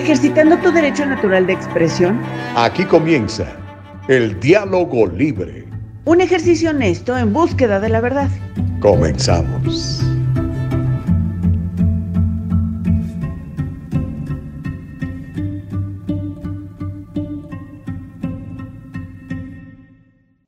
ejercitando 0.00 0.56
tu 0.58 0.72
derecho 0.72 1.04
natural 1.04 1.46
de 1.46 1.52
expresión. 1.52 2.20
Aquí 2.56 2.84
comienza 2.84 3.46
el 4.08 4.40
diálogo 4.40 5.06
libre. 5.06 5.66
Un 6.06 6.20
ejercicio 6.20 6.70
honesto 6.70 7.16
en 7.16 7.32
búsqueda 7.32 7.78
de 7.80 7.90
la 7.90 8.00
verdad. 8.00 8.28
Comenzamos. 8.80 10.02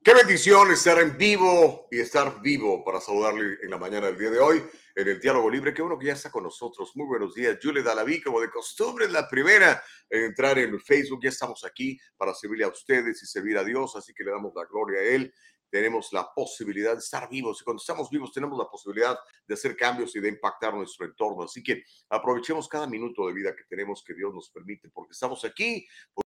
Qué 0.02 0.14
bendición 0.14 0.72
estar 0.72 0.98
en 0.98 1.16
vivo 1.16 1.86
y 1.90 2.00
estar 2.00 2.40
vivo 2.42 2.82
para 2.84 3.00
saludarle 3.00 3.58
en 3.62 3.70
la 3.70 3.78
mañana 3.78 4.06
del 4.06 4.18
día 4.18 4.30
de 4.30 4.38
hoy 4.40 4.62
en 4.94 5.08
el 5.08 5.20
Diálogo 5.20 5.50
Libre. 5.50 5.72
Qué 5.72 5.82
bueno 5.82 5.98
que 5.98 6.06
ya 6.06 6.12
está 6.12 6.30
con 6.30 6.44
nosotros. 6.44 6.92
Muy 6.94 7.06
buenos 7.06 7.34
días. 7.34 7.58
Julie 7.62 7.82
Dalaví, 7.82 8.20
como 8.20 8.40
de 8.40 8.50
costumbre, 8.50 9.06
es 9.06 9.12
la 9.12 9.28
primera 9.28 9.82
en 10.08 10.24
entrar 10.24 10.58
en 10.58 10.78
Facebook. 10.80 11.20
Ya 11.22 11.30
estamos 11.30 11.64
aquí 11.64 11.98
para 12.16 12.34
servirle 12.34 12.64
a 12.64 12.68
ustedes 12.68 13.22
y 13.22 13.26
servir 13.26 13.58
a 13.58 13.64
Dios, 13.64 13.96
así 13.96 14.12
que 14.14 14.24
le 14.24 14.30
damos 14.30 14.52
la 14.54 14.64
gloria 14.64 15.00
a 15.00 15.04
Él. 15.04 15.32
Tenemos 15.70 16.12
la 16.12 16.28
posibilidad 16.34 16.92
de 16.92 16.98
estar 16.98 17.30
vivos 17.30 17.60
y 17.60 17.64
cuando 17.64 17.80
estamos 17.80 18.10
vivos 18.10 18.30
tenemos 18.30 18.58
la 18.58 18.68
posibilidad 18.68 19.18
de 19.46 19.54
hacer 19.54 19.74
cambios 19.74 20.14
y 20.14 20.20
de 20.20 20.28
impactar 20.28 20.74
nuestro 20.74 21.06
entorno. 21.06 21.44
Así 21.44 21.62
que 21.62 21.84
aprovechemos 22.10 22.68
cada 22.68 22.86
minuto 22.86 23.26
de 23.26 23.32
vida 23.32 23.56
que 23.56 23.64
tenemos 23.64 24.04
que 24.06 24.12
Dios 24.12 24.34
nos 24.34 24.50
permite 24.50 24.90
porque 24.90 25.12
estamos 25.12 25.42
aquí 25.46 25.86
por 26.12 26.22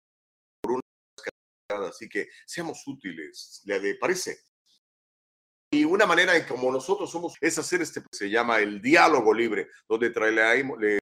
así 1.67 2.07
que 2.07 2.29
seamos 2.45 2.83
útiles. 2.87 3.61
¿Le 3.65 3.95
parece? 3.95 4.52
Y 5.73 5.85
una 5.85 6.05
manera 6.05 6.37
en 6.37 6.45
como 6.45 6.71
nosotros 6.71 7.09
somos 7.09 7.33
es 7.41 7.57
hacer 7.57 7.81
este, 7.81 8.03
se 8.11 8.29
llama 8.29 8.59
el 8.59 8.79
diálogo 8.79 9.33
libre, 9.33 9.69
donde 9.89 10.11
traemos, 10.11 10.77
le 10.79 10.99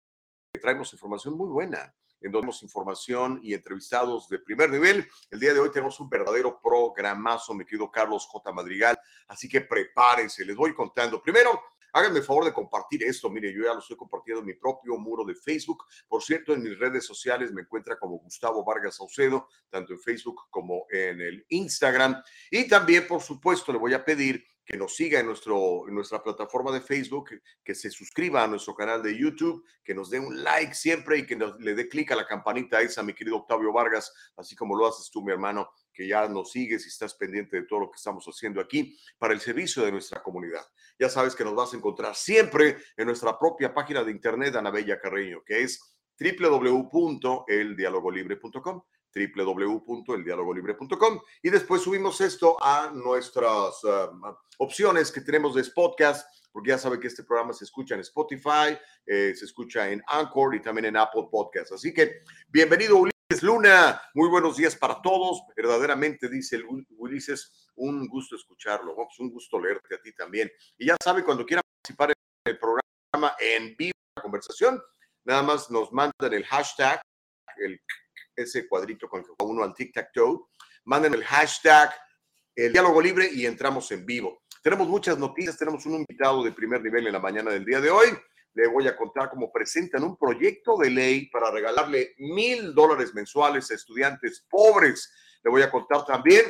traemos 0.62 0.94
información 0.94 1.36
muy 1.36 1.50
buena, 1.50 1.94
en 2.22 2.32
donde 2.32 2.44
tenemos 2.44 2.64
información 2.64 3.42
y 3.44 3.54
entrevistados 3.54 4.30
de 4.30 4.40
primer 4.40 4.70
nivel. 4.70 5.06
El 5.30 5.42
día 5.42 5.54
de 5.54 5.60
hoy 5.60 5.72
tenemos 5.72 6.00
un 6.00 6.08
verdadero 6.08 6.58
programazo, 6.64 7.54
me 7.54 7.66
querido 7.66 7.92
Carlos 7.92 8.26
J. 8.28 8.54
Madrigal, 8.54 8.98
así 9.28 9.50
que 9.50 9.60
prepárense, 9.60 10.46
les 10.46 10.56
voy 10.56 10.74
contando. 10.74 11.22
Primero, 11.22 11.62
Háganme 11.94 12.20
el 12.20 12.24
favor 12.24 12.46
de 12.46 12.54
compartir 12.54 13.04
esto. 13.04 13.30
Mire, 13.30 13.54
yo 13.54 13.64
ya 13.64 13.74
lo 13.74 13.80
estoy 13.80 13.98
compartiendo 13.98 14.40
en 14.40 14.48
mi 14.48 14.54
propio 14.54 14.98
muro 14.98 15.26
de 15.26 15.36
Facebook. 15.36 15.84
Por 16.08 16.24
cierto, 16.24 16.54
en 16.54 16.64
mis 16.64 16.78
redes 16.80 17.06
sociales 17.06 17.52
me 17.52 17.62
encuentra 17.62 18.00
como 18.00 18.18
Gustavo 18.20 18.64
Vargas 18.64 18.96
Saucedo, 18.96 19.50
tanto 19.70 19.94
en 19.94 20.00
Facebook 20.00 20.44
como 20.50 20.86
en 20.90 21.20
el 21.20 21.46
Instagram. 21.50 22.22
Y 22.50 22.68
también, 22.68 23.08
por 23.08 23.22
supuesto, 23.22 23.74
le 23.74 23.78
voy 23.78 23.94
a 23.94 24.06
pedir 24.06 24.46
que 24.72 24.78
nos 24.78 24.96
siga 24.96 25.20
en, 25.20 25.26
nuestro, 25.26 25.86
en 25.90 25.94
nuestra 25.94 26.24
plataforma 26.24 26.72
de 26.72 26.80
Facebook, 26.80 27.32
que 27.62 27.76
se 27.76 27.92
suscriba 27.92 28.42
a 28.42 28.48
nuestro 28.48 28.74
canal 28.74 29.04
de 29.04 29.18
YouTube, 29.18 29.66
que 29.84 29.94
nos 29.94 30.10
dé 30.10 30.18
un 30.18 30.42
like 30.42 30.74
siempre 30.74 31.18
y 31.18 31.26
que 31.26 31.38
le 31.60 31.76
dé 31.76 31.90
clic 31.90 32.10
a 32.14 32.16
la 32.16 32.26
campanita 32.26 32.80
esa, 32.80 33.04
mi 33.04 33.14
querido 33.14 33.36
Octavio 33.36 33.74
Vargas, 33.74 34.14
así 34.38 34.56
como 34.56 34.78
lo 34.78 34.88
haces 34.88 35.12
tú, 35.12 35.22
mi 35.22 35.34
hermano, 35.34 35.70
que 35.92 36.08
ya 36.08 36.26
nos 36.30 36.52
sigues 36.52 36.86
y 36.86 36.88
estás 36.88 37.16
pendiente 37.16 37.58
de 37.58 37.64
todo 37.68 37.82
lo 37.82 37.92
que 37.92 37.98
estamos 37.98 38.26
haciendo 38.26 38.62
aquí 38.62 38.98
para 39.18 39.34
el 39.34 39.42
servicio 39.42 39.84
de 39.84 39.92
nuestra 39.92 40.24
comunidad. 40.24 40.66
Ya 40.98 41.10
sabes 41.10 41.36
que 41.36 41.44
nos 41.44 41.54
vas 41.54 41.74
a 41.74 41.76
encontrar 41.76 42.16
siempre 42.16 42.78
en 42.96 43.08
nuestra 43.08 43.38
propia 43.38 43.74
página 43.74 44.06
de 44.06 44.12
internet, 44.12 44.56
Anabella 44.56 45.02
Carreño, 45.02 45.44
que 45.46 45.64
es 45.64 45.98
www.eldialogolibre.com 46.18 48.84
www.eldialogolibre.com 49.14 51.20
y 51.42 51.50
después 51.50 51.82
subimos 51.82 52.22
esto 52.22 52.56
a 52.62 52.92
nuestras 52.94 53.84
um, 53.84 54.22
opciones 54.58 55.12
que 55.12 55.22
tenemos 55.22 55.56
de 55.56 55.64
podcast, 55.74 56.28
porque 56.52 56.70
ya 56.70 56.78
sabe 56.78 57.00
que 57.00 57.08
este 57.08 57.24
programa 57.24 57.54
se 57.54 57.66
escucha 57.66 57.96
en 57.96 58.02
Spotify, 58.02 58.78
eh, 59.06 59.34
se 59.36 59.46
escucha 59.46 59.90
en 59.90 60.04
Anchor 60.08 60.56
y 60.56 60.62
también 60.62 60.86
en 60.86 60.98
Apple 60.98 61.28
Podcast. 61.32 61.72
Así 61.74 61.94
que 61.94 62.22
bienvenido 62.50 62.98
Ulises 62.98 63.42
Luna, 63.42 64.02
muy 64.14 64.30
buenos 64.30 64.58
días 64.58 64.76
para 64.76 65.02
todos. 65.02 65.42
Verdaderamente 65.56 66.30
dice 66.30 66.62
Ulises, 66.98 67.70
un 67.76 68.08
gusto 68.08 68.36
escucharlo, 68.36 68.96
un 69.20 69.32
gusto 69.32 69.60
leerte 69.60 69.96
a 69.96 70.02
ti 70.02 70.14
también. 70.14 70.52
Y 70.78 70.88
ya 70.88 70.96
sabe, 71.02 71.24
cuando 71.24 71.46
quiera 71.46 71.62
participar 71.62 72.10
en 72.10 72.16
el 72.46 72.60
programa 72.60 73.36
en 73.40 73.76
vivo, 73.78 73.94
la 74.16 74.22
conversación, 74.22 74.82
nada 75.24 75.44
más 75.44 75.72
nos 75.72 75.92
mandan 75.92 76.34
el 76.34 76.46
hashtag, 76.46 77.02
el 77.58 77.80
ese 78.42 78.68
cuadrito 78.68 79.08
con 79.08 79.24
que 79.24 79.32
uno 79.44 79.64
al 79.64 79.74
tic-tac-toe, 79.74 80.48
manden 80.86 81.14
el 81.14 81.24
hashtag 81.24 81.94
el 82.56 82.74
diálogo 82.74 83.02
libre 83.02 83.30
y 83.32 83.46
entramos 83.46 83.92
en 83.92 84.06
vivo. 84.06 84.44
Tenemos 84.62 84.88
muchas 84.88 85.18
noticias, 85.18 85.58
tenemos 85.58 85.86
un 85.86 85.96
invitado 85.96 86.44
de 86.44 86.52
primer 86.52 86.82
nivel 86.82 87.08
en 87.08 87.14
la 87.14 87.20
mañana 87.20 87.52
del 87.52 87.66
día 87.66 87.80
de 87.82 87.90
hoy. 87.90 88.10
Le 88.54 88.68
voy 88.68 88.88
a 88.88 88.96
contar 88.96 89.30
cómo 89.30 89.52
presentan 89.52 90.04
un 90.04 90.18
proyecto 90.18 90.78
de 90.78 90.90
ley 90.90 91.30
para 91.30 91.50
regalarle 91.50 92.14
mil 92.18 92.76
dólares 92.76 93.14
mensuales 93.14 93.72
a 93.72 93.76
estudiantes 93.76 94.46
pobres. 94.50 95.12
Le 95.44 95.50
voy 95.50 95.62
a 95.62 95.72
contar 95.72 96.06
también 96.06 96.46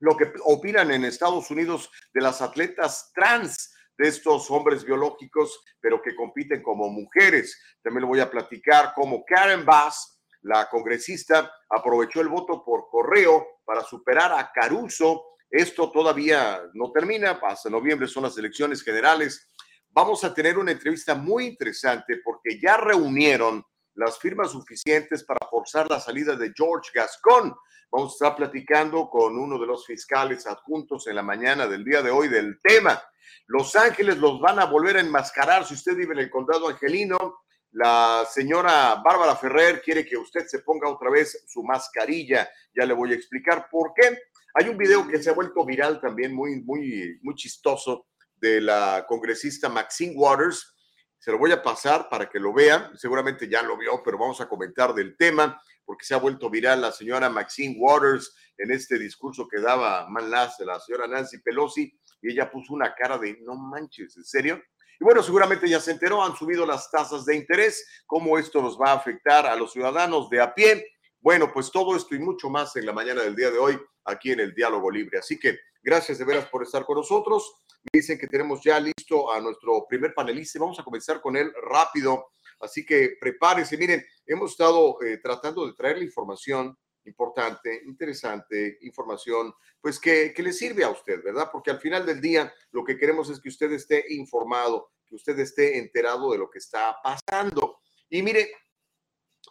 lo 0.00 0.16
que 0.16 0.32
opinan 0.44 0.90
en 0.90 1.04
Estados 1.04 1.50
Unidos 1.50 1.90
de 2.12 2.20
las 2.20 2.42
atletas 2.42 3.12
trans, 3.14 3.72
de 3.96 4.08
estos 4.08 4.50
hombres 4.50 4.84
biológicos, 4.84 5.62
pero 5.80 6.02
que 6.02 6.16
compiten 6.16 6.62
como 6.62 6.88
mujeres. 6.88 7.56
También 7.82 8.02
le 8.02 8.08
voy 8.08 8.20
a 8.20 8.30
platicar 8.30 8.92
cómo 8.94 9.24
Karen 9.24 9.64
Bass 9.64 10.11
la 10.42 10.68
congresista 10.68 11.52
aprovechó 11.68 12.20
el 12.20 12.28
voto 12.28 12.64
por 12.64 12.88
correo 12.88 13.60
para 13.64 13.82
superar 13.82 14.32
a 14.32 14.50
Caruso. 14.52 15.24
Esto 15.48 15.90
todavía 15.90 16.62
no 16.74 16.90
termina, 16.90 17.38
hasta 17.42 17.70
noviembre 17.70 18.08
son 18.08 18.24
las 18.24 18.36
elecciones 18.38 18.82
generales. 18.82 19.48
Vamos 19.90 20.24
a 20.24 20.34
tener 20.34 20.58
una 20.58 20.72
entrevista 20.72 21.14
muy 21.14 21.46
interesante 21.46 22.20
porque 22.24 22.58
ya 22.60 22.76
reunieron 22.76 23.64
las 23.94 24.18
firmas 24.18 24.50
suficientes 24.50 25.22
para 25.24 25.46
forzar 25.48 25.88
la 25.90 26.00
salida 26.00 26.34
de 26.34 26.52
George 26.56 26.90
Gascon. 26.94 27.54
Vamos 27.90 28.12
a 28.12 28.14
estar 28.14 28.36
platicando 28.36 29.08
con 29.10 29.38
uno 29.38 29.58
de 29.58 29.66
los 29.66 29.86
fiscales 29.86 30.46
adjuntos 30.46 31.06
en 31.06 31.16
la 31.16 31.22
mañana 31.22 31.66
del 31.66 31.84
día 31.84 32.02
de 32.02 32.10
hoy 32.10 32.28
del 32.28 32.58
tema. 32.62 33.00
Los 33.46 33.76
Ángeles 33.76 34.16
los 34.16 34.40
van 34.40 34.58
a 34.58 34.64
volver 34.64 34.96
a 34.96 35.00
enmascarar 35.00 35.66
si 35.66 35.74
usted 35.74 35.94
vive 35.94 36.14
en 36.14 36.20
el 36.20 36.30
condado 36.30 36.68
angelino 36.68 37.41
la 37.72 38.26
señora 38.30 39.00
Bárbara 39.02 39.36
Ferrer 39.36 39.80
quiere 39.82 40.04
que 40.04 40.16
usted 40.16 40.46
se 40.46 40.60
ponga 40.60 40.88
otra 40.88 41.10
vez 41.10 41.44
su 41.46 41.62
mascarilla. 41.62 42.48
Ya 42.74 42.84
le 42.84 42.94
voy 42.94 43.12
a 43.12 43.16
explicar 43.16 43.68
por 43.70 43.92
qué. 43.94 44.18
Hay 44.54 44.68
un 44.68 44.76
video 44.76 45.08
que 45.08 45.22
se 45.22 45.30
ha 45.30 45.34
vuelto 45.34 45.64
viral 45.64 46.00
también, 46.00 46.34
muy, 46.34 46.62
muy, 46.62 47.18
muy 47.22 47.34
chistoso, 47.34 48.06
de 48.36 48.60
la 48.60 49.06
congresista 49.08 49.68
Maxine 49.68 50.14
Waters. 50.16 50.76
Se 51.18 51.30
lo 51.30 51.38
voy 51.38 51.52
a 51.52 51.62
pasar 51.62 52.08
para 52.10 52.28
que 52.28 52.40
lo 52.40 52.52
vean. 52.52 52.96
Seguramente 52.98 53.48
ya 53.48 53.62
lo 53.62 53.78
vio, 53.78 54.02
pero 54.04 54.18
vamos 54.18 54.40
a 54.40 54.48
comentar 54.48 54.92
del 54.92 55.16
tema 55.16 55.60
porque 55.84 56.04
se 56.04 56.14
ha 56.14 56.18
vuelto 56.18 56.50
viral 56.50 56.80
la 56.80 56.92
señora 56.92 57.28
Maxine 57.28 57.76
Waters 57.78 58.34
en 58.58 58.70
este 58.70 58.98
discurso 58.98 59.48
que 59.48 59.60
daba 59.60 60.08
Manlas 60.08 60.58
de 60.58 60.66
la 60.66 60.78
señora 60.80 61.06
Nancy 61.06 61.38
Pelosi 61.38 61.98
y 62.20 62.32
ella 62.32 62.50
puso 62.50 62.74
una 62.74 62.94
cara 62.94 63.18
de 63.18 63.38
no 63.42 63.56
manches, 63.56 64.16
¿en 64.16 64.24
serio? 64.24 64.62
Y 65.02 65.04
bueno, 65.04 65.20
seguramente 65.20 65.68
ya 65.68 65.80
se 65.80 65.90
enteró, 65.90 66.22
han 66.22 66.36
subido 66.36 66.64
las 66.64 66.88
tasas 66.88 67.24
de 67.24 67.34
interés, 67.34 67.84
cómo 68.06 68.38
esto 68.38 68.62
nos 68.62 68.80
va 68.80 68.92
a 68.92 68.94
afectar 68.94 69.48
a 69.48 69.56
los 69.56 69.72
ciudadanos 69.72 70.30
de 70.30 70.40
a 70.40 70.54
pie. 70.54 70.86
Bueno, 71.18 71.52
pues 71.52 71.72
todo 71.72 71.96
esto 71.96 72.14
y 72.14 72.20
mucho 72.20 72.48
más 72.48 72.76
en 72.76 72.86
la 72.86 72.92
mañana 72.92 73.22
del 73.22 73.34
día 73.34 73.50
de 73.50 73.58
hoy 73.58 73.76
aquí 74.04 74.30
en 74.30 74.38
el 74.38 74.54
Diálogo 74.54 74.92
Libre. 74.92 75.18
Así 75.18 75.40
que 75.40 75.58
gracias 75.82 76.18
de 76.18 76.24
veras 76.24 76.46
por 76.46 76.62
estar 76.62 76.84
con 76.84 76.98
nosotros. 76.98 77.52
Me 77.82 77.98
dicen 77.98 78.16
que 78.16 78.28
tenemos 78.28 78.60
ya 78.62 78.78
listo 78.78 79.32
a 79.32 79.40
nuestro 79.40 79.84
primer 79.88 80.14
panelista. 80.14 80.60
Vamos 80.60 80.78
a 80.78 80.84
comenzar 80.84 81.20
con 81.20 81.36
él 81.36 81.52
rápido. 81.68 82.28
Así 82.60 82.86
que 82.86 83.16
prepárense. 83.20 83.76
Miren, 83.76 84.06
hemos 84.24 84.52
estado 84.52 85.02
eh, 85.02 85.18
tratando 85.20 85.66
de 85.66 85.72
traer 85.72 85.98
la 85.98 86.04
información 86.04 86.78
importante, 87.04 87.82
interesante, 87.86 88.78
información, 88.82 89.54
pues 89.80 89.98
que, 89.98 90.32
que, 90.34 90.42
le 90.42 90.52
sirve 90.52 90.84
a 90.84 90.90
usted, 90.90 91.22
¿verdad? 91.22 91.48
Porque 91.52 91.70
al 91.70 91.80
final 91.80 92.06
del 92.06 92.20
día 92.20 92.52
lo 92.70 92.84
que 92.84 92.96
queremos 92.96 93.30
es 93.30 93.40
que 93.40 93.48
usted 93.48 93.72
esté 93.72 94.04
informado, 94.10 94.92
que 95.06 95.16
usted 95.16 95.38
esté 95.38 95.78
enterado 95.78 96.32
de 96.32 96.38
lo 96.38 96.50
que 96.50 96.58
está 96.58 96.96
pasando. 97.02 97.80
Y 98.08 98.22
mire, 98.22 98.50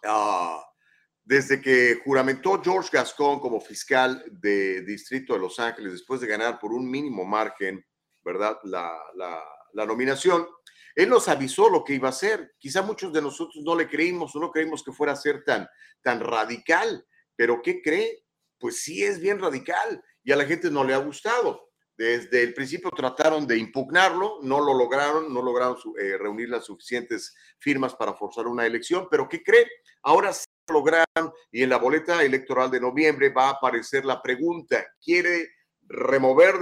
ah, 0.04 0.64
desde 1.24 1.60
que 1.60 2.00
juramentó 2.04 2.60
George 2.62 2.90
Gascon 2.92 3.40
como 3.40 3.60
fiscal 3.60 4.24
de 4.30 4.82
Distrito 4.82 5.34
de 5.34 5.40
Los 5.40 5.58
Ángeles, 5.60 5.92
después 5.92 6.20
de 6.20 6.26
ganar 6.26 6.58
por 6.58 6.72
un 6.72 6.90
mínimo 6.90 7.24
margen, 7.24 7.84
¿verdad? 8.24 8.58
La, 8.64 8.98
la, 9.14 9.42
la 9.72 9.86
nominación, 9.86 10.46
él 10.94 11.08
nos 11.08 11.28
avisó 11.28 11.68
lo 11.70 11.84
que 11.84 11.94
iba 11.94 12.08
a 12.08 12.10
hacer. 12.10 12.54
Quizá 12.58 12.82
muchos 12.82 13.12
de 13.12 13.22
nosotros 13.22 13.62
no 13.64 13.74
le 13.74 13.88
creímos 13.88 14.34
o 14.36 14.40
no 14.40 14.50
creímos 14.50 14.82
que 14.82 14.92
fuera 14.92 15.12
a 15.12 15.16
ser 15.16 15.44
tan, 15.44 15.68
tan 16.02 16.20
radical. 16.20 17.06
Pero 17.36 17.60
¿qué 17.62 17.82
cree? 17.82 18.24
Pues 18.58 18.82
sí 18.82 19.02
es 19.02 19.20
bien 19.20 19.38
radical 19.38 20.02
y 20.22 20.32
a 20.32 20.36
la 20.36 20.44
gente 20.44 20.70
no 20.70 20.84
le 20.84 20.94
ha 20.94 20.98
gustado. 20.98 21.72
Desde 21.96 22.42
el 22.42 22.54
principio 22.54 22.90
trataron 22.90 23.46
de 23.46 23.58
impugnarlo, 23.58 24.38
no 24.42 24.60
lo 24.60 24.74
lograron, 24.74 25.32
no 25.32 25.42
lograron 25.42 25.76
eh, 26.00 26.16
reunir 26.18 26.48
las 26.48 26.64
suficientes 26.64 27.34
firmas 27.58 27.94
para 27.94 28.14
forzar 28.14 28.46
una 28.46 28.66
elección, 28.66 29.08
pero 29.10 29.28
¿qué 29.28 29.42
cree? 29.42 29.66
Ahora 30.02 30.32
sí 30.32 30.46
lo 30.68 30.74
lograron 30.74 31.32
y 31.50 31.62
en 31.62 31.68
la 31.68 31.76
boleta 31.76 32.22
electoral 32.22 32.70
de 32.70 32.80
noviembre 32.80 33.28
va 33.28 33.48
a 33.48 33.52
aparecer 33.52 34.04
la 34.04 34.22
pregunta, 34.22 34.84
¿quiere 35.00 35.50
remover 35.82 36.56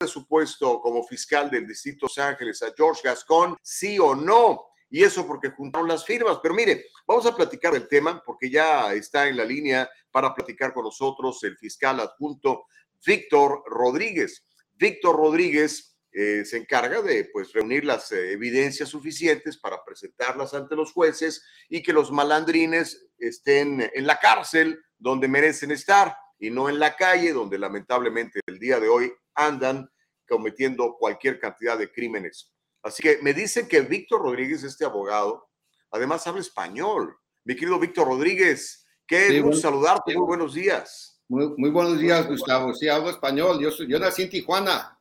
de 0.00 0.06
su 0.06 0.26
puesto 0.28 0.80
como 0.80 1.02
fiscal 1.02 1.50
del 1.50 1.66
Distrito 1.66 2.06
de 2.06 2.10
Los 2.10 2.18
Ángeles 2.18 2.62
a 2.62 2.72
George 2.76 3.00
Gascon? 3.02 3.56
¿Sí 3.62 3.98
o 3.98 4.14
no? 4.14 4.66
Y 4.90 5.02
eso 5.02 5.26
porque 5.26 5.50
juntaron 5.50 5.88
las 5.88 6.04
firmas. 6.04 6.38
Pero 6.42 6.54
mire, 6.54 6.86
vamos 7.06 7.26
a 7.26 7.36
platicar 7.36 7.72
del 7.72 7.88
tema 7.88 8.22
porque 8.24 8.50
ya 8.50 8.92
está 8.94 9.28
en 9.28 9.36
la 9.36 9.44
línea 9.44 9.88
para 10.10 10.34
platicar 10.34 10.72
con 10.72 10.84
nosotros 10.84 11.42
el 11.44 11.56
fiscal 11.58 12.00
adjunto 12.00 12.66
Víctor 13.04 13.62
Rodríguez. 13.66 14.46
Víctor 14.74 15.16
Rodríguez 15.16 15.96
eh, 16.12 16.44
se 16.44 16.56
encarga 16.56 17.02
de 17.02 17.26
pues, 17.32 17.52
reunir 17.52 17.84
las 17.84 18.10
eh, 18.12 18.32
evidencias 18.32 18.88
suficientes 18.88 19.58
para 19.58 19.84
presentarlas 19.84 20.54
ante 20.54 20.74
los 20.74 20.92
jueces 20.92 21.44
y 21.68 21.82
que 21.82 21.92
los 21.92 22.10
malandrines 22.10 23.06
estén 23.18 23.90
en 23.92 24.06
la 24.06 24.18
cárcel 24.18 24.80
donde 24.96 25.28
merecen 25.28 25.70
estar 25.70 26.16
y 26.38 26.50
no 26.50 26.68
en 26.68 26.78
la 26.78 26.96
calle 26.96 27.32
donde 27.32 27.58
lamentablemente 27.58 28.40
el 28.46 28.58
día 28.58 28.80
de 28.80 28.88
hoy 28.88 29.12
andan 29.34 29.90
cometiendo 30.26 30.96
cualquier 30.98 31.38
cantidad 31.38 31.78
de 31.78 31.90
crímenes. 31.90 32.52
Así 32.82 33.02
que 33.02 33.18
me 33.22 33.34
dicen 33.34 33.68
que 33.68 33.80
Víctor 33.80 34.22
Rodríguez, 34.22 34.62
este 34.62 34.84
abogado, 34.84 35.48
además 35.90 36.26
habla 36.26 36.40
español. 36.40 37.16
Mi 37.44 37.54
querido 37.54 37.78
Víctor 37.78 38.06
Rodríguez, 38.08 38.86
qué 39.06 39.42
saludarte, 39.60 40.14
muy 40.14 40.26
buenos 40.26 40.54
días. 40.54 41.20
Muy, 41.28 41.48
muy 41.56 41.70
buenos 41.70 41.98
días, 41.98 42.26
Gustavo. 42.26 42.72
Sí, 42.74 42.88
hablo 42.88 43.10
español. 43.10 43.60
Yo, 43.60 43.70
soy, 43.70 43.86
yo 43.88 43.98
nací 43.98 44.22
en 44.22 44.30
Tijuana, 44.30 44.98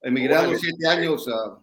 emigré 0.00 0.34
a 0.34 0.42
los 0.42 0.60
siete 0.60 0.86
años, 0.86 1.26
uh, 1.28 1.62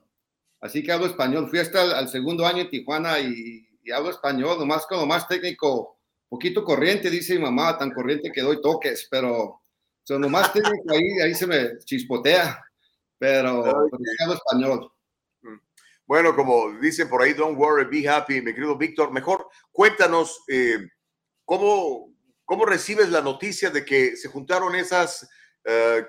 así 0.61 0.81
que 0.81 0.91
hablo 0.91 1.07
español. 1.07 1.49
Fui 1.49 1.59
hasta 1.59 1.99
el, 1.99 2.07
segundo 2.07 2.45
año 2.45 2.61
en 2.61 2.69
Tijuana 2.69 3.19
y, 3.19 3.65
hablo 3.93 4.09
español, 4.09 4.59
nomás 4.59 4.85
como 4.85 5.05
más 5.05 5.27
técnico, 5.27 5.97
poquito 6.29 6.63
corriente, 6.63 7.09
dice 7.09 7.35
mi 7.35 7.41
mamá, 7.41 7.77
tan 7.77 7.91
corriente 7.91 8.31
que 8.33 8.41
doy 8.41 8.61
toques, 8.61 9.07
pero 9.09 9.61
son 10.03 10.21
nomás 10.21 10.51
técnico 10.51 10.91
ahí, 10.91 11.21
ahí 11.23 11.33
se 11.33 11.47
me 11.47 11.77
chispotea, 11.79 12.65
pero, 13.17 13.63
pero 13.63 14.03
hablo 14.23 14.33
español. 14.33 14.91
Bueno, 16.07 16.35
como 16.35 16.71
dice 16.79 17.05
por 17.05 17.21
ahí, 17.21 17.33
don't 17.33 17.57
worry, 17.57 17.85
be 17.85 18.07
happy, 18.07 18.41
mi 18.41 18.53
querido 18.53 18.77
Víctor. 18.77 19.11
Mejor 19.11 19.47
cuéntanos 19.71 20.41
eh, 20.47 20.79
cómo, 21.43 22.13
cómo 22.45 22.65
recibes 22.65 23.09
la 23.09 23.21
noticia 23.21 23.69
de 23.69 23.83
que 23.83 24.15
se 24.15 24.29
juntaron 24.29 24.73
esas 24.75 25.29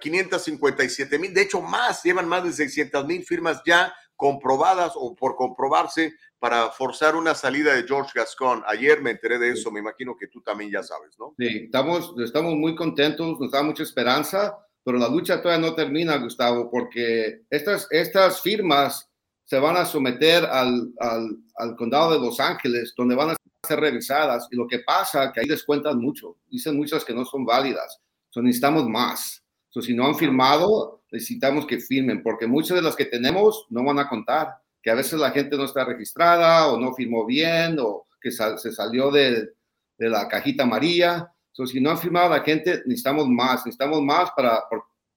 557 0.01 1.17
eh, 1.17 1.19
mil, 1.19 1.35
de 1.35 1.43
hecho 1.43 1.61
más, 1.61 2.05
llevan 2.05 2.29
más 2.29 2.45
de 2.45 2.53
600 2.53 3.05
mil 3.07 3.25
firmas 3.25 3.61
ya 3.67 3.93
comprobadas 4.15 4.93
o 4.95 5.17
por 5.17 5.35
comprobarse 5.35 6.15
para 6.39 6.71
forzar 6.71 7.17
una 7.17 7.35
salida 7.35 7.75
de 7.75 7.83
George 7.83 8.13
Gascon. 8.15 8.63
Ayer 8.67 9.03
me 9.03 9.11
enteré 9.11 9.39
de 9.39 9.51
eso, 9.51 9.73
me 9.73 9.81
imagino 9.81 10.17
que 10.17 10.29
tú 10.29 10.41
también 10.43 10.71
ya 10.71 10.83
sabes, 10.85 11.19
¿no? 11.19 11.35
Sí, 11.37 11.65
estamos, 11.65 12.15
estamos 12.25 12.55
muy 12.55 12.77
contentos, 12.77 13.39
nos 13.41 13.51
da 13.51 13.63
mucha 13.63 13.83
esperanza, 13.83 14.57
pero 14.85 14.99
la 14.99 15.09
lucha 15.09 15.43
todavía 15.43 15.69
no 15.69 15.75
termina, 15.75 16.17
Gustavo, 16.19 16.71
porque 16.71 17.43
estas, 17.51 17.89
estas 17.91 18.41
firmas 18.41 19.08
se 19.49 19.59
van 19.59 19.79
a 19.79 19.87
someter 19.87 20.45
al, 20.45 20.93
al, 20.99 21.75
condado 21.77 22.13
de 22.13 22.19
Los 22.19 22.39
Ángeles, 22.39 22.93
donde 22.95 23.15
van 23.15 23.31
a 23.31 23.37
ser 23.67 23.81
revisadas. 23.81 24.47
Y 24.51 24.57
lo 24.57 24.69
que 24.69 24.81
pasa 24.81 25.33
que 25.33 25.41
ahí 25.41 25.47
descuentan 25.47 25.99
mucho. 25.99 26.37
Dicen 26.51 26.77
muchas 26.77 27.03
que 27.03 27.15
no 27.15 27.25
son 27.25 27.47
válidas. 27.47 27.99
So, 28.29 28.43
necesitamos 28.43 28.87
más. 28.87 29.43
So, 29.71 29.81
si 29.81 29.95
no 29.95 30.07
han 30.07 30.17
firmado, 30.17 31.01
necesitamos 31.11 31.67
que 31.67 31.81
firmen, 31.81 32.23
porque 32.23 32.47
muchas 32.47 32.77
de 32.77 32.83
las 32.83 32.95
que 32.95 33.07
tenemos 33.07 33.65
no 33.71 33.83
van 33.83 33.99
a 33.99 34.07
contar. 34.07 34.49
Que 34.83 34.91
a 34.91 34.95
veces 34.95 35.19
la 35.19 35.31
gente 35.31 35.57
no 35.57 35.65
está 35.65 35.83
registrada 35.83 36.71
o 36.71 36.79
no 36.79 36.95
firmó 36.95 37.25
bien 37.25 37.79
o 37.81 38.05
que 38.21 38.31
se 38.31 38.71
salió 38.71 39.11
de, 39.11 39.49
de, 39.97 40.11
la 40.11 40.29
cajita 40.29 40.65
amarilla. 40.65 41.33
So, 41.53 41.67
si 41.67 41.81
no 41.81 41.91
han 41.91 41.99
firmado 41.99 42.29
la 42.29 42.43
gente, 42.43 42.83
necesitamos 42.85 43.27
más. 43.27 43.65
Necesitamos 43.65 44.03
más 44.03 44.31
para, 44.33 44.63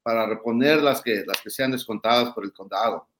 para 0.01 0.25
reponer 0.25 0.81
las 0.81 1.01
que, 1.01 1.25
las 1.27 1.41
que 1.41 1.49
sean 1.49 1.71
descontadas 1.71 2.31
por 2.33 2.45
el 2.45 2.53
condado. 2.53 3.10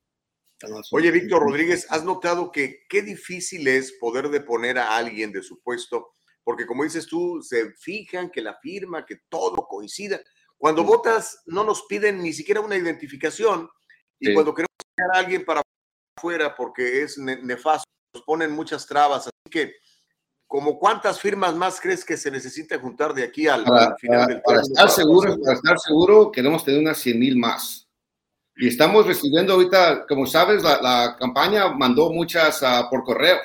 Oye, 0.91 1.11
Víctor 1.11 1.41
Rodríguez, 1.41 1.87
¿has 1.89 2.03
notado 2.03 2.51
que 2.51 2.83
qué 2.89 3.01
difícil 3.01 3.67
es 3.67 3.93
poder 3.93 4.29
deponer 4.29 4.77
a 4.77 4.95
alguien 4.95 5.31
de 5.31 5.43
su 5.43 5.61
puesto? 5.61 6.11
Porque 6.43 6.65
como 6.65 6.83
dices 6.83 7.07
tú, 7.07 7.41
se 7.41 7.71
fijan 7.73 8.29
que 8.29 8.41
la 8.41 8.55
firma, 8.55 9.05
que 9.05 9.17
todo 9.29 9.67
coincida. 9.67 10.19
Cuando 10.57 10.83
votas 10.83 11.41
no 11.45 11.63
nos 11.63 11.83
piden 11.83 12.21
ni 12.21 12.33
siquiera 12.33 12.61
una 12.61 12.75
identificación 12.75 13.69
y 14.19 14.33
cuando 14.33 14.53
queremos 14.53 14.75
sacar 14.95 15.15
a 15.15 15.19
alguien 15.19 15.43
para 15.43 15.61
afuera 16.17 16.55
porque 16.55 17.01
es 17.01 17.17
nefasto, 17.17 17.89
nos 18.13 18.23
ponen 18.23 18.51
muchas 18.51 18.85
trabas. 18.85 19.21
Así 19.21 19.49
que, 19.49 19.73
como 20.45 20.77
cuántas 20.77 21.19
firmas 21.19 21.55
más 21.55 21.79
crees 21.79 22.05
que 22.05 22.17
se 22.17 22.29
necesita 22.29 22.77
juntar 22.77 23.13
de 23.13 23.23
aquí 23.23 23.47
al, 23.47 23.65
final 23.99 24.27
del 24.27 24.41
para 24.41 24.61
estar 24.61 24.89
seguro, 24.89 25.39
para 25.41 25.55
estar 25.55 25.79
seguro, 25.79 26.31
queremos 26.31 26.63
tener 26.63 26.79
unas 26.79 26.99
100 26.99 27.19
mil 27.19 27.37
más. 27.37 27.87
Y 28.56 28.68
estamos 28.68 29.07
recibiendo 29.07 29.53
ahorita, 29.53 30.06
como 30.07 30.25
sabes, 30.25 30.62
la, 30.63 31.15
campaña 31.18 31.69
mandó 31.69 32.12
muchas 32.12 32.62
uh, 32.62 32.89
por 32.89 33.03
correo 33.03 33.38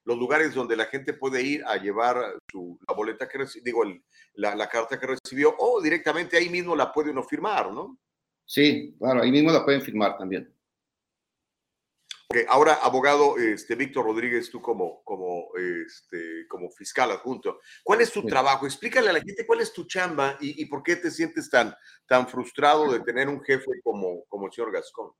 los 0.07 0.17
lugares 0.17 0.53
donde 0.53 0.77
la 0.77 0.85
gente 0.85 1.11
puede 1.11 1.43
ir 1.43 1.65
a 1.65 1.75
llevar 1.75 2.37
su, 2.49 2.79
la 2.87 2.95
boleta 2.95 3.27
que 3.27 3.39
digo, 3.61 3.83
la, 4.35 4.55
la, 4.55 4.69
carta 4.69 4.97
que 4.97 5.05
recibió, 5.05 5.53
o 5.59 5.81
directamente 5.81 6.37
ahí 6.37 6.49
mismo 6.49 6.77
la 6.77 6.93
puede 6.93 7.11
uno 7.11 7.23
firmar, 7.23 7.73
¿no? 7.73 7.99
Sí, 8.45 8.95
claro, 8.97 9.21
ahí 9.21 9.31
mismo 9.31 9.51
la 9.51 9.65
pueden 9.65 9.81
firmar 9.81 10.17
también. 10.17 10.49
Okay, 12.29 12.45
ahora, 12.47 12.75
abogado 12.75 13.37
este, 13.37 13.75
Víctor 13.75 14.05
Rodríguez, 14.05 14.49
tú 14.49 14.61
como, 14.61 15.03
como, 15.03 15.49
este, 15.57 16.47
como 16.47 16.71
fiscal 16.71 17.11
adjunto, 17.11 17.59
¿cuál 17.83 17.99
es 17.99 18.09
tu 18.09 18.25
trabajo? 18.25 18.65
Explícale 18.65 19.09
a 19.09 19.13
la 19.13 19.21
gente 19.21 19.45
cuál 19.45 19.59
es 19.59 19.73
tu 19.73 19.85
chamba 19.87 20.37
y, 20.39 20.61
y, 20.61 20.65
por 20.67 20.83
qué 20.83 20.95
te 20.95 21.11
sientes 21.11 21.49
tan, 21.49 21.75
tan 22.05 22.29
frustrado 22.29 22.93
de 22.93 23.01
tener 23.01 23.27
un 23.27 23.43
jefe 23.43 23.81
como, 23.83 24.23
como 24.29 24.45
el 24.45 24.53
señor 24.53 24.71
Gascón. 24.71 25.11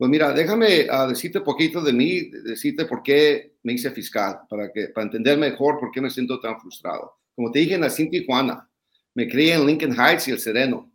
Pues 0.00 0.10
mira, 0.10 0.32
déjame 0.32 0.86
uh, 0.90 1.06
decirte 1.10 1.42
poquito 1.42 1.82
de 1.82 1.92
mí, 1.92 2.30
decirte 2.30 2.86
por 2.86 3.02
qué 3.02 3.56
me 3.62 3.74
hice 3.74 3.90
fiscal, 3.90 4.40
para, 4.48 4.72
que, 4.72 4.88
para 4.88 5.04
entender 5.04 5.36
mejor 5.36 5.78
por 5.78 5.90
qué 5.90 6.00
me 6.00 6.08
siento 6.08 6.40
tan 6.40 6.58
frustrado. 6.58 7.18
Como 7.36 7.52
te 7.52 7.58
dije, 7.58 7.76
nací 7.76 8.04
en 8.04 8.10
Tijuana, 8.10 8.66
me 9.12 9.28
crié 9.28 9.52
en 9.52 9.66
Lincoln 9.66 9.92
Heights 9.92 10.26
y 10.28 10.30
El 10.30 10.38
Sereno. 10.38 10.90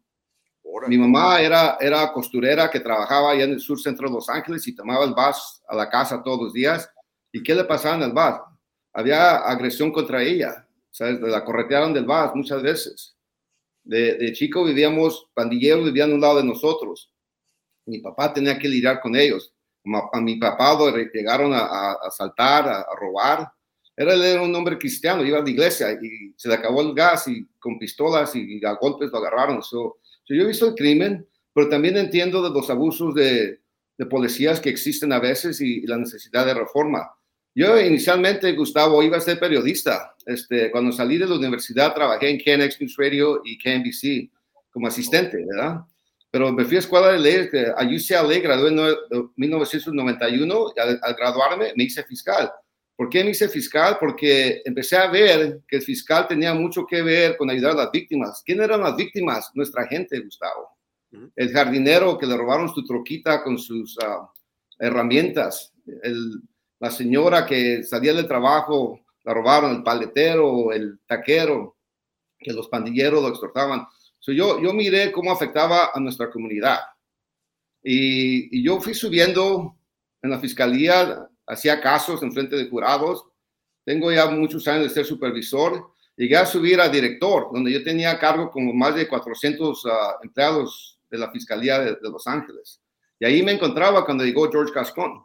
Mi 0.87 0.97
mamá 0.97 1.39
era, 1.39 1.77
era 1.79 2.11
costurera 2.11 2.67
que 2.71 2.79
trabajaba 2.79 3.29
allá 3.29 3.43
en 3.43 3.51
el 3.51 3.59
sur 3.59 3.79
centro 3.79 4.07
de 4.07 4.15
Los 4.15 4.27
Ángeles 4.27 4.67
y 4.67 4.73
tomaba 4.73 5.05
el 5.05 5.13
bus 5.13 5.61
a 5.67 5.75
la 5.75 5.87
casa 5.87 6.23
todos 6.23 6.41
los 6.41 6.53
días. 6.53 6.89
¿Y 7.31 7.43
qué 7.43 7.53
le 7.53 7.63
pasaba 7.65 7.97
en 7.97 8.09
el 8.09 8.11
bus? 8.11 8.41
Había 8.91 9.35
agresión 9.35 9.91
contra 9.91 10.23
ella. 10.23 10.67
¿sabes? 10.89 11.21
La 11.21 11.45
corretearon 11.45 11.93
del 11.93 12.05
bus 12.05 12.31
muchas 12.33 12.63
veces. 12.63 13.15
De, 13.83 14.15
de 14.15 14.33
chico 14.33 14.63
vivíamos, 14.63 15.27
pandilleros 15.35 15.85
vivían 15.85 16.09
a 16.09 16.15
un 16.15 16.21
lado 16.21 16.37
de 16.37 16.45
nosotros. 16.45 17.11
Mi 17.85 17.99
papá 17.99 18.33
tenía 18.33 18.57
que 18.57 18.67
lidiar 18.67 18.99
con 18.99 19.15
ellos. 19.15 19.53
A 20.13 20.19
mi 20.19 20.37
papá 20.37 20.77
llegaron 21.13 21.53
a, 21.53 21.59
a, 21.59 21.91
a 21.91 22.07
asaltar, 22.07 22.67
a, 22.67 22.79
a 22.81 22.95
robar. 22.99 23.51
Era, 23.95 24.13
era 24.13 24.41
un 24.41 24.53
hombre 24.55 24.77
cristiano, 24.77 25.23
iba 25.23 25.39
a 25.39 25.43
la 25.43 25.49
iglesia 25.49 25.91
y 25.93 26.33
se 26.35 26.49
le 26.49 26.55
acabó 26.55 26.81
el 26.81 26.93
gas 26.93 27.27
y 27.27 27.45
con 27.59 27.79
pistolas 27.79 28.35
y, 28.35 28.59
y 28.59 28.65
a 28.65 28.73
golpes 28.73 29.11
lo 29.11 29.19
agarraron. 29.19 29.61
So, 29.63 29.99
so 30.23 30.33
yo 30.33 30.43
he 30.43 30.47
visto 30.47 30.67
el 30.67 30.75
crimen, 30.75 31.25
pero 31.53 31.69
también 31.69 31.95
entiendo 31.97 32.41
de 32.41 32.49
los 32.49 32.69
abusos 32.69 33.13
de, 33.13 33.61
de 33.97 34.05
policías 34.05 34.59
que 34.59 34.69
existen 34.69 35.13
a 35.13 35.19
veces 35.19 35.61
y, 35.61 35.83
y, 35.83 35.87
la 35.87 35.97
necesidad 35.97 36.45
de 36.45 36.53
reforma. 36.53 37.09
Yo 37.53 37.79
inicialmente, 37.79 38.51
Gustavo, 38.51 39.01
iba 39.01 39.17
a 39.17 39.21
ser 39.21 39.39
periodista. 39.39 40.13
Este, 40.25 40.71
cuando 40.71 40.91
salí 40.91 41.17
de 41.17 41.27
la 41.27 41.35
universidad 41.35 41.93
trabajé 41.93 42.29
en 42.29 42.39
KNX 42.39 42.81
News 42.81 42.95
Radio 42.97 43.41
y 43.45 43.57
KNBC 43.57 44.29
como 44.71 44.87
asistente, 44.87 45.45
¿verdad? 45.47 45.81
Pero 46.35 46.51
me 46.51 46.65
fui 46.65 46.75
a 46.75 46.79
escuela 46.79 47.13
de 47.13 47.19
leyes 47.19 47.49
a 47.77 47.83
UCLA, 47.85 48.39
gradué 48.39 48.67
en 48.67 49.31
1991 49.37 50.73
y 50.75 50.79
al, 50.81 50.99
al 51.01 51.13
graduarme 51.13 51.71
me 51.77 51.85
hice 51.85 52.03
fiscal. 52.03 52.51
¿Por 52.93 53.07
qué 53.07 53.23
me 53.23 53.29
hice 53.29 53.47
fiscal? 53.47 53.95
Porque 53.97 54.61
empecé 54.65 54.97
a 54.97 55.09
ver 55.09 55.61
que 55.65 55.77
el 55.77 55.81
fiscal 55.81 56.27
tenía 56.27 56.53
mucho 56.53 56.85
que 56.85 57.01
ver 57.01 57.37
con 57.37 57.49
ayudar 57.49 57.71
a 57.71 57.83
las 57.83 57.91
víctimas. 57.91 58.43
¿Quién 58.45 58.61
eran 58.61 58.81
las 58.81 58.97
víctimas? 58.97 59.49
Nuestra 59.53 59.87
gente, 59.87 60.19
Gustavo. 60.19 60.77
El 61.37 61.53
jardinero 61.53 62.17
que 62.17 62.25
le 62.25 62.35
robaron 62.35 62.67
su 62.67 62.83
troquita 62.83 63.41
con 63.41 63.57
sus 63.57 63.95
uh, 63.99 64.27
herramientas. 64.77 65.71
El, 66.03 66.41
la 66.81 66.91
señora 66.91 67.45
que 67.45 67.81
salía 67.85 68.13
del 68.13 68.27
trabajo, 68.27 68.99
la 69.23 69.33
robaron, 69.33 69.73
el 69.73 69.83
paletero, 69.83 70.73
el 70.73 70.99
taquero, 71.07 71.77
que 72.37 72.51
los 72.51 72.67
pandilleros 72.67 73.21
lo 73.21 73.29
extortaban. 73.29 73.87
So 74.25 74.31
yo, 74.31 74.59
yo 74.59 74.73
miré 74.73 75.11
cómo 75.11 75.31
afectaba 75.31 75.91
a 75.93 75.99
nuestra 75.99 76.31
comunidad. 76.31 76.79
Y, 77.83 78.57
y 78.57 78.63
yo 78.63 78.81
fui 78.81 78.95
subiendo 78.95 79.77
en 80.23 80.31
la 80.31 80.39
fiscalía 80.39 81.29
hacía 81.45 81.79
casos 81.79 82.23
en 82.23 82.33
frente 82.33 82.55
de 82.55 82.67
jurados. 82.67 83.23
Tengo 83.83 84.11
ya 84.11 84.25
muchos 84.25 84.67
años 84.67 84.85
de 84.85 84.89
ser 84.89 85.05
supervisor. 85.05 85.91
Llegué 86.17 86.37
a 86.37 86.45
subir 86.47 86.81
a 86.81 86.89
director, 86.89 87.49
donde 87.53 87.71
yo 87.71 87.83
tenía 87.83 88.17
cargo 88.17 88.49
como 88.49 88.73
más 88.73 88.95
de 88.95 89.07
400 89.07 89.85
uh, 89.85 89.89
empleados 90.23 90.97
de 91.11 91.19
la 91.19 91.29
Fiscalía 91.29 91.77
de, 91.77 91.91
de, 91.91 92.09
Los 92.09 92.25
Ángeles. 92.25 92.81
Y 93.19 93.25
ahí 93.25 93.43
me 93.43 93.51
encontraba 93.51 94.03
cuando 94.05 94.23
llegó 94.23 94.49
George 94.49 94.73
Gascon. 94.73 95.23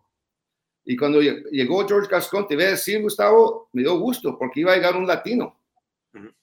Y 0.84 0.94
cuando 0.94 1.22
llegó 1.22 1.88
George 1.88 2.10
Gascon, 2.10 2.46
te 2.46 2.54
voy 2.54 2.64
a 2.64 2.70
decir, 2.72 3.00
Gustavo, 3.00 3.70
me 3.72 3.80
dio 3.80 3.98
gusto 3.98 4.36
porque 4.38 4.60
iba 4.60 4.74
a 4.74 4.76
llegar 4.76 4.94
un 4.94 5.06
latino. 5.06 5.59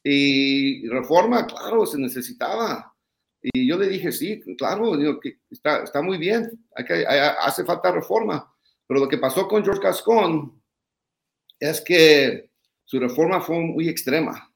Y 0.04 0.88
reforma, 0.88 1.46
claro, 1.46 1.86
se 1.86 1.98
necesitaba. 1.98 2.94
Y 3.42 3.68
yo 3.68 3.78
le 3.78 3.88
dije, 3.88 4.12
sí, 4.12 4.42
claro, 4.58 4.98
digo, 4.98 5.20
que 5.20 5.40
está, 5.50 5.84
está 5.84 6.02
muy 6.02 6.18
bien, 6.18 6.50
que, 6.86 7.06
hace 7.06 7.64
falta 7.64 7.92
reforma. 7.92 8.54
Pero 8.88 9.02
lo 9.02 9.08
que 9.08 9.18
pasó 9.18 9.48
con 9.48 9.64
George 9.64 9.82
Gascon 9.82 10.62
es 11.60 11.82
que 11.82 12.52
su 12.86 13.00
reforma 13.00 13.42
fue 13.42 13.60
muy 13.60 13.90
extrema. 13.90 14.54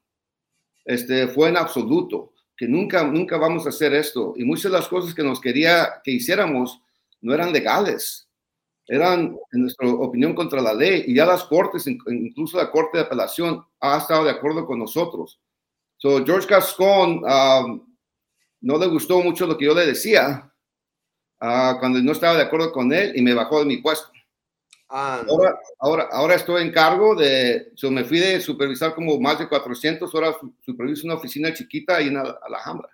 Este, 0.84 1.28
fue 1.28 1.50
en 1.50 1.56
absoluto, 1.56 2.32
que 2.56 2.66
nunca, 2.66 3.04
nunca 3.04 3.36
vamos 3.36 3.66
a 3.66 3.68
hacer 3.68 3.92
esto. 3.94 4.34
Y 4.36 4.44
muchas 4.44 4.64
de 4.64 4.78
las 4.78 4.88
cosas 4.88 5.14
que 5.14 5.22
nos 5.22 5.40
quería 5.40 6.00
que 6.02 6.12
hiciéramos 6.12 6.80
no 7.20 7.34
eran 7.34 7.52
legales. 7.52 8.28
Eran, 8.92 9.38
en 9.52 9.62
nuestra 9.62 9.88
opinión, 9.88 10.34
contra 10.34 10.60
la 10.60 10.74
ley. 10.74 11.04
Y 11.06 11.14
ya 11.14 11.24
las 11.24 11.44
cortes, 11.44 11.86
incluso 11.86 12.58
la 12.58 12.70
Corte 12.70 12.98
de 12.98 13.04
Apelación, 13.04 13.64
ha 13.80 13.96
estado 13.96 14.24
de 14.24 14.30
acuerdo 14.30 14.66
con 14.66 14.78
nosotros. 14.78 15.40
So, 15.96 16.22
George 16.22 16.46
Gascon 16.46 17.24
um, 17.24 17.96
no 18.60 18.76
le 18.76 18.86
gustó 18.88 19.22
mucho 19.22 19.46
lo 19.46 19.56
que 19.56 19.64
yo 19.64 19.74
le 19.74 19.86
decía 19.86 20.52
uh, 21.40 21.78
cuando 21.80 22.02
no 22.02 22.12
estaba 22.12 22.36
de 22.36 22.42
acuerdo 22.42 22.70
con 22.70 22.92
él 22.92 23.12
y 23.16 23.22
me 23.22 23.32
bajó 23.32 23.60
de 23.60 23.64
mi 23.64 23.78
puesto. 23.78 24.10
Ah, 24.90 25.22
no. 25.26 25.32
ahora, 25.32 25.58
ahora, 25.78 26.08
ahora, 26.12 26.34
estoy 26.34 26.60
en 26.60 26.70
cargo 26.70 27.14
de, 27.14 27.72
so 27.76 27.90
me 27.90 28.04
fui 28.04 28.20
de 28.20 28.42
supervisar 28.42 28.94
como 28.94 29.18
más 29.18 29.38
de 29.38 29.48
400, 29.48 30.14
ahora 30.14 30.36
superviso 30.60 31.06
una 31.06 31.14
oficina 31.14 31.54
chiquita 31.54 31.96
ahí 31.96 32.08
en 32.08 32.18
Alhambra. 32.18 32.90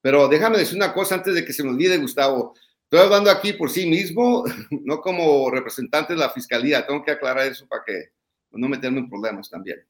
Pero 0.00 0.26
déjame 0.26 0.56
decir 0.56 0.76
una 0.76 0.94
cosa 0.94 1.16
antes 1.16 1.34
de 1.34 1.44
que 1.44 1.52
se 1.52 1.62
me 1.62 1.68
olvide, 1.68 1.98
Gustavo. 1.98 2.54
Estoy 2.84 3.00
hablando 3.00 3.30
aquí 3.30 3.52
por 3.54 3.70
sí 3.70 3.86
mismo, 3.86 4.44
no 4.70 5.00
como 5.00 5.50
representante 5.50 6.12
de 6.12 6.18
la 6.18 6.30
fiscalía. 6.30 6.86
Tengo 6.86 7.04
que 7.04 7.10
aclarar 7.10 7.46
eso 7.46 7.66
para 7.66 7.82
que 7.84 8.10
no 8.52 8.68
meterme 8.68 9.00
en 9.00 9.08
problemas 9.08 9.50
también. 9.50 9.84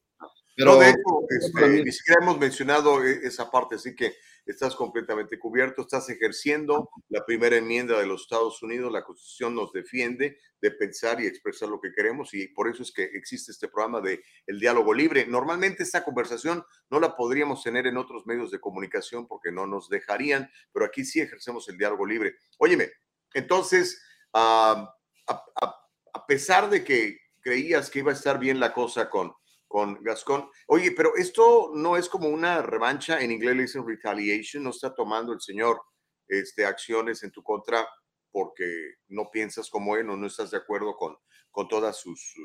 Pero, 0.55 0.73
no, 0.73 0.79
de 0.79 0.89
hecho, 0.89 0.99
este, 1.29 1.83
ni 1.83 1.91
siquiera 1.91 2.21
hemos 2.23 2.39
mencionado 2.39 3.03
e, 3.03 3.27
esa 3.27 3.51
parte, 3.51 3.75
así 3.75 3.93
que 3.93 4.15
estás 4.45 4.75
completamente 4.75 5.39
cubierto, 5.39 5.81
estás 5.81 6.09
ejerciendo 6.09 6.89
la 7.09 7.25
primera 7.25 7.57
enmienda 7.57 7.99
de 7.99 8.05
los 8.05 8.23
Estados 8.23 8.61
Unidos, 8.61 8.91
la 8.91 9.03
Constitución 9.03 9.55
nos 9.55 9.71
defiende 9.71 10.37
de 10.61 10.71
pensar 10.71 11.19
y 11.21 11.27
expresar 11.27 11.69
lo 11.69 11.79
que 11.81 11.91
queremos 11.91 12.33
y 12.33 12.47
por 12.49 12.69
eso 12.69 12.83
es 12.83 12.91
que 12.91 13.03
existe 13.03 13.51
este 13.51 13.67
programa 13.67 14.01
de 14.01 14.23
el 14.47 14.59
diálogo 14.59 14.93
libre. 14.93 15.25
Normalmente 15.25 15.83
esta 15.83 16.03
conversación 16.03 16.63
no 16.89 16.99
la 16.99 17.15
podríamos 17.15 17.63
tener 17.63 17.87
en 17.87 17.97
otros 17.97 18.25
medios 18.25 18.51
de 18.51 18.59
comunicación 18.59 19.27
porque 19.27 19.51
no 19.51 19.67
nos 19.67 19.89
dejarían, 19.89 20.49
pero 20.71 20.85
aquí 20.85 21.05
sí 21.05 21.19
ejercemos 21.19 21.67
el 21.69 21.77
diálogo 21.77 22.05
libre. 22.05 22.35
Óyeme, 22.57 22.91
entonces, 23.33 24.01
uh, 24.33 24.37
a, 24.37 24.89
a, 25.27 25.75
a 26.13 26.25
pesar 26.27 26.69
de 26.69 26.83
que 26.83 27.19
creías 27.41 27.89
que 27.89 27.99
iba 27.99 28.11
a 28.11 28.15
estar 28.15 28.39
bien 28.39 28.59
la 28.59 28.73
cosa 28.73 29.09
con 29.09 29.33
con 29.67 30.01
Gascón. 30.03 30.49
Oye, 30.67 30.91
pero 30.91 31.15
esto 31.15 31.71
no 31.73 31.97
es 31.97 32.09
como 32.09 32.29
una 32.29 32.61
revancha, 32.61 33.21
en 33.21 33.31
inglés 33.31 33.55
le 33.55 33.61
dicen 33.63 33.87
retaliation, 33.87 34.63
no 34.63 34.69
está 34.69 34.93
tomando 34.93 35.33
el 35.33 35.41
señor 35.41 35.81
este, 36.27 36.65
acciones 36.65 37.23
en 37.23 37.31
tu 37.31 37.43
contra 37.43 37.87
porque 38.31 38.65
no 39.07 39.29
piensas 39.31 39.69
como 39.69 39.95
él 39.95 40.09
o 40.09 40.17
no 40.17 40.27
estás 40.27 40.51
de 40.51 40.57
acuerdo 40.57 40.95
con, 40.95 41.15
con 41.51 41.67
todas 41.67 41.97
sus, 41.97 42.35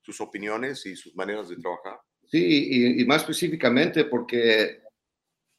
sus 0.00 0.20
opiniones 0.20 0.86
y 0.86 0.96
sus 0.96 1.14
maneras 1.14 1.48
de 1.48 1.56
trabajar. 1.56 1.98
Sí, 2.26 2.68
y, 2.70 3.02
y, 3.02 3.04
más 3.04 3.22
específicamente 3.22 4.04
porque 4.04 4.80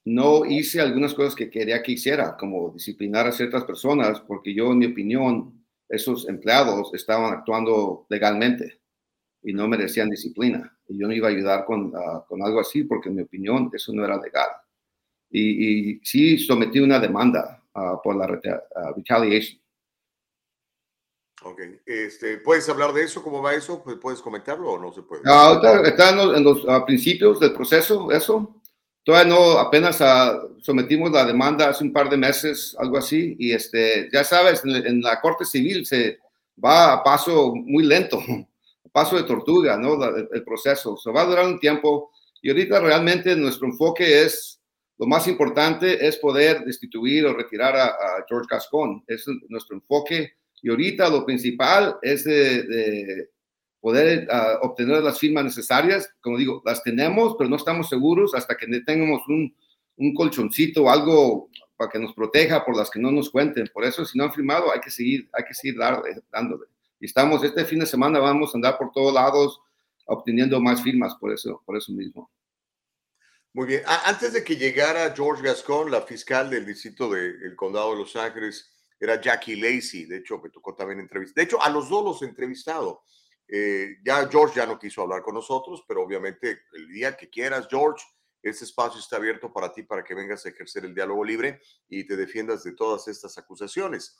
no 0.06 0.46
hice 0.46 0.82
algunas 0.82 1.14
cosas 1.14 1.36
que 1.36 1.50
quería 1.50 1.84
que 1.84 1.94
hiciera, 1.94 2.36
como 2.38 2.72
disciplinar 2.72 3.28
a 3.28 3.32
ciertas 3.32 3.66
personas, 3.66 4.20
porque 4.22 4.54
yo, 4.54 4.72
en 4.72 4.80
mi 4.80 4.86
opinión, 4.88 5.66
esos 5.88 6.28
empleados 6.28 6.94
estaban 6.94 7.34
actuando 7.34 8.06
legalmente 8.10 8.82
y 9.48 9.54
no 9.54 9.66
merecían 9.66 10.10
disciplina 10.10 10.77
y 10.89 11.00
yo 11.00 11.08
no 11.08 11.13
iba 11.13 11.30
a 11.30 11.32
ayudar 11.32 11.63
con, 11.63 11.96
uh, 11.96 12.25
con 12.27 12.44
algo 12.44 12.60
así 12.60 12.84
porque 12.84 13.08
en 13.08 13.16
mi 13.16 13.22
opinión 13.22 13.72
eso 13.74 13.94
no 13.94 14.04
era 14.04 14.22
legal. 14.22 14.50
Y, 15.30 15.92
y 15.94 16.00
sí 16.04 16.38
sometí 16.38 16.82
una 16.82 17.00
demanda 17.00 17.63
uh, 17.74 18.01
por 18.04 18.18
la 18.18 18.25
uh, 18.25 18.94
retaliation. 18.94 19.58
Ok, 21.44 21.62
este, 21.86 22.39
¿puedes 22.39 22.68
hablar 22.68 22.92
de 22.92 23.04
eso? 23.04 23.24
¿Cómo 23.24 23.42
va 23.42 23.54
eso? 23.54 23.82
¿Puedes 24.01 24.22
comentarlo 24.22 24.72
o 24.72 24.80
no 24.80 24.92
se 24.92 25.04
puede? 25.04 25.22
ahorita 25.25 25.88
está 25.88 26.10
en 26.10 26.18
los, 26.18 26.38
en 26.38 26.44
los 26.44 26.84
principios 26.84 27.39
del 27.39 27.54
proceso, 27.54 28.12
eso. 28.12 28.62
Todavía 29.01 29.34
no, 29.34 29.51
apenas 29.51 30.04
sometimos 30.60 31.12
la 31.12 31.25
demanda 31.25 31.70
hace 31.70 31.86
un 31.86 31.94
par 31.94 32.10
de 32.10 32.18
meses, 32.18 32.75
algo 32.77 32.98
así, 32.98 33.38
y 33.39 33.54
este, 33.54 34.10
ya 34.12 34.25
sabes, 34.25 34.66
en, 34.66 34.75
en 34.86 35.01
la 35.01 35.22
Corte 35.22 35.46
Civil 35.46 35.86
se 35.86 36.20
va 36.62 36.92
a 36.92 37.04
paso 37.04 37.56
muy 37.56 37.86
lento 37.86 38.20
paso 39.00 39.16
de 39.16 39.30
tortuga, 39.34 39.77
¿no? 39.77 39.92
El, 40.04 40.27
el 40.38 40.44
proceso. 40.44 40.98
Se 40.98 41.12
va 41.12 41.22
a 41.22 41.30
durar 41.30 41.46
un 41.46 41.60
tiempo 41.60 42.10
y 42.42 42.50
ahorita 42.50 42.80
realmente 42.80 43.36
nuestro 43.36 43.68
enfoque 43.68 44.24
es, 44.24 44.60
lo 44.98 45.06
más 45.06 45.27
importante 45.27 45.86
es 46.08 46.18
poder 46.18 46.66
destituir 46.66 47.25
o 47.27 47.36
retirar 47.36 47.75
a, 47.75 47.86
a 47.86 48.25
George 48.27 48.48
Gascon. 48.50 49.04
Es 49.06 49.25
nuestro 49.50 49.75
enfoque 49.75 50.32
y 50.63 50.70
ahorita 50.72 51.10
lo 51.10 51.24
principal 51.24 51.98
es 52.01 52.24
de, 52.24 52.63
de 52.63 53.30
poder 53.80 54.27
uh, 54.32 54.66
obtener 54.66 55.04
las 55.04 55.20
firmas 55.20 55.44
necesarias. 55.44 56.10
Como 56.20 56.39
digo, 56.39 56.63
las 56.66 56.82
tenemos, 56.82 57.36
pero 57.38 57.50
no 57.51 57.58
estamos 57.58 57.89
seguros 57.89 58.34
hasta 58.34 58.58
que 58.58 58.66
tengamos 58.82 59.22
un, 59.27 59.56
un 59.98 60.13
colchoncito, 60.16 60.89
algo 60.89 61.50
para 61.75 61.92
que 61.92 62.00
nos 62.00 62.13
proteja 62.16 62.66
por 62.66 62.75
las 62.75 62.89
que 62.89 63.00
no 63.00 63.12
nos 63.12 63.30
cuenten. 63.30 63.70
Por 63.72 63.84
eso, 63.84 64.04
si 64.04 64.18
no 64.18 64.24
han 64.24 64.34
firmado, 64.34 64.74
hay 64.74 64.80
que 64.80 64.89
seguir, 64.89 65.30
hay 65.34 65.44
que 65.44 65.54
seguir 65.54 65.77
darle, 65.77 66.24
dándole. 66.32 66.66
Y 67.00 67.06
estamos, 67.06 67.44
este 67.44 67.66
fin 67.66 67.80
de 67.80 67.86
semana 67.86 68.20
vamos 68.20 68.54
a 68.54 68.58
andar 68.58 68.77
por 68.77 68.92
todos 68.92 69.13
lados 69.13 69.62
obteniendo 70.06 70.60
más 70.60 70.82
firmas 70.82 71.16
por 71.16 71.32
eso, 71.32 71.62
por 71.66 71.77
eso 71.77 71.92
mismo. 71.92 72.32
Muy 73.54 73.68
bien. 73.68 73.84
Antes 74.06 74.34
de 74.34 74.44
que 74.44 74.56
llegara 74.56 75.13
George 75.16 75.44
Gascon, 75.44 75.92
la 75.92 76.01
fiscal 76.01 76.50
del 76.50 76.66
distrito 76.66 77.10
del 77.10 77.39
de, 77.39 77.56
condado 77.56 77.92
de 77.92 77.98
Los 77.98 78.16
Ángeles 78.16 78.72
era 79.00 79.20
Jackie 79.20 79.56
Lacey. 79.56 80.06
De 80.06 80.18
hecho, 80.18 80.39
me 80.39 80.50
tocó 80.50 80.75
también 80.75 81.00
entrevistar. 81.00 81.36
De 81.36 81.44
hecho, 81.44 81.62
a 81.62 81.70
los 81.70 81.89
dos 81.89 82.04
los 82.04 82.22
he 82.22 82.25
entrevistado. 82.25 83.04
Eh, 83.48 83.98
ya 84.04 84.27
George 84.30 84.58
ya 84.58 84.66
no 84.66 84.77
quiso 84.77 85.01
hablar 85.01 85.22
con 85.22 85.34
nosotros, 85.34 85.84
pero 85.88 86.04
obviamente 86.04 86.60
el 86.74 86.88
día 86.89 87.16
que 87.16 87.30
quieras, 87.30 87.68
George, 87.70 88.06
este 88.42 88.66
espacio 88.66 89.00
está 89.00 89.16
abierto 89.16 89.51
para 89.51 89.72
ti, 89.72 89.84
para 89.84 90.04
que 90.04 90.13
vengas 90.13 90.46
a 90.46 90.50
ejercer 90.50 90.86
el 90.86 90.94
diálogo 90.94 91.24
libre 91.24 91.62
y 91.89 92.06
te 92.06 92.16
defiendas 92.16 92.63
de 92.63 92.74
todas 92.74 93.08
estas 93.08 93.38
acusaciones. 93.38 94.18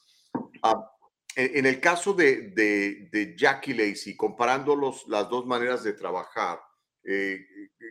Ah, 0.63 0.91
en 1.38 1.65
el 1.65 1.79
caso 1.79 2.13
de, 2.13 2.50
de, 2.50 3.10
de 3.12 3.36
Jackie 3.38 3.74
Lacey, 3.74 4.15
comparando 4.15 4.75
los, 4.75 5.08
las 5.08 5.29
dos 5.29 5.46
maneras 5.46 5.84
de 5.84 5.94
trabajar, 5.94 6.60
Eh, 7.10 7.39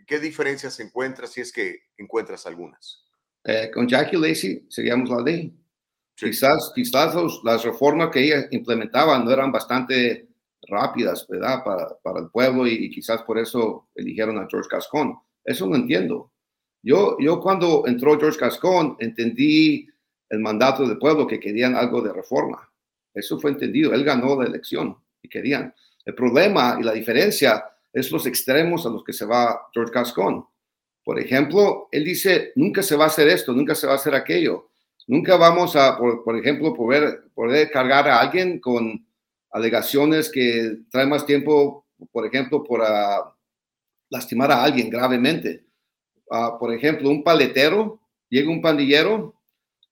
¿Qué 0.06 0.20
diferencias 0.20 0.78
encuentras 0.78 1.32
si 1.32 1.40
es 1.40 1.50
que 1.50 1.88
encuentras 1.96 2.44
algunas? 2.46 3.02
Eh, 3.44 3.70
con 3.72 3.88
Jackie 3.88 4.18
Lacey 4.18 4.66
seguíamos 4.68 5.08
la 5.08 5.22
ley. 5.22 5.54
Quizás, 6.14 6.70
quizás 6.74 7.14
las 7.42 7.64
reformas 7.64 8.10
que 8.10 8.20
ella 8.20 8.46
implementaba 8.50 9.18
no 9.18 9.30
eran 9.30 9.50
bastante 9.50 10.28
rápidas, 10.68 11.26
¿verdad? 11.28 11.64
Para, 11.64 11.96
para 12.02 12.20
el 12.20 12.28
pueblo 12.28 12.66
y, 12.66 12.90
quizás 12.90 13.22
por 13.22 13.38
eso 13.38 13.88
eligieron 13.94 14.36
a 14.38 14.46
George 14.50 14.68
Gascon. 14.70 15.18
Eso 15.42 15.66
no 15.66 15.76
entiendo. 15.76 16.32
Yo, 16.82 17.16
yo 17.18 17.40
cuando 17.40 17.84
entró 17.86 18.18
George 18.18 18.38
Gascon 18.38 18.96
entendí 18.98 19.88
el 20.28 20.40
mandato 20.40 20.86
del 20.86 20.98
pueblo 20.98 21.26
que 21.26 21.40
querían 21.40 21.74
algo 21.74 22.02
de 22.02 22.12
reforma. 22.12 22.70
Eso 23.16 23.40
fue 23.40 23.50
entendido. 23.50 23.94
Él 23.94 24.04
ganó 24.04 24.40
la 24.40 24.46
elección 24.46 24.96
y 25.22 25.28
querían. 25.28 25.74
El 26.04 26.14
problema 26.14 26.76
y 26.78 26.84
la 26.84 26.92
diferencia 26.92 27.64
es 27.92 28.12
los 28.12 28.26
extremos 28.26 28.84
a 28.84 28.90
los 28.90 29.02
que 29.02 29.14
se 29.14 29.24
va 29.24 29.68
George 29.72 29.92
Gascon. 29.92 30.46
Por 31.02 31.18
ejemplo, 31.18 31.88
él 31.90 32.04
dice, 32.04 32.52
nunca 32.56 32.82
se 32.82 32.94
va 32.94 33.04
a 33.04 33.06
hacer 33.08 33.28
esto, 33.28 33.52
nunca 33.54 33.74
se 33.74 33.86
va 33.86 33.94
a 33.94 33.96
hacer 33.96 34.14
aquello. 34.14 34.68
Nunca 35.06 35.36
vamos 35.36 35.76
a, 35.76 35.96
por, 35.96 36.36
ejemplo, 36.36 36.74
poder, 36.74 37.30
poder 37.34 37.70
cargar 37.70 38.06
a 38.08 38.20
alguien 38.20 38.60
con 38.60 39.06
alegaciones 39.50 40.30
que 40.30 40.80
traen 40.90 41.08
más 41.08 41.24
tiempo, 41.24 41.86
por 42.12 42.26
ejemplo, 42.26 42.62
por 42.62 42.80
uh, 42.80 43.32
lastimar 44.10 44.50
a 44.52 44.62
alguien 44.62 44.90
gravemente. 44.90 45.64
Uh, 46.26 46.58
por 46.58 46.74
ejemplo, 46.74 47.08
un 47.08 47.24
paletero, 47.24 48.00
llega 48.28 48.50
un 48.50 48.60
pandillero 48.60 49.34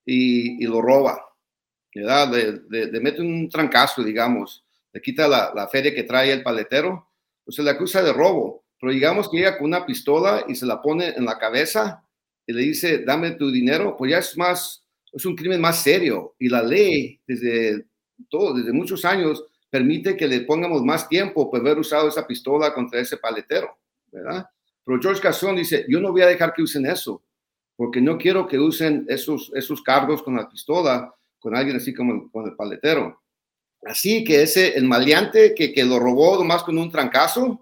y 0.05 0.67
lo 0.67 0.83
roba, 0.83 1.25
¿verdad? 1.95 2.33
Le, 2.69 2.87
le, 2.87 3.01
mete 3.01 3.21
un 3.21 3.49
trancazo, 3.49 4.03
digamos, 4.03 4.65
le 4.93 5.01
quita 5.01 5.29
la, 5.29 5.53
la 5.55 5.69
feria 5.69 5.95
que 5.95 6.03
trae 6.03 6.33
el 6.33 6.43
paletero, 6.43 7.09
pues 7.45 7.57
se 7.57 7.63
le 7.63 7.71
acusa 7.71 8.03
de 8.03 8.13
robo. 8.13 8.65
Pero 8.81 8.93
digamos 8.93 9.31
que 9.31 9.39
llega 9.39 9.57
con 9.57 9.69
una 9.69 9.87
pistola 9.87 10.45
y 10.49 10.55
se 10.55 10.67
la 10.67 10.83
pone 10.83 11.09
en 11.09 11.25
la 11.25 11.39
cabeza 11.39 12.05
y 12.47 12.53
le 12.53 12.63
dice, 12.63 12.99
dame 12.99 13.33
tu 13.33 13.51
dinero, 13.51 13.97
pues 13.97 14.11
ya 14.11 14.19
es 14.19 14.37
más 14.37 14.85
es 15.15 15.25
un 15.25 15.37
crimen 15.37 15.61
más 15.61 15.83
serio 15.83 16.35
y 16.39 16.49
la 16.49 16.63
ley 16.63 17.21
desde 17.27 17.87
todo, 18.29 18.55
desde 18.55 18.73
muchos 18.73 19.05
años 19.05 19.45
permite 19.71 20.17
que 20.17 20.27
le 20.27 20.41
pongamos 20.41 20.83
más 20.83 21.09
tiempo 21.09 21.51
por 21.51 21.61
haber 21.61 21.79
usado 21.79 22.09
esa 22.09 22.27
pistola 22.27 22.75
contra 22.75 23.01
ese 23.01 23.17
paletero, 23.17 23.79
¿verdad? 24.11 24.47
Pero 24.85 25.01
George 25.01 25.23
Gasson 25.23 25.57
dice, 25.57 25.87
yo 25.89 26.01
no 26.01 26.13
voy 26.13 26.23
a 26.23 26.27
dejar 26.27 26.53
que 26.53 26.63
usen 26.63 26.87
eso, 26.87 27.23
porque 27.77 28.01
no 28.01 28.19
quiero 28.19 28.47
que 28.47 28.59
usen 28.59 29.07
esos, 29.09 29.51
esos 29.55 29.83
cargos 29.83 30.23
con 30.23 30.37
la 30.37 30.49
pistola 30.49 31.15
con 31.45 31.55
alguien 31.55 31.77
así 31.77 31.93
como 31.93 32.31
con 32.33 32.47
el 32.47 32.57
paletero. 32.57 33.21
Así 33.85 34.25
que 34.25 34.41
ese, 34.41 34.79
el 34.79 34.85
maleante 34.85 35.55
que, 35.55 35.75
que 35.75 35.85
lo 35.85 35.99
robó 35.99 36.39
nomás 36.39 36.63
con 36.63 36.79
un 36.79 36.91
trancazo 36.91 37.61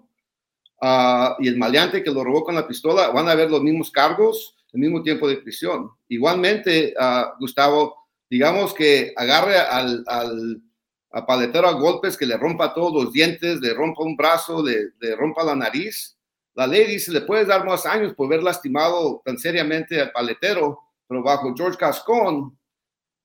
uh, 0.81 1.35
y 1.39 1.49
el 1.49 1.57
maleante 1.57 2.01
que 2.01 2.09
lo 2.09 2.23
robó 2.23 2.45
con 2.45 2.55
la 2.55 2.65
pistola 2.65 3.09
van 3.09 3.27
a 3.27 3.35
ver 3.35 3.51
los 3.51 3.61
mismos 3.61 3.91
cargos 3.91 4.55
el 4.71 4.79
mismo 4.79 5.03
tiempo 5.03 5.27
de 5.27 5.35
prisión. 5.35 5.91
Igualmente, 6.07 6.93
uh, 6.97 7.37
Gustavo, 7.41 8.07
digamos 8.29 8.73
que 8.73 9.13
agarre 9.17 9.57
al, 9.57 10.01
al 10.07 11.25
paletero 11.27 11.67
a 11.67 11.73
golpes, 11.73 12.15
que 12.15 12.25
le 12.25 12.37
rompa 12.37 12.73
todos 12.73 13.03
los 13.03 13.11
dientes, 13.11 13.59
le 13.59 13.73
rompa 13.73 14.03
un 14.03 14.15
brazo, 14.15 14.63
le, 14.63 14.91
le, 14.97 15.13
rompa 15.17 15.43
la 15.43 15.57
nariz. 15.57 16.17
La 16.55 16.67
ley 16.67 16.87
dice, 16.87 17.11
le 17.11 17.21
puedes 17.21 17.47
dar 17.47 17.65
más 17.65 17.85
años 17.85 18.13
por 18.13 18.27
haber 18.27 18.43
lastimado 18.43 19.21
tan 19.25 19.37
seriamente 19.37 19.99
al 19.99 20.13
paletero, 20.13 20.79
pero 21.05 21.21
bajo 21.21 21.53
George 21.53 21.77
Gascon 21.77 22.57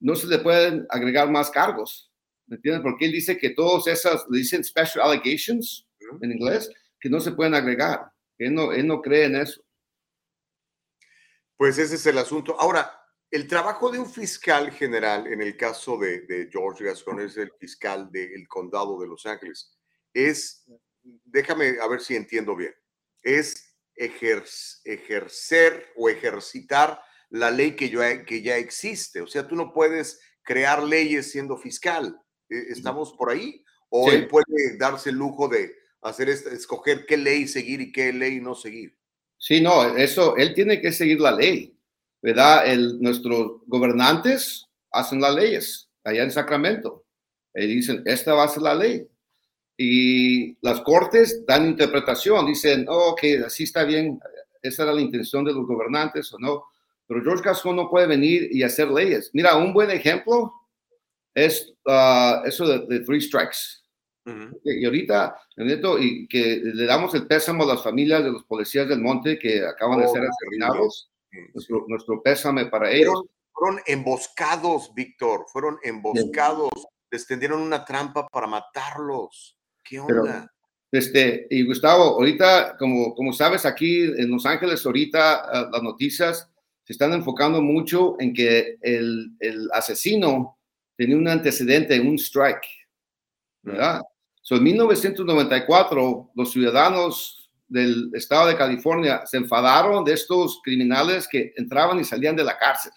no 0.00 0.14
se 0.14 0.26
le 0.26 0.38
pueden 0.38 0.86
agregar 0.90 1.30
más 1.30 1.50
cargos. 1.50 2.10
¿Me 2.46 2.56
entiendes? 2.56 2.82
Porque 2.82 3.06
él 3.06 3.12
dice 3.12 3.36
que 3.36 3.50
todas 3.50 3.86
esas, 3.86 4.24
le 4.30 4.38
dicen 4.38 4.64
special 4.64 5.04
allegations 5.04 5.86
en 6.20 6.32
inglés, 6.32 6.70
que 6.98 7.10
no 7.10 7.20
se 7.20 7.32
pueden 7.32 7.54
agregar. 7.54 8.10
Él 8.38 8.54
no, 8.54 8.72
él 8.72 8.86
no 8.86 9.02
cree 9.02 9.24
en 9.24 9.36
eso. 9.36 9.62
Pues 11.56 11.76
ese 11.78 11.96
es 11.96 12.06
el 12.06 12.18
asunto. 12.18 12.58
Ahora, 12.58 12.98
el 13.30 13.46
trabajo 13.46 13.90
de 13.90 13.98
un 13.98 14.10
fiscal 14.10 14.70
general, 14.70 15.26
en 15.26 15.42
el 15.42 15.56
caso 15.56 15.98
de, 15.98 16.48
George 16.50 16.84
Gascon, 16.84 17.20
es 17.20 17.36
el 17.36 17.52
fiscal 17.58 18.10
del 18.10 18.48
condado 18.48 18.98
de 18.98 19.06
Los 19.06 19.26
Ángeles, 19.26 19.76
es, 20.14 20.64
déjame 21.02 21.78
a 21.80 21.88
ver 21.88 22.00
si 22.00 22.16
entiendo 22.16 22.56
bien, 22.56 22.74
es 23.22 23.76
ejercer 23.94 25.92
o 25.96 26.08
ejercitar 26.08 27.02
la 27.30 27.50
ley 27.50 27.72
que, 27.76 27.90
que 28.26 28.42
ya 28.42 28.56
existe. 28.56 29.20
O 29.20 29.26
sea, 29.26 29.46
tú 29.46 29.56
no 29.56 29.72
puedes 29.72 30.20
crear 30.42 30.82
leyes 30.82 31.30
siendo 31.30 31.56
fiscal. 31.56 32.20
¿E, 32.48 32.56
¿Estamos 32.70 33.12
por 33.12 33.30
ahí? 33.30 33.62
¿O 33.90 34.10
él 34.10 34.28
puede 34.28 34.76
darse 34.78 35.10
el 35.10 35.16
lujo 35.16 35.48
de 35.48 35.74
hacer 36.02 36.28
escoger 36.28 37.06
qué 37.06 37.16
ley 37.16 37.48
seguir 37.48 37.80
y 37.80 37.92
qué 37.92 38.12
ley 38.12 38.40
no 38.40 38.54
seguir? 38.54 38.96
Sí, 39.36 39.60
no, 39.60 39.96
eso, 39.96 40.36
él 40.36 40.52
tiene 40.54 40.80
que 40.80 40.92
seguir 40.92 41.20
la 41.20 41.32
ley, 41.32 41.76
¿verdad? 42.20 42.66
El, 42.66 43.00
nuestros 43.00 43.62
gobernantes 43.66 44.66
hacen 44.90 45.20
las 45.20 45.34
leyes 45.34 45.88
allá 46.04 46.24
en 46.24 46.32
Sacramento. 46.32 47.04
Y 47.54 47.66
dicen, 47.66 48.02
esta 48.04 48.34
va 48.34 48.44
a 48.44 48.48
ser 48.48 48.62
la 48.62 48.74
ley. 48.74 49.06
Y 49.76 50.56
las 50.60 50.80
cortes 50.80 51.46
dan 51.46 51.68
interpretación, 51.68 52.46
dicen, 52.46 52.86
oh, 52.88 53.14
que 53.14 53.38
así 53.38 53.62
está 53.62 53.84
bien, 53.84 54.18
esa 54.60 54.82
era 54.82 54.92
la 54.92 55.00
intención 55.00 55.44
de 55.44 55.52
los 55.52 55.66
gobernantes 55.66 56.32
o 56.32 56.38
no. 56.38 56.64
Pero 57.08 57.22
George 57.22 57.42
Gascon 57.42 57.74
no 57.74 57.90
puede 57.90 58.06
venir 58.06 58.48
y 58.52 58.62
hacer 58.62 58.88
leyes. 58.88 59.30
Mira, 59.32 59.56
un 59.56 59.72
buen 59.72 59.90
ejemplo 59.90 60.52
es 61.34 61.74
uh, 61.86 62.44
eso 62.44 62.66
de, 62.66 62.86
de 62.86 63.00
three 63.04 63.20
strikes. 63.20 63.58
Y 64.64 64.84
ahorita, 64.84 65.40
Neto, 65.56 65.98
y 65.98 66.28
que 66.28 66.60
le 66.62 66.84
damos 66.84 67.14
el 67.14 67.26
pésamo 67.26 67.64
a 67.64 67.68
las 67.68 67.82
familias 67.82 68.22
de 68.22 68.32
los 68.32 68.44
policías 68.44 68.88
del 68.88 69.00
monte 69.00 69.38
que 69.38 69.64
acaban 69.64 70.00
de 70.00 70.06
oh, 70.06 70.12
ser 70.12 70.22
asesinados. 70.22 71.10
Nuestro, 71.86 72.22
pésame 72.22 72.66
para 72.66 72.90
ellos. 72.90 73.22
Fueron 73.52 73.80
emboscados, 73.86 74.92
Víctor, 74.94 75.46
fueron 75.50 75.78
emboscados. 75.82 76.70
Les 77.10 77.26
tendieron 77.26 77.62
una 77.62 77.84
trampa 77.84 78.26
para 78.28 78.46
matarlos. 78.46 79.56
¿Qué 79.82 79.98
onda? 79.98 80.52
este, 80.92 81.46
y 81.50 81.66
Gustavo, 81.66 82.02
ahorita, 82.02 82.76
como, 82.78 83.14
como 83.14 83.32
sabes, 83.32 83.64
aquí 83.64 84.02
en 84.02 84.30
Los 84.30 84.44
Ángeles, 84.44 84.84
ahorita 84.84 85.34
ah, 85.36 85.70
las 85.72 85.82
noticias 85.82 86.50
se 86.88 86.94
están 86.94 87.12
enfocando 87.12 87.60
mucho 87.60 88.16
en 88.18 88.32
que 88.32 88.78
el, 88.80 89.32
el 89.40 89.68
asesino 89.74 90.58
tenía 90.96 91.18
un 91.18 91.28
antecedente, 91.28 92.00
un 92.00 92.14
strike, 92.14 92.66
¿verdad? 93.60 94.00
en 94.48 94.62
1994, 94.62 96.30
los 96.34 96.50
ciudadanos 96.50 97.50
del 97.68 98.10
estado 98.14 98.48
de 98.48 98.56
California 98.56 99.26
se 99.26 99.36
enfadaron 99.36 100.02
de 100.02 100.14
estos 100.14 100.62
criminales 100.64 101.28
que 101.28 101.52
entraban 101.58 102.00
y 102.00 102.04
salían 102.04 102.34
de 102.34 102.44
la 102.44 102.56
cárcel 102.56 102.92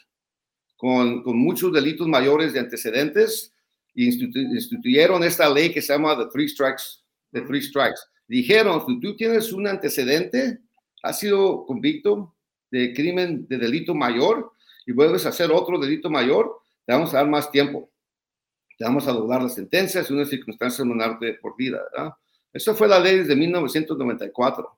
con, 0.77 1.21
con 1.21 1.37
muchos 1.37 1.73
delitos 1.73 2.07
mayores 2.07 2.53
de 2.53 2.61
antecedentes 2.61 3.53
y 3.93 4.05
instituyeron 4.05 5.21
esta 5.25 5.49
ley 5.49 5.73
que 5.73 5.81
se 5.81 5.91
llama 5.91 6.17
The 6.17 6.27
Three 6.31 6.47
Strikes. 6.47 6.83
The 7.33 7.41
Three 7.41 7.61
Strikes. 7.61 7.99
Dijeron, 8.25 8.85
si 8.87 9.01
tú 9.01 9.17
tienes 9.17 9.51
un 9.51 9.67
antecedente, 9.67 10.61
has 11.03 11.19
sido 11.19 11.65
convicto 11.65 12.33
de 12.71 12.93
crimen, 12.93 13.47
de 13.47 13.57
delito 13.57 13.93
mayor 13.93 14.53
y 14.85 14.93
vuelves 14.93 15.25
a 15.25 15.29
hacer 15.29 15.51
otro 15.51 15.77
delito 15.77 16.09
mayor, 16.09 16.59
te 16.85 16.93
vamos 16.93 17.13
a 17.13 17.17
dar 17.17 17.29
más 17.29 17.51
tiempo 17.51 17.91
vamos 18.83 19.07
a 19.07 19.11
doblar 19.11 19.43
las 19.43 19.55
sentencias 19.55 20.09
y 20.09 20.13
una 20.13 20.25
circunstancia 20.25 20.83
de 21.19 21.33
por 21.35 21.55
vida. 21.55 21.81
¿verdad? 21.91 22.13
Eso 22.53 22.75
fue 22.75 22.87
la 22.87 22.99
ley 22.99 23.17
desde 23.17 23.35
1994. 23.35 24.77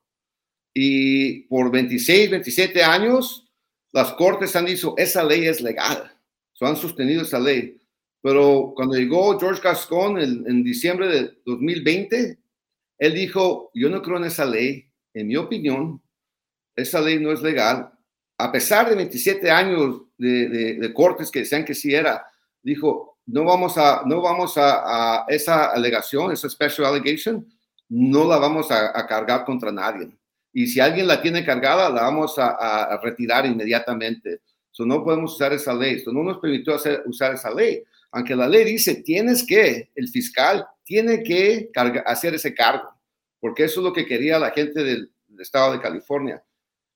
Y 0.74 1.42
por 1.42 1.72
26, 1.72 2.32
27 2.32 2.84
años, 2.84 3.48
las 3.92 4.14
cortes 4.14 4.56
han 4.56 4.66
dicho, 4.66 4.96
esa 4.98 5.24
ley 5.24 5.48
es 5.48 5.62
legal. 5.62 6.12
So, 6.54 6.66
han 6.66 6.76
sostenido 6.76 7.22
esa 7.22 7.40
ley. 7.40 7.80
Pero 8.22 8.74
cuando 8.76 8.96
llegó 8.96 9.38
George 9.40 9.62
Gascon 9.62 10.20
en 10.20 10.64
diciembre 10.64 11.08
de 11.08 11.38
2020, 11.46 12.40
él 12.98 13.14
dijo, 13.14 13.70
yo 13.74 13.90
no 13.90 14.02
creo 14.02 14.18
en 14.18 14.26
esa 14.26 14.46
ley. 14.46 14.90
En 15.14 15.28
mi 15.28 15.36
opinión, 15.36 16.02
esa 16.76 17.02
ley 17.02 17.20
no 17.20 17.32
es 17.32 17.42
legal. 17.42 17.92
A 18.38 18.52
pesar 18.52 18.90
de 18.90 18.96
27 18.96 19.50
años 19.50 20.02
de, 20.18 20.50
de, 20.50 20.74
de 20.76 20.94
cortes 20.94 21.30
que 21.30 21.40
decían 21.40 21.66
que 21.66 21.76
sí 21.76 21.94
era, 21.94 22.26
dijo, 22.62 23.14
no 23.26 23.44
vamos 23.46 23.78
a, 23.78 24.04
no 24.06 24.22
vamos 24.22 24.54
a, 24.58 25.26
esa 25.28 25.68
alegación, 25.68 26.32
esa 26.32 26.50
special 26.50 26.88
allegation, 26.88 27.46
no 27.90 28.26
la 28.26 28.38
vamos 28.38 28.72
a, 28.72 29.06
cargar 29.08 29.46
contra 29.46 29.72
nadie. 29.72 30.10
Y 30.52 30.68
si 30.68 30.80
alguien 30.80 31.08
la 31.08 31.22
tiene 31.22 31.46
cargada, 31.46 31.90
la 31.90 32.04
vamos 32.04 32.36
a, 32.38 33.00
retirar 33.02 33.46
inmediatamente. 33.46 34.42
So, 34.72 34.86
no 34.86 35.04
podemos 35.04 35.34
usar 35.34 35.54
esa 35.54 35.74
ley. 35.74 35.96
Esto 35.96 36.12
no 36.12 36.24
nos 36.24 36.40
permitió 36.40 36.76
hacer, 36.76 37.04
usar 37.06 37.34
esa 37.34 37.52
ley. 37.52 37.84
Aunque 38.12 38.36
la 38.36 38.48
ley 38.48 38.64
dice, 38.66 38.96
tienes 38.96 39.46
que, 39.46 39.92
el 39.96 40.08
fiscal 40.08 40.66
tiene 40.84 41.24
que 41.24 41.70
hacer 42.06 42.34
ese 42.36 42.54
cargo, 42.54 42.90
porque 43.40 43.64
eso 43.64 43.80
es 43.80 43.84
lo 43.86 43.94
que 43.94 44.06
quería 44.06 44.38
la 44.40 44.52
gente 44.52 44.84
del, 44.84 45.10
estado 45.40 45.74
de 45.74 45.82
California. 45.82 46.44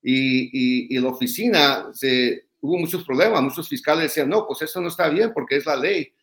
Y, 0.01 0.95
y, 0.95 0.99
la 0.99 1.09
oficina, 1.09 1.89
se, 1.93 2.47
hubo 2.61 2.77
muchos 2.77 3.03
problemas, 3.03 3.41
muchos 3.41 3.67
fiscales 3.67 4.03
decían, 4.03 4.29
no, 4.29 4.45
pues 4.47 4.61
eso 4.61 4.79
no 4.79 4.87
está 4.87 5.09
bien 5.09 5.31
porque 5.33 5.57
es 5.57 5.65
la 5.65 5.75
ley. 5.75 6.13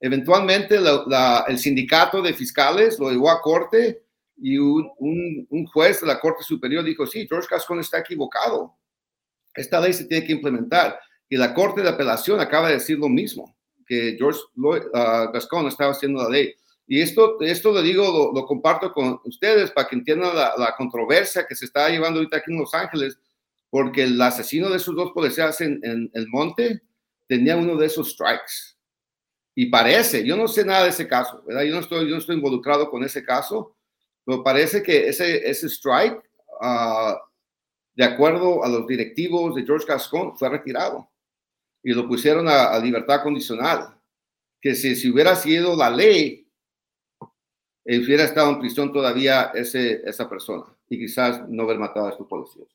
Eventualmente 0.00 0.78
el 1.48 1.58
sindicato 1.58 2.20
de 2.22 2.34
fiscales 2.34 2.98
lo 2.98 3.10
llevó 3.10 3.30
a 3.30 3.40
corte 3.40 4.02
y 4.36 4.58
un, 4.58 4.90
un, 4.98 5.66
juez 5.66 6.00
de 6.00 6.08
la 6.08 6.18
Corte 6.18 6.42
Superior 6.42 6.82
dijo, 6.82 7.06
sí, 7.06 7.26
George 7.28 7.46
Gascon 7.48 7.78
está 7.78 8.00
equivocado. 8.00 8.74
Esta 9.54 9.80
ley 9.80 9.92
se 9.92 10.06
tiene 10.06 10.26
que 10.26 10.32
implementar. 10.32 10.98
Y 11.28 11.36
la 11.36 11.54
Corte 11.54 11.82
de 11.82 11.88
Apelación 11.88 12.40
acaba 12.40 12.66
de 12.66 12.74
decir 12.74 12.98
lo 12.98 13.08
mismo, 13.08 13.56
que 13.86 14.16
George 14.18 14.40
uh, 14.56 15.32
Gascon 15.32 15.68
estaba 15.68 15.92
haciendo 15.92 16.22
la 16.22 16.28
ley. 16.28 16.54
Y 16.92 17.00
esto, 17.00 17.40
esto 17.40 17.72
lo 17.72 17.80
digo, 17.80 18.32
lo, 18.34 18.44
comparto 18.44 18.92
con 18.92 19.18
ustedes 19.24 19.70
para 19.70 19.88
que 19.88 19.96
entiendan 19.96 20.36
la, 20.36 20.52
la, 20.58 20.76
controversia 20.76 21.46
que 21.46 21.54
se 21.54 21.64
está 21.64 21.88
llevando 21.88 22.18
ahorita 22.18 22.36
aquí 22.36 22.52
en 22.52 22.58
Los 22.58 22.74
Ángeles, 22.74 23.18
porque 23.70 24.02
el 24.02 24.20
asesino 24.20 24.68
de 24.68 24.76
esos 24.76 24.94
dos 24.94 25.10
policías 25.12 25.58
en, 25.62 25.80
en 25.84 26.10
el 26.12 26.28
monte 26.28 26.82
tenía 27.26 27.56
uno 27.56 27.76
de 27.76 27.86
esos 27.86 28.10
strikes. 28.10 28.76
Y 29.54 29.70
parece, 29.70 30.22
yo 30.22 30.36
no 30.36 30.46
sé 30.46 30.66
nada 30.66 30.82
de 30.82 30.90
ese 30.90 31.08
caso, 31.08 31.42
¿verdad? 31.46 31.62
Yo 31.62 31.72
no 31.72 31.80
estoy, 31.80 32.04
yo 32.04 32.10
no 32.10 32.18
estoy 32.18 32.36
involucrado 32.36 32.90
con 32.90 33.02
ese 33.02 33.24
caso, 33.24 33.74
pero 34.26 34.44
parece 34.44 34.82
que 34.82 35.08
ese, 35.08 35.48
ese 35.48 35.68
strike, 35.68 36.22
uh, 36.60 37.14
de 37.94 38.04
acuerdo 38.04 38.62
a 38.64 38.68
los 38.68 38.86
directivos 38.86 39.54
de 39.54 39.64
George 39.64 39.86
Gascon, 39.88 40.36
fue 40.36 40.50
retirado 40.50 41.10
y 41.82 41.94
lo 41.94 42.06
pusieron 42.06 42.48
a, 42.48 42.78
libertad 42.80 43.22
condicional. 43.22 43.98
Que 44.60 44.74
si, 44.74 44.94
si, 44.94 45.10
hubiera 45.10 45.34
sido 45.34 45.74
la 45.74 45.88
ley, 45.88 46.41
hubiera 47.84 48.24
estado 48.24 48.50
en 48.50 48.60
prisión 48.60 48.92
todavía 48.92 49.50
ese, 49.54 50.02
esa 50.04 50.28
persona 50.28 50.64
y 50.88 50.98
quizás 50.98 51.48
no 51.48 51.64
haber 51.64 51.78
matado 51.78 52.06
a 52.06 52.10
estos 52.10 52.26
policías. 52.26 52.68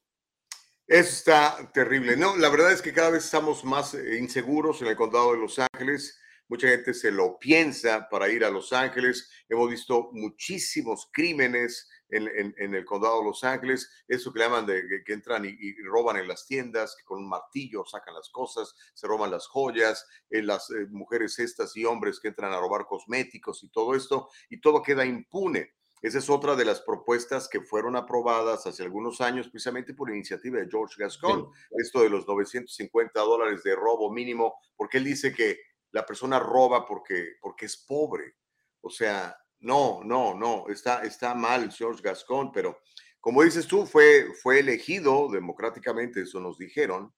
Eso 0.88 1.10
está 1.10 1.72
terrible. 1.74 2.15
No, 2.15 2.38
la 2.38 2.50
verdad 2.50 2.72
es 2.72 2.82
que 2.82 2.93
cada 2.93 3.10
vez 3.10 3.26
estamos 3.26 3.65
más 3.65 3.93
eh, 3.93 4.17
inseguros 4.17 4.82
en 4.82 4.88
el 4.88 4.96
condado 4.96 5.34
de 5.34 5.39
Los 5.39 5.60
Ángeles. 5.60 6.17
Mucha 6.48 6.70
gente 6.70 6.93
se 6.93 7.12
lo 7.12 7.38
piensa 7.38 8.08
para 8.10 8.30
ir 8.30 8.46
a 8.46 8.50
Los 8.50 8.72
Ángeles. 8.72 9.30
Hemos 9.50 9.70
visto 9.70 10.10
muchísimos 10.13 11.10
crímenes 11.12 11.89
en, 12.10 12.76
el 12.76 12.86
condado 12.86 13.20
de 13.20 13.26
Los 13.26 13.43
Ángeles, 13.43 13.89
eso 14.08 14.32
que 14.32 14.39
llaman 14.39 14.65
de 14.65 15.04
que, 15.06 15.13
entran 15.13 15.46
y, 15.46 15.74
roban 15.84 16.17
en 16.17 16.28
las 16.28 16.46
tiendas, 16.46 16.96
que 16.96 17.04
con 17.04 17.20
un 17.20 17.30
martillo 17.30 17.86
sacan 17.86 18.13
las 18.13 18.30
cosas, 18.30 18.76
se 18.93 19.08
roban 19.08 19.32
las 19.32 19.48
joyas, 19.48 20.08
en 20.30 20.41
eh, 20.41 20.43
las 20.43 20.70
eh, 20.72 20.88
mujeres 20.89 21.39
estas 21.39 21.76
y 21.76 21.86
hombres 21.86 22.20
que 22.20 22.30
entran 22.30 22.54
a 22.54 22.60
robar 22.60 22.86
cosméticos 22.86 23.63
y 23.63 23.70
todo 23.70 23.96
esto, 23.96 24.30
y 24.50 24.60
todo 24.62 24.82
queda 24.82 25.06
impune. 25.06 25.74
Esa 26.02 26.20
es 26.20 26.30
otra 26.30 26.56
de 26.56 26.65
las 26.65 26.82
propuestas 26.82 27.50
que 27.50 27.62
fueron 27.62 27.96
aprobadas 27.96 28.67
hace 28.67 28.84
algunos 28.84 29.20
años 29.20 29.50
precisamente 29.50 29.96
por 29.96 30.12
iniciativa 30.12 30.60
de 30.60 30.70
George 30.70 30.96
Gascon, 30.98 31.50
esto 31.72 32.02
de 32.02 32.10
los 32.10 32.28
950 32.28 33.20
dólares 33.20 33.63
de 33.63 33.76
robo 33.76 34.12
mínimo, 34.12 34.60
porque 34.76 35.00
él 35.00 35.06
dice 35.06 35.34
que 35.34 35.60
la 35.91 36.06
persona 36.06 36.39
roba 36.39 36.86
porque, 36.86 37.38
porque 37.41 37.65
es 37.65 37.78
pobre. 37.78 38.36
O 38.82 38.91
sea, 38.91 39.36
no, 39.60 40.04
no, 40.04 40.34
no, 40.34 40.65
está, 40.70 41.02
está 41.02 41.34
mal 41.34 41.72
George 41.72 42.02
Gascon, 42.04 42.52
pero 42.52 42.80
como 43.20 43.43
dices 43.43 43.67
tú, 43.67 43.86
fue, 43.86 44.28
fue 44.41 44.60
elegido 44.60 45.30
democráticamente, 45.30 46.22
eso 46.22 46.39
nos 46.39 46.58
dijeron. 46.58 47.13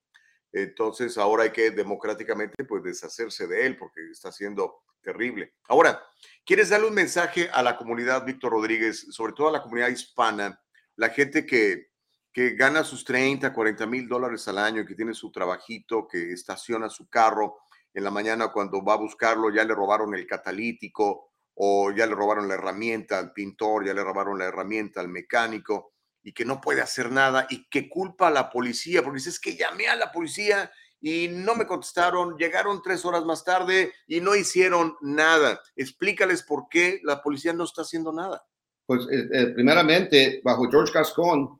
Entonces 0.51 1.17
ahora 1.17 1.43
hay 1.43 1.51
que 1.51 1.69
democráticamente 1.71 2.63
pues 2.65 2.83
deshacerse 2.83 3.45
de 3.45 3.67
él 3.67 3.77
porque 3.77 4.01
está 4.09 4.31
siendo 4.31 4.83
terrible. 5.01 5.53
Ahora, 5.67 6.01
¿quieres 6.43 6.69
darle 6.69 6.87
un 6.87 6.95
mensaje 6.95 7.49
a 7.53 7.61
la 7.61 7.77
comunidad, 7.77 8.25
Víctor 8.25 8.53
Rodríguez, 8.53 9.07
sobre 9.11 9.33
todo 9.33 9.49
a 9.49 9.51
la 9.51 9.61
comunidad 9.61 9.89
hispana, 9.89 10.59
la 10.95 11.09
gente 11.09 11.45
que, 11.45 11.91
que 12.33 12.55
gana 12.55 12.83
sus 12.83 13.05
30, 13.05 13.53
40 13.53 13.85
mil 13.85 14.07
dólares 14.07 14.47
al 14.47 14.57
año, 14.57 14.85
que 14.85 14.95
tiene 14.95 15.13
su 15.13 15.31
trabajito, 15.31 16.07
que 16.07 16.31
estaciona 16.31 16.89
su 16.89 17.07
carro, 17.07 17.59
en 17.93 18.03
la 18.03 18.11
mañana 18.11 18.51
cuando 18.51 18.83
va 18.83 18.93
a 18.93 18.97
buscarlo 18.97 19.49
ya 19.53 19.63
le 19.63 19.73
robaron 19.73 20.13
el 20.13 20.27
catalítico 20.27 21.28
o 21.61 21.91
ya 21.91 22.07
le 22.07 22.15
robaron 22.15 22.47
la 22.47 22.53
herramienta 22.53 23.19
al 23.19 23.33
pintor, 23.33 23.85
ya 23.85 23.93
le 23.93 24.01
robaron 24.01 24.39
la 24.39 24.45
herramienta 24.45 25.01
al 25.01 25.09
mecánico 25.09 25.91
y 26.23 26.31
que 26.31 26.45
no 26.45 26.61
puede 26.61 26.81
hacer 26.81 27.11
nada 27.11 27.47
y 27.49 27.67
que 27.69 27.89
culpa 27.89 28.29
a 28.29 28.31
la 28.31 28.49
policía 28.49 29.03
porque 29.03 29.17
dice 29.17 29.29
es 29.29 29.41
que 29.41 29.57
llamé 29.57 29.89
a 29.89 29.97
la 29.97 30.09
policía 30.09 30.71
y 31.01 31.27
no 31.29 31.55
me 31.55 31.67
contestaron, 31.67 32.37
llegaron 32.37 32.81
tres 32.81 33.03
horas 33.03 33.25
más 33.25 33.43
tarde 33.43 33.91
y 34.07 34.21
no 34.21 34.35
hicieron 34.35 34.95
nada. 35.01 35.59
Explícales 35.75 36.43
por 36.43 36.69
qué 36.69 37.01
la 37.03 37.21
policía 37.21 37.51
no 37.51 37.65
está 37.65 37.81
haciendo 37.81 38.13
nada. 38.13 38.41
Pues 38.85 39.01
eh, 39.11 39.27
eh, 39.33 39.45
primeramente, 39.47 40.39
bajo 40.41 40.69
George 40.69 40.93
Gascon, 40.93 41.59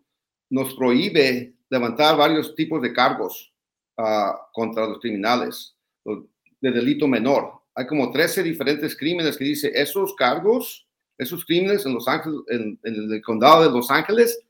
nos 0.50 0.76
prohíbe 0.76 1.56
levantar 1.70 2.16
varios 2.16 2.56
tipos 2.56 2.82
de 2.82 2.94
cargos 2.94 3.54
ah, 3.98 4.48
contra 4.54 4.88
los 4.88 5.00
criminales 5.00 5.76
de 6.06 6.72
delito 6.72 7.06
menor. 7.06 7.59
Hay 7.76 7.88
como 7.88 8.12
13 8.12 8.44
diferentes 8.44 8.96
crímenes 8.96 9.38
que 9.38 9.46
dice 9.46 9.72
esos 9.74 10.14
cargos, 10.16 10.88
esos 11.18 11.46
crímenes 11.46 11.86
en 11.86 11.94
Los 11.94 12.08
Ángeles, 12.08 12.42
en, 12.48 12.80
el 12.84 13.22
condado 13.22 13.64
de 13.64 13.72
Los 13.72 13.92
Ángeles, 13.92 14.42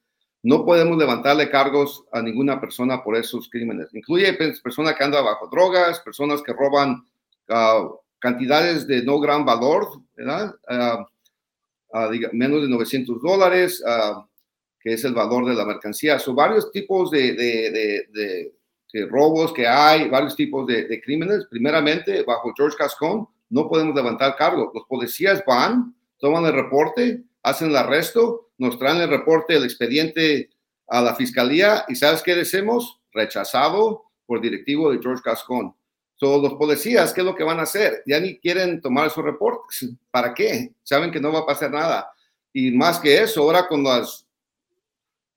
no 0.42 0.66
podemos 0.66 0.98
levantarle 0.98 1.50
cargos 1.50 2.06
a 2.12 2.22
ninguna 2.22 2.62
persona 2.62 3.04
por 3.04 3.16
esos 3.16 3.50
crímenes. 3.50 3.94
Incluye 3.94 4.34
personas 4.34 4.96
que 4.96 5.04
andan 5.04 5.26
bajo 5.26 5.48
drogas, 5.48 6.00
personas 6.00 6.42
que 6.42 6.54
roban 6.54 7.04
ah, 7.50 7.90
cantidades 8.20 8.88
de 8.88 9.04
no 9.04 9.20
gran 9.20 9.46
valor, 9.46 10.02
¿verdad? 10.16 10.56
Ah, 10.70 11.06
ah, 11.94 12.10
menos 12.32 12.62
de 12.62 12.70
900 12.70 13.22
dólares, 13.22 13.84
que 14.80 14.94
es 14.94 15.04
el 15.04 15.14
valor 15.14 15.46
de 15.46 15.56
la 15.56 15.66
mercancía. 15.66 16.20
Son 16.20 16.36
varios 16.36 16.72
tipos 16.72 17.12
de, 17.12 17.34
de 17.34 18.59
que 18.92 19.06
robos 19.06 19.54
que 19.54 19.68
hay, 19.68 20.10
varios 20.10 20.36
tipos 20.36 20.66
de, 20.66 21.02
crímenes. 21.02 21.46
Primeramente, 21.50 22.24
bajo 22.24 22.52
George 22.58 22.76
Gascon, 22.78 23.28
no 23.50 23.70
podemos 23.70 23.96
levantar 23.96 24.36
cargos. 24.36 24.72
Los 24.74 24.86
policías 24.86 25.44
van, 25.46 25.96
toman 26.18 26.46
el 26.46 26.54
reporte, 26.54 27.24
hacen 27.44 27.70
el 27.70 27.78
arresto, 27.78 28.50
nos 28.58 28.78
traen 28.80 29.02
el 29.02 29.10
reporte, 29.10 29.56
el 29.56 29.64
expediente 29.64 30.50
a 30.88 31.02
la 31.02 31.16
fiscalía 31.16 31.86
y 31.88 31.96
¿sabes 31.96 32.24
qué 32.24 32.36
decimos? 32.36 33.00
Rechazado 33.12 34.06
por 34.26 34.42
directivo 34.42 34.92
de 34.92 35.00
George 35.02 35.22
Gascon. 35.24 35.76
Todos 36.18 36.42
los 36.42 36.54
policías, 36.56 37.14
¿qué 37.14 37.22
es 37.22 37.26
lo 37.26 37.36
que 37.36 37.44
van 37.44 37.60
a 37.60 37.64
hacer? 37.64 38.04
Ya 38.06 38.20
ni 38.20 38.38
quieren 38.40 38.82
tomar 38.82 39.08
esos 39.08 39.24
reportes. 39.24 39.90
¿Para 40.12 40.34
qué? 40.34 40.74
Saben 40.84 41.12
que 41.12 41.20
no 41.20 41.32
va 41.32 41.40
a 41.40 41.46
pasar 41.46 41.72
nada. 41.72 42.12
Y 42.52 42.72
más 42.72 43.00
que 43.00 43.22
eso, 43.22 43.44
ahora 43.44 43.68
con 43.68 43.84
las 43.84 44.28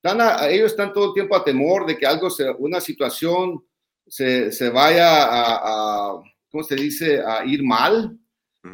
ellos 0.02 0.72
están 0.72 0.92
todo 0.92 1.08
el 1.08 1.14
tiempo 1.14 1.36
a 1.36 1.44
temor 1.44 1.86
de 1.86 1.96
que 1.96 2.06
algo, 2.06 2.30
se, 2.30 2.50
una 2.50 2.80
situación 2.80 3.64
se, 4.06 4.50
se 4.50 4.68
vaya 4.70 5.24
a, 5.24 6.22
¿cómo 6.50 6.64
se 6.64 6.74
dice?, 6.74 7.22
a 7.24 7.44
ir 7.44 7.62
mal 7.62 8.18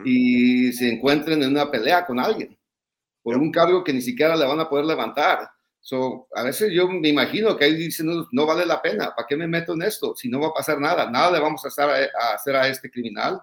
y 0.04 0.72
se 0.72 0.88
encuentren 0.88 1.42
en 1.42 1.50
una 1.50 1.70
pelea 1.70 2.04
con 2.04 2.18
alguien 2.18 2.58
por 3.28 3.36
un 3.36 3.52
cargo 3.52 3.84
que 3.84 3.92
ni 3.92 4.00
siquiera 4.00 4.34
le 4.34 4.46
van 4.46 4.58
a 4.58 4.70
poder 4.70 4.86
levantar. 4.86 5.50
So, 5.80 6.28
a 6.34 6.42
veces 6.42 6.72
yo 6.72 6.88
me 6.88 7.08
imagino 7.08 7.56
que 7.58 7.66
ahí 7.66 7.74
dicen, 7.74 8.08
no, 8.32 8.46
vale 8.46 8.64
la 8.64 8.80
pena, 8.80 9.14
¿para 9.14 9.26
qué 9.28 9.36
me 9.36 9.46
meto 9.46 9.74
en 9.74 9.82
esto? 9.82 10.14
Si 10.16 10.30
no 10.30 10.40
va 10.40 10.48
a 10.48 10.54
pasar 10.54 10.80
nada, 10.80 11.10
nada 11.10 11.32
le 11.32 11.38
vamos 11.38 11.62
a 11.62 11.68
hacer 11.68 12.10
a, 12.18 12.34
hacer 12.34 12.56
a 12.56 12.68
este 12.68 12.90
criminal. 12.90 13.38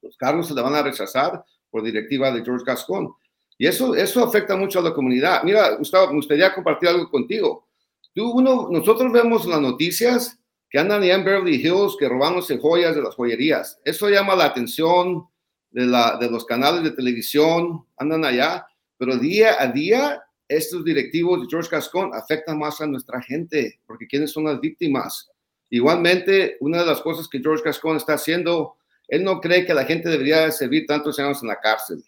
Los 0.00 0.16
cargos 0.16 0.48
se 0.48 0.54
le 0.54 0.62
van 0.62 0.74
a 0.74 0.82
rechazar 0.82 1.44
por 1.70 1.82
directiva 1.82 2.30
de 2.30 2.42
George 2.42 2.64
Gascon. 2.66 3.14
Y 3.62 3.68
eso, 3.68 3.94
eso 3.94 4.24
afecta 4.24 4.56
mucho 4.56 4.80
a 4.80 4.82
la 4.82 4.92
comunidad. 4.92 5.44
Mira, 5.44 5.76
Gustavo, 5.76 6.08
me 6.08 6.16
gustaría 6.16 6.52
compartir 6.52 6.88
algo 6.88 7.08
contigo. 7.08 7.68
Tú, 8.12 8.32
uno, 8.32 8.66
nosotros 8.68 9.12
vemos 9.12 9.46
las 9.46 9.60
noticias 9.60 10.36
que 10.68 10.80
andan 10.80 11.00
allá 11.00 11.14
en 11.14 11.24
Beverly 11.24 11.64
Hills, 11.64 11.94
que 11.96 12.08
robándose 12.08 12.58
joyas 12.58 12.96
de 12.96 13.02
las 13.02 13.14
joyerías. 13.14 13.78
Eso 13.84 14.10
llama 14.10 14.34
la 14.34 14.46
atención 14.46 15.28
de, 15.70 15.86
la, 15.86 16.16
de 16.16 16.28
los 16.28 16.44
canales 16.44 16.82
de 16.82 16.90
televisión, 16.90 17.86
andan 17.98 18.24
allá, 18.24 18.66
pero 18.98 19.16
día 19.16 19.54
a 19.60 19.68
día 19.68 20.20
estos 20.48 20.84
directivos 20.84 21.42
de 21.42 21.46
George 21.48 21.68
Gascon 21.70 22.12
afectan 22.14 22.58
más 22.58 22.80
a 22.80 22.88
nuestra 22.88 23.22
gente, 23.22 23.78
porque 23.86 24.08
¿quiénes 24.08 24.32
son 24.32 24.42
las 24.42 24.60
víctimas? 24.60 25.30
Igualmente, 25.70 26.56
una 26.58 26.80
de 26.80 26.86
las 26.86 27.00
cosas 27.00 27.28
que 27.28 27.38
George 27.38 27.62
Gascon 27.64 27.96
está 27.96 28.14
haciendo, 28.14 28.74
él 29.06 29.22
no 29.22 29.40
cree 29.40 29.64
que 29.64 29.72
la 29.72 29.84
gente 29.84 30.08
debería 30.08 30.50
servir 30.50 30.84
tantos 30.84 31.16
años 31.20 31.40
en 31.42 31.48
la 31.48 31.60
cárcel 31.60 32.02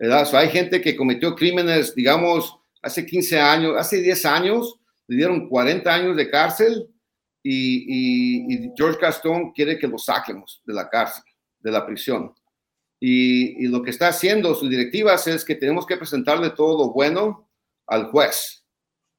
hay 0.00 0.48
gente 0.50 0.80
que 0.80 0.96
cometió 0.96 1.34
crímenes, 1.34 1.94
digamos, 1.94 2.58
hace 2.82 3.04
15 3.04 3.40
años, 3.40 3.74
hace 3.76 4.00
10 4.00 4.24
años, 4.26 4.78
le 5.06 5.16
dieron 5.16 5.48
40 5.48 5.92
años 5.92 6.16
de 6.16 6.30
cárcel 6.30 6.88
y, 7.42 8.70
George 8.76 8.98
Gaston 9.00 9.52
quiere 9.52 9.78
que 9.78 9.88
lo 9.88 9.98
saquemos 9.98 10.62
de 10.64 10.74
la 10.74 10.88
cárcel, 10.88 11.24
de 11.60 11.70
la 11.70 11.84
prisión. 11.86 12.32
Y, 13.00 13.66
lo 13.68 13.82
que 13.82 13.90
está 13.90 14.08
haciendo 14.08 14.54
sus 14.54 14.70
directivas 14.70 15.26
es 15.26 15.44
que 15.44 15.54
tenemos 15.54 15.86
que 15.86 15.96
presentarle 15.96 16.50
todo 16.50 16.78
lo 16.78 16.92
bueno 16.92 17.48
al 17.86 18.06
juez, 18.10 18.64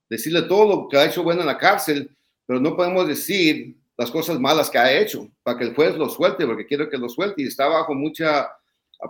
decirle 0.09 0.43
todo 0.43 0.67
lo 0.67 0.87
que 0.87 0.97
ha 0.97 1.05
hecho 1.05 1.23
bueno 1.23 1.41
en 1.41 1.47
la 1.47 1.57
cárcel, 1.57 2.15
pero 2.45 2.59
no 2.59 2.75
podemos 2.75 3.07
decir 3.07 3.77
las 3.97 4.11
cosas 4.11 4.39
malas 4.39 4.69
que 4.69 4.77
ha 4.77 4.97
hecho 4.97 5.29
para 5.43 5.57
que 5.57 5.65
el 5.65 5.75
juez 5.75 5.95
lo 5.95 6.07
suelte, 6.07 6.45
porque 6.45 6.65
quiero 6.65 6.89
que 6.89 6.97
lo 6.97 7.09
suelte 7.09 7.41
y 7.41 7.47
está 7.47 7.67
bajo 7.67 7.93
mucha 7.93 8.47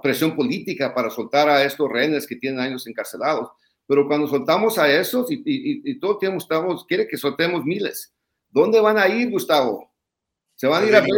presión 0.02 0.36
política 0.36 0.93
para 0.93 1.10
soltar 1.10 1.49
a 1.49 1.63
estos 1.63 1.89
rehenes 1.89 2.28
que 2.28 2.36
tienen 2.36 2.60
años 2.60 2.86
encarcelados. 2.88 3.49
Pero 3.88 4.08
cuando 4.08 4.28
soltamos 4.28 4.78
a 4.78 4.91
esos 4.91 5.28
y, 5.30 5.99
todo 5.99 6.13
el 6.13 6.19
tiempo 6.19 6.38
estamos, 6.38 6.86
quiere 6.86 7.08
que 7.08 7.17
soltemos 7.17 7.65
miles. 7.65 8.13
¿Dónde 8.49 8.80
van 8.80 8.99
a 8.99 9.08
ir, 9.08 9.32
Gustavo? 9.32 9.91
¿Se 10.56 10.67
van 10.67 10.84
a 10.84 10.88
ir 10.88 10.95
a 10.95 11.02
ver 11.02 11.10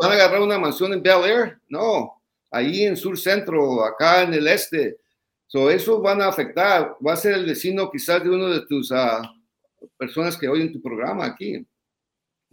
¿Van 0.00 0.10
a 0.10 0.14
agarrar 0.14 0.42
una 0.42 0.58
mansión 0.58 0.92
en 0.92 1.02
Bel 1.02 1.24
Air? 1.24 1.58
No, 1.68 2.20
ahí 2.50 2.82
en 2.82 2.96
sur 2.96 3.18
centro, 3.18 3.84
acá 3.84 4.22
en 4.22 4.34
el 4.34 4.46
este. 4.48 4.98
So, 5.46 5.70
eso 5.70 6.00
van 6.00 6.20
a 6.22 6.28
afectar, 6.28 6.96
va 7.04 7.14
a 7.14 7.16
ser 7.16 7.34
el 7.34 7.46
vecino 7.46 7.90
quizás 7.90 8.22
de 8.22 8.30
uno 8.30 8.48
de 8.48 8.66
tus 8.66 8.90
uh, 8.90 9.22
personas 9.96 10.36
que 10.36 10.48
oyen 10.48 10.72
tu 10.72 10.80
programa 10.80 11.24
aquí. 11.24 11.66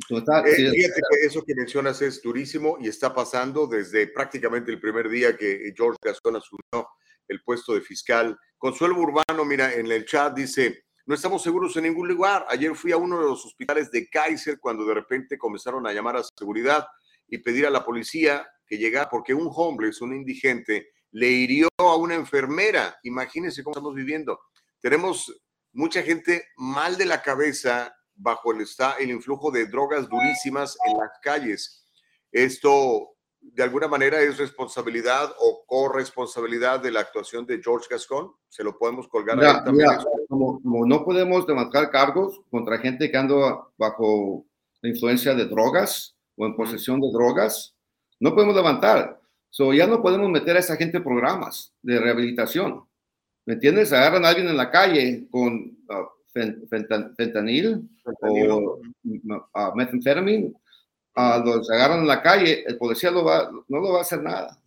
Total, 0.08 0.48
eh, 0.48 0.54
fíjate 0.56 1.02
que 1.10 1.26
eso 1.26 1.44
que 1.44 1.56
mencionas 1.56 2.02
es 2.02 2.22
durísimo 2.22 2.78
y 2.80 2.88
está 2.88 3.14
pasando 3.14 3.66
desde 3.66 4.08
prácticamente 4.08 4.72
el 4.72 4.80
primer 4.80 5.10
día 5.10 5.36
que 5.36 5.74
George 5.76 5.98
Gascon 6.02 6.36
asumió 6.36 6.90
el 7.28 7.42
puesto 7.42 7.74
de 7.74 7.82
fiscal. 7.82 8.38
Consuelo 8.58 8.96
Urbano, 8.96 9.44
mira, 9.44 9.74
en 9.74 9.92
el 9.92 10.06
chat 10.06 10.36
dice, 10.36 10.86
no 11.08 11.16
estamos 11.16 11.42
seguros 11.42 11.76
en 11.78 11.84
ningún 11.84 12.08
lugar. 12.08 12.46
Ayer 12.50 12.76
fui 12.76 12.92
a 12.92 12.98
uno 12.98 13.18
de 13.20 13.26
los 13.26 13.46
hospitales 13.46 13.90
de 13.92 14.08
Kaiser 14.08 14.60
cuando 14.60 14.86
de 14.86 14.94
repente 14.94 15.38
comenzaron 15.38 15.88
a 15.88 15.94
llamar 15.94 16.18
a 16.18 16.24
seguridad 16.24 16.86
y 17.28 17.40
pedir 17.40 17.66
a 17.66 17.70
la 17.70 17.84
policía 17.84 18.48
que 18.68 18.78
llegara 18.78 19.10
porque 19.10 19.34
un 19.34 19.50
homeless, 19.52 20.02
un 20.02 20.14
indigente, 20.14 20.90
le 21.12 21.30
hirió 21.30 21.70
a 21.78 21.96
una 21.96 22.16
enfermera. 22.16 22.98
Imagínense 23.04 23.64
cómo 23.64 23.74
estamos 23.74 23.96
viviendo. 23.96 24.40
Tenemos 24.80 25.34
mucha 25.74 26.04
gente 26.04 26.50
mal 26.58 26.98
de 26.98 27.06
la 27.06 27.22
cabeza 27.22 27.97
bajo 28.18 28.52
el, 28.52 28.62
está, 28.62 28.96
el 29.00 29.12
influjo 29.12 29.52
de 29.52 29.68
drogas 29.68 30.10
durísimas 30.10 30.78
en 30.86 30.98
las 30.98 31.12
calles. 31.22 31.86
Esto 32.32 33.18
de 33.40 33.64
alguna 33.64 33.88
manera 33.88 34.20
es 34.20 34.38
responsabilidad 34.38 35.34
o 35.40 35.64
corresponsabilidad 35.66 36.80
de 36.80 36.92
la 36.92 37.02
actuación 37.02 37.46
de 37.46 37.62
George 37.64 37.88
Gascon? 37.90 38.32
¿Se 38.50 38.64
lo 38.64 38.78
podemos 38.78 39.08
colgar 39.08 39.44
a 39.44 39.64
también? 39.64 39.90
como, 40.28 40.60
no 40.86 41.06
podemos 41.06 41.48
levantar 41.48 41.90
cargos 41.90 42.42
contra 42.50 42.80
gente 42.80 43.10
que 43.10 43.18
anda 43.18 43.66
bajo 43.78 44.46
la 44.82 44.90
influencia 44.90 45.34
de 45.34 45.46
drogas 45.46 46.16
o 46.36 46.46
en 46.46 46.56
posesión 46.56 47.00
de 47.02 47.12
drogas, 47.12 47.76
no 48.20 48.34
podemos 48.34 48.56
levantar. 48.56 49.20
So, 49.50 49.74
ya 49.74 49.88
no 49.88 50.02
podemos 50.02 50.30
meter 50.30 50.56
a 50.56 50.60
esa 50.60 50.76
gente 50.76 50.98
en 50.98 51.04
programas 51.04 51.74
de 51.82 52.00
rehabilitación. 52.00 52.84
¿Me 53.46 53.54
entiendes? 53.54 53.94
Agarran 53.94 54.26
a 54.26 54.30
alguien 54.30 54.50
en 54.50 54.58
la 54.58 54.70
calle 54.70 55.28
con 55.32 55.54
uh, 55.54 56.08
fentanil, 56.34 57.90
o 58.22 58.80
uh, 58.80 59.76
methamphetamine 59.76 60.54
los 61.44 61.70
agarran 61.70 62.00
en 62.00 62.08
la 62.08 62.22
calle, 62.22 62.64
el 62.66 62.78
policía 62.78 63.12
no 63.12 63.24
lo 63.68 63.94
va 63.94 63.98
a 64.00 64.02
hacer 64.02 64.22
nada. 64.22 64.60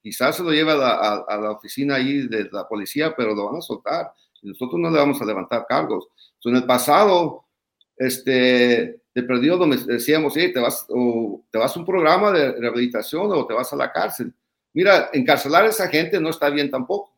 quizás 0.00 0.36
se 0.36 0.42
lo 0.42 0.52
lleva 0.52 0.74
a, 0.74 1.36
la 1.36 1.50
oficina 1.52 1.96
ahí 1.96 2.28
de 2.28 2.48
la 2.52 2.66
policía, 2.68 3.14
pero 3.16 3.34
lo 3.34 3.46
van 3.46 3.56
a 3.56 3.60
soltar. 3.60 4.12
Nosotros 4.42 4.80
no 4.80 4.90
le 4.90 4.98
vamos 4.98 5.20
a 5.20 5.24
levantar 5.24 5.66
cargos. 5.68 6.08
en 6.44 6.56
el 6.56 6.64
pasado, 6.64 7.44
este, 7.96 9.00
de 9.12 9.22
perdido 9.24 9.58
decíamos, 9.66 10.34
te 10.34 10.60
vas, 10.60 10.86
o 10.88 11.44
te 11.50 11.58
vas 11.58 11.76
a 11.76 11.80
un 11.80 11.86
programa 11.86 12.30
de 12.30 12.52
rehabilitación 12.52 13.32
o 13.32 13.46
te 13.46 13.54
vas 13.54 13.72
a 13.72 13.76
la 13.76 13.92
cárcel. 13.92 14.32
Mira, 14.72 15.10
encarcelar 15.12 15.64
a 15.64 15.68
esa 15.68 15.88
gente 15.88 16.20
no 16.20 16.28
está 16.30 16.50
bien 16.50 16.70
tampoco, 16.70 17.12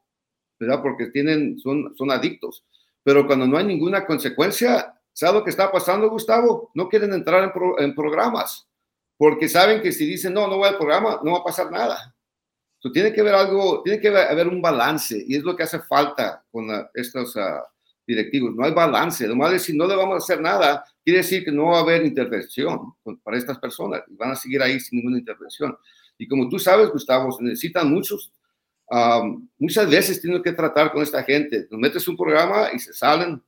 ¿verdad? 0.59 0.81
Porque 0.81 1.09
tienen, 1.09 1.59
son, 1.59 1.95
son 1.97 2.11
adictos. 2.11 2.65
Pero 3.11 3.27
cuando 3.27 3.45
no 3.45 3.59
hay 3.59 3.65
ninguna 3.65 4.07
consecuencia, 4.07 4.95
¿Sabes 5.13 5.35
lo 5.35 5.43
que 5.43 5.51
está 5.51 5.73
pasando, 5.73 6.09
Gustavo? 6.09 6.71
No 6.75 6.89
quieren 6.89 7.13
entrar 7.13 7.53
en, 7.79 7.95
programas 7.97 8.69
porque 9.17 9.49
saben 9.49 9.83
que 9.83 9.91
si 9.91 10.07
dicen 10.07 10.33
no, 10.33 10.47
no 10.47 10.59
voy 10.59 10.69
al 10.69 10.79
programa, 10.79 11.21
no 11.25 11.33
va 11.33 11.39
a 11.39 11.45
pasar 11.45 11.73
nada. 11.73 12.15
So, 12.79 12.93
tiene 12.93 13.13
que 13.13 13.21
haber 13.21 13.35
algo, 13.35 13.83
tiene 13.83 14.01
que 14.01 14.09
haber 14.09 14.47
un 14.47 14.63
balance 14.63 15.23
y 15.27 15.35
es 15.35 15.43
lo 15.43 15.57
que 15.57 15.65
hace 15.65 15.81
falta 15.81 16.45
con 16.53 16.69
estos 16.95 17.35
uh, 17.35 17.61
directivos. 18.07 18.55
No 18.55 18.65
hay 18.65 18.73
balance. 18.73 19.27
Nomás 19.27 19.51
decir 19.51 19.75
no 19.75 19.89
le 19.89 19.97
vamos 19.97 20.15
a 20.15 20.19
hacer 20.19 20.41
nada, 20.41 20.85
quiere 21.05 21.19
decir 21.19 21.45
que 21.45 21.51
no 21.51 21.67
va 21.67 21.79
a 21.79 21.83
haber 21.83 22.07
intervención 22.07 22.95
para 23.25 23.37
estas 23.37 23.59
personas 23.59 24.05
y 24.09 24.15
van 24.15 24.31
a 24.31 24.37
seguir 24.37 24.63
ahí 24.63 24.79
sin 24.79 25.01
ninguna 25.01 25.19
intervención. 25.19 25.77
Y 26.17 26.29
como 26.29 26.49
tú 26.49 26.61
sabes, 26.61 26.89
Gustavo, 26.91 27.33
se 27.33 27.43
necesitan 27.43 27.91
muchos. 27.91 28.33
Um, 28.91 29.49
muchas 29.59 29.89
veces 29.89 30.21
tienen 30.21 30.43
que 30.43 30.53
tratar 30.53 30.93
con 30.93 31.03
esta 31.03 31.23
gente. 31.23 31.69
Nos 31.71 31.81
metes 31.81 32.09
un 32.09 32.17
programa 32.17 32.71
y 32.75 32.79
se 32.79 32.93
salen 32.93 33.43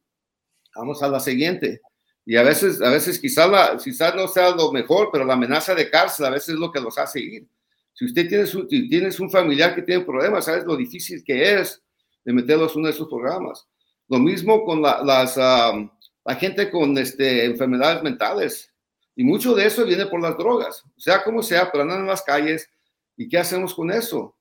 vamos 0.75 1.03
a 1.03 1.09
la 1.09 1.21
siguiente. 1.21 1.81
Y 2.25 2.37
a 2.37 2.43
veces, 2.43 2.81
a 2.81 2.91
veces 2.91 3.19
quizás, 3.19 3.51
la, 3.51 3.77
quizás 3.83 4.15
no 4.15 4.29
sea 4.29 4.55
lo 4.55 4.73
mejor, 4.73 5.11
pero 5.13 5.25
la 5.25 5.35
amenaza 5.35 5.75
de 5.75 5.91
cárcel 5.91 6.27
a 6.27 6.31
veces 6.31 6.51
es 6.51 6.61
lo 6.61 6.71
que 6.71 6.81
los 6.81 6.97
hace 6.99 7.21
ir. 7.21 7.49
Si 7.95 8.05
usted 8.05 8.29
tiene 8.29 8.47
su, 8.47 8.67
tienes 8.67 9.21
un 9.21 9.31
familiar 9.31 9.75
que 9.75 9.83
tiene 9.83 10.05
problemas, 10.05 10.45
sabes 10.45 10.65
lo 10.65 10.77
difícil 10.77 11.23
que 11.25 11.55
es 11.55 11.83
de 12.25 12.33
meterlos 12.33 12.73
en 12.73 12.79
uno 12.79 12.89
de 12.89 12.95
esos 12.95 13.09
programas. 13.09 13.67
Lo 14.09 14.19
mismo 14.19 14.65
con 14.65 14.81
la, 14.81 15.03
las, 15.03 15.37
la 15.37 16.35
gente 16.37 16.71
con 16.71 16.97
este, 16.97 17.45
enfermedades 17.45 18.03
mentales. 18.03 18.73
Y 19.15 19.25
mucho 19.25 19.55
de 19.55 19.67
eso 19.67 19.85
viene 19.85 20.07
por 20.07 20.23
las 20.23 20.39
drogas. 20.39 20.85
Sea 20.97 21.23
como 21.23 21.43
sea, 21.43 21.71
pero 21.71 21.83
andan 21.83 22.01
en 22.01 22.07
las 22.07 22.23
calles. 22.23 22.69
¿Y 23.17 23.29
qué 23.29 23.39
hacemos 23.39 23.75
con 23.75 23.91
eso? 23.91 24.35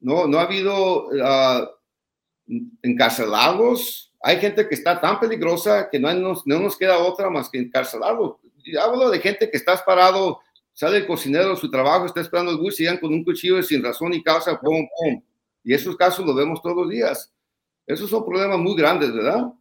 No, 0.00 0.26
no 0.26 0.38
ha 0.38 0.42
habido 0.42 1.08
uh, 1.08 1.68
encarcelados 2.82 4.08
hay 4.20 4.40
gente 4.40 4.68
que 4.68 4.74
está 4.74 5.00
tan 5.00 5.20
peligrosa 5.20 5.88
que 5.90 5.98
no 5.98 6.12
nos, 6.14 6.46
no 6.46 6.58
nos 6.58 6.76
queda 6.76 6.98
otra 6.98 7.30
más 7.30 7.48
que 7.48 7.58
encarcelarlo. 7.58 8.40
Y 8.64 8.76
hablo 8.76 9.10
de 9.10 9.20
gente 9.20 9.50
que 9.50 9.56
está 9.56 9.76
parado, 9.84 10.40
sale 10.72 10.98
el 10.98 11.06
cocinero 11.06 11.56
su 11.56 11.70
trabajo, 11.70 12.06
está 12.06 12.20
esperando 12.20 12.50
el 12.50 12.58
bus 12.58 12.80
y 12.80 12.98
con 12.98 13.12
un 13.12 13.24
cuchillo 13.24 13.62
sin 13.62 13.82
razón 13.82 14.12
y 14.14 14.22
causa, 14.22 14.58
pum, 14.58 14.86
pum. 14.96 15.22
Y 15.62 15.72
esos 15.72 15.96
casos 15.96 16.26
los 16.26 16.34
vemos 16.34 16.60
todos 16.60 16.76
los 16.76 16.88
días. 16.88 17.32
Esos 17.86 18.10
son 18.10 18.24
problemas 18.24 18.58
muy 18.58 18.76
grandes, 18.76 19.12
¿verdad? 19.12 19.52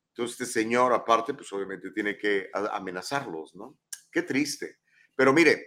Entonces, 0.09 0.41
este 0.41 0.61
señor, 0.61 0.93
aparte, 0.93 1.35
pues 1.35 1.53
obviamente 1.53 1.91
tiene 1.91 2.17
que 2.17 2.51
amenazarlos, 2.53 3.55
¿no? 3.55 3.79
Qué 4.11 4.23
triste. 4.23 4.79
Pero 5.15 5.33
mire, 5.33 5.67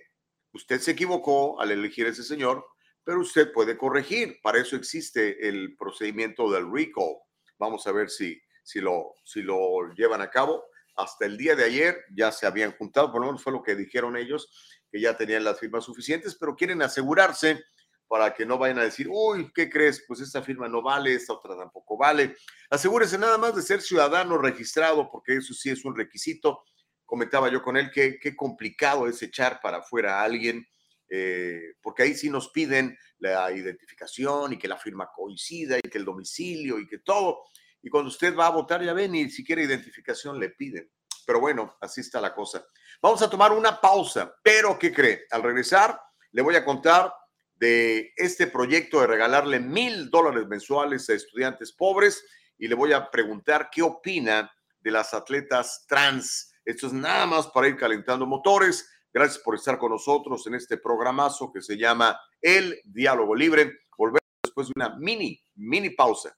usted 0.53 0.79
se 0.79 0.91
equivocó 0.91 1.59
al 1.59 1.71
elegir 1.71 2.07
a 2.07 2.09
ese 2.09 2.23
señor, 2.23 2.65
pero 3.03 3.21
usted 3.21 3.51
puede 3.51 3.77
corregir. 3.77 4.39
Para 4.41 4.59
eso 4.59 4.75
existe 4.75 5.47
el 5.47 5.75
procedimiento 5.75 6.51
del 6.51 6.71
recall. 6.71 7.17
Vamos 7.57 7.85
a 7.87 7.91
ver 7.91 8.09
si 8.09 8.39
si 8.69 8.79
lo, 8.81 9.15
si 9.23 9.41
lo 9.41 9.91
llevan 9.95 10.21
a 10.21 10.29
cabo. 10.29 10.63
Hasta 10.95 11.25
el 11.25 11.37
día 11.37 11.55
de 11.55 11.63
ayer 11.63 12.05
ya 12.13 12.31
se 12.31 12.45
habían 12.45 12.73
juntado, 12.73 13.11
por 13.11 13.21
lo 13.21 13.27
menos 13.27 13.41
fue 13.41 13.53
lo 13.53 13.63
que 13.63 13.75
dijeron 13.75 14.15
ellos, 14.15 14.47
que 14.91 15.01
ya 15.01 15.17
tenían 15.17 15.43
las 15.43 15.59
firmas 15.59 15.85
suficientes, 15.85 16.35
pero 16.35 16.55
quieren 16.55 16.81
asegurarse 16.81 17.63
para 18.07 18.33
que 18.33 18.45
no 18.45 18.57
vayan 18.57 18.79
a 18.79 18.83
decir, 18.83 19.07
uy, 19.09 19.51
¿qué 19.53 19.69
crees? 19.69 20.03
Pues 20.07 20.19
esta 20.19 20.41
firma 20.43 20.67
no 20.67 20.81
vale, 20.81 21.13
esta 21.13 21.33
otra 21.33 21.55
tampoco 21.55 21.97
vale. 21.97 22.35
Asegúrese 22.69 23.17
nada 23.17 23.37
más 23.37 23.55
de 23.55 23.61
ser 23.61 23.81
ciudadano 23.81 24.37
registrado, 24.37 25.09
porque 25.09 25.37
eso 25.37 25.53
sí 25.53 25.69
es 25.69 25.85
un 25.85 25.95
requisito. 25.95 26.63
Comentaba 27.05 27.49
yo 27.49 27.61
con 27.63 27.77
él 27.77 27.89
que 27.91 28.19
qué 28.19 28.35
complicado 28.35 29.07
es 29.07 29.21
echar 29.23 29.61
para 29.61 29.77
afuera 29.77 30.19
a 30.19 30.23
alguien, 30.23 30.67
eh, 31.09 31.73
porque 31.81 32.03
ahí 32.03 32.13
sí 32.13 32.29
nos 32.29 32.49
piden 32.49 32.97
la 33.17 33.51
identificación 33.51 34.53
y 34.53 34.57
que 34.57 34.67
la 34.67 34.77
firma 34.77 35.09
coincida 35.13 35.77
y 35.77 35.89
que 35.89 35.97
el 35.97 36.05
domicilio 36.05 36.79
y 36.79 36.87
que 36.87 36.99
todo. 36.99 37.43
Y 37.81 37.89
cuando 37.89 38.09
usted 38.09 38.35
va 38.35 38.47
a 38.47 38.51
votar, 38.51 38.83
ya 38.83 38.93
ven, 38.93 39.11
ni 39.11 39.29
siquiera 39.29 39.61
identificación 39.61 40.39
le 40.39 40.49
piden. 40.49 40.89
Pero 41.25 41.39
bueno, 41.39 41.77
así 41.81 42.01
está 42.01 42.19
la 42.19 42.33
cosa. 42.33 42.65
Vamos 43.01 43.21
a 43.21 43.29
tomar 43.29 43.51
una 43.51 43.79
pausa, 43.79 44.33
pero 44.43 44.77
¿qué 44.77 44.93
cree? 44.93 45.25
Al 45.31 45.43
regresar, 45.43 45.99
le 46.31 46.41
voy 46.41 46.55
a 46.55 46.65
contar 46.65 47.13
de 47.55 48.13
este 48.15 48.47
proyecto 48.47 49.01
de 49.01 49.07
regalarle 49.07 49.59
mil 49.59 50.09
dólares 50.09 50.47
mensuales 50.47 51.09
a 51.09 51.13
estudiantes 51.13 51.71
pobres 51.73 52.23
y 52.57 52.67
le 52.67 52.75
voy 52.75 52.93
a 52.93 53.09
preguntar 53.11 53.69
qué 53.71 53.81
opina 53.81 54.51
de 54.79 54.91
las 54.91 55.13
atletas 55.13 55.85
trans. 55.87 56.53
Esto 56.63 56.87
es 56.87 56.93
nada 56.93 57.25
más 57.25 57.47
para 57.47 57.67
ir 57.67 57.77
calentando 57.77 58.25
motores. 58.25 58.89
Gracias 59.13 59.39
por 59.39 59.55
estar 59.55 59.77
con 59.77 59.91
nosotros 59.91 60.45
en 60.47 60.55
este 60.55 60.77
programazo 60.77 61.51
que 61.51 61.61
se 61.61 61.77
llama 61.77 62.19
El 62.41 62.79
Diálogo 62.83 63.35
Libre. 63.35 63.71
Volvemos 63.97 64.21
después 64.43 64.67
de 64.67 64.73
una 64.75 64.95
mini, 64.97 65.41
mini 65.55 65.89
pausa. 65.89 66.35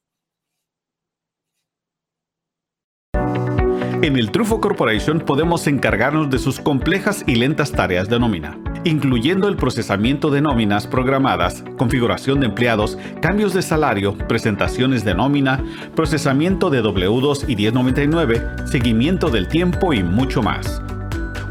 En 4.04 4.18
el 4.18 4.32
Trufo 4.32 4.60
Corporation 4.60 5.20
podemos 5.20 5.68
encargarnos 5.68 6.32
de 6.32 6.40
sus 6.40 6.60
complejas 6.60 7.24
y 7.28 7.36
lentas 7.36 7.72
tareas 7.72 8.10
de 8.10 8.20
nómina, 8.20 8.58
incluyendo 8.84 9.48
el 9.48 9.58
procesamiento 9.58 10.32
de 10.32 10.42
nóminas 10.42 10.88
programadas, 10.88 11.64
configuración 11.78 12.40
de 12.40 12.48
empleados, 12.48 12.98
cambios 13.22 13.54
de 13.54 13.62
salario, 13.62 14.18
presentaciones 14.28 15.06
de 15.06 15.14
nómina, 15.14 15.64
procesamiento 15.96 16.72
de 16.72 16.82
W2 16.82 17.48
y 17.48 17.56
1099, 17.56 18.66
seguimiento 18.66 19.30
del 19.30 19.48
tiempo 19.48 19.94
y 19.94 20.02
mucho 20.02 20.42
más. 20.42 20.82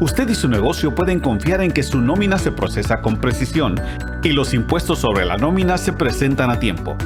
Usted 0.01 0.27
y 0.29 0.33
su 0.33 0.47
negocio 0.47 0.95
pueden 0.95 1.19
confiar 1.19 1.61
en 1.61 1.71
que 1.71 1.83
su 1.83 2.01
nómina 2.01 2.39
se 2.39 2.51
procesa 2.51 3.01
con 3.01 3.17
precisión 3.17 3.79
y 4.23 4.31
los 4.31 4.55
impuestos 4.55 4.97
sobre 4.97 5.25
la 5.25 5.37
nómina 5.37 5.77
se 5.77 5.93
presentan 5.93 6.49
a 6.49 6.57
tiempo. 6.57 6.97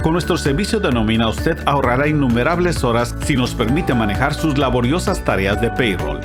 Con 0.00 0.12
nuestro 0.12 0.36
servicio 0.36 0.78
de 0.78 0.92
nómina 0.92 1.28
usted 1.28 1.58
ahorrará 1.66 2.06
innumerables 2.06 2.84
horas 2.84 3.16
si 3.24 3.34
nos 3.34 3.56
permite 3.56 3.92
manejar 3.92 4.34
sus 4.34 4.56
laboriosas 4.56 5.24
tareas 5.24 5.60
de 5.60 5.68
payroll. 5.70 6.20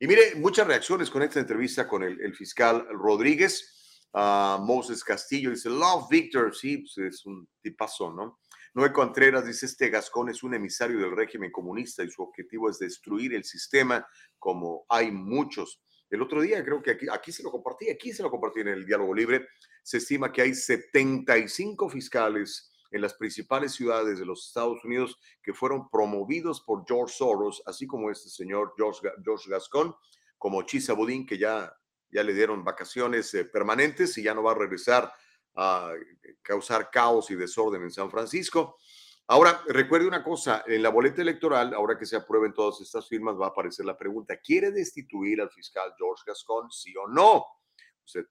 Y 0.00 0.06
mire, 0.06 0.34
muchas 0.34 0.66
reacciones 0.66 1.10
con 1.10 1.22
esta 1.22 1.38
entrevista 1.38 1.86
con 1.86 2.02
el, 2.02 2.34
fiscal 2.34 2.88
Rodríguez. 2.90 4.00
Uh, 4.12 4.58
Moses 4.58 5.04
Castillo 5.04 5.50
dice, 5.50 5.70
Love 5.70 6.08
Victor, 6.10 6.54
sí, 6.54 6.78
pues 6.78 6.98
es 6.98 7.24
un 7.24 7.48
tipazo, 7.62 8.12
¿no? 8.12 8.40
Noé 8.74 8.90
Contreras 8.90 9.46
dice, 9.46 9.66
este 9.66 9.90
Gascón 9.90 10.30
es 10.30 10.42
un 10.42 10.54
emisario 10.54 10.98
del 10.98 11.14
régimen 11.14 11.52
comunista 11.52 12.02
y 12.02 12.10
su 12.10 12.22
objetivo 12.22 12.70
es 12.70 12.78
destruir 12.78 13.34
el 13.34 13.44
sistema 13.44 14.06
como 14.38 14.86
hay 14.88 15.10
muchos. 15.10 15.82
El 16.08 16.22
otro 16.22 16.40
día 16.40 16.64
creo 16.64 16.82
que 16.82 16.92
aquí, 16.92 17.06
aquí 17.10 17.32
se 17.32 17.42
lo 17.42 17.50
compartí, 17.50 17.90
aquí 17.90 18.12
se 18.12 18.22
lo 18.22 18.30
compartí 18.30 18.60
en 18.60 18.68
el 18.68 18.86
diálogo 18.86 19.14
libre, 19.14 19.46
se 19.82 19.98
estima 19.98 20.32
que 20.32 20.40
hay 20.40 20.54
75 20.54 21.90
fiscales 21.90 22.70
en 22.90 23.02
las 23.02 23.14
principales 23.14 23.72
ciudades 23.72 24.18
de 24.18 24.24
los 24.24 24.46
Estados 24.46 24.82
Unidos 24.84 25.18
que 25.42 25.52
fueron 25.52 25.90
promovidos 25.90 26.62
por 26.62 26.84
George 26.86 27.14
Soros, 27.14 27.62
así 27.66 27.86
como 27.86 28.10
este 28.10 28.30
señor 28.30 28.72
George, 28.76 29.00
George 29.22 29.50
Gascon, 29.50 29.94
como 30.38 30.62
Chisa 30.62 30.94
Budín, 30.94 31.26
que 31.26 31.36
ya, 31.36 31.74
ya 32.10 32.22
le 32.22 32.32
dieron 32.32 32.64
vacaciones 32.64 33.32
eh, 33.34 33.44
permanentes 33.44 34.16
y 34.16 34.22
ya 34.22 34.34
no 34.34 34.42
va 34.42 34.52
a 34.52 34.56
regresar 34.56 35.12
a 35.54 35.92
causar 36.42 36.90
caos 36.90 37.30
y 37.30 37.34
desorden 37.34 37.82
en 37.82 37.90
San 37.90 38.10
Francisco. 38.10 38.78
Ahora, 39.28 39.62
recuerde 39.68 40.06
una 40.06 40.22
cosa, 40.22 40.64
en 40.66 40.82
la 40.82 40.90
boleta 40.90 41.22
electoral, 41.22 41.72
ahora 41.74 41.96
que 41.96 42.06
se 42.06 42.16
aprueben 42.16 42.52
todas 42.52 42.80
estas 42.80 43.08
firmas, 43.08 43.36
va 43.40 43.46
a 43.46 43.50
aparecer 43.50 43.86
la 43.86 43.96
pregunta, 43.96 44.38
¿quiere 44.38 44.70
destituir 44.72 45.40
al 45.40 45.50
fiscal 45.50 45.94
George 45.96 46.24
Gascon, 46.26 46.70
sí 46.70 46.92
o 46.96 47.08
no? 47.08 47.46
Usted, 48.04 48.26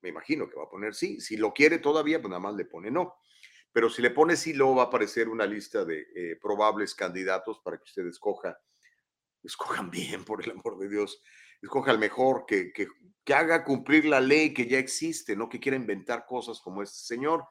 me 0.00 0.10
imagino 0.10 0.48
que 0.48 0.56
va 0.56 0.64
a 0.64 0.70
poner 0.70 0.94
sí. 0.94 1.20
Si 1.20 1.36
lo 1.36 1.52
quiere 1.52 1.78
todavía, 1.78 2.20
pues 2.20 2.30
nada 2.30 2.40
más 2.40 2.54
le 2.54 2.64
pone 2.64 2.90
no. 2.90 3.16
Pero 3.72 3.90
si 3.90 4.00
le 4.00 4.10
pone 4.10 4.36
sí, 4.36 4.54
luego 4.54 4.76
va 4.76 4.84
a 4.84 4.86
aparecer 4.86 5.28
una 5.28 5.44
lista 5.44 5.84
de 5.84 6.06
eh, 6.14 6.38
probables 6.40 6.94
candidatos 6.94 7.60
para 7.62 7.76
que 7.76 7.84
usted 7.84 8.06
escoja. 8.06 8.58
Escojan 9.42 9.90
bien, 9.90 10.24
por 10.24 10.42
el 10.42 10.52
amor 10.52 10.78
de 10.78 10.88
Dios. 10.88 11.20
Escoja 11.60 11.90
el 11.90 11.98
mejor, 11.98 12.44
que, 12.46 12.72
que 12.72 12.86
que 13.28 13.34
haga 13.34 13.62
cumplir 13.62 14.06
la 14.06 14.22
ley 14.22 14.54
que 14.54 14.66
ya 14.66 14.78
existe, 14.78 15.36
no 15.36 15.50
que 15.50 15.60
quiera 15.60 15.76
inventar 15.76 16.24
cosas 16.24 16.62
como 16.62 16.82
este 16.82 17.00
señor. 17.00 17.44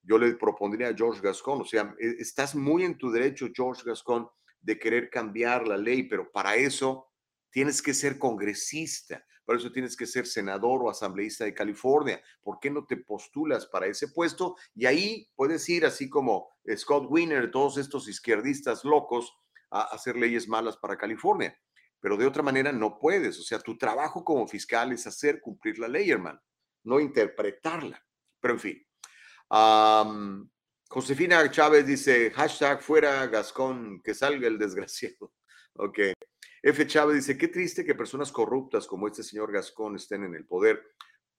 Yo 0.00 0.18
le 0.18 0.36
propondría 0.36 0.90
a 0.90 0.94
George 0.94 1.20
Gascon, 1.20 1.62
o 1.62 1.64
sea, 1.64 1.96
e, 1.98 2.14
estás 2.20 2.54
muy 2.54 2.84
en 2.84 2.96
tu 2.96 3.10
derecho, 3.10 3.48
George 3.52 3.82
Gascon, 3.84 4.28
de 4.60 4.78
querer 4.78 5.10
cambiar 5.10 5.66
la 5.66 5.76
ley, 5.76 6.04
pero 6.04 6.30
para 6.30 6.54
eso 6.54 7.08
tienes 7.50 7.82
que 7.82 7.92
ser 7.92 8.20
congresista, 8.20 9.26
para 9.44 9.58
eso 9.58 9.72
tienes 9.72 9.96
que 9.96 10.06
ser 10.06 10.28
senador 10.28 10.84
o 10.84 10.90
asambleísta 10.90 11.44
de 11.44 11.54
California. 11.54 12.22
¿Por 12.40 12.60
qué 12.60 12.70
no 12.70 12.86
te 12.86 12.96
postulas 12.96 13.66
para 13.66 13.88
ese 13.88 14.06
puesto? 14.06 14.54
Y 14.76 14.86
ahí 14.86 15.28
puedes 15.34 15.68
ir, 15.68 15.84
así 15.86 16.08
como 16.08 16.50
Scott 16.76 17.08
Wiener, 17.10 17.50
todos 17.50 17.78
estos 17.78 18.08
izquierdistas 18.08 18.84
locos, 18.84 19.36
a 19.72 19.80
hacer 19.92 20.14
leyes 20.16 20.46
malas 20.46 20.76
para 20.76 20.96
California 20.96 21.58
pero 22.06 22.16
de 22.16 22.24
otra 22.24 22.40
manera 22.40 22.70
no 22.70 23.00
puedes. 23.00 23.36
O 23.40 23.42
sea, 23.42 23.58
tu 23.58 23.76
trabajo 23.76 24.24
como 24.24 24.46
fiscal 24.46 24.92
es 24.92 25.08
hacer 25.08 25.40
cumplir 25.40 25.80
la 25.80 25.88
ley, 25.88 26.08
hermano, 26.08 26.40
no 26.84 27.00
interpretarla. 27.00 28.00
Pero 28.38 28.54
en 28.54 28.60
fin. 28.60 28.86
Josefina 30.88 31.50
Chávez 31.50 31.84
dice, 31.84 32.30
hashtag 32.30 32.80
fuera 32.80 33.26
Gascón, 33.26 34.00
que 34.04 34.14
salga 34.14 34.46
el 34.46 34.56
desgraciado. 34.56 35.32
Ok. 35.78 35.98
F. 36.62 36.86
Chávez 36.86 37.16
dice, 37.16 37.36
qué 37.36 37.48
triste 37.48 37.84
que 37.84 37.96
personas 37.96 38.30
corruptas 38.30 38.86
como 38.86 39.08
este 39.08 39.24
señor 39.24 39.50
Gascón 39.50 39.96
estén 39.96 40.22
en 40.22 40.36
el 40.36 40.46
poder. 40.46 40.80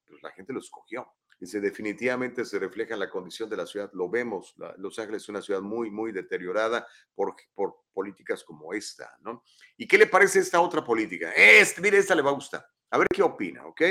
Pues 0.05 0.21
la 0.21 0.33
gente 0.33 0.51
lo 0.51 0.59
escogió. 0.59 1.07
Dice, 1.39 1.59
definitivamente 1.59 2.45
se 2.45 2.57
refleja 2.57 2.95
en 2.95 2.99
la 2.99 3.09
condición 3.09 3.49
de 3.49 3.57
la 3.57 3.67
ciudad. 3.67 3.91
Lo 3.93 4.09
vemos. 4.09 4.55
Los 4.77 4.97
Ángeles 4.97 5.23
es 5.23 5.29
una 5.29 5.41
ciudad 5.41 5.61
muy, 5.61 5.91
muy 5.91 6.11
deteriorada 6.11 6.87
por, 7.13 7.35
por 7.53 7.83
políticas 7.93 8.43
como 8.43 8.73
esta, 8.73 9.17
¿no? 9.21 9.43
¿Y 9.77 9.87
qué 9.87 9.97
le 9.97 10.07
parece 10.07 10.39
esta 10.39 10.61
otra 10.61 10.83
política? 10.83 11.31
Este, 11.31 11.81
mire, 11.81 11.99
esta 11.99 12.15
le 12.15 12.21
va 12.21 12.31
a 12.31 12.35
gustar. 12.35 12.65
A 12.89 12.97
ver 12.97 13.07
qué 13.13 13.21
opina, 13.21 13.65
¿ok? 13.65 13.81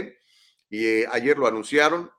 Y 0.69 0.87
eh, 0.87 1.07
ayer 1.11 1.39
lo 1.39 1.47
anunciaron, 1.47 2.11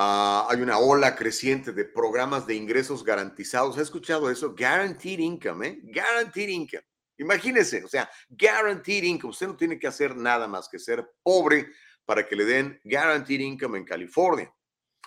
Ah, 0.00 0.46
hay 0.48 0.60
una 0.60 0.78
ola 0.78 1.16
creciente 1.16 1.72
de 1.72 1.84
programas 1.84 2.46
de 2.46 2.54
ingresos 2.54 3.02
garantizados. 3.02 3.78
¿Ha 3.78 3.82
escuchado 3.82 4.30
eso? 4.30 4.54
Guaranteed 4.56 5.18
income, 5.18 5.66
¿eh? 5.66 5.80
Guaranteed 5.82 6.48
income. 6.50 6.84
Imagínese, 7.16 7.82
o 7.82 7.88
sea, 7.88 8.08
guaranteed 8.28 9.02
income. 9.02 9.32
Usted 9.32 9.48
no 9.48 9.56
tiene 9.56 9.76
que 9.76 9.88
hacer 9.88 10.14
nada 10.14 10.46
más 10.46 10.68
que 10.68 10.78
ser 10.78 11.04
pobre 11.20 11.66
para 12.08 12.26
que 12.26 12.36
le 12.36 12.46
den 12.46 12.80
guaranteed 12.84 13.40
income 13.40 13.76
en 13.76 13.84
California. 13.84 14.50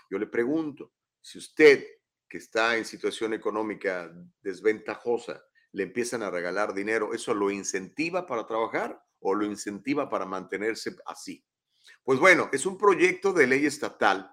Yo 0.08 0.20
le 0.20 0.28
pregunto, 0.28 0.94
si 1.20 1.40
usted 1.40 1.84
que 2.30 2.38
está 2.38 2.78
en 2.78 2.86
situación 2.86 3.34
económica 3.34 4.14
desventajosa, 4.40 5.44
le 5.72 5.82
empiezan 5.82 6.22
a 6.22 6.30
regalar 6.30 6.76
dinero, 6.76 7.12
¿eso 7.12 7.34
lo 7.34 7.50
incentiva 7.50 8.28
para 8.28 8.46
trabajar 8.46 9.04
o 9.20 9.34
lo 9.34 9.46
incentiva 9.46 10.12
para 10.12 10.28
mantenerse 10.28 10.96
así? 11.08 11.44
Pues 12.04 12.20
bueno, 12.20 12.52
es 12.54 12.68
un 12.68 12.78
proyecto 12.78 13.34
de 13.34 13.48
ley 13.48 13.66
estatal 13.66 14.32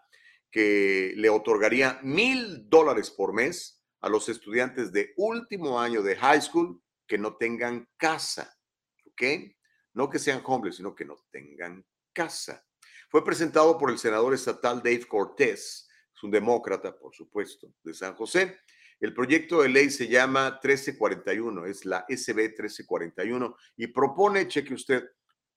que 0.50 1.14
le 1.16 1.30
otorgaría 1.30 1.98
mil 2.02 2.68
dólares 2.68 3.10
por 3.10 3.32
mes 3.32 3.82
a 4.00 4.10
los 4.10 4.28
estudiantes 4.28 4.92
de 4.92 5.14
último 5.16 5.80
año 5.80 6.02
de 6.02 6.16
high 6.16 6.42
school 6.42 6.82
que 7.06 7.16
no 7.16 7.34
tengan 7.38 7.88
casa, 7.96 8.54
¿ok? 9.06 9.22
No 9.94 10.10
que 10.10 10.18
sean 10.18 10.42
hombres, 10.44 10.76
sino 10.76 10.94
que 10.94 11.06
no 11.06 11.16
tengan 11.30 11.82
casa. 12.18 12.66
Fue 13.08 13.24
presentado 13.24 13.78
por 13.78 13.92
el 13.92 13.98
senador 13.98 14.34
estatal 14.34 14.78
Dave 14.82 15.06
Cortés, 15.06 15.88
es 16.12 16.22
un 16.24 16.32
demócrata, 16.32 16.98
por 16.98 17.14
supuesto, 17.14 17.72
de 17.84 17.94
San 17.94 18.16
José. 18.16 18.58
El 18.98 19.14
proyecto 19.14 19.62
de 19.62 19.68
ley 19.68 19.88
se 19.88 20.08
llama 20.08 20.58
1341, 20.60 21.64
es 21.66 21.84
la 21.84 22.04
SB 22.08 22.48
1341, 22.48 23.56
y 23.76 23.86
propone, 23.86 24.48
cheque 24.48 24.74
usted, 24.74 25.04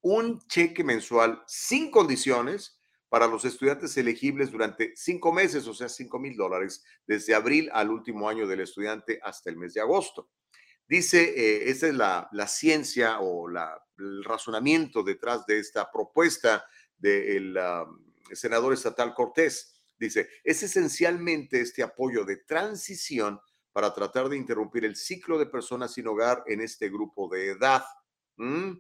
un 0.02 0.40
cheque 0.48 0.84
mensual 0.84 1.42
sin 1.48 1.90
condiciones 1.90 2.80
para 3.10 3.26
los 3.26 3.44
estudiantes 3.44 3.98
elegibles 3.98 4.52
durante 4.52 4.96
cinco 4.96 5.34
meses, 5.34 5.68
o 5.68 5.74
sea, 5.74 5.90
cinco 5.90 6.20
mil 6.20 6.38
dólares, 6.38 6.84
desde 7.08 7.34
abril 7.34 7.72
al 7.74 7.90
último 7.90 8.30
año 8.30 8.46
del 8.46 8.60
estudiante 8.60 9.20
hasta 9.24 9.50
el 9.50 9.58
mes 9.58 9.74
de 9.74 9.82
agosto. 9.82 10.30
Dice, 10.92 11.22
eh, 11.38 11.70
esa 11.70 11.88
es 11.88 11.94
la, 11.94 12.48
ciencia 12.48 13.22
o 13.22 13.48
el 13.48 14.26
razonamiento 14.26 15.04
detrás 15.04 15.46
de 15.46 15.58
esta 15.58 15.90
propuesta 15.90 16.66
del 16.98 17.58
senador 18.34 18.74
estatal 18.74 19.14
Cortés. 19.14 19.82
Dice, 19.98 20.28
es 20.44 20.64
esencialmente 20.64 21.62
este 21.62 21.82
apoyo 21.82 22.26
de 22.26 22.44
transición 22.46 23.40
para 23.72 23.94
tratar 23.94 24.28
de 24.28 24.36
interrumpir 24.36 24.84
el 24.84 24.98
ciclo 24.98 25.40
de 25.40 25.46
personas 25.46 25.94
sin 25.94 26.08
hogar 26.08 26.44
en 26.46 26.60
este 26.60 26.90
grupo 26.90 27.30
de 27.30 27.52
edad. 27.52 27.86
¿Mm? 28.36 28.74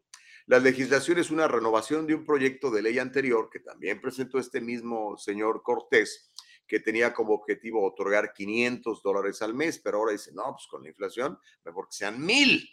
La 0.47 0.59
legislación 0.59 1.17
es 1.17 1.31
una 1.31 1.47
renovación 1.47 2.07
de 2.07 2.15
un 2.15 2.25
proyecto 2.25 2.71
de 2.71 2.81
ley 2.81 2.99
anterior 2.99 3.49
que 3.49 3.61
también 3.61 4.01
presentó 4.01 4.37
este 4.37 4.59
mismo 4.59 5.17
señor 5.17 5.63
Cortés, 5.63 6.29
que 6.71 6.79
tenía 6.79 7.13
como 7.13 7.33
objetivo 7.33 7.85
otorgar 7.85 8.31
500 8.31 9.03
dólares 9.03 9.41
al 9.41 9.53
mes, 9.53 9.77
pero 9.77 9.97
ahora 9.97 10.13
dice, 10.13 10.31
no, 10.31 10.53
pues 10.53 10.67
con 10.67 10.81
la 10.81 10.87
inflación, 10.87 11.37
mejor 11.65 11.89
que 11.89 11.97
sean 11.97 12.25
mil. 12.25 12.65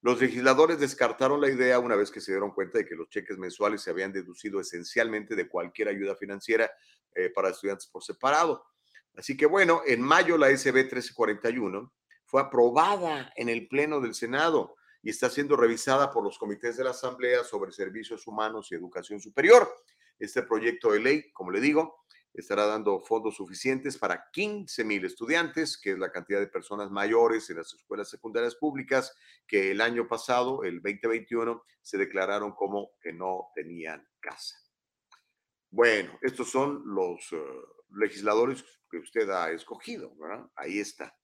Los 0.00 0.20
legisladores 0.20 0.80
descartaron 0.80 1.40
la 1.40 1.48
idea 1.48 1.78
una 1.78 1.94
vez 1.94 2.10
que 2.10 2.20
se 2.20 2.32
dieron 2.32 2.50
cuenta 2.50 2.78
de 2.78 2.84
que 2.84 2.96
los 2.96 3.08
cheques 3.08 3.38
mensuales 3.38 3.82
se 3.82 3.90
habían 3.90 4.12
deducido 4.12 4.58
esencialmente 4.58 5.36
de 5.36 5.48
cualquier 5.48 5.86
ayuda 5.86 6.16
financiera 6.16 6.68
eh, 7.14 7.30
para 7.30 7.50
estudiantes 7.50 7.86
por 7.86 8.02
separado. 8.02 8.64
Así 9.14 9.36
que 9.36 9.46
bueno, 9.46 9.82
en 9.86 10.02
mayo 10.02 10.36
la 10.36 10.48
SB 10.48 10.74
1341 10.74 11.94
fue 12.24 12.40
aprobada 12.42 13.32
en 13.36 13.48
el 13.48 13.68
Pleno 13.68 14.00
del 14.00 14.16
Senado 14.16 14.74
y 15.04 15.10
está 15.10 15.30
siendo 15.30 15.56
revisada 15.56 16.10
por 16.10 16.24
los 16.24 16.36
comités 16.36 16.78
de 16.78 16.82
la 16.82 16.90
Asamblea 16.90 17.44
sobre 17.44 17.70
Servicios 17.70 18.26
Humanos 18.26 18.72
y 18.72 18.74
Educación 18.74 19.20
Superior. 19.20 19.72
Este 20.18 20.42
proyecto 20.42 20.90
de 20.90 20.98
ley, 20.98 21.30
como 21.30 21.52
le 21.52 21.60
digo, 21.60 22.05
estará 22.36 22.66
dando 22.66 23.00
fondos 23.00 23.36
suficientes 23.36 23.96
para 23.96 24.28
15 24.30 24.84
mil 24.84 25.04
estudiantes, 25.04 25.78
que 25.78 25.92
es 25.92 25.98
la 25.98 26.12
cantidad 26.12 26.38
de 26.38 26.48
personas 26.48 26.90
mayores 26.90 27.48
en 27.50 27.56
las 27.56 27.72
escuelas 27.72 28.10
secundarias 28.10 28.54
públicas 28.54 29.16
que 29.46 29.70
el 29.70 29.80
año 29.80 30.06
pasado, 30.06 30.62
el 30.62 30.82
2021, 30.82 31.62
se 31.80 31.98
declararon 31.98 32.52
como 32.52 32.90
que 33.00 33.12
no 33.12 33.48
tenían 33.54 34.06
casa. 34.20 34.56
Bueno, 35.70 36.18
estos 36.22 36.50
son 36.50 36.82
los 36.84 37.32
eh, 37.32 37.36
legisladores 37.90 38.64
que 38.90 38.98
usted 38.98 39.28
ha 39.30 39.50
escogido, 39.50 40.14
¿verdad? 40.16 40.46
Ahí 40.56 40.78
está. 40.78 41.16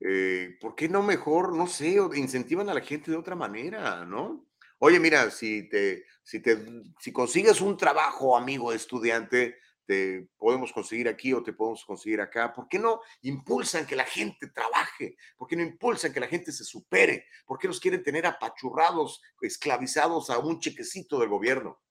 Eh, 0.00 0.56
¿por 0.60 0.74
qué 0.74 0.88
no 0.88 1.02
mejor, 1.02 1.54
no 1.54 1.66
sé, 1.66 1.98
incentivan 2.14 2.70
a 2.70 2.74
la 2.74 2.80
gente 2.80 3.10
de 3.10 3.18
otra 3.18 3.36
manera, 3.36 4.06
¿no? 4.06 4.48
Oye, 4.78 4.98
mira, 4.98 5.30
si 5.30 5.68
te, 5.68 6.06
si 6.22 6.40
te, 6.40 6.56
si 6.98 7.12
consigues 7.12 7.60
un 7.60 7.76
trabajo, 7.76 8.34
amigo 8.34 8.72
estudiante, 8.72 9.58
te 9.90 10.28
podemos 10.38 10.72
conseguir 10.72 11.08
aquí 11.08 11.32
o 11.32 11.42
te 11.42 11.52
podemos 11.52 11.84
conseguir 11.84 12.20
acá. 12.20 12.52
¿Por 12.52 12.68
qué 12.68 12.78
no 12.78 13.00
impulsan 13.22 13.84
que 13.84 13.96
la 13.96 14.04
gente 14.04 14.46
trabaje? 14.50 15.16
¿Por 15.36 15.48
qué 15.48 15.56
no 15.56 15.64
impulsan 15.64 16.12
que 16.12 16.20
la 16.20 16.28
gente 16.28 16.52
se 16.52 16.62
supere? 16.62 17.26
¿Por 17.44 17.58
qué 17.58 17.66
nos 17.66 17.80
quieren 17.80 18.00
tener 18.00 18.24
apachurrados, 18.24 19.20
esclavizados 19.40 20.30
a 20.30 20.38
un 20.38 20.60
chequecito 20.60 21.18
del 21.18 21.28
gobierno? 21.28 21.82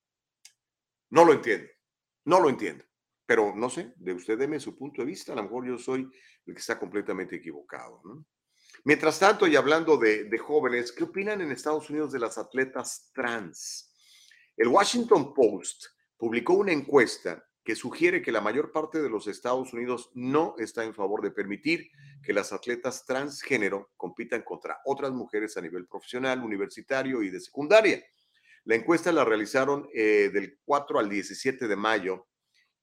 No 1.09 1.25
lo 1.25 1.33
entiendo, 1.33 1.67
no 2.23 2.39
lo 2.39 2.47
entiendo. 2.47 2.85
Pero 3.25 3.53
no 3.53 3.69
sé, 3.69 3.91
de 3.97 4.13
usted 4.13 4.37
deme 4.37 4.61
su 4.61 4.77
punto 4.77 5.01
de 5.01 5.07
vista, 5.07 5.33
a 5.33 5.35
lo 5.35 5.43
mejor 5.43 5.67
yo 5.67 5.77
soy 5.77 6.09
el 6.45 6.53
que 6.53 6.61
está 6.61 6.79
completamente 6.79 7.35
equivocado. 7.35 8.01
Mientras 8.85 9.19
tanto, 9.19 9.45
y 9.45 9.57
hablando 9.57 9.97
de, 9.97 10.23
de 10.23 10.37
jóvenes, 10.37 10.93
¿qué 10.93 11.03
opinan 11.03 11.41
en 11.41 11.51
Estados 11.51 11.89
Unidos 11.89 12.13
de 12.13 12.19
las 12.19 12.37
atletas 12.37 13.11
trans? 13.13 13.93
El 14.55 14.69
Washington 14.69 15.33
Post 15.33 15.87
publicó 16.15 16.53
una 16.53 16.71
encuesta 16.71 17.45
que 17.69 17.75
sugiere 17.75 18.23
que 18.23 18.31
la 18.31 18.41
mayor 18.41 18.71
parte 18.71 18.99
de 18.99 19.11
los 19.11 19.27
Estados 19.27 19.73
Unidos 19.73 20.09
no 20.15 20.55
está 20.57 20.85
en 20.85 20.95
favor 20.95 21.21
de 21.21 21.29
permitir 21.29 21.91
que 22.23 22.33
las 22.33 22.51
atletas 22.51 23.05
transgénero 23.05 23.91
compitan 23.95 24.41
contra 24.41 24.79
otras 24.85 25.11
mujeres 25.11 25.55
a 25.55 25.61
nivel 25.61 25.85
profesional, 25.85 26.43
universitario 26.43 27.21
y 27.21 27.29
de 27.29 27.39
secundaria. 27.39 28.03
La 28.63 28.73
encuesta 28.73 29.11
la 29.11 29.23
realizaron 29.23 29.87
eh, 29.93 30.31
del 30.33 30.57
4 30.65 30.97
al 30.97 31.09
17 31.09 31.67
de 31.67 31.75
mayo 31.75 32.25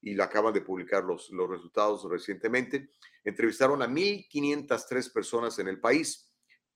y 0.01 0.15
lo 0.15 0.23
acaban 0.23 0.55
de 0.55 0.61
publicar 0.61 1.03
los, 1.03 1.31
los 1.31 1.51
resultados 1.51 2.09
recientemente, 2.09 2.91
entrevistaron 3.25 3.83
a 3.83 3.89
1.503 3.89 5.13
personas 5.13 5.59
en 5.59 5.67
el 5.67 5.81
país 5.81 6.33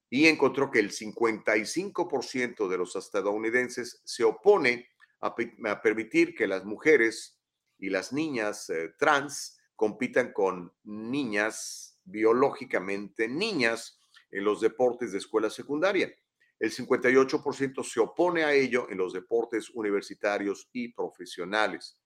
y 0.09 0.27
encontró 0.27 0.69
que 0.69 0.79
el 0.79 0.91
55% 0.91 2.67
de 2.67 2.77
los 2.77 2.93
estadounidenses 2.97 4.01
se 4.03 4.25
opone 4.25 4.89
a, 5.21 5.81
permitir 5.81 6.35
que 6.35 6.45
las 6.45 6.65
mujeres 6.65 7.40
y 7.81 7.89
las 7.89 8.13
niñas 8.13 8.69
eh, 8.69 8.93
trans 8.97 9.59
compitan 9.75 10.31
con 10.31 10.71
niñas 10.83 11.99
biológicamente 12.05 13.27
niñas 13.27 13.99
en 14.31 14.45
los 14.45 14.61
deportes 14.61 15.11
de 15.11 15.17
escuela 15.17 15.49
secundaria. 15.49 16.09
El 16.59 16.71
58% 16.71 17.83
se 17.83 17.99
opone 17.99 18.45
a 18.45 18.53
ello 18.53 18.87
en 18.89 18.97
los 18.97 19.11
deportes 19.11 19.69
universitarios 19.71 20.69
y 20.71 20.93
profesionales 20.93 22.01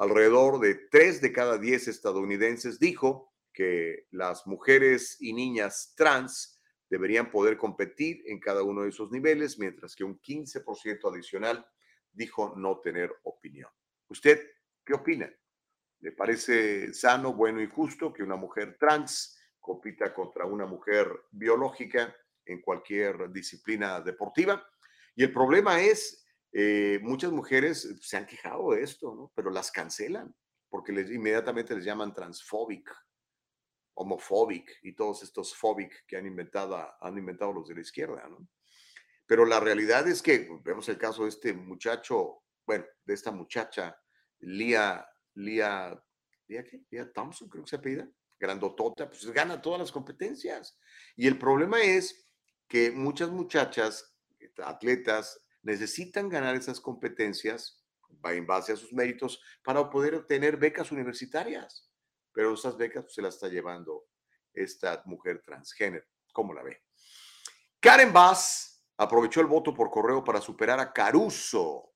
alrededor 0.00 0.60
de 0.60 0.76
tres 0.90 1.20
de 1.20 1.30
cada 1.30 1.58
diez 1.58 1.86
estadounidenses 1.86 2.80
dijo 2.80 3.34
que 3.52 4.06
las 4.10 4.46
mujeres 4.46 5.18
y 5.20 5.34
niñas 5.34 5.92
trans 5.94 6.58
deberían 6.88 7.30
poder 7.30 7.58
competir 7.58 8.22
en 8.24 8.40
cada 8.40 8.62
uno 8.62 8.82
de 8.82 8.88
esos 8.88 9.12
niveles, 9.12 9.58
mientras 9.58 9.94
que 9.94 10.04
un 10.04 10.18
15% 10.18 11.06
adicional 11.06 11.66
dijo 12.12 12.54
no 12.56 12.80
tener 12.80 13.12
opinión. 13.24 13.68
¿Usted 14.08 14.40
qué 14.90 14.94
opina? 14.94 15.32
¿Le 16.00 16.10
parece 16.10 16.92
sano, 16.92 17.32
bueno 17.32 17.62
y 17.62 17.68
justo 17.68 18.12
que 18.12 18.24
una 18.24 18.34
mujer 18.34 18.76
trans 18.76 19.38
compita 19.60 20.12
contra 20.12 20.46
una 20.46 20.66
mujer 20.66 21.06
biológica 21.30 22.12
en 22.44 22.60
cualquier 22.60 23.30
disciplina 23.30 24.00
deportiva? 24.00 24.68
Y 25.14 25.22
el 25.22 25.32
problema 25.32 25.80
es 25.80 26.26
eh, 26.52 26.98
muchas 27.02 27.30
mujeres 27.30 27.96
se 28.00 28.16
han 28.16 28.26
quejado 28.26 28.72
de 28.72 28.82
esto, 28.82 29.30
pero 29.36 29.50
las 29.50 29.70
cancelan 29.70 30.34
porque 30.68 30.90
les, 30.90 31.08
inmediatamente 31.08 31.76
les 31.76 31.84
llaman 31.84 32.12
transfóbic, 32.12 32.90
homofóbic 33.94 34.76
y 34.82 34.96
todos 34.96 35.22
estos 35.22 35.54
fóbic 35.54 36.04
que 36.04 36.16
han 36.16 36.26
inventado, 36.26 36.84
han 37.00 37.16
inventado 37.16 37.52
los 37.52 37.68
de 37.68 37.76
la 37.76 37.80
izquierda. 37.82 38.28
¿no? 38.28 38.48
Pero 39.24 39.44
la 39.44 39.60
realidad 39.60 40.08
es 40.08 40.20
que 40.20 40.48
vemos 40.64 40.88
el 40.88 40.98
caso 40.98 41.22
de 41.22 41.28
este 41.28 41.52
muchacho, 41.52 42.42
bueno, 42.66 42.86
de 43.04 43.14
esta 43.14 43.30
muchacha, 43.30 43.96
Lia, 44.40 45.06
Lia, 45.34 46.02
¿Lia 46.46 46.64
qué? 46.64 46.82
Lia 46.90 47.12
Thompson, 47.12 47.48
creo 47.48 47.64
que 47.64 47.70
se 47.70 47.76
apellida. 47.76 48.08
grandotota, 48.38 49.08
pues 49.08 49.26
gana 49.30 49.60
todas 49.60 49.80
las 49.80 49.92
competencias. 49.92 50.78
Y 51.14 51.26
el 51.26 51.38
problema 51.38 51.80
es 51.82 52.26
que 52.66 52.90
muchas 52.90 53.30
muchachas, 53.30 54.16
atletas, 54.64 55.40
necesitan 55.62 56.28
ganar 56.28 56.56
esas 56.56 56.80
competencias 56.80 57.84
en 58.24 58.46
base 58.46 58.72
a 58.72 58.76
sus 58.76 58.92
méritos 58.92 59.42
para 59.62 59.88
poder 59.90 60.14
obtener 60.14 60.56
becas 60.56 60.90
universitarias. 60.90 61.90
Pero 62.32 62.54
esas 62.54 62.76
becas 62.76 63.04
pues, 63.04 63.14
se 63.14 63.22
las 63.22 63.34
está 63.34 63.48
llevando 63.48 64.06
esta 64.52 65.02
mujer 65.06 65.42
transgénero. 65.42 66.06
¿Cómo 66.32 66.54
la 66.54 66.62
ve? 66.62 66.82
Karen 67.80 68.12
Bass 68.12 68.84
aprovechó 68.96 69.40
el 69.40 69.46
voto 69.46 69.74
por 69.74 69.90
correo 69.90 70.22
para 70.22 70.40
superar 70.40 70.80
a 70.80 70.92
Caruso. 70.92 71.89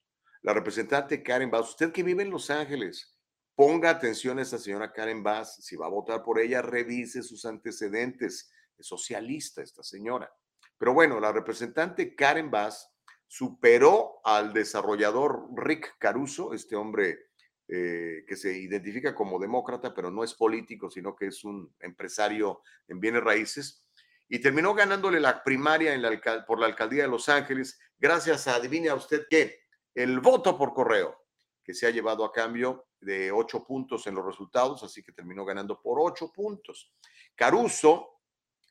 La 0.44 0.52
representante 0.52 1.22
Karen 1.22 1.50
Bass, 1.50 1.70
usted 1.70 1.90
que 1.90 2.02
vive 2.02 2.22
en 2.22 2.28
Los 2.28 2.50
Ángeles, 2.50 3.16
ponga 3.54 3.88
atención 3.88 4.38
a 4.38 4.42
esta 4.42 4.58
señora 4.58 4.92
Karen 4.92 5.22
Bass. 5.22 5.56
Si 5.64 5.74
va 5.74 5.86
a 5.86 5.90
votar 5.90 6.22
por 6.22 6.38
ella, 6.38 6.60
revise 6.60 7.22
sus 7.22 7.46
antecedentes. 7.46 8.52
Es 8.76 8.86
socialista 8.86 9.62
esta 9.62 9.82
señora. 9.82 10.30
Pero 10.76 10.92
bueno, 10.92 11.18
la 11.18 11.32
representante 11.32 12.14
Karen 12.14 12.50
Bass 12.50 12.90
superó 13.26 14.20
al 14.22 14.52
desarrollador 14.52 15.46
Rick 15.56 15.94
Caruso, 15.98 16.52
este 16.52 16.76
hombre 16.76 17.30
eh, 17.66 18.26
que 18.28 18.36
se 18.36 18.58
identifica 18.58 19.14
como 19.14 19.38
demócrata, 19.38 19.94
pero 19.94 20.10
no 20.10 20.24
es 20.24 20.34
político, 20.34 20.90
sino 20.90 21.16
que 21.16 21.28
es 21.28 21.42
un 21.42 21.74
empresario 21.80 22.60
en 22.86 23.00
bienes 23.00 23.24
raíces, 23.24 23.86
y 24.28 24.40
terminó 24.40 24.74
ganándole 24.74 25.20
la 25.20 25.42
primaria 25.42 25.98
por 26.46 26.60
la 26.60 26.66
alcaldía 26.66 27.04
de 27.04 27.08
Los 27.08 27.30
Ángeles, 27.30 27.78
gracias 27.98 28.46
a, 28.46 28.56
adivine 28.56 28.90
a 28.90 28.94
usted 28.94 29.26
qué, 29.30 29.63
el 29.94 30.20
voto 30.20 30.56
por 30.58 30.74
correo, 30.74 31.24
que 31.62 31.74
se 31.74 31.86
ha 31.86 31.90
llevado 31.90 32.24
a 32.24 32.32
cambio 32.32 32.88
de 33.00 33.30
ocho 33.30 33.64
puntos 33.64 34.06
en 34.06 34.14
los 34.14 34.24
resultados, 34.24 34.82
así 34.82 35.02
que 35.02 35.12
terminó 35.12 35.44
ganando 35.44 35.80
por 35.80 35.98
ocho 36.00 36.32
puntos. 36.32 36.92
Caruso 37.34 38.20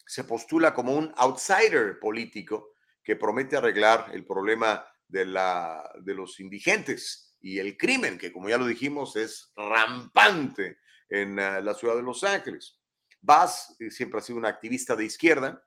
se 0.05 0.23
postula 0.23 0.73
como 0.73 0.93
un 0.93 1.13
outsider 1.15 1.99
político 1.99 2.73
que 3.03 3.15
promete 3.15 3.57
arreglar 3.57 4.11
el 4.13 4.25
problema 4.25 4.85
de, 5.07 5.25
la, 5.25 5.91
de 6.01 6.13
los 6.13 6.39
indigentes 6.39 7.35
y 7.41 7.59
el 7.59 7.77
crimen, 7.77 8.17
que 8.17 8.31
como 8.31 8.49
ya 8.49 8.57
lo 8.57 8.65
dijimos 8.65 9.15
es 9.15 9.51
rampante 9.55 10.77
en 11.09 11.39
ah, 11.39 11.61
la 11.61 11.73
ciudad 11.73 11.95
de 11.95 12.01
Los 12.01 12.23
Ángeles. 12.23 12.79
Bass 13.21 13.75
eh, 13.79 13.91
siempre 13.91 14.19
ha 14.19 14.23
sido 14.23 14.39
una 14.39 14.49
activista 14.49 14.95
de 14.95 15.05
izquierda 15.05 15.63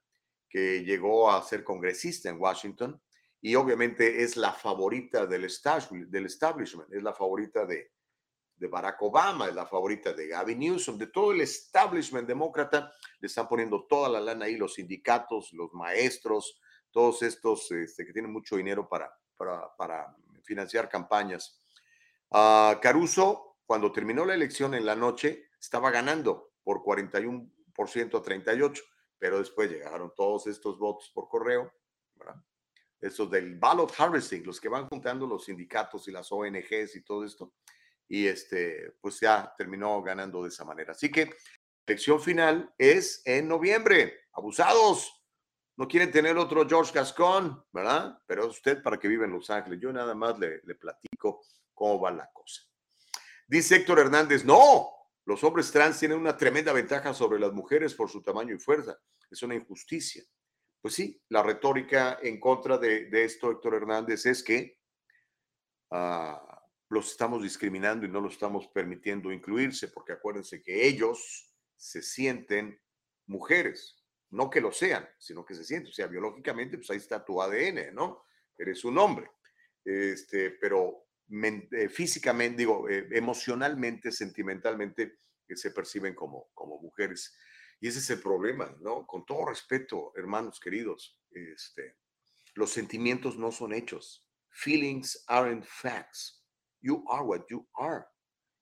que 0.48 0.84
llegó 0.84 1.30
a 1.30 1.42
ser 1.42 1.64
congresista 1.64 2.30
en 2.30 2.40
Washington 2.40 3.00
y 3.46 3.54
obviamente 3.54 4.24
es 4.24 4.36
la 4.36 4.50
favorita 4.50 5.24
del 5.24 5.44
establishment, 5.44 6.92
es 6.92 7.00
la 7.00 7.14
favorita 7.14 7.64
de, 7.64 7.92
de 8.56 8.66
Barack 8.66 9.00
Obama, 9.02 9.46
es 9.46 9.54
la 9.54 9.66
favorita 9.66 10.12
de 10.12 10.26
Gavin 10.26 10.58
Newsom, 10.58 10.98
de 10.98 11.06
todo 11.06 11.30
el 11.30 11.42
establishment 11.42 12.26
demócrata, 12.26 12.92
le 13.20 13.28
están 13.28 13.46
poniendo 13.46 13.86
toda 13.86 14.08
la 14.08 14.18
lana 14.20 14.46
ahí, 14.46 14.56
los 14.56 14.74
sindicatos, 14.74 15.52
los 15.52 15.72
maestros, 15.74 16.60
todos 16.90 17.22
estos 17.22 17.70
este, 17.70 18.04
que 18.04 18.12
tienen 18.12 18.32
mucho 18.32 18.56
dinero 18.56 18.88
para, 18.88 19.16
para, 19.36 20.12
financiar 20.42 20.88
campañas. 20.88 21.62
Uh, 22.30 22.80
Caruso, 22.82 23.58
cuando 23.64 23.92
terminó 23.92 24.24
la 24.24 24.34
elección 24.34 24.74
en 24.74 24.84
la 24.84 24.96
noche, 24.96 25.50
estaba 25.60 25.92
ganando 25.92 26.54
por 26.64 26.82
41% 26.82 27.48
a 27.76 28.22
38%, 28.24 28.82
pero 29.16 29.38
después 29.38 29.70
llegaron 29.70 30.12
todos 30.16 30.48
estos 30.48 30.80
votos 30.80 31.12
por 31.14 31.28
correo, 31.28 31.72
¿verdad? 32.16 32.42
Estos 33.00 33.30
del 33.30 33.58
ballot 33.58 33.92
harvesting, 33.98 34.44
los 34.44 34.60
que 34.60 34.68
van 34.68 34.88
juntando 34.88 35.26
los 35.26 35.44
sindicatos 35.44 36.08
y 36.08 36.12
las 36.12 36.30
ONGs 36.30 36.96
y 36.96 37.02
todo 37.02 37.24
esto, 37.24 37.52
y 38.08 38.26
este, 38.26 38.96
pues 39.00 39.20
ya 39.20 39.52
terminó 39.56 40.02
ganando 40.02 40.42
de 40.42 40.48
esa 40.48 40.64
manera. 40.64 40.92
Así 40.92 41.10
que 41.10 41.30
elección 41.86 42.20
final 42.20 42.72
es 42.78 43.22
en 43.24 43.48
noviembre. 43.48 44.20
Abusados, 44.32 45.24
no 45.76 45.86
quieren 45.86 46.10
tener 46.10 46.36
otro 46.38 46.66
George 46.66 46.92
Gascon, 46.94 47.64
¿verdad? 47.72 48.18
Pero 48.26 48.46
usted 48.46 48.82
para 48.82 48.98
que 48.98 49.08
vive 49.08 49.26
en 49.26 49.32
Los 49.32 49.50
Ángeles. 49.50 49.80
Yo 49.80 49.92
nada 49.92 50.14
más 50.14 50.38
le, 50.38 50.60
le 50.64 50.74
platico 50.74 51.42
cómo 51.74 52.00
va 52.00 52.10
la 52.10 52.30
cosa. 52.32 52.62
Dice 53.46 53.76
Héctor 53.76 54.00
Hernández, 54.00 54.44
no, 54.44 54.88
los 55.24 55.44
hombres 55.44 55.70
trans 55.70 55.98
tienen 55.98 56.18
una 56.18 56.36
tremenda 56.36 56.72
ventaja 56.72 57.12
sobre 57.12 57.38
las 57.38 57.52
mujeres 57.52 57.94
por 57.94 58.08
su 58.08 58.22
tamaño 58.22 58.54
y 58.54 58.58
fuerza. 58.58 58.98
Es 59.30 59.42
una 59.42 59.54
injusticia. 59.54 60.24
Pues 60.86 60.94
sí, 60.94 61.20
la 61.30 61.42
retórica 61.42 62.20
en 62.22 62.38
contra 62.38 62.78
de, 62.78 63.08
esto, 63.24 63.50
Héctor 63.50 63.74
Hernández, 63.74 64.24
es 64.24 64.40
que 64.40 64.78
ah, 65.90 66.62
los 66.90 67.10
estamos 67.10 67.42
discriminando 67.42 68.06
y 68.06 68.08
no 68.08 68.20
los 68.20 68.34
estamos 68.34 68.68
permitiendo 68.68 69.32
incluirse, 69.32 69.88
porque 69.88 70.12
acuérdense 70.12 70.62
que 70.62 70.86
ellos 70.86 71.52
se 71.74 72.02
sienten 72.02 72.80
mujeres, 73.26 74.00
no 74.30 74.48
que 74.48 74.60
lo 74.60 74.70
sean, 74.70 75.08
sino 75.18 75.44
que 75.44 75.56
se 75.56 75.64
sienten, 75.64 75.90
o 75.90 75.92
sea, 75.92 76.06
biológicamente, 76.06 76.76
pues 76.76 76.88
ahí 76.92 76.98
está 76.98 77.24
tu 77.24 77.42
ADN, 77.42 77.92
¿no? 77.92 78.22
Eres 78.56 78.84
un 78.84 78.96
hombre, 78.98 79.28
este, 79.84 80.52
pero 80.52 81.08
eh, 81.28 81.88
físicamente, 81.88 82.58
digo, 82.58 82.88
eh, 82.88 83.08
emocionalmente, 83.10 84.12
sentimentalmente, 84.12 85.18
que 85.48 85.56
se 85.56 85.72
perciben 85.72 86.14
como, 86.14 86.50
como 86.54 86.80
mujeres. 86.80 87.36
Y 87.80 87.88
ese 87.88 87.98
es 87.98 88.10
el 88.10 88.20
problema, 88.20 88.74
¿no? 88.80 89.06
Con 89.06 89.24
todo 89.26 89.46
respeto, 89.46 90.12
hermanos 90.16 90.58
queridos, 90.60 91.20
este, 91.30 91.98
los 92.54 92.70
sentimientos 92.70 93.36
no 93.36 93.52
son 93.52 93.72
hechos. 93.72 94.26
Feelings 94.50 95.24
aren't 95.28 95.64
facts. 95.64 96.42
You 96.80 97.04
are 97.08 97.22
what 97.22 97.46
you 97.50 97.68
are. 97.74 98.06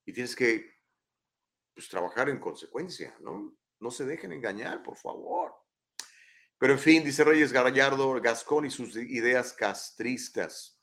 Y 0.05 0.12
tienes 0.12 0.35
que 0.35 0.69
pues, 1.75 1.89
trabajar 1.89 2.29
en 2.29 2.41
consecuencia, 2.41 3.17
¿no? 3.21 3.57
No 3.81 3.91
se 3.91 4.05
dejen 4.05 4.33
engañar, 4.33 4.83
por 4.83 4.97
favor. 4.97 5.55
Pero 6.59 6.73
en 6.73 6.79
fin, 6.79 7.05
dice 7.05 7.25
Reyes 7.25 7.53
Gallardo, 7.53 8.21
Gascón 8.21 8.67
y 8.67 8.71
sus 8.71 8.97
ideas 8.97 9.53
castristas. 9.53 10.81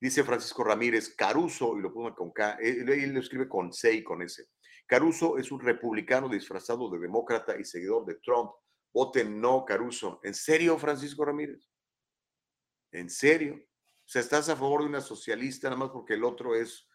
Dice 0.00 0.22
Francisco 0.22 0.62
Ramírez, 0.64 1.14
Caruso, 1.16 1.76
y 1.78 1.82
lo 1.82 1.92
pone 1.92 2.14
con 2.14 2.30
K, 2.30 2.58
él, 2.60 2.84
lo 3.12 3.20
escribe 3.20 3.48
con 3.48 3.72
C 3.72 3.94
y 3.94 4.04
con 4.04 4.22
S. 4.22 4.46
Caruso 4.86 5.38
es 5.38 5.50
un 5.50 5.60
republicano 5.60 6.28
disfrazado 6.28 6.90
de 6.90 6.98
demócrata 6.98 7.58
y 7.58 7.64
seguidor 7.64 8.04
de 8.04 8.16
Trump. 8.16 8.52
Voten 8.92 9.40
no, 9.40 9.64
Caruso. 9.64 10.20
¿En 10.22 10.34
serio, 10.34 10.78
Francisco 10.78 11.24
Ramírez? 11.24 11.68
¿En 12.92 13.08
serio? 13.08 13.56
O 13.56 14.06
sea, 14.06 14.20
¿estás 14.20 14.48
a 14.48 14.56
favor 14.56 14.82
de 14.82 14.88
una 14.88 15.00
socialista 15.00 15.68
nada 15.68 15.78
más 15.80 15.90
porque 15.90 16.14
el 16.14 16.24
otro 16.24 16.54
es, 16.54 16.86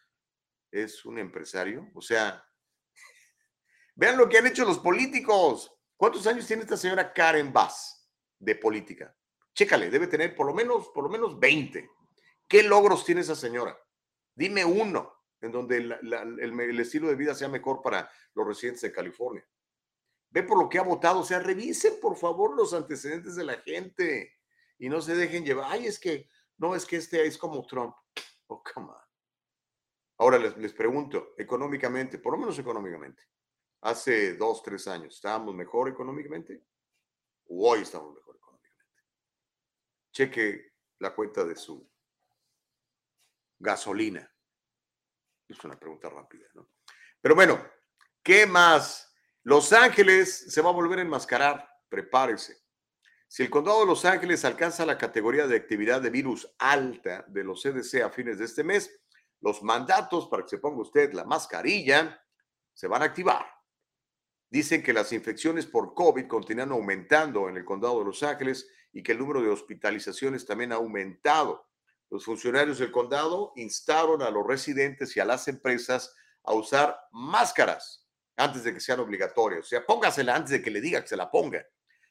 es 0.70 1.04
un 1.04 1.18
empresario? 1.18 1.90
O 1.94 2.00
sea, 2.00 2.42
vean 3.96 4.16
lo 4.16 4.28
que 4.28 4.38
han 4.38 4.46
hecho 4.46 4.64
los 4.64 4.78
políticos. 4.78 5.72
¿Cuántos 5.96 6.26
años 6.26 6.46
tiene 6.46 6.62
esta 6.62 6.76
señora 6.76 7.12
Karen 7.12 7.52
Bass 7.52 8.08
de 8.38 8.54
política? 8.54 9.14
Chécale, 9.52 9.90
debe 9.90 10.06
tener 10.06 10.34
por 10.34 10.46
lo 10.46 10.54
menos, 10.54 10.88
por 10.90 11.04
lo 11.04 11.10
menos 11.10 11.38
20. 11.38 11.90
¿Qué 12.48 12.62
logros 12.62 13.04
tiene 13.04 13.20
esa 13.20 13.34
señora? 13.34 13.76
Dime 14.34 14.64
uno 14.64 15.19
en 15.40 15.52
donde 15.52 15.76
el, 15.78 16.80
estilo 16.80 17.08
de 17.08 17.14
vida 17.14 17.34
sea 17.34 17.48
mejor 17.48 17.82
para 17.82 18.10
los 18.34 18.46
residentes 18.46 18.82
de 18.82 18.92
California. 18.92 19.46
Ve 20.30 20.42
por 20.42 20.58
lo 20.58 20.68
que 20.68 20.78
ha 20.78 20.82
votado, 20.82 21.20
o 21.20 21.24
sea, 21.24 21.40
revisen 21.40 21.94
por 22.00 22.16
favor 22.16 22.54
los 22.56 22.72
antecedentes 22.72 23.34
de 23.34 23.44
la 23.44 23.56
gente 23.58 24.38
y 24.78 24.88
no 24.88 25.00
se 25.00 25.14
dejen 25.14 25.44
llevar. 25.44 25.72
Ay, 25.72 25.86
es 25.86 25.98
que, 25.98 26.28
no, 26.58 26.74
es 26.74 26.86
que 26.86 26.96
este 26.96 27.26
es 27.26 27.36
como 27.36 27.66
Trump. 27.66 27.94
Oh, 28.46 28.62
come 28.62 28.88
on. 28.88 28.96
Ahora 30.18 30.38
les, 30.38 30.56
les 30.58 30.72
pregunto, 30.72 31.34
económicamente, 31.38 32.18
por 32.18 32.34
lo 32.34 32.38
menos 32.38 32.58
económicamente, 32.58 33.22
hace 33.80 34.34
dos, 34.34 34.62
tres 34.62 34.86
años, 34.86 35.14
¿estábamos 35.14 35.54
mejor 35.54 35.88
económicamente? 35.88 36.62
¿O 37.46 37.70
hoy 37.70 37.80
estamos 37.80 38.14
mejor 38.14 38.36
económicamente? 38.36 39.02
Cheque 40.12 40.72
la 40.98 41.14
cuenta 41.14 41.44
de 41.44 41.56
su 41.56 41.90
gasolina. 43.58 44.30
Es 45.50 45.64
una 45.64 45.78
pregunta 45.78 46.08
rápida, 46.08 46.46
¿no? 46.54 46.68
Pero 47.20 47.34
bueno, 47.34 47.60
¿qué 48.22 48.46
más? 48.46 49.12
Los 49.42 49.72
Ángeles 49.72 50.52
se 50.52 50.62
va 50.62 50.70
a 50.70 50.74
volver 50.74 51.00
a 51.00 51.02
enmascarar. 51.02 51.68
Prepárese. 51.88 52.62
Si 53.26 53.42
el 53.42 53.50
condado 53.50 53.80
de 53.80 53.86
Los 53.86 54.04
Ángeles 54.04 54.44
alcanza 54.44 54.86
la 54.86 54.96
categoría 54.96 55.46
de 55.46 55.56
actividad 55.56 56.00
de 56.00 56.10
virus 56.10 56.48
alta 56.58 57.24
de 57.28 57.44
los 57.44 57.62
CDC 57.62 58.02
a 58.02 58.10
fines 58.10 58.38
de 58.38 58.44
este 58.44 58.62
mes, 58.62 59.00
los 59.40 59.62
mandatos 59.62 60.28
para 60.28 60.44
que 60.44 60.50
se 60.50 60.58
ponga 60.58 60.82
usted 60.82 61.12
la 61.12 61.24
mascarilla 61.24 62.24
se 62.72 62.86
van 62.86 63.02
a 63.02 63.06
activar. 63.06 63.46
Dicen 64.48 64.82
que 64.82 64.92
las 64.92 65.12
infecciones 65.12 65.66
por 65.66 65.94
COVID 65.94 66.26
continúan 66.26 66.72
aumentando 66.72 67.48
en 67.48 67.56
el 67.56 67.64
condado 67.64 68.00
de 68.00 68.04
Los 68.04 68.22
Ángeles 68.22 68.68
y 68.92 69.02
que 69.02 69.12
el 69.12 69.18
número 69.18 69.42
de 69.42 69.48
hospitalizaciones 69.48 70.44
también 70.44 70.72
ha 70.72 70.76
aumentado. 70.76 71.69
Los 72.10 72.24
funcionarios 72.24 72.78
del 72.78 72.90
condado 72.90 73.52
instaron 73.54 74.20
a 74.22 74.30
los 74.30 74.44
residentes 74.44 75.16
y 75.16 75.20
a 75.20 75.24
las 75.24 75.46
empresas 75.46 76.14
a 76.42 76.52
usar 76.54 76.98
máscaras 77.12 78.04
antes 78.36 78.64
de 78.64 78.74
que 78.74 78.80
sean 78.80 79.00
obligatorias. 79.00 79.60
O 79.60 79.68
sea, 79.68 79.86
póngasela 79.86 80.34
antes 80.34 80.50
de 80.50 80.62
que 80.62 80.70
le 80.70 80.80
diga 80.80 81.02
que 81.02 81.08
se 81.08 81.16
la 81.16 81.30
ponga, 81.30 81.64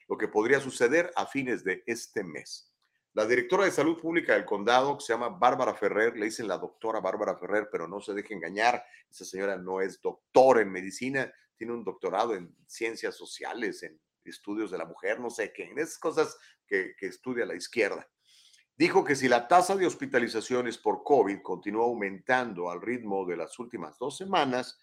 lo 0.08 0.16
que 0.16 0.28
podría 0.28 0.58
suceder 0.58 1.12
a 1.16 1.26
fines 1.26 1.62
de 1.64 1.82
este 1.86 2.24
mes. 2.24 2.72
La 3.12 3.26
directora 3.26 3.64
de 3.64 3.72
salud 3.72 4.00
pública 4.00 4.34
del 4.34 4.44
condado, 4.44 4.96
que 4.96 5.04
se 5.04 5.12
llama 5.12 5.28
Bárbara 5.28 5.74
Ferrer, 5.74 6.16
le 6.16 6.26
dicen 6.26 6.48
la 6.48 6.58
doctora 6.58 7.00
Bárbara 7.00 7.36
Ferrer, 7.36 7.68
pero 7.70 7.86
no 7.88 8.00
se 8.00 8.14
deje 8.14 8.34
engañar, 8.34 8.84
esa 9.10 9.24
señora 9.24 9.56
no 9.56 9.80
es 9.80 10.00
doctora 10.00 10.62
en 10.62 10.70
medicina, 10.70 11.30
tiene 11.56 11.74
un 11.74 11.84
doctorado 11.84 12.34
en 12.34 12.56
ciencias 12.66 13.16
sociales, 13.16 13.82
en 13.82 14.00
estudios 14.24 14.70
de 14.70 14.78
la 14.78 14.84
mujer, 14.84 15.18
no 15.20 15.28
sé 15.28 15.52
qué, 15.52 15.64
en 15.64 15.78
esas 15.78 15.98
cosas 15.98 16.38
que, 16.66 16.94
que 16.96 17.06
estudia 17.06 17.44
la 17.44 17.56
izquierda. 17.56 18.08
Dijo 18.80 19.04
que 19.04 19.14
si 19.14 19.28
la 19.28 19.46
tasa 19.46 19.76
de 19.76 19.86
hospitalizaciones 19.86 20.78
por 20.78 21.04
COVID 21.04 21.42
continúa 21.42 21.84
aumentando 21.84 22.70
al 22.70 22.80
ritmo 22.80 23.26
de 23.26 23.36
las 23.36 23.58
últimas 23.58 23.98
dos 23.98 24.16
semanas, 24.16 24.80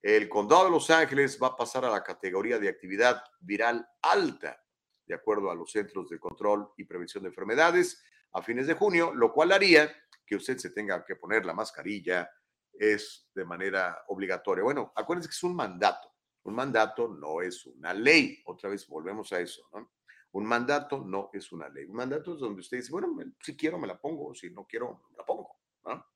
el 0.00 0.28
condado 0.28 0.66
de 0.66 0.70
Los 0.70 0.88
Ángeles 0.88 1.36
va 1.42 1.48
a 1.48 1.56
pasar 1.56 1.84
a 1.84 1.90
la 1.90 2.04
categoría 2.04 2.60
de 2.60 2.68
actividad 2.68 3.24
viral 3.40 3.84
alta, 4.02 4.62
de 5.04 5.14
acuerdo 5.16 5.50
a 5.50 5.56
los 5.56 5.72
Centros 5.72 6.08
de 6.10 6.20
Control 6.20 6.70
y 6.76 6.84
Prevención 6.84 7.24
de 7.24 7.30
Enfermedades, 7.30 8.00
a 8.34 8.40
fines 8.40 8.68
de 8.68 8.74
junio, 8.74 9.12
lo 9.12 9.32
cual 9.32 9.50
haría 9.50 9.92
que 10.24 10.36
usted 10.36 10.56
se 10.58 10.70
tenga 10.70 11.04
que 11.04 11.16
poner 11.16 11.44
la 11.44 11.52
mascarilla 11.52 12.30
es 12.72 13.28
de 13.34 13.44
manera 13.44 14.04
obligatoria. 14.06 14.62
Bueno, 14.62 14.92
acuérdense 14.94 15.28
que 15.28 15.34
es 15.34 15.42
un 15.42 15.56
mandato. 15.56 16.08
Un 16.44 16.54
mandato 16.54 17.08
no 17.08 17.42
es 17.42 17.66
una 17.66 17.94
ley. 17.94 18.40
Otra 18.46 18.70
vez 18.70 18.86
volvemos 18.86 19.32
a 19.32 19.40
eso, 19.40 19.68
¿no? 19.72 19.90
Un 20.32 20.46
mandato 20.46 21.04
no 21.04 21.30
es 21.32 21.50
una 21.52 21.68
ley. 21.68 21.84
Un 21.86 21.96
mandato 21.96 22.34
es 22.34 22.40
donde 22.40 22.60
usted 22.60 22.76
dice, 22.76 22.92
bueno, 22.92 23.16
si 23.40 23.56
quiero 23.56 23.78
me 23.78 23.86
la 23.86 24.00
pongo, 24.00 24.34
si 24.34 24.50
no 24.50 24.66
quiero 24.66 25.02
me 25.10 25.16
la 25.16 25.24
pongo, 25.24 25.56
¿no? 25.84 26.06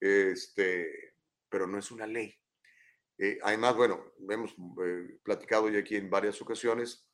Este, 0.00 1.16
pero 1.48 1.66
no 1.66 1.78
es 1.78 1.90
una 1.90 2.06
ley. 2.06 2.34
Eh, 3.18 3.38
además, 3.42 3.76
bueno, 3.76 4.12
hemos 4.28 4.52
eh, 4.52 5.18
platicado 5.22 5.68
ya 5.68 5.80
aquí 5.80 5.96
en 5.96 6.08
varias 6.08 6.40
ocasiones, 6.40 7.06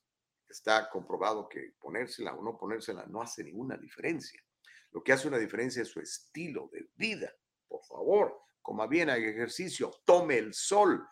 está 0.49 0.89
comprobado 0.89 1.49
que 1.49 1.75
ponérsela 1.79 2.35
o 2.35 2.43
no 2.43 2.57
ponérsela 2.57 3.05
no 3.07 3.21
hace 3.21 3.45
ninguna 3.45 3.77
diferencia. 3.77 4.43
Lo 4.93 5.03
que 5.03 5.13
hace 5.13 5.29
una 5.29 5.39
diferencia 5.39 5.83
es 5.83 5.89
su 5.89 6.01
estilo 6.01 6.71
de 6.73 6.89
vida. 6.95 7.31
Por 7.67 7.85
favor, 7.85 8.41
coma 8.63 8.87
bien, 8.87 9.11
haga 9.11 9.29
ejercicio, 9.29 10.01
tome 10.05 10.39
el 10.39 10.55
sol. 10.55 11.07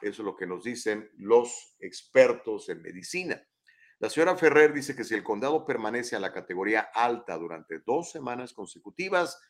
Eso 0.00 0.22
es 0.22 0.26
lo 0.26 0.36
que 0.36 0.46
nos 0.46 0.64
dicen 0.64 1.10
los 1.18 1.76
expertos 1.80 2.68
en 2.68 2.80
medicina. 2.80 3.46
La 4.00 4.08
señora 4.08 4.36
Ferrer 4.36 4.72
dice 4.72 4.94
que 4.94 5.02
si 5.02 5.14
el 5.14 5.24
condado 5.24 5.64
permanece 5.64 6.14
a 6.14 6.20
la 6.20 6.32
categoría 6.32 6.90
alta 6.94 7.36
durante 7.36 7.80
dos 7.80 8.12
semanas 8.12 8.52
consecutivas, 8.52 9.40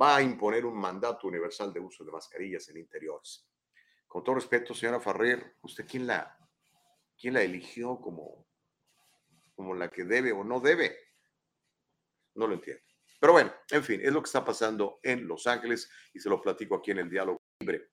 va 0.00 0.16
a 0.16 0.22
imponer 0.22 0.64
un 0.64 0.78
mandato 0.78 1.26
universal 1.26 1.72
de 1.72 1.80
uso 1.80 2.04
de 2.04 2.12
mascarillas 2.12 2.68
en 2.70 2.78
interiores. 2.78 3.46
Con 4.06 4.24
todo 4.24 4.36
respeto, 4.36 4.72
señora 4.72 5.00
Ferrer, 5.00 5.56
¿usted 5.60 5.86
quién 5.86 6.06
la, 6.06 6.38
quién 7.20 7.34
la 7.34 7.42
eligió 7.42 8.00
como, 8.00 8.46
como 9.54 9.74
la 9.74 9.90
que 9.90 10.04
debe 10.04 10.32
o 10.32 10.42
no 10.42 10.60
debe? 10.60 10.96
No 12.34 12.46
lo 12.46 12.54
entiendo. 12.54 12.82
Pero 13.20 13.32
bueno, 13.34 13.52
en 13.70 13.84
fin, 13.84 14.00
es 14.02 14.12
lo 14.12 14.22
que 14.22 14.28
está 14.28 14.44
pasando 14.44 15.00
en 15.02 15.26
Los 15.28 15.46
Ángeles 15.46 15.90
y 16.14 16.20
se 16.20 16.30
lo 16.30 16.40
platico 16.40 16.76
aquí 16.76 16.92
en 16.92 17.00
el 17.00 17.10
diálogo 17.10 17.42
libre. 17.60 17.90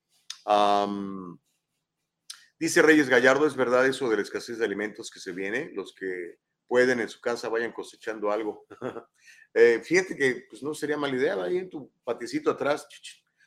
Dice 2.59 2.81
Reyes 2.81 3.09
Gallardo, 3.09 3.47
¿es 3.47 3.55
verdad 3.55 3.85
eso 3.85 4.09
de 4.09 4.17
la 4.17 4.21
escasez 4.21 4.57
de 4.57 4.65
alimentos 4.65 5.09
que 5.09 5.19
se 5.19 5.31
viene? 5.31 5.71
Los 5.73 5.93
que 5.93 6.37
pueden 6.67 6.99
en 6.99 7.09
su 7.09 7.21
casa 7.21 7.49
vayan 7.49 7.71
cosechando 7.71 8.31
algo. 8.31 8.65
Eh, 9.57 9.79
fíjate 9.81 10.17
que 10.17 10.47
pues, 10.49 10.61
no 10.61 10.73
sería 10.73 10.97
mala 10.97 11.15
idea, 11.15 11.41
ahí 11.41 11.59
en 11.59 11.69
tu 11.69 11.89
paticito 12.03 12.51
atrás. 12.51 12.85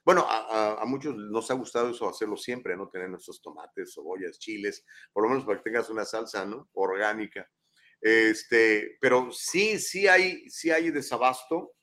Bueno, 0.03 0.25
a, 0.27 0.81
a, 0.81 0.85
muchos 0.87 1.15
nos 1.15 1.51
ha 1.51 1.55
gustado 1.55 1.91
eso, 1.91 2.09
hacerlo 2.09 2.35
siempre, 2.39 2.75
¿no? 2.79 2.89
Tener 2.89 3.11
nuestros 3.11 3.43
tomates, 3.43 3.93
cebollas, 3.93 4.39
chiles, 4.39 4.87
por 5.13 5.23
lo 5.23 5.29
menos 5.29 5.45
para 5.45 5.59
que 5.59 5.65
tengas 5.65 5.91
una 5.91 6.07
salsa, 6.07 6.47
¿no? 6.47 6.71
Orgánica. 6.73 7.47
Este, 8.01 8.97
pero 9.03 9.31
sí, 9.33 9.79
sí 9.79 10.09
hay, 10.09 10.49
sí 10.49 10.71
hay 10.71 10.91
desabasto, 10.91 11.75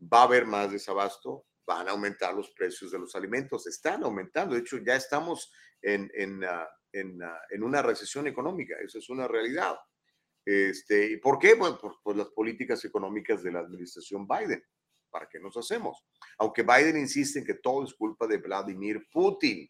va 0.00 0.20
a 0.20 0.24
haber 0.24 0.46
más 0.46 0.70
desabasto, 0.70 1.44
van 1.66 1.88
a 1.88 1.90
aumentar 1.90 2.34
los 2.34 2.50
precios 2.50 2.92
de 2.92 2.98
los 2.98 3.14
alimentos, 3.14 3.66
están 3.66 4.04
aumentando, 4.04 4.54
de 4.54 4.60
hecho 4.60 4.78
ya 4.78 4.96
estamos 4.96 5.52
en, 5.82 6.10
en, 6.14 6.44
uh, 6.44 6.66
en, 6.92 7.22
uh, 7.22 7.36
en 7.50 7.62
una 7.62 7.82
recesión 7.82 8.26
económica, 8.26 8.76
eso 8.82 8.98
es 8.98 9.10
una 9.10 9.26
realidad. 9.26 9.76
Este, 10.44 11.10
¿Y 11.10 11.16
por 11.16 11.38
qué? 11.40 11.54
Bueno, 11.54 11.76
por, 11.76 12.00
por, 12.02 12.16
las 12.16 12.28
políticas 12.28 12.84
económicas 12.84 13.42
de 13.42 13.50
la 13.50 13.58
administración 13.58 14.28
Biden. 14.28 14.62
¿Para 15.10 15.28
qué 15.28 15.40
nos 15.40 15.56
hacemos? 15.56 16.04
Aunque 16.38 16.62
Biden 16.62 16.98
insiste 16.98 17.40
en 17.40 17.44
que 17.44 17.54
todo 17.54 17.84
es 17.84 17.94
culpa 17.94 18.26
de 18.26 18.38
Vladimir 18.38 19.08
Putin. 19.12 19.68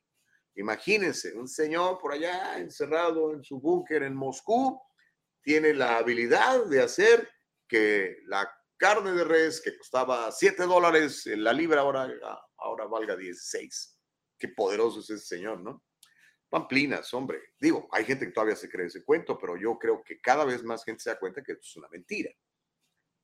Imagínense, 0.56 1.34
un 1.34 1.48
señor 1.48 1.98
por 1.98 2.12
allá 2.12 2.58
encerrado 2.58 3.32
en 3.32 3.42
su 3.42 3.58
búnker 3.60 4.02
en 4.02 4.14
Moscú, 4.14 4.80
tiene 5.42 5.72
la 5.72 5.98
habilidad 5.98 6.66
de 6.66 6.82
hacer 6.82 7.28
que 7.68 8.18
la 8.26 8.50
carne 8.76 9.12
de 9.12 9.24
res 9.24 9.60
que 9.60 9.76
costaba 9.76 10.30
7 10.30 10.64
dólares 10.64 11.26
la 11.26 11.52
libra 11.52 11.80
ahora, 11.80 12.08
ahora 12.58 12.86
valga 12.86 13.16
16. 13.16 13.98
Qué 14.38 14.48
poderoso 14.48 15.00
es 15.00 15.10
ese 15.10 15.26
señor, 15.36 15.60
¿no? 15.60 15.84
Pamplinas, 16.48 17.12
hombre. 17.14 17.40
Digo, 17.58 17.88
hay 17.90 18.04
gente 18.04 18.26
que 18.26 18.32
todavía 18.32 18.56
se 18.56 18.68
cree 18.68 18.86
ese 18.86 19.04
cuento, 19.04 19.38
pero 19.38 19.56
yo 19.56 19.78
creo 19.78 20.02
que 20.04 20.20
cada 20.20 20.44
vez 20.44 20.62
más 20.62 20.84
gente 20.84 21.02
se 21.02 21.10
da 21.10 21.18
cuenta 21.18 21.42
que 21.42 21.52
esto 21.52 21.64
es 21.64 21.76
una 21.76 21.88
mentira. 21.88 22.30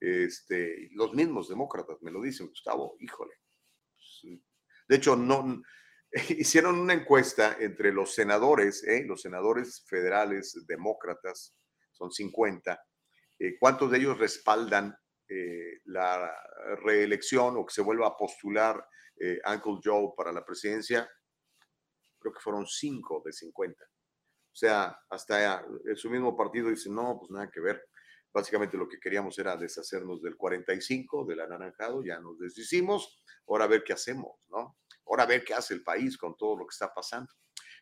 Este, 0.01 0.89
los 0.93 1.15
mismos 1.15 1.49
demócratas 1.49 2.03
me 2.03 2.11
lo 2.11 2.21
dicen, 2.21 2.49
Gustavo, 2.49 2.97
híjole. 2.99 3.35
De 4.89 4.97
hecho, 4.97 5.15
no, 5.15 5.63
hicieron 6.29 6.79
una 6.79 6.95
encuesta 6.95 7.57
entre 7.61 7.93
los 7.93 8.15
senadores, 8.15 8.83
¿eh? 8.85 9.05
los 9.07 9.23
senadores 9.23 9.85
federales 9.87 10.65
demócratas, 10.67 11.55
son 11.93 12.11
50. 12.11 12.85
Eh, 13.39 13.57
¿Cuántos 13.59 13.91
de 13.91 13.99
ellos 13.99 14.19
respaldan 14.19 14.97
eh, 15.29 15.81
la 15.85 16.33
reelección 16.85 17.57
o 17.57 17.67
que 17.67 17.75
se 17.75 17.83
vuelva 17.83 18.09
a 18.09 18.17
postular 18.17 18.85
eh, 19.19 19.41
Uncle 19.47 19.81
Joe 19.83 20.13
para 20.17 20.33
la 20.33 20.45
presidencia? 20.45 21.09
Creo 22.19 22.33
que 22.33 22.41
fueron 22.41 22.67
5 22.67 23.23
de 23.25 23.33
50. 23.33 23.85
O 23.85 24.55
sea, 24.55 24.97
hasta 25.09 25.65
su 25.97 26.11
mismo 26.11 26.37
partido 26.37 26.69
dice, 26.69 26.91
no, 26.91 27.19
pues 27.19 27.31
nada 27.31 27.51
que 27.51 27.61
ver. 27.61 27.83
Básicamente 28.33 28.77
lo 28.77 28.89
que 28.89 28.99
queríamos 28.99 29.39
era 29.39 29.57
deshacernos 29.57 30.23
del 30.23 30.37
45, 30.37 31.27
del 31.27 31.41
anaranjado, 31.41 32.03
ya 32.05 32.19
nos 32.19 32.39
deshicimos, 32.39 33.23
ahora 33.47 33.65
a 33.65 33.69
ver 33.69 33.85
qué 33.85 33.93
hacemos, 33.93 34.41
¿no? 34.49 34.79
Ahora 35.07 35.25
a 35.25 35.27
ver 35.27 35.45
qué 35.45 35.53
hace 35.53 35.75
el 35.75 35.83
país 35.83 36.17
con 36.17 36.37
todo 36.37 36.57
lo 36.57 36.67
que 36.67 36.73
está 36.73 36.93
pasando. 36.95 37.31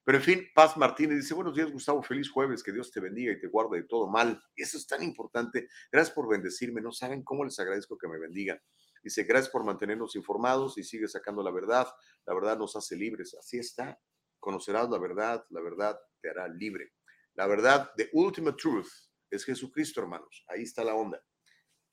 Pero 0.05 0.19
en 0.19 0.25
fin, 0.25 0.49
Paz 0.55 0.77
Martínez 0.77 1.19
dice, 1.19 1.35
buenos 1.35 1.55
días 1.55 1.71
Gustavo, 1.71 2.03
feliz 2.03 2.31
jueves, 2.31 2.63
que 2.63 2.73
Dios 2.73 2.91
te 2.91 3.01
bendiga 3.01 3.33
y 3.33 3.39
te 3.39 3.49
guarde 3.49 3.83
de 3.83 3.87
todo 3.87 4.09
mal. 4.09 4.43
Eso 4.57 4.79
es 4.79 4.87
tan 4.87 5.03
importante. 5.03 5.69
Gracias 5.93 6.15
por 6.15 6.29
bendecirme, 6.29 6.81
no 6.81 6.93
saben 6.93 7.23
cómo 7.23 7.45
les 7.45 7.59
agradezco 7.59 7.99
que 7.99 8.09
me 8.09 8.19
bendigan. 8.19 8.61
Dice, 9.03 9.25
gracias 9.25 9.51
por 9.51 9.65
mantenernos 9.65 10.15
informados 10.17 10.77
y 10.79 10.85
sigue 10.85 11.09
sacando 11.09 11.43
la 11.43 11.51
verdad. 11.51 11.89
La 12.27 12.35
verdad 12.35 12.59
nos 12.59 12.77
hace 12.77 12.97
libres. 12.97 13.35
Así 13.35 13.59
está. 13.59 13.99
Conocerás 14.39 14.91
la 14.91 14.99
verdad, 14.99 15.45
la 15.51 15.61
verdad 15.61 15.99
te 16.21 16.31
hará 16.31 16.49
libre. 16.49 16.93
La 17.35 17.47
verdad, 17.47 17.91
the 17.97 18.11
ultimate 18.13 18.57
truth, 18.61 18.89
es 19.31 19.45
Jesucristo, 19.45 20.01
hermanos. 20.01 20.45
Ahí 20.49 20.63
está 20.63 20.85
la 20.85 20.95
onda. 20.95 21.23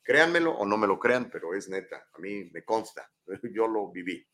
Créanmelo 0.03 0.51
o 0.51 0.65
no 0.65 0.77
me 0.77 0.87
lo 0.87 0.97
crean, 0.97 1.29
pero 1.29 1.53
es 1.53 1.69
neta. 1.69 2.07
A 2.13 2.19
mí 2.19 2.49
me 2.51 2.63
consta. 2.63 3.09
Yo 3.53 3.67
lo 3.67 3.91
viví. 3.91 4.25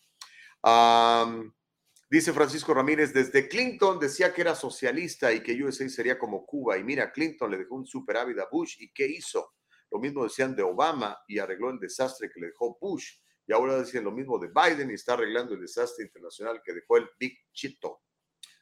Dice 2.14 2.32
Francisco 2.32 2.76
Ramírez, 2.76 3.12
desde 3.12 3.50
Clinton 3.50 4.00
decía 4.00 4.32
que 4.32 4.42
era 4.42 4.54
socialista 4.54 5.34
y 5.34 5.42
que 5.42 5.64
USA 5.64 5.90
sería 5.90 6.20
como 6.20 6.46
Cuba. 6.46 6.78
Y 6.78 6.84
mira, 6.84 7.12
Clinton 7.12 7.50
le 7.50 7.58
dejó 7.58 7.74
un 7.74 7.88
superávit 7.88 8.38
a 8.38 8.48
Bush. 8.52 8.76
¿Y 8.82 8.94
qué 8.94 9.08
hizo? 9.08 9.56
Lo 9.90 9.98
mismo 9.98 10.24
decían 10.24 10.56
de 10.56 10.62
Obama 10.62 11.18
y 11.28 11.40
arregló 11.40 11.72
el 11.72 11.80
desastre 11.80 12.30
que 12.32 12.40
le 12.40 12.50
dejó 12.50 12.78
Bush. 12.80 13.16
Y 13.48 13.52
ahora 13.52 13.82
dicen 13.82 14.04
lo 14.04 14.12
mismo 14.12 14.38
de 14.38 14.50
Biden 14.50 14.92
y 14.92 14.94
está 14.94 15.14
arreglando 15.14 15.56
el 15.56 15.62
desastre 15.62 16.06
internacional 16.06 16.62
que 16.64 16.74
dejó 16.74 16.98
el 16.98 17.10
Big 17.18 17.36
Chito. 17.52 18.04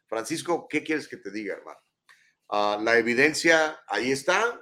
Francisco, 0.08 0.66
¿qué 0.70 0.82
quieres 0.82 1.10
que 1.10 1.18
te 1.18 1.30
diga, 1.30 1.56
hermano? 1.56 1.80
Uh, 2.47 2.82
la 2.82 2.97
evidencia 2.97 3.82
ahí 3.86 4.14
está. 4.14 4.62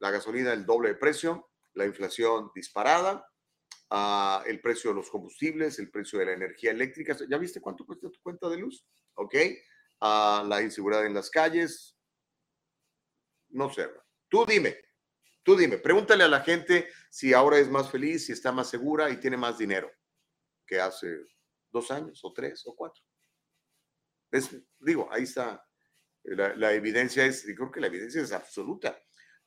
La 0.00 0.10
gasolina 0.10 0.52
el 0.52 0.66
doble 0.66 0.88
de 0.88 0.94
precio, 0.96 1.52
la 1.74 1.86
inflación 1.86 2.50
disparada, 2.56 3.24
uh, 3.92 4.42
el 4.46 4.60
precio 4.60 4.90
de 4.90 4.96
los 4.96 5.10
combustibles, 5.10 5.78
el 5.78 5.90
precio 5.90 6.18
de 6.18 6.26
la 6.26 6.32
energía 6.32 6.70
eléctrica. 6.70 7.16
¿Ya 7.28 7.38
viste 7.38 7.60
cuánto 7.60 7.84
cuesta 7.84 8.10
tu 8.10 8.20
cuenta 8.22 8.48
de 8.48 8.56
luz? 8.56 8.84
¿Ok? 9.14 9.34
Uh, 10.00 10.46
la 10.48 10.60
inseguridad 10.62 11.06
en 11.06 11.14
las 11.14 11.30
calles. 11.30 11.96
No 13.50 13.72
sé. 13.72 13.88
Tú 14.28 14.46
dime, 14.46 14.76
tú 15.42 15.54
dime, 15.56 15.76
pregúntale 15.76 16.24
a 16.24 16.28
la 16.28 16.40
gente 16.40 16.88
si 17.10 17.34
ahora 17.34 17.58
es 17.58 17.68
más 17.68 17.90
feliz, 17.90 18.26
si 18.26 18.32
está 18.32 18.50
más 18.50 18.70
segura 18.70 19.10
y 19.10 19.18
tiene 19.18 19.36
más 19.36 19.58
dinero 19.58 19.92
que 20.66 20.80
hace 20.80 21.26
dos 21.70 21.90
años 21.90 22.20
o 22.24 22.32
tres 22.32 22.62
o 22.66 22.74
cuatro. 22.74 23.04
Es, 24.30 24.48
digo, 24.78 25.06
ahí 25.12 25.24
está. 25.24 25.62
La, 26.24 26.56
la 26.56 26.72
evidencia 26.72 27.26
es, 27.26 27.44
creo 27.44 27.70
que 27.70 27.80
la 27.80 27.88
evidencia 27.88 28.22
es 28.22 28.32
absoluta. 28.32 28.98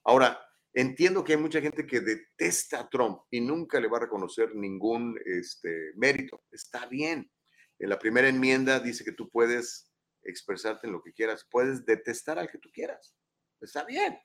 Ahora, 0.03 0.44
Entiendo 0.77 1.23
que 1.23 1.31
hay 1.31 1.39
mucha 1.39 1.61
gente 1.61 1.85
que 1.87 2.01
detesta 2.01 2.81
a 2.81 2.89
Trump 2.89 3.21
y 3.31 3.39
nunca 3.39 3.79
le 3.79 3.87
va 3.87 3.97
a 3.97 4.01
reconocer 4.01 4.53
ningún 4.53 5.17
este, 5.23 5.93
mérito. 5.95 6.43
Está 6.51 6.85
bien. 6.85 7.31
En 7.79 7.89
la 7.89 7.97
primera 7.97 8.27
enmienda 8.27 8.81
dice 8.81 9.05
que 9.05 9.13
tú 9.13 9.29
puedes 9.29 9.89
expresarte 10.21 10.87
en 10.87 10.93
lo 10.93 11.01
que 11.01 11.13
quieras, 11.13 11.47
puedes 11.49 11.85
detestar 11.85 12.37
al 12.37 12.49
que 12.49 12.57
tú 12.57 12.69
quieras. 12.73 13.15
Está 13.61 13.85
bien. 13.85 14.19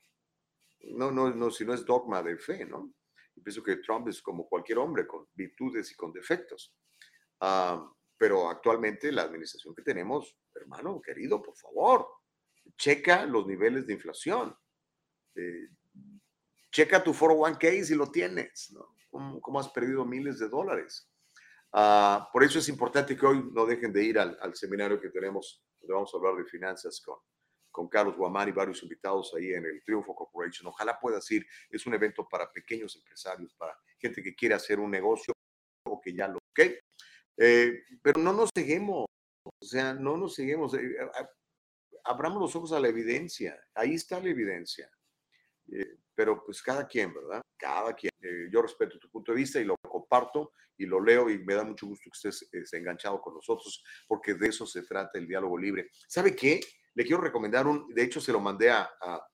No, 0.81 1.09
no, 1.09 1.33
no, 1.33 1.51
si 1.51 1.63
no 1.63 1.73
es 1.73 1.85
dogma 1.85 2.21
de 2.21 2.37
fe, 2.37 2.65
¿no? 2.65 2.93
Y 3.33 3.39
pienso 3.39 3.63
que 3.63 3.77
Trump 3.77 4.09
es 4.09 4.21
como 4.21 4.49
cualquier 4.49 4.79
hombre, 4.79 5.07
con 5.07 5.27
virtudes 5.33 5.89
y 5.91 5.95
con 5.95 6.11
defectos. 6.11 6.75
Uh, 7.39 7.89
pero 8.17 8.49
actualmente 8.49 9.09
la 9.09 9.23
administración 9.23 9.73
que 9.73 9.83
tenemos 9.83 10.37
hermano 10.53 11.01
querido, 11.01 11.41
por 11.41 11.55
favor, 11.55 12.07
checa 12.77 13.25
los 13.25 13.47
niveles 13.47 13.87
de 13.87 13.93
inflación. 13.93 14.53
Eh, 15.35 15.69
checa 16.71 17.03
tu 17.03 17.13
401k 17.13 17.83
si 17.83 17.95
lo 17.95 18.09
tienes, 18.09 18.71
¿no? 18.71 18.95
¿Cómo, 19.41 19.59
has 19.59 19.69
perdido 19.69 20.05
miles 20.05 20.39
de 20.39 20.47
dólares? 20.47 21.09
Ah, 21.73 22.29
por 22.31 22.43
eso 22.43 22.59
es 22.59 22.69
importante 22.69 23.17
que 23.17 23.25
hoy 23.25 23.49
no 23.51 23.65
dejen 23.65 23.91
de 23.91 24.03
ir 24.03 24.17
al, 24.17 24.37
al, 24.41 24.55
seminario 24.55 24.99
que 24.99 25.09
tenemos, 25.09 25.63
donde 25.79 25.93
vamos 25.93 26.13
a 26.13 26.17
hablar 26.17 26.35
de 26.35 26.45
finanzas 26.45 27.01
con, 27.01 27.17
con 27.71 27.87
Carlos 27.87 28.17
Guamán 28.17 28.49
y 28.49 28.51
varios 28.51 28.83
invitados 28.83 29.33
ahí 29.35 29.53
en 29.53 29.65
el 29.65 29.83
Triunfo 29.83 30.13
Corporation. 30.13 30.67
Ojalá 30.67 30.99
puedas 30.99 31.29
ir. 31.31 31.45
Es 31.69 31.85
un 31.85 31.93
evento 31.93 32.27
para 32.27 32.51
pequeños 32.51 32.95
empresarios, 32.95 33.53
para 33.55 33.77
gente 33.97 34.21
que 34.21 34.35
quiere 34.35 34.55
hacer 34.55 34.79
un 34.79 34.91
negocio 34.91 35.33
o 35.85 35.99
que 35.99 36.13
ya 36.13 36.27
lo... 36.27 36.37
¿ok? 36.37 36.71
Eh, 37.37 37.83
pero 38.01 38.21
no 38.21 38.33
nos 38.33 38.49
seguimos, 38.53 39.05
o 39.43 39.65
sea, 39.65 39.93
no 39.93 40.17
nos 40.17 40.35
seguimos. 40.35 40.73
Eh, 40.73 40.95
abramos 42.03 42.41
los 42.41 42.55
ojos 42.55 42.73
a 42.73 42.79
la 42.79 42.89
evidencia. 42.89 43.59
Ahí 43.73 43.95
está 43.95 44.19
la 44.19 44.29
evidencia. 44.29 44.91
Eh, 45.71 45.97
pero 46.21 46.45
pues 46.45 46.61
cada 46.61 46.87
quien, 46.87 47.11
¿verdad? 47.11 47.41
Cada 47.57 47.95
quien. 47.95 48.11
yo 48.51 48.61
respeto 48.61 48.99
tu 48.99 49.09
punto 49.09 49.31
de 49.31 49.39
vista 49.39 49.59
y 49.59 49.63
lo 49.63 49.75
comparto 49.77 50.53
y 50.77 50.85
lo 50.85 51.03
leo 51.03 51.31
y 51.31 51.39
me 51.39 51.55
da 51.55 51.63
mucho 51.63 51.87
gusto 51.87 52.11
que 52.11 52.29
estés, 52.29 52.73
enganchado 52.73 53.19
con 53.19 53.33
nosotros 53.33 53.83
porque 54.07 54.35
de 54.35 54.49
eso 54.49 54.67
se 54.67 54.83
trata 54.83 55.17
el 55.17 55.27
diálogo 55.27 55.57
libre. 55.57 55.89
¿Sabe 56.07 56.35
qué? 56.35 56.59
Le 56.93 57.03
quiero 57.05 57.23
recomendar 57.23 57.65
un, 57.65 57.91
de 57.91 58.03
hecho 58.03 58.21
se 58.21 58.31
lo 58.31 58.39
mandé 58.39 58.69
a, 58.69 58.87
a, 59.01 59.27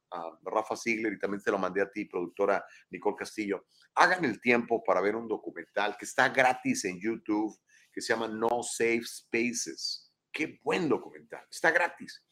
Rafa 0.46 0.78
Ziegler 0.78 1.12
y 1.12 1.20
también 1.20 1.42
se 1.42 1.52
lo 1.52 1.58
mandé 1.58 1.82
a 1.82 1.92
ti, 1.92 2.06
productora 2.06 2.64
Nicole 2.90 3.18
Castillo. 3.18 3.66
Hagan 3.96 4.24
el 4.24 4.40
tiempo 4.40 4.82
para 4.82 5.02
ver 5.02 5.18
un 5.18 5.28
documental 5.28 5.98
que 5.98 6.06
está 6.06 6.30
gratis 6.30 6.86
en 6.86 7.02
YouTube, 7.02 7.54
que 7.92 8.00
se 8.00 8.14
llama 8.14 8.30
No 8.30 8.64
Safe 8.64 9.04
Spaces. 9.04 10.14
Qué 10.32 10.58
buen 10.64 10.88
documental, 10.88 11.46
está 11.52 11.70
gratis. 11.72 12.24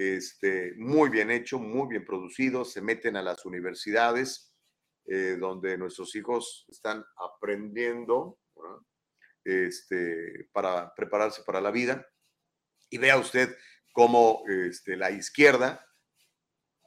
Este, 0.00 0.74
muy 0.76 1.10
bien 1.10 1.28
hecho, 1.28 1.58
muy 1.58 1.88
bien 1.88 2.04
producido, 2.04 2.64
se 2.64 2.80
meten 2.80 3.16
a 3.16 3.22
las 3.22 3.44
universidades 3.44 4.54
eh, 5.06 5.36
donde 5.40 5.76
nuestros 5.76 6.14
hijos 6.14 6.64
están 6.68 7.04
aprendiendo 7.16 8.38
este, 9.42 10.48
para 10.52 10.94
prepararse 10.94 11.42
para 11.42 11.60
la 11.60 11.72
vida. 11.72 12.06
Y 12.88 12.98
vea 12.98 13.18
usted 13.18 13.56
como 13.92 14.44
este, 14.46 14.96
la 14.96 15.10
izquierda 15.10 15.84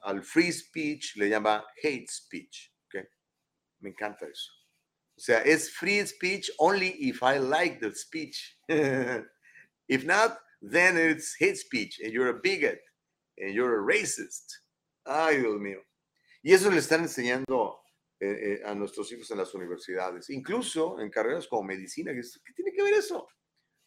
al 0.03 0.23
free 0.23 0.53
speech 0.53 1.17
le 1.17 1.27
llama 1.27 1.65
hate 1.83 2.07
speech. 2.09 2.73
¿okay? 2.85 3.03
Me 3.81 3.89
encanta 3.89 4.25
eso. 4.25 4.53
O 5.17 5.19
sea, 5.19 5.41
es 5.41 5.69
free 5.75 6.07
speech 6.07 6.49
only 6.59 6.95
if 6.97 7.21
I 7.21 7.39
like 7.39 7.81
the 7.81 7.93
speech. 7.93 8.57
if 8.69 10.05
not, 10.05 10.39
then 10.61 10.95
it's 10.97 11.35
hate 11.37 11.57
speech 11.57 11.99
and 11.99 12.13
you're 12.13 12.29
a 12.29 12.39
bigot 12.41 12.79
you're 13.49 13.75
a 13.75 13.81
racist. 13.81 14.51
Ay, 15.03 15.39
Dios 15.39 15.59
mío. 15.59 15.81
Y 16.43 16.53
eso 16.53 16.69
le 16.69 16.79
están 16.79 17.01
enseñando 17.01 17.81
eh, 18.19 18.27
eh, 18.29 18.61
a 18.65 18.75
nuestros 18.75 19.11
hijos 19.11 19.29
en 19.31 19.37
las 19.37 19.53
universidades, 19.53 20.29
incluso 20.29 20.99
en 20.99 21.09
carreras 21.09 21.47
como 21.47 21.63
medicina. 21.63 22.11
¿Qué 22.13 22.53
tiene 22.53 22.71
que 22.71 22.83
ver 22.83 22.93
eso? 22.93 23.27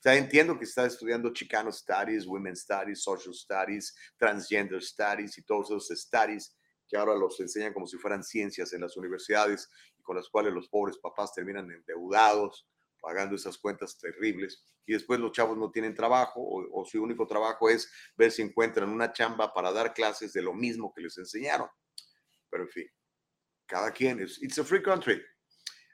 sea, 0.04 0.16
entiendo 0.16 0.58
que 0.58 0.66
está 0.66 0.84
estudiando 0.84 1.32
Chicano 1.32 1.72
Studies, 1.72 2.26
Women 2.26 2.54
Studies, 2.54 3.02
Social 3.02 3.32
Studies, 3.32 3.94
Transgender 4.18 4.82
Studies 4.82 5.38
y 5.38 5.42
todos 5.44 5.70
esos 5.70 5.98
studies 5.98 6.54
que 6.86 6.98
ahora 6.98 7.14
los 7.14 7.40
enseñan 7.40 7.72
como 7.72 7.86
si 7.86 7.96
fueran 7.96 8.22
ciencias 8.22 8.74
en 8.74 8.82
las 8.82 8.98
universidades 8.98 9.66
y 9.98 10.02
con 10.02 10.16
las 10.16 10.28
cuales 10.28 10.52
los 10.52 10.68
pobres 10.68 10.98
papás 10.98 11.32
terminan 11.32 11.70
endeudados, 11.70 12.68
pagando 13.04 13.36
esas 13.36 13.58
cuentas 13.58 13.98
terribles. 13.98 14.64
Y 14.86 14.94
después 14.94 15.20
los 15.20 15.32
chavos 15.32 15.56
no 15.56 15.70
tienen 15.70 15.94
trabajo 15.94 16.40
o, 16.40 16.84
su 16.84 17.02
único 17.02 17.26
trabajo 17.26 17.68
es 17.68 17.90
ver 18.16 18.30
si 18.30 18.42
encuentran 18.42 18.88
una 18.88 19.12
chamba 19.12 19.52
para 19.52 19.72
dar 19.72 19.92
clases 19.92 20.32
de 20.32 20.42
lo 20.42 20.54
mismo 20.54 20.92
que 20.94 21.02
les 21.02 21.16
enseñaron. 21.18 21.68
Pero 22.50 22.64
en 22.64 22.70
fin, 22.70 22.86
cada 23.66 23.90
quien 23.90 24.20
es, 24.20 24.42
it's 24.42 24.58
a 24.58 24.64
free 24.64 24.82
country. 24.82 25.22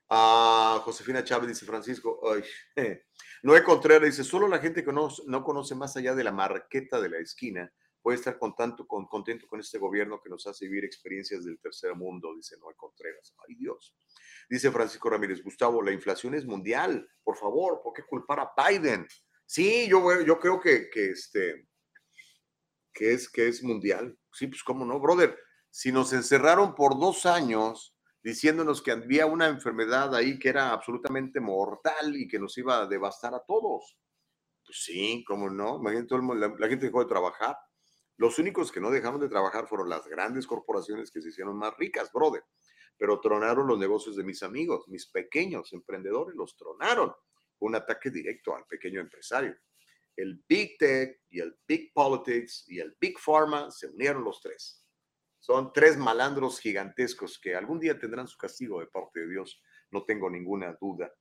Ah, 0.09 0.81
Josefina 0.85 1.23
Chávez 1.23 1.49
dice 1.49 1.65
Francisco, 1.65 2.21
ay, 2.33 2.43
Noé 3.43 3.63
Contreras 3.63 4.03
dice, 4.03 4.25
solo 4.25 4.49
la 4.49 4.59
gente 4.59 4.85
que 4.85 4.93
no, 4.93 5.09
no, 5.27 5.45
conoce 5.45 5.75
más 5.77 5.97
allá 5.97 6.15
de 6.15 6.25
la 6.25 6.33
marqueta 6.33 7.01
de 7.01 7.11
la 7.11 7.19
esquina 7.19 7.73
puede 8.03 8.19
estar 8.19 8.39
con, 8.39 8.55
contento 9.07 9.47
con 9.47 9.61
este 9.61 9.79
gobierno 9.79 10.21
que 10.21 10.31
nos 10.31 10.47
hace 10.47 10.67
vivir 10.67 10.85
experiencias 10.85 11.45
del 11.45 11.59
tercer 11.59 11.95
mundo, 11.95 12.35
dice 12.35 12.57
Noé 12.59 12.75
Contreras. 12.77 13.35
Ay 13.47 13.55
Dios. 13.57 13.95
Dice 14.49 14.71
Francisco 14.71 15.11
Ramírez, 15.11 15.43
Gustavo, 15.43 15.83
la 15.83 15.93
inflación 15.93 16.35
es 16.35 16.45
mundial, 16.45 17.09
por 17.23 17.37
favor, 17.37 17.81
¿por 17.83 17.93
qué 17.93 18.03
culpar 18.03 18.41
a 18.41 18.53
Biden? 18.57 19.07
Sí, 19.47 19.89
yo, 19.89 20.21
yo 20.23 20.39
creo 20.39 20.61
que, 20.61 20.91
que, 20.91 21.11
este, 21.11 21.69
que, 22.93 23.13
es, 23.13 23.29
que 23.29 23.49
es 23.49 23.63
mundial. 23.63 24.19
Sí, 24.33 24.47
pues 24.47 24.63
cómo 24.63 24.85
no, 24.85 24.99
brother. 25.01 25.37
Si 25.71 25.93
nos 25.93 26.13
encerraron 26.13 26.75
por 26.75 26.99
dos 26.99 27.27
años 27.27 27.95
diciéndonos 28.23 28.83
que 28.83 28.93
había 28.93 29.27
una 29.27 29.49
enfermedad 29.49 30.15
ahí 30.15 30.39
que 30.39 30.49
era 30.49 30.73
absolutamente 30.73 31.41
mortal 31.41 32.17
y 32.17 32.29
que 32.29 32.39
nos 32.39 32.57
iba 32.59 32.83
a 32.83 32.87
devastar 32.87 33.35
a 33.35 33.45
todos. 33.45 33.99
Pues 34.65 34.85
sí, 34.85 35.25
cómo 35.27 35.49
no, 35.49 35.81
la, 35.83 36.69
gente 36.69 36.87
dejó 36.87 37.01
de 37.01 37.09
trabajar. 37.09 37.57
Los 38.21 38.39
únicos 38.39 38.71
que 38.71 38.81
no 38.81 38.91
dejaron 38.91 39.19
de 39.19 39.31
trabajar 39.31 39.67
fueron 39.67 39.89
las 39.89 40.07
grandes 40.07 40.47
corporaciones 40.47 41.11
que 41.11 41.23
se 41.23 41.31
hicieron 41.31 41.57
más 41.57 41.75
ricas, 41.79 42.13
brother. 42.13 42.45
Pero 42.99 43.19
tronaron 43.19 43.67
los 43.67 43.79
negocios 43.79 44.15
de 44.15 44.25
mis 44.25 44.43
amigos, 44.43 44.87
mis 44.89 45.07
pequeños 45.07 45.73
emprendedores, 45.73 46.37
los 46.37 46.55
tronaron. 46.55 47.15
Un 47.61 47.75
ataque 47.75 48.11
directo 48.11 48.55
al 48.55 48.67
pequeño 48.67 49.01
empresario. 49.01 49.57
El 50.15 50.45
Big 50.47 50.77
Tech 50.77 51.23
y 51.31 51.41
el 51.41 51.57
Big 51.67 51.95
Politics 51.95 52.67
y 52.69 52.79
el 52.79 52.95
Big 53.01 53.19
Pharma 53.19 53.71
se 53.71 53.87
unieron 53.87 54.23
los 54.23 54.43
tres 54.43 54.85
son 55.41 55.73
tres 55.73 55.97
malandros 55.97 56.61
gigantescos 56.61 57.39
que 57.39 57.57
algún 57.57 57.81
día 57.81 57.99
tendrán 57.99 58.29
su 58.29 58.37
castigo 58.37 58.79
de 58.81 58.87
parte 58.87 59.21
de 59.21 59.31
Dios, 59.31 59.61
no 59.91 60.05
tengo 60.05 60.29
ninguna 60.29 60.77
duda. 60.79 61.13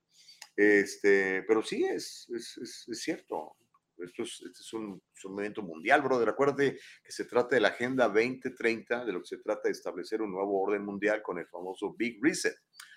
Este, 0.56 1.44
pero 1.44 1.64
sí, 1.64 1.86
es, 1.86 2.30
es, 2.30 2.86
es, 2.88 3.02
cierto. 3.02 3.56
Esto 4.04 4.24
es, 4.24 4.42
este 4.42 4.62
es 4.62 4.74
un, 4.74 5.02
un, 5.24 5.32
movimiento 5.32 5.62
mundial, 5.62 6.02
brother. 6.02 6.30
Acuérdate 6.30 6.80
que 7.04 7.12
se 7.12 7.26
trata 7.26 7.56
de 7.56 7.62
la 7.62 7.70
Agenda 7.70 8.08
2030, 8.08 9.06
de 9.06 9.12
lo 9.14 9.20
que 9.22 9.28
se 9.28 9.38
trata 9.38 9.64
de 9.66 9.72
establecer 9.72 10.22
un 10.22 10.32
nuevo 10.32 10.62
orden 10.62 10.84
mundial 10.84 11.22
con 11.22 11.38
el 11.40 11.48
famoso 11.48 11.94
Big 11.98 12.20
Reset. 12.22 12.56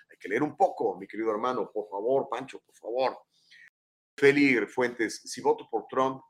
Hay 0.09 0.17
que 0.17 0.29
leer 0.29 0.43
un 0.43 0.55
poco, 0.55 0.97
mi 0.97 1.07
querido 1.07 1.31
hermano, 1.31 1.69
por 1.71 1.89
favor, 1.89 2.27
Pancho, 2.29 2.59
por 2.59 2.75
favor. 2.75 3.17
Feli 4.15 4.65
Fuentes, 4.67 5.21
si 5.25 5.41
voto 5.41 5.67
por 5.69 5.87
Trump, 5.87 6.21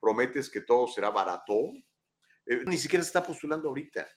prometes 0.00 0.48
que 0.48 0.60
todo 0.60 0.86
será 0.86 1.10
barato. 1.10 1.54
Eh, 2.46 2.62
ni 2.66 2.78
siquiera 2.78 3.02
se 3.02 3.08
está 3.08 3.22
postulando 3.22 3.68
ahorita. 3.68 4.08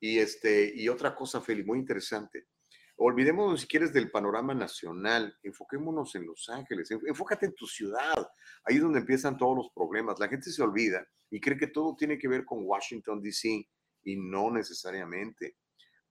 Y, 0.00 0.18
este, 0.18 0.72
y 0.74 0.88
otra 0.88 1.14
cosa, 1.14 1.40
Feli, 1.40 1.62
muy 1.62 1.78
interesante. 1.78 2.48
Olvidémonos, 2.96 3.62
si 3.62 3.66
quieres, 3.66 3.92
del 3.92 4.10
panorama 4.10 4.54
nacional. 4.54 5.36
Enfoquémonos 5.42 6.14
en 6.14 6.26
Los 6.26 6.48
Ángeles. 6.48 6.90
Enfócate 6.90 7.46
en 7.46 7.54
tu 7.54 7.66
ciudad. 7.66 8.28
Ahí 8.64 8.76
es 8.76 8.82
donde 8.82 9.00
empiezan 9.00 9.36
todos 9.36 9.56
los 9.56 9.70
problemas. 9.74 10.18
La 10.20 10.28
gente 10.28 10.50
se 10.50 10.62
olvida 10.62 11.06
y 11.30 11.40
cree 11.40 11.58
que 11.58 11.66
todo 11.66 11.96
tiene 11.96 12.18
que 12.18 12.28
ver 12.28 12.44
con 12.44 12.64
Washington, 12.64 13.20
D.C. 13.20 13.68
y 14.04 14.16
no 14.16 14.50
necesariamente. 14.50 15.56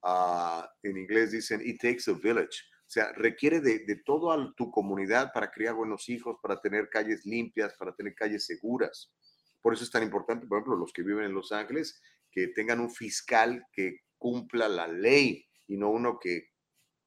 Ah, 0.01 0.69
en 0.83 0.97
inglés 0.97 1.31
dicen, 1.31 1.61
it 1.65 1.79
takes 1.81 2.11
a 2.11 2.13
village. 2.13 2.63
O 2.81 2.91
sea, 2.93 3.13
requiere 3.13 3.61
de, 3.61 3.79
de 3.85 3.95
toda 4.03 4.53
tu 4.55 4.69
comunidad 4.69 5.31
para 5.33 5.49
criar 5.49 5.75
buenos 5.75 6.09
hijos, 6.09 6.37
para 6.43 6.59
tener 6.59 6.89
calles 6.89 7.25
limpias, 7.25 7.73
para 7.75 7.95
tener 7.95 8.13
calles 8.13 8.45
seguras. 8.45 9.11
Por 9.61 9.73
eso 9.73 9.85
es 9.85 9.89
tan 9.89 10.03
importante, 10.03 10.45
por 10.45 10.57
ejemplo, 10.57 10.75
los 10.75 10.91
que 10.91 11.01
viven 11.01 11.23
en 11.23 11.33
Los 11.33 11.53
Ángeles, 11.53 12.01
que 12.29 12.49
tengan 12.49 12.81
un 12.81 12.91
fiscal 12.91 13.65
que 13.71 14.01
cumpla 14.17 14.67
la 14.67 14.87
ley 14.87 15.47
y 15.67 15.77
no 15.77 15.89
uno 15.89 16.19
que 16.19 16.52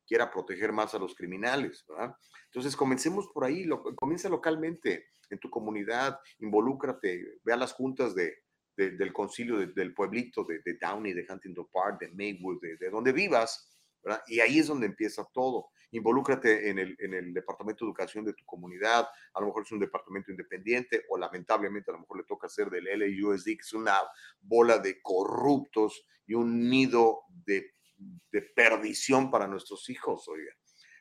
quiera 0.07 0.31
proteger 0.31 0.73
más 0.73 0.95
a 0.95 0.99
los 0.99 1.15
criminales. 1.15 1.85
¿verdad? 1.89 2.15
Entonces, 2.47 2.77
comencemos 2.77 3.29
por 3.33 3.45
ahí, 3.45 3.65
lo, 3.65 3.83
comienza 3.95 4.29
localmente, 4.29 5.07
en 5.31 5.39
tu 5.39 5.51
comunidad, 5.51 6.21
involúcrate, 6.39 7.41
ve 7.43 7.53
a 7.53 7.57
las 7.57 7.73
juntas 7.73 8.15
de, 8.15 8.45
del 8.77 9.13
concilio 9.13 9.67
del 9.67 9.95
pueblito 9.95 10.45
de, 10.45 10.61
Downey, 10.81 11.15
de 11.15 11.27
Huntington 11.29 11.69
Park, 11.73 12.01
de 12.01 12.09
Maywood, 12.13 12.61
de, 12.61 12.91
donde 12.91 13.13
vivas, 13.13 13.73
¿verdad? 14.03 14.23
y 14.29 14.39
ahí 14.41 14.61
es 14.61 14.69
donde 14.69 14.87
empieza 14.87 15.27
todo 15.33 15.71
involúcrate 15.91 16.69
en 16.69 16.79
el, 16.79 16.97
en 16.99 17.15
el 17.15 17.33
departamento 17.33 17.85
de 17.85 17.91
educación 17.91 18.25
de 18.25 18.35
tu 18.35 18.45
comunidad, 18.45 19.09
a 19.35 19.41
lo 19.41 19.47
mejor 19.47 19.63
es 19.63 19.73
un 19.73 19.81
departamento 19.81 20.31
independiente 20.31 21.05
o 21.09 21.19
lamentablemente 21.19 21.91
a 21.91 21.95
lo 21.95 22.01
mejor 22.01 22.19
le 22.19 22.25
toca 22.25 22.49
ser 22.49 22.71
del 22.71 22.85
LAUSD, 22.85 23.45
que 23.45 23.61
es 23.61 23.73
una 23.73 23.97
bola 24.41 24.79
de 24.79 25.01
corruptos 25.01 26.05
y 26.27 26.35
un 26.35 26.69
nido 26.69 27.21
de, 27.29 27.76
de 27.97 28.43
perdición 28.43 29.31
para 29.31 29.47
nuestros 29.47 29.89
hijos, 29.89 30.29
oiga. 30.29 30.53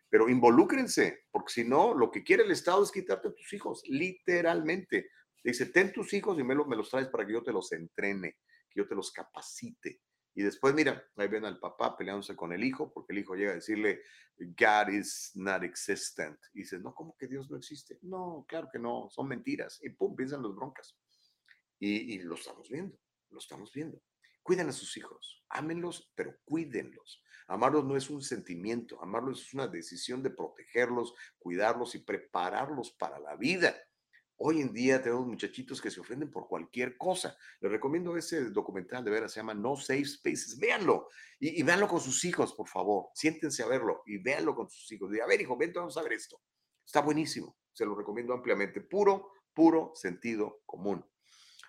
Pero 0.09 0.29
involúcrense, 0.29 1.25
porque 1.31 1.51
si 1.51 1.63
no, 1.63 1.93
lo 1.93 2.11
que 2.11 2.23
quiere 2.23 2.43
el 2.43 2.51
Estado 2.51 2.83
es 2.83 2.91
quitarte 2.91 3.29
a 3.29 3.33
tus 3.33 3.51
hijos, 3.53 3.83
literalmente. 3.87 5.09
Dice, 5.43 5.67
ten 5.67 5.91
tus 5.91 6.13
hijos 6.13 6.39
y 6.39 6.43
me, 6.43 6.55
me 6.55 6.75
los 6.75 6.89
traes 6.89 7.07
para 7.07 7.25
que 7.25 7.33
yo 7.33 7.43
te 7.43 7.51
los 7.51 7.71
entrene, 7.71 8.37
que 8.69 8.79
yo 8.79 8.87
te 8.87 8.95
los 8.95 9.11
capacite. 9.11 10.01
Y 10.33 10.43
después, 10.43 10.73
mira, 10.73 11.03
ahí 11.15 11.27
ven 11.27 11.45
al 11.45 11.59
papá 11.59 11.95
peleándose 11.95 12.35
con 12.35 12.51
el 12.51 12.63
hijo, 12.63 12.91
porque 12.93 13.13
el 13.13 13.19
hijo 13.19 13.35
llega 13.35 13.51
a 13.51 13.55
decirle, 13.55 14.01
God 14.37 14.89
is 14.89 15.31
not 15.35 15.63
existent. 15.63 16.37
Y 16.53 16.59
dices, 16.59 16.81
no, 16.81 16.93
¿cómo 16.93 17.15
que 17.17 17.27
Dios 17.27 17.49
no 17.49 17.57
existe? 17.57 17.99
No, 18.01 18.45
claro 18.47 18.67
que 18.71 18.79
no, 18.79 19.07
son 19.09 19.29
mentiras. 19.29 19.79
Y 19.81 19.91
pum, 19.91 20.15
piensan 20.15 20.41
los 20.41 20.55
broncas. 20.55 20.97
Y, 21.79 22.15
y 22.15 22.19
lo 22.19 22.35
estamos 22.35 22.69
viendo, 22.69 22.97
lo 23.29 23.39
estamos 23.39 23.71
viendo. 23.71 24.01
Cuiden 24.45 24.69
a 24.69 24.73
sus 24.73 24.95
hijos, 24.95 25.43
ámenlos, 25.49 26.11
pero 26.13 26.35
cuídenlos. 26.45 27.23
Amarlos 27.47 27.83
no 27.83 27.97
es 27.97 28.11
un 28.11 28.21
sentimiento, 28.21 29.01
amarlos 29.01 29.41
es 29.41 29.55
una 29.55 29.67
decisión 29.67 30.21
de 30.21 30.29
protegerlos, 30.29 31.15
cuidarlos 31.39 31.95
y 31.95 32.03
prepararlos 32.03 32.91
para 32.91 33.17
la 33.17 33.35
vida. 33.35 33.75
Hoy 34.37 34.61
en 34.61 34.71
día 34.71 35.01
tenemos 35.01 35.25
muchachitos 35.25 35.81
que 35.81 35.89
se 35.89 35.99
ofenden 35.99 36.29
por 36.29 36.47
cualquier 36.47 36.95
cosa. 36.95 37.35
Les 37.59 37.71
recomiendo 37.71 38.15
ese 38.15 38.51
documental 38.51 39.03
de 39.03 39.09
veras, 39.09 39.31
se 39.31 39.39
llama 39.39 39.55
No 39.55 39.77
Safe 39.77 40.05
Spaces. 40.05 40.59
Véanlo 40.59 41.09
y, 41.39 41.59
y 41.59 41.63
véanlo 41.63 41.87
con 41.87 41.99
sus 41.99 42.23
hijos, 42.23 42.53
por 42.53 42.67
favor. 42.67 43.07
Siéntense 43.15 43.63
a 43.63 43.67
verlo 43.67 44.03
y 44.05 44.19
véanlo 44.19 44.53
con 44.53 44.69
sus 44.69 44.91
hijos. 44.91 45.11
Y 45.11 45.21
a 45.21 45.25
ver, 45.25 45.41
hijo, 45.41 45.57
vente, 45.57 45.79
vamos 45.79 45.97
a 45.97 46.03
ver 46.03 46.13
esto. 46.13 46.39
Está 46.85 47.01
buenísimo. 47.01 47.57
Se 47.73 47.83
lo 47.83 47.95
recomiendo 47.95 48.31
ampliamente. 48.31 48.81
Puro, 48.81 49.31
puro 49.55 49.93
sentido 49.95 50.61
común. 50.67 51.03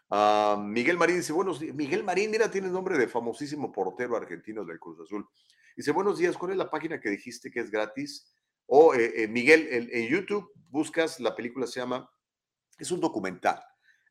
Uh, 0.09 0.57
Miguel 0.59 0.97
Marín 0.97 1.17
dice, 1.17 1.33
buenos 1.33 1.61
días. 1.61 1.75
Miguel 1.75 2.05
Marín, 2.05 2.31
mira, 2.31 2.51
tiene 2.51 2.69
nombre 2.69 2.97
de 2.97 3.09
famosísimo 3.09 3.73
portero 3.73 4.17
argentino 4.17 4.65
del 4.65 4.79
Cruz 4.79 5.01
Azul. 5.01 5.29
Dice, 5.77 5.91
buenos 5.93 6.19
días, 6.19 6.37
¿cuál 6.37 6.53
es 6.53 6.57
la 6.57 6.71
página 6.71 7.01
que 7.01 7.11
dijiste 7.11 7.51
que 7.51 7.61
es 7.61 7.71
gratis? 7.71 8.33
O 8.67 8.95
eh, 8.95 9.23
eh, 9.23 9.29
Miguel, 9.29 9.69
en, 9.71 9.89
en 9.93 10.09
YouTube 10.09 10.51
buscas, 10.69 11.21
la 11.21 11.35
película 11.35 11.67
se 11.67 11.81
llama 11.81 12.09
es 12.79 12.91
un 12.91 13.01
documental. 13.01 13.63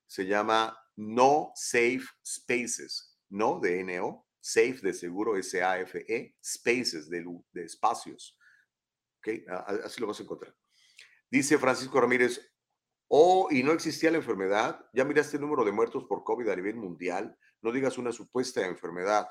Se 0.07 0.25
llama 0.25 0.77
No 0.95 1.51
Safe 1.55 2.05
Spaces. 2.25 3.17
No 3.29 3.59
de 3.59 3.83
NO, 3.83 4.27
Safe 4.39 4.79
de 4.81 4.93
seguro, 4.93 5.35
S-A-F-E, 5.37 6.35
Spaces 6.43 7.09
de, 7.09 7.25
de 7.51 7.63
espacios. 7.63 8.37
¿Ok? 9.19 9.29
Así 9.83 9.99
lo 9.99 10.07
vas 10.07 10.19
a 10.19 10.23
encontrar. 10.23 10.55
Dice 11.29 11.57
Francisco 11.57 11.99
Ramírez, 11.99 12.39
oh, 13.07 13.47
y 13.51 13.63
no 13.63 13.71
existía 13.71 14.11
la 14.11 14.17
enfermedad. 14.17 14.85
¿Ya 14.93 15.05
miraste 15.05 15.37
el 15.37 15.41
número 15.41 15.63
de 15.63 15.71
muertos 15.71 16.05
por 16.05 16.23
COVID 16.23 16.47
a 16.49 16.55
nivel 16.55 16.75
mundial? 16.75 17.37
No 17.61 17.71
digas 17.71 17.97
una 17.97 18.11
supuesta 18.11 18.65
enfermedad. 18.65 19.27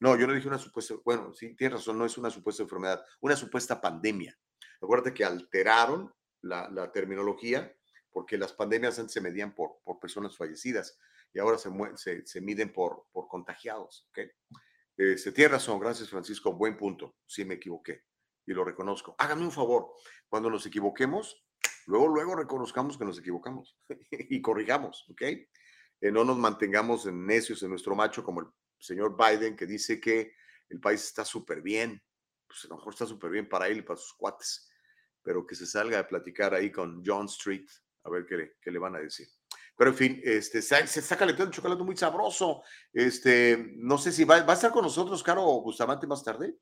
No, 0.00 0.16
yo 0.16 0.26
no 0.26 0.34
dije 0.34 0.48
una 0.48 0.58
supuesta, 0.58 0.94
bueno, 1.04 1.32
sí, 1.32 1.54
tienes 1.54 1.78
razón, 1.78 1.96
no 1.96 2.04
es 2.04 2.18
una 2.18 2.30
supuesta 2.30 2.64
enfermedad, 2.64 3.04
una 3.20 3.36
supuesta 3.36 3.80
pandemia. 3.80 4.36
Acuérdate 4.80 5.14
que 5.14 5.24
alteraron 5.24 6.12
la, 6.40 6.68
la 6.70 6.90
terminología 6.90 7.72
porque 8.10 8.36
las 8.36 8.52
pandemias 8.52 8.98
antes 8.98 9.12
se 9.12 9.20
medían 9.20 9.54
por, 9.54 9.78
por 9.84 9.98
personas 9.98 10.36
fallecidas 10.36 10.98
y 11.32 11.38
ahora 11.38 11.58
se, 11.58 11.70
se, 11.96 12.26
se 12.26 12.40
miden 12.40 12.72
por, 12.72 13.06
por 13.12 13.28
contagiados. 13.28 14.06
¿okay? 14.10 14.30
Eh, 14.96 15.16
se 15.16 15.32
tiene 15.32 15.52
razón, 15.52 15.80
gracias 15.80 16.10
Francisco, 16.10 16.52
buen 16.52 16.76
punto, 16.76 17.16
sí 17.26 17.44
me 17.44 17.54
equivoqué 17.54 18.04
y 18.46 18.52
lo 18.52 18.64
reconozco. 18.64 19.14
Háganme 19.18 19.44
un 19.44 19.52
favor, 19.52 19.92
cuando 20.28 20.50
nos 20.50 20.66
equivoquemos, 20.66 21.44
luego, 21.86 22.08
luego 22.08 22.36
reconozcamos 22.36 22.98
que 22.98 23.04
nos 23.04 23.18
equivocamos 23.18 23.78
y 24.10 24.40
corrigamos, 24.40 25.06
¿ok? 25.10 25.22
Eh, 25.22 26.10
no 26.10 26.24
nos 26.24 26.38
mantengamos 26.38 27.06
en 27.06 27.26
necios 27.26 27.62
en 27.62 27.70
nuestro 27.70 27.94
macho 27.94 28.24
como 28.24 28.40
el 28.40 28.46
señor 28.78 29.16
Biden 29.16 29.56
que 29.56 29.66
dice 29.66 30.00
que 30.00 30.34
el 30.68 30.80
país 30.80 31.04
está 31.04 31.24
súper 31.24 31.62
bien, 31.62 32.02
pues 32.46 32.64
a 32.64 32.68
lo 32.68 32.76
mejor 32.76 32.92
está 32.92 33.06
súper 33.06 33.30
bien 33.30 33.48
para 33.48 33.68
él 33.68 33.78
y 33.78 33.82
para 33.82 33.98
sus 33.98 34.14
cuates, 34.14 34.70
pero 35.22 35.46
que 35.46 35.54
se 35.54 35.66
salga 35.66 35.98
a 35.98 36.08
platicar 36.08 36.54
ahí 36.54 36.72
con 36.72 37.02
John 37.04 37.26
Street 37.26 37.66
a 38.04 38.10
ver 38.10 38.26
qué 38.26 38.36
le, 38.36 38.56
qué 38.60 38.70
le 38.70 38.78
van 38.78 38.96
a 38.96 38.98
decir. 38.98 39.28
Pero 39.76 39.90
en 39.90 39.96
fin, 39.96 40.20
este, 40.24 40.60
se, 40.60 40.80
está 40.82 41.16
calentando 41.16 41.50
chocolate 41.50 41.82
muy 41.82 41.96
sabroso. 41.96 42.62
Este, 42.92 43.72
no 43.76 43.96
sé 43.98 44.12
si 44.12 44.24
va, 44.24 44.42
va 44.42 44.52
a 44.52 44.56
estar 44.56 44.70
con 44.70 44.82
nosotros 44.82 45.22
Caro 45.22 45.42
Bustamante 45.62 46.06
más 46.06 46.22
tarde. 46.22 46.56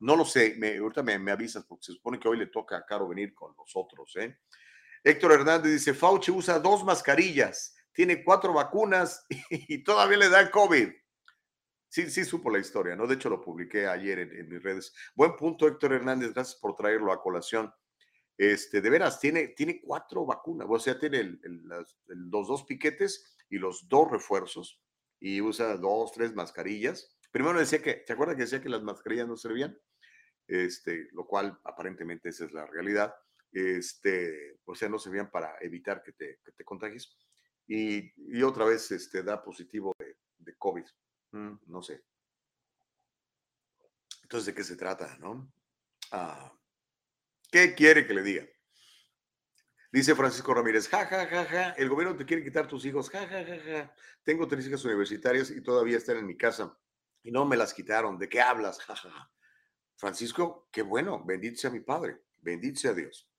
No 0.00 0.16
lo 0.16 0.24
sé, 0.24 0.54
me, 0.58 0.78
ahorita 0.78 1.02
me, 1.02 1.18
me, 1.18 1.30
avisas 1.30 1.64
porque 1.66 1.84
se 1.84 1.92
supone 1.92 2.18
que 2.18 2.28
hoy 2.28 2.38
le 2.38 2.46
toca 2.46 2.78
a 2.78 2.86
Caro 2.86 3.08
venir 3.08 3.34
con 3.34 3.54
nosotros. 3.56 4.14
¿eh? 4.16 4.38
Héctor 5.02 5.32
Hernández 5.32 5.72
dice, 5.72 5.94
Fauci 5.94 6.30
usa 6.30 6.58
dos 6.58 6.84
mascarillas, 6.84 7.74
tiene 7.92 8.22
cuatro 8.22 8.52
vacunas 8.52 9.24
y, 9.50 9.82
todavía 9.82 10.18
le 10.18 10.28
da 10.28 10.50
COVID. 10.50 10.88
Sí, 11.88 12.10
sí 12.10 12.24
supo 12.24 12.50
la 12.50 12.58
historia, 12.58 12.94
¿no? 12.94 13.06
De 13.06 13.14
hecho, 13.14 13.28
lo 13.28 13.40
publiqué 13.40 13.86
ayer 13.86 14.20
en, 14.20 14.36
en 14.36 14.48
mis 14.48 14.62
redes. 14.62 14.94
Buen 15.14 15.34
punto, 15.36 15.66
Héctor 15.66 15.94
Hernández, 15.94 16.32
gracias 16.32 16.60
por 16.60 16.76
traerlo 16.76 17.12
a 17.12 17.20
colación. 17.20 17.72
Este, 18.40 18.80
de 18.80 18.88
veras, 18.88 19.20
tiene, 19.20 19.48
tiene 19.48 19.82
cuatro 19.82 20.24
vacunas, 20.24 20.66
o 20.70 20.78
sea, 20.78 20.98
tiene 20.98 21.18
el, 21.18 21.40
el, 21.44 21.62
los 22.30 22.48
dos 22.48 22.64
piquetes 22.64 23.36
y 23.50 23.58
los 23.58 23.86
dos 23.86 24.10
refuerzos 24.10 24.80
y 25.20 25.42
usa 25.42 25.76
dos, 25.76 26.12
tres 26.12 26.34
mascarillas. 26.34 27.14
Primero 27.30 27.58
decía 27.58 27.82
que, 27.82 27.92
¿te 27.92 28.14
acuerdas 28.14 28.36
que 28.36 28.44
decía 28.44 28.62
que 28.62 28.70
las 28.70 28.82
mascarillas 28.82 29.28
no 29.28 29.36
servían? 29.36 29.78
Este, 30.46 31.08
lo 31.12 31.26
cual 31.26 31.60
aparentemente 31.64 32.30
esa 32.30 32.46
es 32.46 32.52
la 32.52 32.64
realidad. 32.64 33.14
Este, 33.52 34.58
o 34.64 34.74
sea, 34.74 34.88
no 34.88 34.98
servían 34.98 35.30
para 35.30 35.56
evitar 35.60 36.02
que 36.02 36.12
te, 36.12 36.40
que 36.56 36.64
contagies. 36.64 37.16
Y, 37.66 38.42
otra 38.42 38.64
vez 38.64 38.90
este, 38.90 39.22
da 39.22 39.42
positivo 39.42 39.94
de, 39.98 40.16
de 40.38 40.56
COVID. 40.56 40.84
Mm, 41.32 41.52
no 41.66 41.82
sé. 41.82 42.04
Entonces, 44.22 44.46
¿de 44.46 44.54
qué 44.54 44.64
se 44.64 44.76
trata, 44.76 45.16
no? 45.18 45.52
Ah, 46.12 46.52
¿Qué 47.50 47.74
quiere 47.74 48.06
que 48.06 48.14
le 48.14 48.22
diga? 48.22 48.46
Dice 49.92 50.14
Francisco 50.14 50.54
Ramírez, 50.54 50.88
ja, 50.88 51.04
ja, 51.04 51.26
ja, 51.26 51.44
ja, 51.46 51.70
el 51.70 51.88
gobierno 51.88 52.16
te 52.16 52.24
quiere 52.24 52.44
quitar 52.44 52.68
tus 52.68 52.84
hijos, 52.84 53.10
ja, 53.10 53.26
ja, 53.26 53.44
ja, 53.44 53.58
ja. 53.58 53.94
Tengo 54.22 54.46
tres 54.46 54.66
hijas 54.68 54.84
universitarias 54.84 55.50
y 55.50 55.60
todavía 55.60 55.96
están 55.96 56.18
en 56.18 56.26
mi 56.26 56.36
casa 56.36 56.78
y 57.24 57.32
no 57.32 57.44
me 57.44 57.56
las 57.56 57.74
quitaron. 57.74 58.16
¿De 58.16 58.28
qué 58.28 58.40
hablas? 58.40 58.80
Ja, 58.80 58.94
ja, 58.94 59.10
ja. 59.10 59.32
Francisco, 59.96 60.68
qué 60.70 60.82
bueno, 60.82 61.24
bendito 61.24 61.58
sea 61.58 61.70
mi 61.70 61.80
padre, 61.80 62.22
bendito 62.38 62.78
sea 62.78 62.94
Dios. 62.94 63.29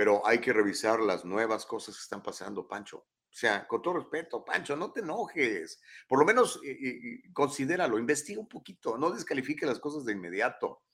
Pero 0.00 0.26
hay 0.26 0.38
que 0.40 0.54
revisar 0.54 0.98
las 0.98 1.26
nuevas 1.26 1.66
cosas 1.66 1.94
que 1.94 2.00
están 2.00 2.22
pasando, 2.22 2.66
Pancho. 2.66 2.96
O 2.96 3.04
sea, 3.28 3.68
con 3.68 3.82
todo 3.82 3.98
respeto, 3.98 4.42
Pancho, 4.42 4.74
no 4.74 4.90
te 4.90 5.00
enojes. 5.00 5.78
Por 6.08 6.18
lo 6.18 6.24
menos 6.24 6.58
eh, 6.64 6.70
eh, 6.70 7.22
considéralo, 7.34 7.98
investiga 7.98 8.40
un 8.40 8.48
poquito, 8.48 8.96
no 8.96 9.10
descalifique 9.10 9.66
las 9.66 9.78
cosas 9.78 10.06
de 10.06 10.14
inmediato. 10.14 10.84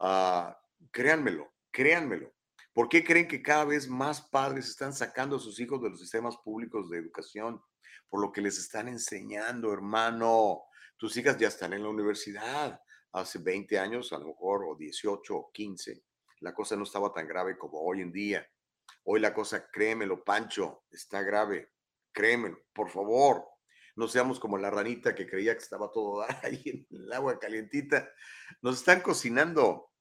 Uh, 0.00 0.54
créanmelo, 0.90 1.52
créanmelo. 1.70 2.32
¿Por 2.72 2.88
qué 2.88 3.04
creen 3.04 3.28
que 3.28 3.42
cada 3.42 3.66
vez 3.66 3.88
más 3.88 4.22
padres 4.22 4.70
están 4.70 4.94
sacando 4.94 5.36
a 5.36 5.40
sus 5.40 5.60
hijos 5.60 5.82
de 5.82 5.90
los 5.90 6.00
sistemas 6.00 6.38
públicos 6.38 6.88
de 6.88 6.96
educación? 6.96 7.62
Por 8.08 8.22
lo 8.22 8.32
que 8.32 8.40
les 8.40 8.56
están 8.56 8.88
enseñando, 8.88 9.70
hermano. 9.70 10.62
Tus 10.96 11.14
hijas 11.18 11.36
ya 11.36 11.48
están 11.48 11.74
en 11.74 11.82
la 11.82 11.90
universidad. 11.90 12.80
Hace 13.12 13.38
20 13.38 13.78
años, 13.78 14.14
a 14.14 14.18
lo 14.18 14.28
mejor, 14.28 14.64
o 14.64 14.74
18 14.74 15.36
o 15.36 15.50
15, 15.52 16.02
la 16.40 16.54
cosa 16.54 16.76
no 16.76 16.84
estaba 16.84 17.12
tan 17.12 17.26
grave 17.26 17.56
como 17.56 17.80
hoy 17.80 18.00
en 18.00 18.12
día. 18.12 18.48
Hoy 19.04 19.20
la 19.20 19.32
cosa, 19.32 19.68
créemelo, 19.70 20.24
Pancho, 20.24 20.84
está 20.90 21.22
grave. 21.22 21.72
Créemelo, 22.12 22.58
por 22.72 22.90
favor. 22.90 23.44
No 23.94 24.08
seamos 24.08 24.38
como 24.38 24.58
la 24.58 24.70
ranita 24.70 25.14
que 25.14 25.26
creía 25.26 25.54
que 25.54 25.62
estaba 25.62 25.90
todo 25.90 26.24
ahí 26.42 26.62
en 26.64 26.86
el 26.90 27.12
agua 27.12 27.38
calientita. 27.38 28.10
Nos 28.62 28.78
están 28.78 29.00
cocinando. 29.00 29.92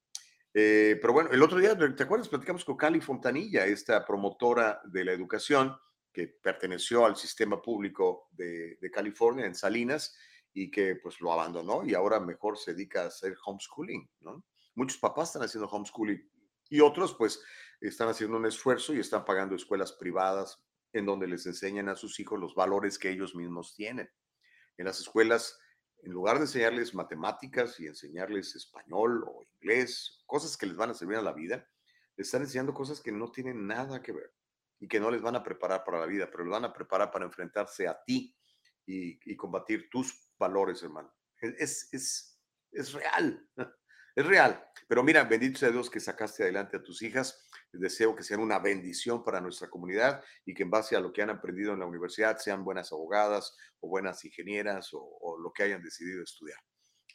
Eh, 0.54 0.98
pero 1.02 1.14
bueno, 1.14 1.32
el 1.32 1.44
otro 1.44 1.60
día, 1.60 1.78
¿te 1.78 2.04
acuerdas? 2.04 2.30
Platicamos 2.30 2.64
con 2.64 2.78
Cali 2.78 3.02
Fontanilla, 3.02 3.66
esta 3.66 4.06
promotora 4.06 4.82
de 4.86 5.04
la 5.04 5.12
educación 5.12 5.76
que 6.14 6.28
perteneció 6.30 7.06
al 7.06 7.18
sistema 7.18 7.62
público 7.62 8.30
de, 8.32 8.78
de, 8.78 8.90
California 8.90 9.46
en 9.46 9.54
Salinas 9.54 10.16
y 10.54 10.72
que 10.72 10.96
pues 10.96 11.20
lo 11.20 11.34
abandonó 11.34 11.86
y 11.86 11.94
ahora 11.94 12.22
mejor 12.22 12.58
se 12.58 12.74
dedica 12.74 13.04
a 13.04 13.08
hacer 13.08 13.36
homeschooling, 13.46 14.10
¿no? 14.22 14.46
Muchos 14.76 14.98
papás 14.98 15.30
están 15.30 15.44
haciendo 15.44 15.68
homeschooling 15.68 16.30
y 16.70 16.82
otros 16.82 17.16
pues 17.16 17.42
están 17.82 18.10
haciendo 18.10 18.38
un 18.38 18.46
esfuerzo 18.46 18.94
y 18.94 19.00
están 19.00 19.26
pagando 19.26 19.56
escuelas 19.56 19.94
privadas 19.94 20.62
en 20.94 21.06
donde 21.06 21.28
les 21.28 21.46
enseñan 21.46 21.90
a 21.90 21.96
sus 21.96 22.20
hijos 22.20 22.40
los 22.40 22.56
valores 22.56 22.98
que 22.98 23.10
ellos 23.10 23.36
mismos 23.36 23.76
tienen. 23.76 24.10
En 24.78 24.86
las 24.86 25.00
escuelas 25.00 25.60
en 26.06 26.12
lugar 26.12 26.38
de 26.38 26.44
enseñarles 26.44 26.94
matemáticas 26.94 27.80
y 27.80 27.88
enseñarles 27.88 28.56
español 28.56 29.26
o 29.28 29.44
inglés, 29.56 30.24
cosas 30.28 30.56
que 30.56 30.68
les 30.68 30.76
van 30.76 30.92
a 30.92 30.94
servir 30.94 31.18
a 31.18 31.24
la 31.24 31.34
vida, 31.34 31.68
les 32.16 32.28
están 32.28 32.44
enseñando 32.44 32.76
cosas 32.76 33.02
que 33.02 33.12
no 33.12 33.32
tienen 33.32 33.66
nada 33.66 34.04
que 34.04 34.12
ver 34.12 34.32
y 34.80 34.88
que 34.88 35.00
no 35.00 35.10
les 35.10 35.24
van 35.24 35.36
a 35.36 35.44
preparar 35.44 35.84
para 35.84 36.00
la 36.00 36.06
vida, 36.06 36.30
pero 36.30 36.44
les 36.44 36.52
van 36.52 36.66
a 36.66 36.74
preparar 36.74 37.10
para 37.10 37.26
enfrentarse 37.26 37.88
a 37.88 38.00
ti 38.06 38.38
y, 38.86 39.20
y 39.32 39.36
combatir 39.36 39.90
tus 39.90 40.32
valores, 40.38 40.84
hermano. 40.84 41.12
Es, 41.40 41.90
es, 41.92 42.40
es 42.72 42.94
real, 42.94 43.50
es 44.16 44.26
real. 44.26 44.66
Pero 44.88 45.04
mira, 45.04 45.24
bendito 45.24 45.60
sea 45.60 45.72
Dios 45.72 45.90
que 45.90 46.00
sacaste 46.00 46.44
adelante 46.44 46.78
a 46.78 46.84
tus 46.84 47.02
hijas 47.02 47.46
deseo 47.80 48.16
que 48.16 48.24
sean 48.24 48.40
una 48.40 48.60
bendición 48.60 49.24
para 49.24 49.42
nuestra 49.42 49.70
comunidad 49.70 50.24
y 50.46 50.54
que 50.54 50.64
en 50.64 50.70
base 50.70 50.96
a 50.96 51.00
lo 51.00 51.12
que 51.12 51.22
han 51.22 51.30
aprendido 51.30 51.74
en 51.74 51.80
la 51.80 51.86
universidad 51.86 52.38
sean 52.38 52.64
buenas 52.64 52.92
abogadas 52.92 53.56
o 53.80 53.88
buenas 53.88 54.24
ingenieras 54.26 54.90
o, 54.94 55.38
lo 55.40 55.52
que 55.52 55.64
hayan 55.64 55.82
decidido 55.82 56.24
estudiar. 56.24 56.60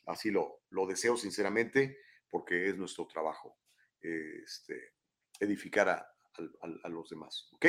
Así 0.07 0.31
lo, 0.31 0.63
lo 0.71 0.87
deseo 0.87 1.17
sinceramente 1.17 1.99
porque 2.29 2.69
es 2.69 2.77
nuestro 2.77 3.07
trabajo 3.07 3.59
este, 4.01 4.95
edificar 5.39 5.89
a, 5.89 5.95
a, 5.97 6.67
a, 6.85 6.89
los 6.89 7.11
demás, 7.11 7.49
¿ok? 7.53 7.67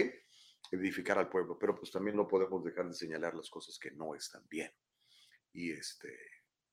Edificar 0.72 1.18
al 1.18 1.30
pueblo, 1.30 1.58
pero 1.60 1.76
pues 1.76 1.92
también 1.92 2.16
no 2.16 2.28
podemos 2.28 2.64
dejar 2.64 2.88
de 2.88 2.94
señalar 2.94 3.34
las 3.34 3.50
cosas 3.50 3.78
que 3.80 3.92
no 3.92 4.16
están 4.16 4.48
bien. 4.48 4.72
Y 5.54 5.72
este, 5.72 6.16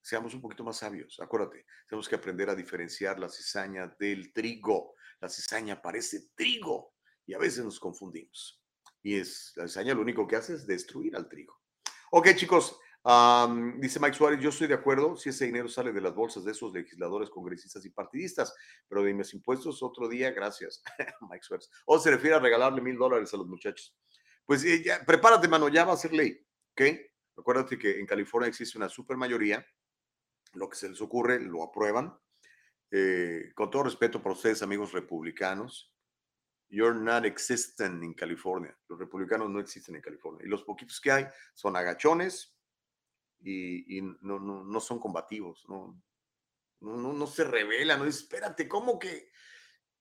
seamos 0.02 0.34
un 0.34 0.40
poquito 0.40 0.64
más 0.64 0.78
sabios. 0.78 1.18
Acuérdate, 1.20 1.66
tenemos 1.88 2.08
que 2.08 2.16
aprender 2.16 2.50
a 2.50 2.54
diferenciar 2.54 3.18
la 3.18 3.28
cizaña 3.28 3.94
del 3.98 4.32
trigo. 4.32 4.94
La 5.20 5.28
cizaña 5.28 5.80
parece 5.80 6.28
trigo 6.34 6.94
y 7.26 7.34
a 7.34 7.38
veces 7.38 7.64
nos 7.64 7.78
confundimos. 7.78 8.62
Y 9.02 9.16
es 9.16 9.52
la 9.56 9.66
cizaña 9.68 9.94
lo 9.94 10.02
único 10.02 10.26
que 10.26 10.36
hace 10.36 10.54
es 10.54 10.66
destruir 10.66 11.16
al 11.16 11.28
trigo. 11.28 11.58
Ok, 12.10 12.28
chicos, 12.34 12.78
am, 13.04 13.78
dice 13.80 14.00
Mike 14.00 14.16
Suárez, 14.16 14.40
yo 14.40 14.48
estoy 14.48 14.66
de 14.66 14.74
acuerdo 14.74 15.16
si 15.16 15.28
ese 15.28 15.44
dinero 15.44 15.68
sale 15.68 15.92
de 15.92 16.00
las 16.00 16.14
bolsas 16.14 16.44
de 16.44 16.52
esos 16.52 16.72
legisladores, 16.72 17.28
congresistas 17.28 17.84
y 17.84 17.90
partidistas, 17.90 18.54
pero 18.88 19.02
de 19.02 19.12
mis 19.12 19.34
impuestos 19.34 19.82
otro 19.82 20.08
día, 20.08 20.30
gracias, 20.30 20.82
Mike 21.30 21.44
Suárez. 21.44 21.70
O 21.86 21.98
se 21.98 22.10
refiere 22.10 22.36
a 22.36 22.40
regalarle 22.40 22.80
mil 22.80 22.96
dólares 22.96 23.32
a 23.34 23.36
los 23.36 23.46
muchachos. 23.46 23.94
Pues 24.46 24.64
eh, 24.64 24.82
ya, 24.82 25.04
prepárate, 25.04 25.48
mano, 25.48 25.68
ya 25.68 25.84
va 25.84 25.92
a 25.92 25.98
ser 25.98 26.14
ley, 26.14 26.40
¿ok? 26.72 26.82
Acuérdate 27.36 27.78
que 27.78 28.00
en 28.00 28.06
California 28.06 28.48
existe 28.48 28.78
una 28.78 28.88
supermayoría, 28.88 29.64
lo 30.54 30.68
que 30.68 30.76
se 30.76 30.88
les 30.88 31.00
ocurre 31.00 31.40
lo 31.40 31.62
aprueban. 31.62 32.18
Eh, 32.90 33.52
con 33.54 33.70
todo 33.70 33.84
respeto 33.84 34.22
para 34.22 34.34
ustedes, 34.34 34.62
amigos 34.62 34.92
republicanos, 34.92 35.92
you're 36.68 36.98
not 36.98 37.24
existent 37.24 38.02
in 38.02 38.14
California. 38.14 38.76
Los 38.88 38.98
republicanos 38.98 39.50
no 39.50 39.60
existen 39.60 39.96
en 39.96 40.02
California. 40.02 40.44
Y 40.44 40.48
los 40.48 40.62
poquitos 40.62 41.00
que 41.00 41.12
hay 41.12 41.26
son 41.54 41.76
agachones 41.76 42.56
y, 43.40 43.98
y 43.98 44.02
no, 44.02 44.38
no, 44.38 44.64
no 44.64 44.80
son 44.80 44.98
combativos, 44.98 45.64
no, 45.68 46.02
no, 46.80 47.12
no, 47.12 47.26
se 47.26 47.44
rebelan, 47.44 48.00
no 48.00 48.04
espérate, 48.06 48.68
¿cómo 48.68 48.98
que, 48.98 49.30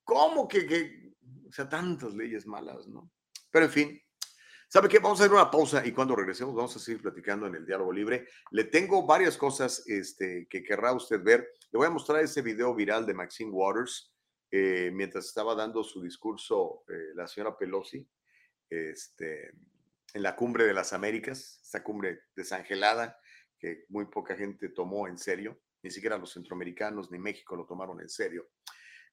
cómo 0.04 0.48
que, 0.48 0.66
que, 0.66 1.14
o 1.48 1.52
sea, 1.52 1.70
tantas 1.70 2.14
leyes 2.14 2.46
malas, 2.46 2.88
¿no? 2.88 3.12
Pero 3.52 3.66
en 3.66 3.72
fin, 3.72 4.02
¿Sabe 4.70 4.90
qué? 4.90 5.00
Vamos 5.00 5.22
a 5.22 5.24
hacer 5.24 5.34
una 5.34 5.50
pausa 5.50 5.86
y 5.86 5.94
cuando 5.94 6.14
regresemos 6.14 6.54
vamos 6.54 6.76
a 6.76 6.80
seguir 6.80 7.02
platicando 7.02 7.48
en 7.48 7.56
el 7.56 7.66
diálogo 7.66 7.94
libre. 7.94 8.28
Le 8.52 8.66
tengo 8.66 9.06
varias 9.06 9.38
cosas 9.38 9.88
este, 9.88 10.46
que 10.50 10.62
querrá 10.62 10.92
usted 10.92 11.24
ver. 11.24 11.54
Le 11.72 11.78
voy 11.78 11.88
a 11.88 11.90
mostrar 11.90 12.22
ese 12.22 12.42
video 12.42 12.76
viral 12.76 13.06
de 13.06 13.14
Maxine 13.14 13.50
Waters 13.50 14.14
eh, 14.52 14.92
mientras 14.94 15.26
estaba 15.26 15.56
dando 15.56 15.86
su 15.86 16.02
discurso 16.02 16.84
eh, 16.90 17.14
la 17.16 17.30
señora 17.30 17.58
Pelosi 17.58 18.06
este, 18.70 19.54
en 20.14 20.22
la 20.22 20.36
cumbre 20.36 20.66
de 20.66 20.74
las 20.74 20.92
Américas, 20.92 21.62
esta 21.64 21.82
cumbre 21.82 22.24
desangelada 22.36 23.18
que 23.58 23.86
muy 23.88 24.08
poca 24.08 24.36
gente 24.36 24.68
tomó 24.68 25.08
en 25.08 25.18
serio, 25.18 25.62
ni 25.82 25.92
siquiera 25.92 26.18
los 26.18 26.34
centroamericanos 26.34 27.10
ni 27.10 27.20
México 27.20 27.56
lo 27.56 27.66
tomaron 27.66 28.02
en 28.02 28.10
serio. 28.10 28.50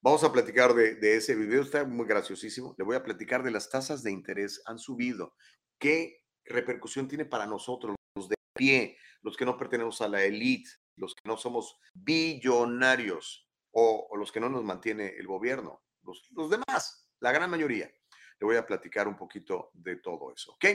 Vamos 0.05 0.23
a 0.23 0.31
platicar 0.31 0.75
de, 0.75 0.97
de, 0.97 1.17
ese 1.17 1.35
video, 1.35 1.63
está 1.63 1.83
muy 1.87 2.05
graciosísimo. 2.05 2.75
Le 2.77 2.85
voy 2.85 2.95
a 2.95 3.03
platicar 3.03 3.43
de 3.43 3.51
las 3.51 3.71
tasas 3.71 4.03
de 4.03 4.13
interés 4.13 4.61
han 4.67 4.79
subido. 4.79 5.35
¿Qué 5.79 6.27
repercusión 6.45 7.09
tiene 7.09 7.25
para 7.25 7.47
nosotros, 7.47 7.97
los 8.15 8.29
de 8.29 8.35
pie, 8.55 8.99
los 9.23 9.35
que 9.35 9.47
no 9.47 9.57
pertenecemos 9.57 10.03
a 10.03 10.09
la 10.09 10.23
élite, 10.23 10.69
los 10.97 11.15
que 11.15 11.27
no 11.27 11.39
somos 11.39 11.79
billonarios 11.95 13.49
o, 13.71 14.07
o, 14.11 14.17
los 14.19 14.31
que 14.31 14.41
no 14.41 14.51
nos 14.51 14.63
mantiene 14.63 15.07
el 15.17 15.27
gobierno? 15.27 15.83
Los, 16.03 16.31
los 16.33 16.51
demás, 16.51 17.09
la 17.21 17.33
gran 17.33 17.49
mayoría. 17.49 17.87
Le 17.87 18.45
voy 18.45 18.57
a 18.57 18.67
platicar 18.67 19.09
un 19.09 19.17
poquito 19.17 19.71
de 19.73 19.97
todo 19.97 20.35
eso, 20.35 20.53
¿ok? 20.53 20.67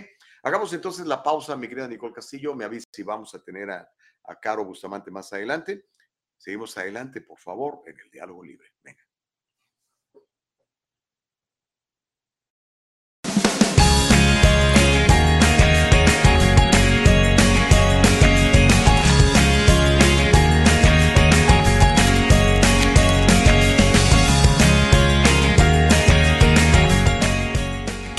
Hagamos 0.42 0.74
entonces 0.74 1.06
la 1.06 1.22
pausa, 1.22 1.56
mi 1.56 1.68
querida 1.68 1.88
Nicole 1.88 2.16
Castillo. 2.16 2.56
Me 2.56 2.66
avisa 2.66 2.88
si 2.92 3.04
vamos 3.04 3.36
a 3.36 3.44
tener 3.44 3.70
a, 3.70 3.88
a 4.24 4.40
Caro 4.40 4.66
Bustamante 4.66 5.12
más 5.12 5.32
adelante. 5.34 5.86
Seguimos 6.36 6.76
adelante, 6.80 7.22
por 7.22 7.38
favor, 7.38 7.84
en 7.86 8.00
el 8.00 8.10
diálogo 8.10 8.44
libre. 8.44 8.74
Venga. 8.82 9.09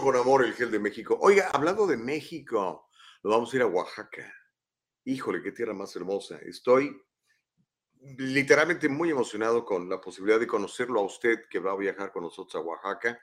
Con 0.00 0.16
amor 0.16 0.44
el 0.44 0.54
gel 0.54 0.70
de 0.70 0.78
México. 0.78 1.16
Oiga, 1.20 1.50
hablando 1.52 1.86
de 1.86 1.96
México, 1.96 2.88
vamos 3.22 3.52
a 3.52 3.56
ir 3.56 3.62
a 3.62 3.66
Oaxaca. 3.66 4.32
Híjole, 5.04 5.42
qué 5.42 5.52
tierra 5.52 5.72
más 5.72 5.94
hermosa. 5.96 6.38
Estoy 6.42 6.94
literalmente 8.18 8.88
muy 8.88 9.10
emocionado 9.10 9.64
con 9.64 9.88
la 9.88 10.00
posibilidad 10.00 10.38
de 10.38 10.46
conocerlo 10.46 11.00
a 11.00 11.04
usted 11.04 11.44
que 11.48 11.58
va 11.58 11.72
a 11.72 11.76
viajar 11.76 12.12
con 12.12 12.24
nosotros 12.24 12.54
a 12.56 12.64
Oaxaca. 12.66 13.18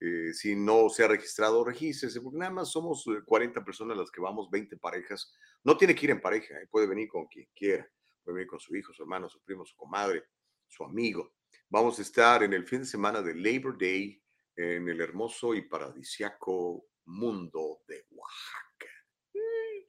Eh, 0.00 0.32
si 0.32 0.56
no 0.56 0.88
se 0.88 1.04
ha 1.04 1.08
registrado, 1.08 1.64
regístrese, 1.64 2.20
porque 2.20 2.38
nada 2.38 2.52
más 2.52 2.70
somos 2.70 3.04
40 3.24 3.64
personas 3.64 3.96
las 3.96 4.10
que 4.10 4.20
vamos, 4.20 4.50
20 4.50 4.78
parejas. 4.78 5.32
No 5.62 5.76
tiene 5.76 5.94
que 5.94 6.06
ir 6.06 6.10
en 6.10 6.20
pareja, 6.20 6.54
eh, 6.60 6.66
puede 6.70 6.86
venir 6.86 7.08
con 7.08 7.26
quien 7.26 7.46
quiera. 7.54 7.86
Puede 8.24 8.36
venir 8.36 8.48
con 8.48 8.58
su 8.60 8.74
hijo, 8.74 8.92
su 8.92 9.02
hermano, 9.02 9.28
su 9.28 9.42
primo, 9.42 9.64
su 9.64 9.76
comadre, 9.76 10.24
su 10.66 10.82
amigo. 10.82 11.34
Vamos 11.68 11.98
a 11.98 12.02
estar 12.02 12.42
en 12.42 12.52
el 12.52 12.66
fin 12.66 12.80
de 12.80 12.86
semana 12.86 13.22
de 13.22 13.34
Labor 13.34 13.78
Day 13.78 14.19
en 14.60 14.88
el 14.88 15.00
hermoso 15.00 15.54
y 15.54 15.62
paradisiaco 15.62 16.86
mundo 17.06 17.82
de 17.88 18.06
Oaxaca. 18.10 18.86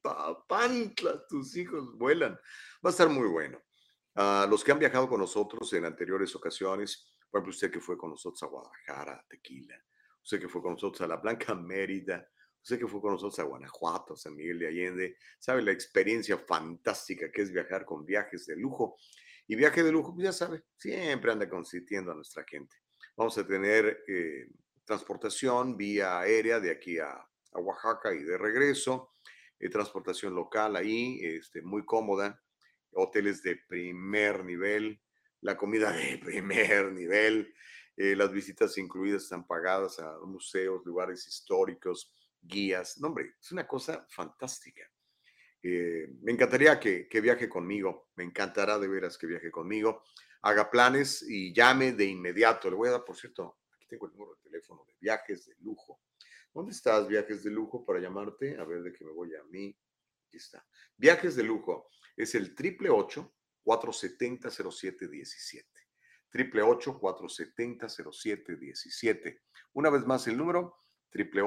Papantla, 0.02 1.26
tus 1.28 1.56
hijos 1.58 1.98
vuelan. 1.98 2.34
Va 2.84 2.90
a 2.90 2.92
estar 2.92 3.10
muy 3.10 3.28
bueno. 3.28 3.62
Uh, 4.16 4.50
los 4.50 4.64
que 4.64 4.72
han 4.72 4.80
viajado 4.80 5.08
con 5.08 5.20
nosotros 5.20 5.72
en 5.74 5.86
anteriores 5.86 6.36
ocasiones, 6.36 7.16
por 7.30 7.40
ejemplo, 7.40 7.52
usted 7.52 7.72
que 7.72 7.80
fue 7.80 7.98
con 7.98 8.10
nosotros 8.10 8.42
a 8.44 8.48
Guadalajara, 8.48 9.26
Tequila, 9.30 9.76
usted 10.24 10.40
que 10.40 10.50
fue 10.50 10.62
con 10.62 10.74
nosotros 10.74 11.02
a 11.02 11.08
la 11.08 11.18
Blanca 11.18 11.54
Mérida, 11.54 12.28
usted 12.62 12.80
que 12.80 12.88
fue 12.88 13.00
con 13.00 13.14
nosotros 13.14 13.40
a 13.40 13.44
Guanajuato, 13.44 14.14
a 14.14 14.18
San 14.18 14.36
Miguel 14.36 14.60
de 14.60 14.68
Allende, 14.68 15.18
sabe 15.40 15.62
la 15.62 15.72
experiencia 15.72 16.38
fantástica 16.38 17.32
que 17.32 17.42
es 17.42 17.52
viajar 17.52 17.86
con 17.86 18.06
viajes 18.06 18.46
de 18.46 18.56
lujo. 18.56 18.98
Y 19.48 19.56
viaje 19.56 19.84
de 19.84 19.92
lujo, 19.92 20.14
pues 20.14 20.26
ya 20.26 20.34
sabe, 20.34 20.64
siempre 20.78 21.32
anda 21.32 21.50
consintiendo 21.50 22.12
a 22.12 22.16
nuestra 22.16 22.44
gente. 22.48 22.76
Vamos 23.22 23.38
a 23.38 23.46
tener 23.46 24.04
eh, 24.08 24.48
transportación 24.84 25.78
vía 25.78 26.18
aérea 26.18 26.60
de 26.60 26.72
aquí 26.72 26.98
a, 26.98 27.12
a 27.12 27.60
Oaxaca 27.60 28.12
y 28.16 28.24
de 28.24 28.36
regreso, 28.36 29.14
eh, 29.60 29.70
transportación 29.70 30.34
local 30.34 30.76
ahí, 30.76 31.20
este, 31.22 31.62
muy 31.62 31.86
cómoda, 31.86 32.42
hoteles 32.94 33.44
de 33.44 33.58
primer 33.58 34.44
nivel, 34.44 35.00
la 35.42 35.56
comida 35.56 35.92
de 35.96 36.18
primer 36.18 36.94
nivel, 36.94 37.54
eh, 37.96 38.16
las 38.16 38.32
visitas 38.32 38.76
incluidas 38.80 39.22
están 39.22 39.46
pagadas 39.46 40.00
a 40.00 40.18
museos, 40.26 40.84
lugares 40.84 41.28
históricos, 41.28 42.16
guías. 42.42 42.98
No, 42.98 43.10
hombre, 43.10 43.36
es 43.40 43.52
una 43.52 43.68
cosa 43.68 44.04
fantástica. 44.10 44.82
Eh, 45.62 46.08
me 46.24 46.32
encantaría 46.32 46.80
que, 46.80 47.08
que, 47.08 47.22
viaje 47.22 47.48
conmigo, 47.48 48.10
me 48.16 48.24
encantará 48.24 48.80
de 48.80 48.88
veras 48.88 49.16
que 49.20 49.28
viaje 49.28 49.52
conmigo. 49.52 50.02
Haga 50.42 50.70
planes 50.70 51.22
y 51.24 51.54
llame 51.54 51.94
de 51.94 52.06
inmediato. 52.06 52.70
Le 52.70 52.76
voy 52.76 52.90
a 52.90 52.92
dar, 52.92 53.06
por 53.06 53.16
cierto, 53.16 53.60
aquí 53.76 53.86
tengo 53.88 54.08
el 54.08 54.14
número 54.14 54.36
de 54.36 54.42
teléfono 54.42 54.84
de 54.86 54.96
viajes 55.00 55.46
de 55.46 55.56
lujo. 55.60 56.02
¿Dónde 56.54 56.72
estás, 56.72 57.08
viajes 57.08 57.44
de 57.44 57.52
lujo, 57.52 57.86
para 57.86 58.00
llamarte? 58.00 58.58
A 58.58 58.66
ver 58.66 58.84
de 58.84 58.92
qué 58.92 59.06
me 59.06 59.12
voy 59.12 59.36
a 59.36 59.44
mí. 59.46 59.76
Aquí 60.28 60.38
está. 60.38 60.66
Viajes 60.98 61.36
de 61.36 61.44
lujo 61.44 61.90
es 62.16 62.36
el 62.36 62.56
triple 62.56 62.90
470 62.90 64.50
0717 64.50 65.82
triple 66.32 66.62
470 66.64 67.90
0717 67.90 69.42
Una 69.74 69.90
vez 69.90 70.06
más 70.06 70.26
el 70.28 70.38
número, 70.38 70.78
triple 71.10 71.44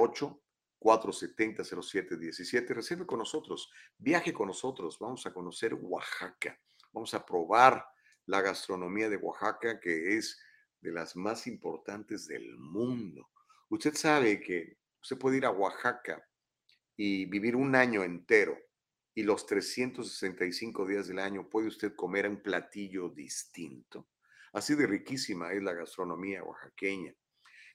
470 0.79 1.65
0717 1.65 2.75
Recibe 2.75 3.07
con 3.07 3.19
nosotros, 3.19 3.73
viaje 3.97 4.33
con 4.33 4.49
nosotros, 4.49 4.99
vamos 5.01 5.27
a 5.27 5.33
conocer 5.33 5.75
Oaxaca, 5.75 6.61
vamos 6.93 7.15
a 7.15 7.25
probar 7.25 7.85
la 8.27 8.41
gastronomía 8.41 9.09
de 9.09 9.17
Oaxaca, 9.17 9.81
que 9.81 10.17
es 10.17 10.41
de 10.81 10.93
las 10.93 11.17
más 11.17 11.47
importantes 11.47 12.27
del 12.27 12.57
mundo. 12.59 13.31
Usted 13.69 13.95
sabe 13.95 14.41
que 14.41 14.79
usted 15.01 15.19
puede 15.19 15.39
ir 15.39 15.47
a 15.47 15.51
Oaxaca 15.51 16.27
y 16.97 17.27
vivir 17.27 17.57
un 17.57 17.75
año 17.75 18.05
entero 18.05 18.57
y 19.15 19.23
los 19.23 19.47
365 19.47 20.87
días 20.87 21.07
del 21.09 21.21
año 21.21 21.49
puede 21.49 21.69
usted 21.69 21.95
comer 21.95 22.29
un 22.29 22.43
platillo 22.43 23.09
distinto. 23.09 24.09
Así 24.53 24.75
de 24.75 24.87
riquísima 24.87 25.53
es 25.53 25.63
la 25.63 25.73
gastronomía 25.73 26.43
oaxaqueña. 26.43 27.15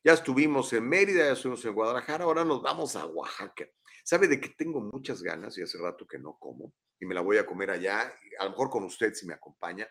Ya 0.04 0.14
estuvimos 0.14 0.72
en 0.74 0.88
Mérida, 0.88 1.26
ya 1.26 1.34
estuvimos 1.34 1.64
en 1.66 1.74
Guadalajara, 1.74 2.24
ahora 2.24 2.46
nos 2.46 2.62
vamos 2.62 2.96
a 2.96 3.06
Oaxaca. 3.06 3.68
¿Sabe 4.04 4.28
de 4.28 4.40
qué 4.40 4.50
tengo 4.50 4.80
muchas 4.80 5.22
ganas 5.22 5.58
y 5.58 5.62
hace 5.62 5.78
rato 5.78 6.08
que 6.08 6.18
no 6.18 6.38
como? 6.40 6.74
Y 7.00 7.06
me 7.06 7.14
la 7.14 7.22
voy 7.22 7.38
a 7.38 7.46
comer 7.46 7.72
allá, 7.72 8.14
a 8.40 8.46
lo 8.46 8.52
mejor 8.52 8.70
con 8.70 8.84
usted 8.84 9.14
si 9.14 9.26
me 9.26 9.34
acompaña. 9.34 9.88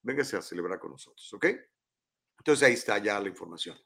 Véngase 0.01 0.37
a 0.37 0.41
celebrar 0.41 0.79
con 0.79 0.91
nosotros, 0.91 1.33
¿ok? 1.33 1.45
Entonces 2.37 2.67
ahí 2.67 2.73
está 2.73 2.97
ya 2.99 3.19
la 3.19 3.27
información. 3.27 3.77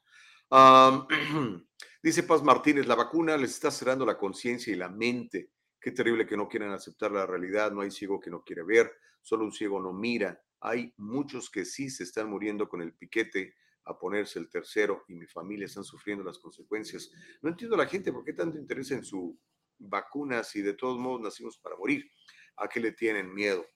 dice 2.02 2.22
Paz 2.24 2.42
Martínez, 2.42 2.86
la 2.86 2.94
vacuna 2.94 3.36
les 3.36 3.52
está 3.52 3.70
cerrando 3.70 4.04
la 4.04 4.18
conciencia 4.18 4.72
y 4.72 4.76
la 4.76 4.88
mente. 4.88 5.50
Qué 5.80 5.92
terrible 5.92 6.26
que 6.26 6.36
no 6.36 6.46
quieran 6.46 6.72
aceptar 6.72 7.10
la 7.10 7.26
realidad. 7.26 7.72
No 7.72 7.80
hay 7.80 7.90
ciego 7.90 8.20
que 8.20 8.30
no 8.30 8.44
quiere 8.44 8.62
ver, 8.62 8.92
solo 9.22 9.44
un 9.44 9.52
ciego 9.52 9.80
no 9.80 9.92
mira. 9.92 10.40
Hay 10.64 10.94
muchos 10.96 11.50
que 11.50 11.64
sí 11.64 11.90
se 11.90 12.04
están 12.04 12.30
muriendo 12.30 12.68
con 12.68 12.82
el 12.82 12.94
piquete 12.94 13.56
a 13.84 13.98
ponerse 13.98 14.38
el 14.38 14.48
tercero 14.48 15.04
y 15.08 15.14
mi 15.14 15.26
familia 15.26 15.66
están 15.66 15.82
sufriendo 15.82 16.22
las 16.22 16.38
consecuencias. 16.38 17.10
No 17.40 17.50
entiendo 17.50 17.76
la 17.76 17.86
gente 17.86 18.12
por 18.12 18.24
qué 18.24 18.32
tanto 18.32 18.58
interés 18.58 18.92
en 18.92 19.04
su 19.04 19.36
vacuna 19.76 20.44
si 20.44 20.62
de 20.62 20.74
todos 20.74 20.98
modos 20.98 21.20
nacimos 21.20 21.58
para 21.58 21.76
morir. 21.76 22.08
¿A 22.56 22.68
qué 22.68 22.78
le 22.78 22.92
tienen 22.92 23.34
miedo? 23.34 23.66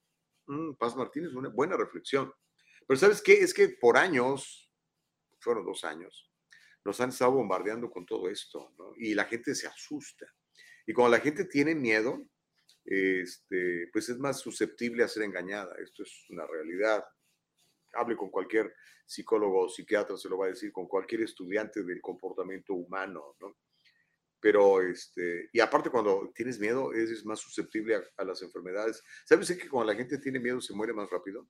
Mm, 0.47 0.75
Paz 0.75 0.95
Martínez, 0.95 1.33
una 1.33 1.49
buena 1.49 1.77
reflexión. 1.77 2.33
Pero 2.87 3.01
¿sabes 3.01 3.21
qué? 3.21 3.33
Es 3.35 3.53
que 3.53 3.69
por 3.81 3.97
años, 3.97 4.71
fueron 5.41 5.67
dos 5.67 5.83
años, 5.83 6.33
nos 6.85 7.01
han 7.01 7.09
estado 7.09 7.33
bombardeando 7.33 7.91
con 7.91 8.07
todo 8.07 8.29
esto. 8.29 8.73
Y 8.97 9.15
la 9.15 9.25
gente 9.25 9.57
se 9.57 9.67
asusta. 9.67 10.27
Y 10.87 10.93
cuando 10.93 11.17
la 11.17 11.23
gente 11.23 11.47
tiene 11.47 11.75
miedo, 11.75 12.29
este, 12.87 13.89
pues 13.93 14.09
es 14.09 14.19
más 14.19 14.41
susceptible 14.41 15.03
a 15.05 15.09
ser 15.09 15.25
engañada. 15.25 15.75
Esto 15.83 16.03
es 16.03 16.31
una 16.31 16.47
realidad. 16.47 17.05
Hable 17.93 18.17
con 18.17 18.31
cualquier 18.31 18.75
psicólogo 19.05 19.65
o 19.65 19.69
psiquiatra, 19.69 20.17
se 20.17 20.29
lo 20.29 20.39
va 20.39 20.47
a 20.47 20.51
decir, 20.51 20.73
con 20.73 20.87
cualquier 20.87 21.23
estudiante 21.23 21.83
del 21.83 22.01
comportamiento 22.01 22.75
humano, 22.75 23.37
¿no? 23.41 23.57
Pero, 24.39 24.83
este, 24.83 25.49
y 25.53 25.61
aparte 25.61 25.91
cuando 25.91 26.31
tienes 26.35 26.59
miedo, 26.61 26.93
eres 26.93 27.25
más 27.25 27.41
susceptible 27.41 27.97
a, 27.97 28.03
a 28.19 28.25
las 28.25 28.43
enfermedades. 28.43 29.03
¿Sabes 29.25 29.51
que 29.57 29.69
cuando 29.69 29.93
la 29.93 29.99
gente 29.99 30.19
tiene 30.19 30.39
miedo 30.39 30.61
se 30.61 30.75
muere 30.75 30.93
más 30.93 31.11
rápido? 31.11 31.49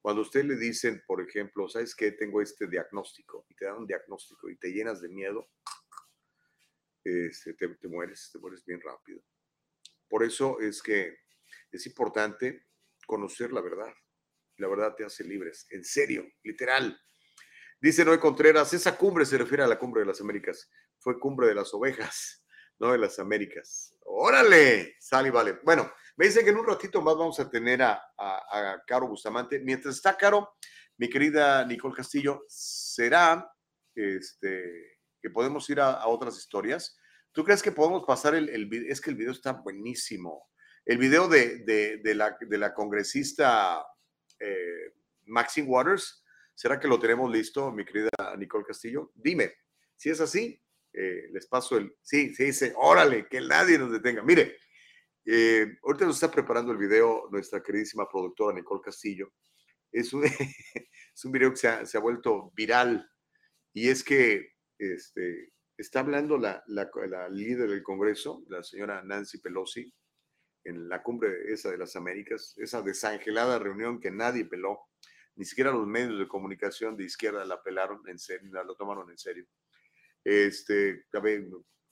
Cuando 0.00 0.22
usted 0.22 0.44
le 0.44 0.56
dicen, 0.56 1.02
por 1.06 1.20
ejemplo, 1.20 1.68
¿sabes 1.68 1.94
qué? 1.94 2.12
Tengo 2.12 2.40
este 2.40 2.66
diagnóstico 2.66 3.46
y 3.48 3.54
te 3.54 3.66
dan 3.66 3.78
un 3.78 3.86
diagnóstico 3.86 4.48
y 4.48 4.56
te 4.56 4.72
llenas 4.72 5.00
de 5.00 5.08
miedo, 5.08 5.48
este, 7.04 7.54
te, 7.54 7.88
mueres, 7.88 8.30
te 8.32 8.38
mueres 8.38 8.64
bien 8.64 8.80
rápido. 8.80 9.20
Por 10.08 10.24
eso 10.24 10.60
es 10.60 10.82
que 10.82 11.18
es 11.70 11.86
importante 11.86 12.66
conocer 13.06 13.52
la 13.52 13.60
verdad. 13.60 13.92
La 14.56 14.68
verdad 14.68 14.94
te 14.96 15.04
hace 15.04 15.24
libres, 15.24 15.66
en 15.70 15.84
serio, 15.84 16.26
literal. 16.42 17.00
Dice 17.80 18.04
Noé 18.04 18.18
Contreras, 18.18 18.72
esa 18.72 18.96
cumbre 18.96 19.24
se 19.24 19.38
refiere 19.38 19.62
a 19.62 19.68
la 19.68 19.78
cumbre 19.78 20.00
de 20.00 20.06
las 20.06 20.20
Américas. 20.20 20.68
Fue 20.98 21.18
cumbre 21.20 21.46
de 21.46 21.54
las 21.54 21.72
ovejas, 21.72 22.44
no 22.80 22.90
de 22.90 22.98
las 22.98 23.18
Américas. 23.20 23.96
Órale, 24.04 24.96
sale 24.98 25.28
y 25.28 25.30
vale. 25.30 25.60
Bueno, 25.62 25.92
me 26.16 26.26
dicen 26.26 26.44
que 26.44 26.50
en 26.50 26.56
un 26.56 26.66
ratito 26.66 27.00
más 27.00 27.16
vamos 27.16 27.38
a 27.38 27.48
tener 27.48 27.80
a, 27.82 28.02
Caro 28.84 29.06
Bustamante. 29.06 29.60
Mientras 29.60 29.94
está 29.94 30.16
Caro, 30.16 30.56
mi 30.96 31.08
querida 31.08 31.64
Nicole 31.64 31.94
Castillo, 31.94 32.44
será 32.48 33.48
este, 33.94 34.98
que 35.22 35.30
podemos 35.30 35.70
ir 35.70 35.78
a, 35.80 36.04
otras 36.08 36.36
historias. 36.36 36.97
¿Tú 37.32 37.44
crees 37.44 37.62
que 37.62 37.72
podemos 37.72 38.04
pasar 38.04 38.34
el, 38.34 38.66
video? 38.66 38.92
Es 38.92 39.00
que 39.00 39.10
el 39.10 39.16
video 39.16 39.32
está 39.32 39.52
buenísimo. 39.52 40.48
El 40.84 40.98
video 40.98 41.28
de, 41.28 42.00
la, 42.14 42.36
de 42.40 42.58
la, 42.58 42.74
congresista 42.74 43.84
eh, 44.40 44.94
Maxine 45.26 45.68
Waters, 45.68 46.24
¿será 46.54 46.80
que 46.80 46.88
lo 46.88 46.98
tenemos 46.98 47.30
listo, 47.30 47.70
mi 47.70 47.84
querida 47.84 48.10
Nicole 48.38 48.64
Castillo? 48.64 49.12
Dime, 49.14 49.52
si 49.96 50.10
es 50.10 50.20
así, 50.20 50.60
eh, 50.92 51.28
les 51.32 51.46
paso 51.46 51.76
el... 51.76 51.94
Sí, 52.02 52.34
se 52.34 52.44
dice, 52.44 52.72
órale, 52.76 53.26
que 53.28 53.40
nadie 53.40 53.78
nos 53.78 53.92
detenga. 53.92 54.22
Mire, 54.22 54.56
eh, 55.26 55.76
ahorita 55.82 56.06
nos 56.06 56.16
está 56.16 56.30
preparando 56.30 56.72
el 56.72 56.78
video 56.78 57.28
nuestra 57.30 57.62
queridísima 57.62 58.08
productora 58.08 58.56
Nicole 58.56 58.80
Castillo. 58.82 59.32
Es 59.92 60.12
un, 60.12 60.24
es 61.14 61.24
un 61.24 61.32
video 61.32 61.50
que 61.50 61.56
se 61.56 61.96
ha, 61.96 62.00
vuelto 62.00 62.50
viral 62.54 63.08
y 63.74 63.88
es 63.88 64.02
que 64.02 64.52
este, 64.78 65.52
está 65.78 66.00
hablando 66.00 66.36
la, 66.36 66.64
líder 67.30 67.70
del 67.70 67.82
Congreso, 67.82 68.42
la 68.48 68.62
señora 68.62 69.02
Nancy 69.02 69.38
Pelosi, 69.38 69.92
en 70.64 70.88
la 70.88 71.02
cumbre 71.02 71.52
esa 71.52 71.70
de 71.70 71.78
las 71.78 71.94
Américas, 71.96 72.54
esa 72.58 72.82
desangelada 72.82 73.58
reunión 73.58 74.00
que 74.00 74.10
nadie 74.10 74.44
peló, 74.44 74.88
ni 75.36 75.44
siquiera 75.44 75.70
los 75.70 75.86
medios 75.86 76.18
de 76.18 76.26
comunicación 76.26 76.96
de 76.96 77.04
izquierda 77.04 77.44
la 77.44 77.62
pelaron 77.62 78.06
en 78.08 78.18
serio, 78.18 78.52
la 78.52 78.64
lo 78.64 78.74
tomaron 78.74 79.08
en 79.10 79.16
serio. 79.16 79.46
Este, 80.24 81.06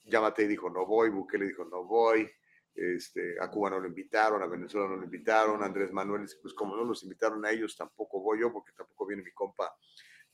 Yamate 0.03 0.47
dijo 0.47 0.69
no 0.69 0.85
voy, 0.85 1.09
Bukele 1.09 1.47
dijo 1.47 1.63
no 1.63 1.85
voy, 1.85 2.29
este, 2.75 3.37
a 3.41 3.49
Cuba 3.49 3.69
no 3.69 3.79
lo 3.79 3.87
invitaron, 3.87 4.43
a 4.43 4.47
Venezuela 4.47 4.87
no 4.87 4.97
lo 4.97 5.05
invitaron, 5.05 5.63
Andrés 5.63 5.91
Manuel, 5.93 6.27
pues 6.41 6.53
como 6.53 6.75
no 6.75 6.83
los 6.83 7.03
invitaron 7.03 7.43
a 7.45 7.51
ellos, 7.51 7.75
tampoco 7.75 8.21
voy 8.21 8.41
yo, 8.41 8.51
porque 8.51 8.73
tampoco 8.73 9.07
viene 9.07 9.23
mi 9.23 9.31
compa 9.31 9.73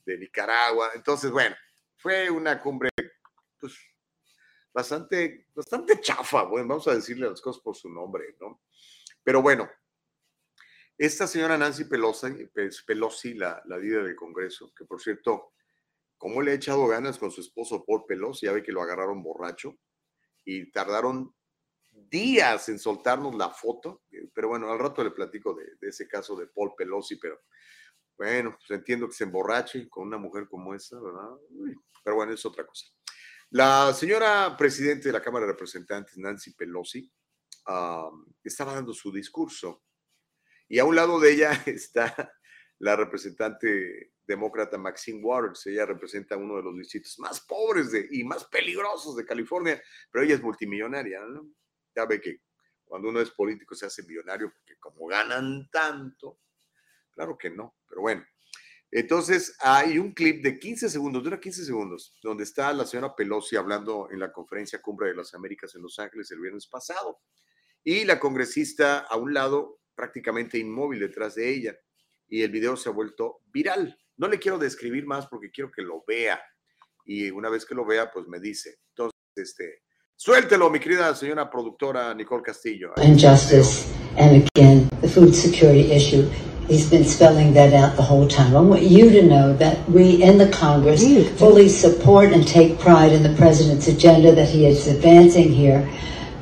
de 0.04 0.18
Nicaragua. 0.18 0.90
Entonces, 0.94 1.30
bueno, 1.30 1.54
fue 1.96 2.28
una 2.28 2.60
cumbre, 2.60 2.90
pues, 3.64 3.78
bastante, 4.74 5.46
bastante 5.54 5.98
chafa, 6.00 6.42
bueno, 6.42 6.68
vamos 6.68 6.86
a 6.88 6.94
decirle 6.94 7.30
las 7.30 7.40
cosas 7.40 7.62
por 7.62 7.74
su 7.74 7.88
nombre, 7.88 8.36
¿no? 8.38 8.60
Pero 9.22 9.40
bueno, 9.40 9.70
esta 10.98 11.26
señora 11.26 11.56
Nancy 11.56 11.84
Pelosi, 11.84 12.46
pues, 12.52 12.82
Pelosi 12.82 13.32
la, 13.32 13.62
la 13.64 13.78
líder 13.78 14.04
del 14.04 14.16
Congreso, 14.16 14.70
que 14.76 14.84
por 14.84 15.00
cierto, 15.00 15.54
como 16.18 16.42
le 16.42 16.50
ha 16.50 16.54
echado 16.54 16.86
ganas 16.86 17.16
con 17.16 17.30
su 17.30 17.40
esposo 17.40 17.86
Paul 17.86 18.04
Pelosi, 18.06 18.44
ya 18.44 18.52
ve 18.52 18.62
que 18.62 18.72
lo 18.72 18.82
agarraron 18.82 19.22
borracho 19.22 19.78
y 20.44 20.70
tardaron 20.70 21.34
días 21.90 22.68
en 22.68 22.78
soltarnos 22.78 23.34
la 23.34 23.48
foto, 23.48 24.02
pero 24.34 24.48
bueno, 24.48 24.70
al 24.70 24.78
rato 24.78 25.02
le 25.02 25.10
platico 25.10 25.54
de, 25.54 25.88
ese 25.88 26.06
caso 26.06 26.36
de 26.36 26.48
Paul 26.48 26.74
Pelosi, 26.76 27.16
pero 27.16 27.40
Bueno, 28.18 28.58
pues 28.58 28.78
entiendo 28.78 29.08
que 29.08 29.14
se 29.14 29.24
emborrache 29.24 29.88
con 29.88 30.06
una 30.08 30.18
mujer 30.18 30.48
como 30.48 30.74
esa, 30.74 31.00
¿verdad? 31.00 31.30
Pero 32.04 32.16
bueno, 32.16 32.34
es 32.34 32.44
otra 32.44 32.66
cosa. 32.66 32.86
La 33.54 33.94
señora 33.94 34.56
presidente 34.56 35.08
de 35.08 35.12
la 35.12 35.22
Cámara 35.22 35.46
de 35.46 35.52
Representantes, 35.52 36.18
Nancy 36.18 36.54
Pelosi, 36.54 37.08
estaba 38.42 38.74
dando 38.74 38.92
su 38.92 39.12
discurso 39.12 39.84
y 40.66 40.80
a 40.80 40.84
un 40.84 40.96
lado 40.96 41.20
de 41.20 41.34
ella 41.34 41.52
está 41.66 42.34
la 42.80 42.96
representante 42.96 44.14
demócrata 44.26 44.76
Maxine 44.76 45.22
Waters. 45.22 45.68
Ella 45.68 45.86
representa 45.86 46.36
uno 46.36 46.56
de 46.56 46.64
los 46.64 46.76
distritos 46.76 47.16
más 47.20 47.42
pobres 47.42 47.92
de, 47.92 48.08
y 48.10 48.24
más 48.24 48.44
peligrosos 48.46 49.14
de 49.14 49.24
California, 49.24 49.80
pero 50.10 50.24
ella 50.24 50.34
es 50.34 50.42
multimillonaria. 50.42 51.20
Ya 51.94 52.06
ve 52.06 52.20
que 52.20 52.40
cuando 52.84 53.08
uno 53.08 53.20
es 53.20 53.30
político 53.30 53.76
se 53.76 53.86
hace 53.86 54.02
millonario 54.02 54.52
porque 54.52 54.76
como 54.80 55.06
ganan 55.06 55.68
tanto, 55.70 56.40
claro 57.12 57.38
que 57.38 57.50
no, 57.50 57.76
pero 57.88 58.00
bueno. 58.00 58.26
Entonces 58.96 59.56
hay 59.58 59.98
un 59.98 60.12
clip 60.12 60.40
de 60.44 60.56
15 60.56 60.88
segundos, 60.88 61.24
dura 61.24 61.40
15 61.40 61.64
segundos, 61.64 62.16
donde 62.22 62.44
está 62.44 62.72
la 62.72 62.86
señora 62.86 63.16
Pelosi 63.16 63.56
hablando 63.56 64.08
en 64.12 64.20
la 64.20 64.30
conferencia 64.30 64.80
Cumbre 64.80 65.08
de 65.08 65.16
las 65.16 65.34
Américas 65.34 65.74
en 65.74 65.82
Los 65.82 65.98
Ángeles 65.98 66.30
el 66.30 66.38
viernes 66.38 66.68
pasado. 66.68 67.18
Y 67.82 68.04
la 68.04 68.20
congresista 68.20 69.00
a 69.00 69.16
un 69.16 69.34
lado, 69.34 69.80
prácticamente 69.96 70.58
inmóvil 70.58 71.00
detrás 71.00 71.34
de 71.34 71.52
ella. 71.52 71.76
Y 72.28 72.42
el 72.42 72.52
video 72.52 72.76
se 72.76 72.88
ha 72.88 72.92
vuelto 72.92 73.40
viral. 73.46 73.98
No 74.16 74.28
le 74.28 74.38
quiero 74.38 74.58
describir 74.58 75.06
más 75.06 75.26
porque 75.26 75.50
quiero 75.50 75.72
que 75.72 75.82
lo 75.82 76.04
vea. 76.06 76.40
Y 77.04 77.32
una 77.32 77.50
vez 77.50 77.66
que 77.66 77.74
lo 77.74 77.84
vea, 77.84 78.12
pues 78.12 78.28
me 78.28 78.38
dice. 78.38 78.78
Entonces, 78.90 79.18
este, 79.34 79.82
suéltelo, 80.14 80.70
mi 80.70 80.78
querida 80.78 81.12
señora 81.16 81.50
productora 81.50 82.14
Nicole 82.14 82.44
Castillo. 82.44 82.92
Injustice 83.02 83.92
and 84.18 84.48
again 84.54 84.88
the 85.00 85.08
food 85.08 85.34
security 85.34 85.92
issue. 85.92 86.30
He's 86.68 86.88
been 86.88 87.04
spelling 87.04 87.52
that 87.54 87.74
out 87.74 87.96
the 87.96 88.02
whole 88.02 88.26
time. 88.26 88.56
I 88.56 88.60
want 88.60 88.82
you 88.82 89.10
to 89.10 89.22
know 89.22 89.54
that 89.56 89.86
we 89.88 90.22
in 90.22 90.38
the 90.38 90.48
Congress 90.48 91.02
fully 91.38 91.68
support 91.68 92.32
and 92.32 92.46
take 92.46 92.78
pride 92.78 93.12
in 93.12 93.22
the 93.22 93.34
president's 93.34 93.86
agenda 93.86 94.34
that 94.34 94.48
he 94.48 94.66
is 94.66 94.86
advancing 94.86 95.52
here 95.52 95.86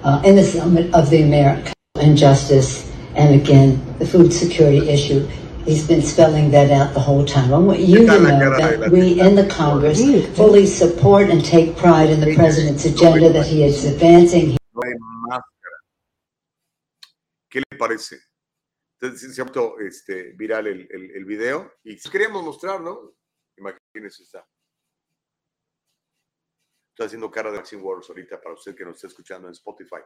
uh, 0.04 0.22
in 0.24 0.36
the 0.36 0.44
summit 0.44 0.94
of 0.94 1.10
the 1.10 1.22
America. 1.22 1.72
justice 2.14 2.90
and 3.14 3.34
again 3.40 3.80
the 3.98 4.06
food 4.06 4.32
security 4.32 4.88
issue. 4.88 5.26
He's 5.64 5.86
been 5.86 6.02
spelling 6.02 6.50
that 6.50 6.70
out 6.70 6.94
the 6.94 7.00
whole 7.00 7.24
time. 7.24 7.52
I 7.54 7.58
want 7.58 7.80
you 7.80 8.06
to 8.06 8.20
know 8.20 8.56
that 8.58 8.90
we 8.90 9.20
in 9.20 9.34
the 9.34 9.46
Congress 9.46 10.00
fully 10.36 10.66
support 10.66 11.30
and 11.30 11.44
take 11.44 11.76
pride 11.76 12.10
in 12.10 12.20
the 12.20 12.34
president's 12.34 12.84
agenda 12.84 13.32
that 13.32 13.46
he 13.46 13.64
is 13.64 13.84
advancing 13.84 14.56
No 14.74 14.82
hay 14.82 14.94
máscara. 15.28 15.78
¿Qué 17.50 17.60
le 17.60 17.78
parece? 17.78 18.31
Entonces 19.02 19.34
se 19.34 19.40
ha 19.40 19.44
vuelto 19.44 19.80
este, 19.80 20.30
viral 20.34 20.68
el, 20.68 21.24
video 21.24 21.74
y 21.82 21.98
queríamos 22.08 22.44
mostrar, 22.44 22.80
¿no? 22.80 23.16
Imagínense 23.56 24.22
está. 24.22 24.48
Haciendo 26.98 27.28
cara 27.28 27.50
de 27.50 27.58
Maxine 27.58 27.82
Waters 27.82 28.10
ahorita 28.10 28.40
para 28.40 28.54
usted 28.54 28.76
que 28.76 28.84
nos 28.84 28.94
está 28.94 29.08
escuchando 29.08 29.48
en 29.48 29.54
Spotify. 29.54 30.02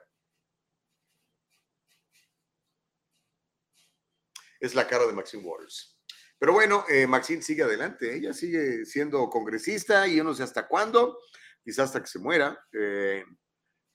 Es 4.58 4.74
la 4.74 4.88
cara 4.88 5.06
de 5.06 5.12
Maxine 5.12 5.42
Waters. 5.42 6.00
Pero 6.38 6.54
bueno, 6.54 6.86
eh, 6.88 7.06
Maxine 7.06 7.42
sigue 7.42 7.64
adelante. 7.64 8.16
Ella 8.16 8.32
sigue 8.32 8.86
siendo 8.86 9.28
congresista 9.28 10.08
y 10.08 10.16
yo 10.16 10.24
no 10.24 10.32
sé 10.32 10.42
hasta 10.42 10.66
cuándo, 10.66 11.18
quizás 11.62 11.90
hasta 11.90 12.00
que 12.00 12.06
se 12.08 12.18
muera. 12.18 12.58
Eh, 12.72 13.22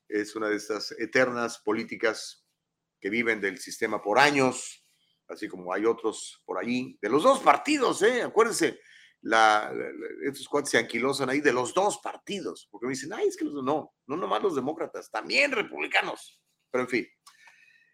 es 0.07 0.35
una 0.35 0.47
de 0.47 0.57
estas 0.57 0.91
eternas 0.99 1.57
políticas 1.57 2.45
que 2.99 3.09
viven 3.09 3.41
del 3.41 3.57
sistema 3.57 3.99
por 3.99 4.19
años, 4.19 4.80
así 5.31 5.47
como 5.47 5.73
hay 5.73 5.85
otros 5.85 6.41
por 6.45 6.57
allí, 6.59 6.97
de 7.01 7.09
los 7.09 7.23
dos 7.23 7.39
partidos, 7.39 8.01
¿eh? 8.03 8.21
Acuérdense, 8.23 8.79
la, 9.21 9.71
la- 9.73 10.29
estos 10.29 10.47
cuates 10.47 10.71
se 10.71 10.77
anquilosan 10.77 11.29
ahí 11.29 11.41
de 11.41 11.53
los 11.53 11.73
dos 11.73 11.99
partidos, 11.99 12.67
porque 12.71 12.87
me 12.87 12.91
dicen, 12.93 13.13
ay, 13.13 13.27
es 13.27 13.37
que 13.37 13.45
los, 13.45 13.63
no, 13.63 13.93
no 14.07 14.17
nomás 14.17 14.41
los 14.41 14.55
demócratas, 14.55 15.09
también 15.11 15.51
republicanos. 15.51 16.41
Pero 16.71 16.83
en 16.83 16.89
fin, 16.89 17.07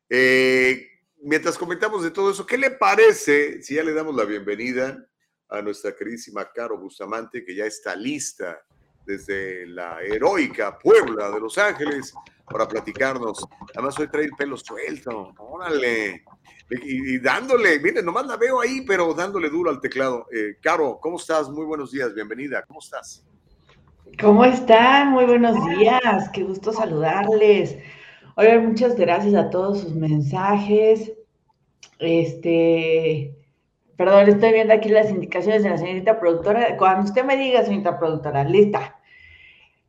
eh, 0.09 0.87
mientras 1.17 1.57
comentamos 1.57 2.03
de 2.03 2.11
todo 2.11 2.31
eso, 2.31 2.45
¿qué 2.45 2.57
le 2.57 2.71
parece 2.71 3.61
si 3.61 3.75
ya 3.75 3.83
le 3.83 3.93
damos 3.93 4.15
la 4.15 4.23
bienvenida 4.25 5.05
a 5.49 5.61
nuestra 5.61 5.95
queridísima 5.95 6.51
Caro 6.51 6.77
Bustamante, 6.77 7.43
que 7.43 7.55
ya 7.55 7.65
está 7.65 7.95
lista 7.95 8.61
desde 9.05 9.65
la 9.67 10.01
heroica 10.03 10.77
Puebla 10.77 11.31
de 11.31 11.39
Los 11.39 11.57
Ángeles 11.57 12.13
para 12.45 12.67
platicarnos? 12.67 13.45
Además, 13.73 13.97
hoy 13.99 14.07
trae 14.09 14.25
el 14.25 14.35
pelo 14.37 14.57
suelto, 14.57 15.33
órale. 15.39 16.23
Y, 16.69 17.19
dándole, 17.19 17.79
miren, 17.79 18.05
nomás 18.05 18.27
la 18.27 18.35
veo 18.35 18.59
ahí, 18.59 18.81
pero 18.81 19.13
dándole 19.13 19.49
duro 19.49 19.69
al 19.69 19.79
teclado. 19.79 20.27
Eh, 20.33 20.57
Caro, 20.61 20.99
¿cómo 21.01 21.17
estás? 21.17 21.49
Muy 21.49 21.65
buenos 21.65 21.91
días, 21.91 22.13
bienvenida. 22.13 22.63
¿Cómo 22.67 22.79
estás? 22.79 23.25
¿Cómo 24.19 24.43
están? 24.43 25.11
Muy 25.11 25.25
buenos 25.25 25.55
días. 25.77 26.29
Qué 26.33 26.43
gusto 26.43 26.73
saludarles. 26.73 27.77
Oigan, 28.35 28.67
muchas 28.67 28.95
gracias 28.95 29.33
a 29.35 29.49
todos 29.49 29.81
sus 29.81 29.95
mensajes. 29.95 31.13
Este, 31.99 33.33
perdón, 33.95 34.27
estoy 34.27 34.53
viendo 34.53 34.73
aquí 34.73 34.89
las 34.89 35.09
indicaciones 35.09 35.63
de 35.63 35.69
la 35.69 35.77
señorita 35.77 36.19
productora. 36.19 36.75
Cuando 36.77 37.05
usted 37.05 37.23
me 37.23 37.37
diga, 37.37 37.63
señorita 37.63 37.97
productora, 37.97 38.43
lista. 38.43 38.96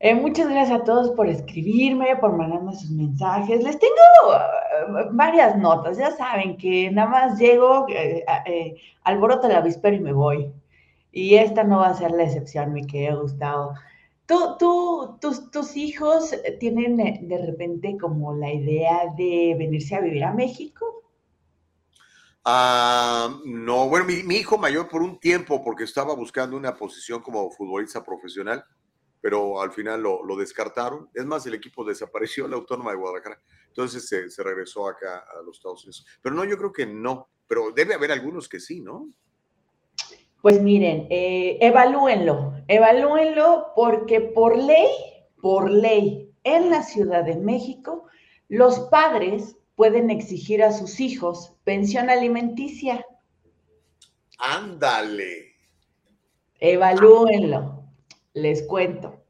Eh, 0.01 0.15
muchas 0.15 0.49
gracias 0.49 0.81
a 0.81 0.85
todos 0.85 1.11
por 1.11 1.29
escribirme, 1.29 2.17
por 2.17 2.37
mandarme 2.37 2.73
sus 2.73 2.91
mensajes. 2.91 3.65
Les 3.65 3.79
tengo 3.79 3.95
eh, 4.33 5.09
varias 5.11 5.57
notas. 5.59 5.99
Ya 5.99 6.13
saben 6.13 6.57
que 6.57 6.91
nada 6.91 7.11
más 7.11 7.39
llego, 7.39 7.87
eh, 7.89 8.25
eh, 8.47 8.77
alboroto 9.03 9.49
el 9.49 9.57
avispero 9.57 9.97
y 9.97 10.01
me 10.01 10.13
voy. 10.13 10.53
Y 11.11 11.35
esta 11.35 11.65
no 11.65 11.79
va 11.79 11.89
a 11.89 11.95
ser 11.95 12.13
la 12.13 12.25
excepción, 12.25 12.73
mi 12.73 12.87
querido 12.87 13.23
Gustavo. 13.23 13.75
¿Tú, 14.27 14.57
tú, 14.59 15.19
tus, 15.21 15.51
tus 15.51 15.77
hijos 15.77 16.33
tienen 16.61 17.01
eh, 17.01 17.19
de 17.23 17.47
repente 17.47 17.97
como 17.99 18.35
la 18.35 18.53
idea 18.53 19.13
de 19.17 19.57
venirse 19.59 19.97
a 19.97 20.01
vivir 20.01 20.23
a 20.23 20.33
México? 20.33 20.85
Ah, 22.45 23.41
no, 23.45 23.89
bueno, 23.89 24.07
mi 24.07 24.35
hijo 24.37 24.59
mayor 24.59 24.89
por 24.89 25.03
un 25.03 25.19
tiempo, 25.19 25.65
porque 25.65 25.85
estaba 25.85 26.15
buscando 26.15 26.57
una 26.57 26.77
posición 26.77 27.21
como 27.21 27.51
futbolista 27.51 28.05
profesional, 28.05 28.65
pero 29.21 29.61
al 29.61 29.73
final 29.73 30.03
lo, 30.03 30.25
lo 30.25 30.37
descartaron. 30.37 31.09
Es 31.15 31.25
más, 31.25 31.47
el 31.47 31.55
equipo 31.55 31.85
desapareció, 31.85 32.47
la 32.47 32.57
Autónoma 32.57 32.91
de 32.93 32.99
Guadalajara. 32.99 33.41
Entonces 33.69 34.09
se, 34.09 34.31
se 34.31 34.43
regresó 34.43 34.89
acá 34.89 35.25
a 35.39 35.43
los 35.43 35.57
Estados 35.57 35.85
Unidos. 35.85 36.07
Pero 36.23 36.35
no, 36.35 36.45
yo 36.45 36.57
creo 36.57 36.73
que 36.73 36.87
no. 36.87 37.29
Pero 37.47 37.71
debe 37.71 37.95
haber 37.95 38.13
algunos 38.13 38.49
que 38.49 38.61
sí, 38.61 38.81
¿no? 38.81 39.09
Pues 40.41 40.63
miren, 40.63 41.09
eh, 41.11 41.59
evalúenlo, 41.61 42.55
evalúenlo 42.69 43.73
porque 43.75 44.21
por 44.21 44.57
ley, 44.57 44.89
por 45.43 45.69
ley, 45.69 46.33
en 46.45 46.71
la 46.71 46.83
Ciudad 46.83 47.25
de 47.25 47.37
México, 47.37 48.07
los 48.49 48.79
padres 48.89 49.57
pueden 49.75 50.11
exigir 50.11 50.63
a 50.63 50.73
sus 50.73 51.01
hijos 51.01 51.57
pensión 51.65 52.09
alimenticia. 52.09 53.05
Ándale. 54.39 55.57
Evalúenlo. 56.61 57.78
Les 58.41 58.63
cuento. 58.63 59.25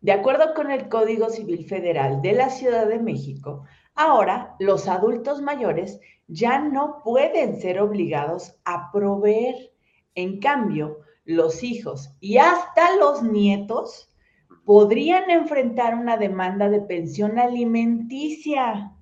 De 0.00 0.12
acuerdo 0.12 0.54
con 0.54 0.70
el 0.70 0.88
Código 0.88 1.28
Civil 1.28 1.66
Federal 1.66 2.22
de 2.22 2.32
la 2.32 2.48
Ciudad 2.48 2.86
de 2.86 2.98
México, 2.98 3.64
ahora 3.94 4.56
los 4.58 4.88
adultos 4.88 5.42
mayores 5.42 6.00
ya 6.28 6.60
no 6.60 7.02
pueden 7.04 7.60
ser 7.60 7.78
obligados 7.78 8.56
a 8.64 8.90
proveer. 8.90 9.70
En 10.14 10.40
cambio, 10.40 11.00
los 11.26 11.62
hijos 11.62 12.16
y 12.20 12.38
hasta 12.38 12.96
los 12.96 13.22
nietos 13.22 14.10
podrían 14.64 15.28
enfrentar 15.28 15.94
una 15.94 16.16
demanda 16.16 16.70
de 16.70 16.80
pensión 16.80 17.38
alimenticia. 17.38 18.92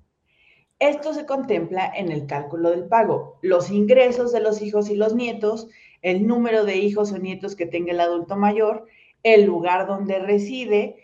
Esto 0.77 1.13
se 1.13 1.25
contempla 1.25 1.89
en 1.95 2.11
el 2.11 2.25
cálculo 2.25 2.71
del 2.71 2.89
pago. 2.89 3.39
Los 3.41 3.71
ingresos 3.71 4.33
de 4.33 4.41
los 4.41 4.61
hijos 4.61 4.89
y 4.89 4.95
los 4.95 5.15
nietos, 5.15 5.69
el 6.01 6.27
número 6.27 6.65
de 6.65 6.75
hijos 6.75 7.13
o 7.13 7.17
nietos 7.17 7.55
que 7.55 7.65
tenga 7.65 7.93
el 7.93 8.01
adulto 8.01 8.35
mayor, 8.35 8.87
el 9.23 9.45
lugar 9.45 9.87
donde 9.87 10.19
reside, 10.19 10.97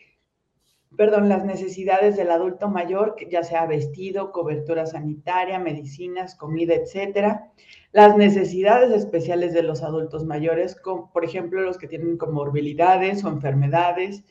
perdón, 0.96 1.30
las 1.30 1.46
necesidades 1.46 2.18
del 2.18 2.32
adulto 2.32 2.68
mayor, 2.70 3.16
ya 3.30 3.44
sea 3.44 3.66
vestido, 3.66 4.32
cobertura 4.32 4.86
sanitaria, 4.86 5.58
medicinas, 5.58 6.36
comida, 6.36 6.76
etcétera. 6.76 7.52
Las 7.92 8.18
necesidades 8.18 8.92
especiales 8.92 9.54
de 9.54 9.64
los 9.64 9.82
adultos 9.82 10.26
mayores, 10.26 10.76
como, 10.76 11.12
por 11.12 11.24
ejemplo, 11.24 11.62
los 11.62 11.78
que 11.78 11.88
tienen 11.88 12.18
comorbilidades 12.18 13.24
o 13.24 13.30
enfermedades. 13.30 14.24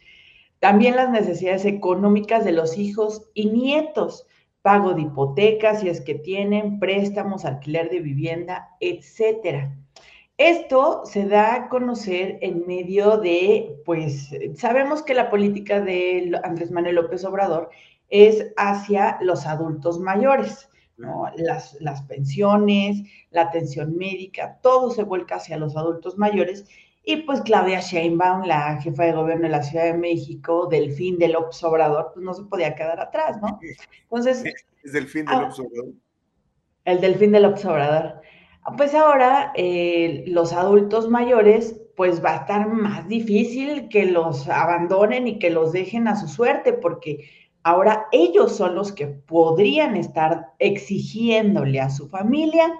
También 0.60 0.96
las 0.96 1.10
necesidades 1.10 1.64
económicas 1.64 2.44
de 2.44 2.52
los 2.52 2.76
hijos 2.76 3.30
y 3.32 3.46
nietos, 3.46 4.26
pago 4.60 4.92
de 4.92 5.02
hipotecas 5.02 5.80
si 5.80 5.88
es 5.88 6.00
que 6.00 6.16
tienen, 6.16 6.78
préstamos, 6.78 7.44
alquiler 7.44 7.88
de 7.90 8.00
vivienda, 8.00 8.68
etcétera. 8.80 9.76
Esto 10.38 11.02
se 11.04 11.26
da 11.26 11.54
a 11.54 11.68
conocer 11.68 12.38
en 12.42 12.64
medio 12.66 13.18
de, 13.18 13.76
pues, 13.84 14.30
sabemos 14.54 15.02
que 15.02 15.14
la 15.14 15.30
política 15.30 15.80
de 15.80 16.40
Andrés 16.44 16.70
Manuel 16.70 16.94
López 16.94 17.24
Obrador 17.24 17.70
es 18.08 18.52
hacia 18.56 19.18
los 19.20 19.46
adultos 19.46 19.98
mayores, 19.98 20.70
Las, 21.36 21.76
las 21.80 22.02
pensiones, 22.02 23.02
la 23.30 23.42
atención 23.42 23.96
médica, 23.96 24.58
todo 24.62 24.90
se 24.90 25.02
vuelca 25.02 25.36
hacia 25.36 25.56
los 25.56 25.76
adultos 25.76 26.16
mayores 26.18 26.66
y 27.04 27.16
pues 27.22 27.40
Claudia 27.40 27.80
Sheinbaum, 27.80 28.44
la 28.44 28.80
jefa 28.82 29.04
de 29.04 29.12
gobierno 29.12 29.44
de 29.44 29.48
la 29.48 29.62
Ciudad 29.62 29.86
de 29.86 29.94
México, 29.94 30.66
del 30.66 30.92
fin 30.92 31.18
del 31.18 31.36
Obrador, 31.36 32.10
pues 32.12 32.22
no 32.22 32.34
se 32.34 32.42
podía 32.42 32.74
quedar 32.74 33.00
atrás, 33.00 33.40
¿no? 33.40 33.58
Entonces... 34.02 34.44
Es 34.84 34.92
del 34.92 35.08
fin 35.08 35.24
del 35.24 35.34
ah, 35.34 35.50
Obrador. 35.56 35.94
El 36.84 37.00
delfín 37.00 37.32
del 37.32 37.46
Obrador. 37.46 38.20
Pues 38.76 38.94
ahora 38.94 39.52
eh, 39.54 40.24
los 40.26 40.52
adultos 40.52 41.08
mayores, 41.08 41.80
pues 41.96 42.22
va 42.24 42.32
a 42.32 42.36
estar 42.36 42.68
más 42.68 43.08
difícil 43.08 43.88
que 43.88 44.04
los 44.04 44.48
abandonen 44.48 45.26
y 45.26 45.38
que 45.38 45.50
los 45.50 45.72
dejen 45.72 46.08
a 46.08 46.16
su 46.16 46.28
suerte, 46.28 46.72
porque 46.72 47.30
ahora 47.62 48.06
ellos 48.12 48.56
son 48.56 48.74
los 48.74 48.92
que 48.92 49.06
podrían 49.06 49.96
estar 49.96 50.52
exigiéndole 50.58 51.80
a 51.80 51.90
su 51.90 52.08
familia 52.08 52.72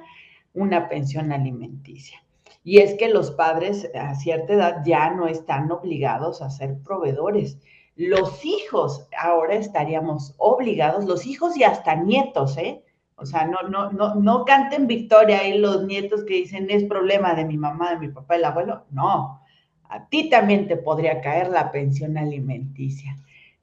una 0.52 0.88
pensión 0.88 1.32
alimenticia. 1.32 2.22
Y 2.64 2.78
es 2.78 2.94
que 2.94 3.08
los 3.08 3.30
padres 3.30 3.90
a 3.94 4.14
cierta 4.14 4.52
edad 4.52 4.82
ya 4.84 5.10
no 5.10 5.26
están 5.26 5.70
obligados 5.70 6.42
a 6.42 6.50
ser 6.50 6.82
proveedores. 6.82 7.58
Los 7.96 8.44
hijos 8.44 9.08
ahora 9.18 9.54
estaríamos 9.54 10.34
obligados, 10.36 11.06
los 11.06 11.26
hijos 11.26 11.56
y 11.56 11.64
hasta 11.64 11.94
nietos, 11.94 12.56
¿eh? 12.58 12.84
O 13.20 13.26
sea, 13.26 13.46
no, 13.46 13.68
no, 13.68 13.90
no, 13.90 14.14
no 14.14 14.44
canten 14.44 14.86
victoria 14.86 15.40
ahí 15.40 15.58
los 15.58 15.84
nietos 15.84 16.24
que 16.24 16.34
dicen 16.34 16.70
es 16.70 16.84
problema 16.84 17.34
de 17.34 17.44
mi 17.44 17.56
mamá, 17.56 17.90
de 17.90 17.98
mi 17.98 18.08
papá, 18.08 18.36
el 18.36 18.44
abuelo. 18.44 18.86
No, 18.90 19.42
a 19.88 20.08
ti 20.08 20.30
también 20.30 20.68
te 20.68 20.76
podría 20.76 21.20
caer 21.20 21.48
la 21.48 21.72
pensión 21.72 22.16
alimenticia. 22.16 23.16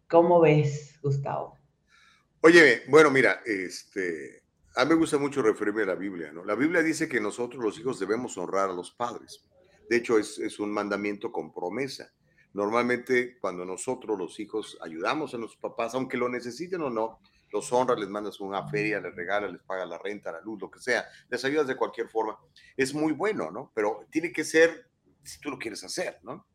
¿Cómo 0.09 0.41
ves, 0.41 0.99
Gustavo? 1.01 1.57
Oye, 2.41 2.83
bueno, 2.89 3.09
mira, 3.09 3.41
este, 3.45 4.43
a 4.75 4.83
mí 4.83 4.89
me 4.89 4.95
gusta 4.95 5.17
mucho 5.17 5.41
referirme 5.41 5.83
a 5.83 5.87
la 5.87 5.95
Biblia, 5.95 6.31
¿no? 6.33 6.43
La 6.43 6.55
Biblia 6.55 6.83
dice 6.83 7.07
que 7.07 7.21
nosotros 7.21 7.63
los 7.63 7.79
hijos 7.79 7.97
debemos 7.97 8.37
honrar 8.37 8.69
a 8.69 8.73
los 8.73 8.91
padres. 8.91 9.41
De 9.89 9.97
hecho, 9.97 10.17
es, 10.17 10.59
un 10.59 10.71
mandamiento 10.71 11.31
con 11.31 11.53
promesa. 11.53 12.11
Normalmente, 12.53 13.37
cuando 13.39 13.65
nosotros 13.65 14.17
los 14.17 14.39
hijos 14.39 14.77
ayudamos 14.81 15.33
a 15.33 15.37
nuestros 15.37 15.61
papás, 15.61 15.95
aunque 15.95 16.17
lo 16.17 16.27
necesiten 16.27 16.81
o 16.81 16.89
no, 16.89 17.19
los 17.51 17.71
honras, 17.71 17.99
les 17.99 18.09
mandas 18.09 18.39
una 18.39 18.67
feria, 18.67 18.99
les 18.99 19.15
regalas, 19.15 19.51
les 19.51 19.61
pagas 19.61 19.87
la 19.87 19.97
renta, 19.97 20.31
la 20.31 20.41
luz, 20.41 20.59
lo 20.61 20.69
que 20.69 20.79
sea, 20.79 21.05
les 21.29 21.43
ayudas 21.45 21.67
de 21.67 21.75
cualquier 21.75 22.09
forma. 22.09 22.37
Es 22.75 22.93
muy 22.93 23.13
bueno, 23.13 23.51
¿no? 23.51 23.71
Pero 23.73 24.07
tiene 24.09 24.31
que 24.31 24.43
ser 24.43 24.89
si 25.23 25.39
tú 25.39 25.49
lo 25.49 25.57
quieres 25.57 25.83
hacer, 25.83 26.19
¿no? 26.23 26.47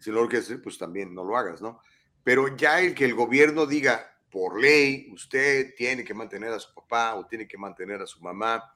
Si 0.00 0.10
no 0.10 0.22
lo 0.22 0.28
quieres 0.28 0.46
hacer, 0.46 0.62
pues 0.62 0.78
también 0.78 1.14
no 1.14 1.24
lo 1.24 1.36
hagas, 1.36 1.60
¿no? 1.60 1.80
Pero 2.22 2.56
ya 2.56 2.80
el 2.80 2.94
que 2.94 3.04
el 3.04 3.14
gobierno 3.14 3.66
diga, 3.66 4.10
por 4.30 4.60
ley, 4.60 5.10
usted 5.12 5.74
tiene 5.76 6.02
que 6.02 6.14
mantener 6.14 6.52
a 6.52 6.58
su 6.58 6.74
papá 6.74 7.14
o 7.14 7.26
tiene 7.26 7.46
que 7.46 7.56
mantener 7.56 8.00
a 8.02 8.06
su 8.06 8.20
mamá, 8.20 8.74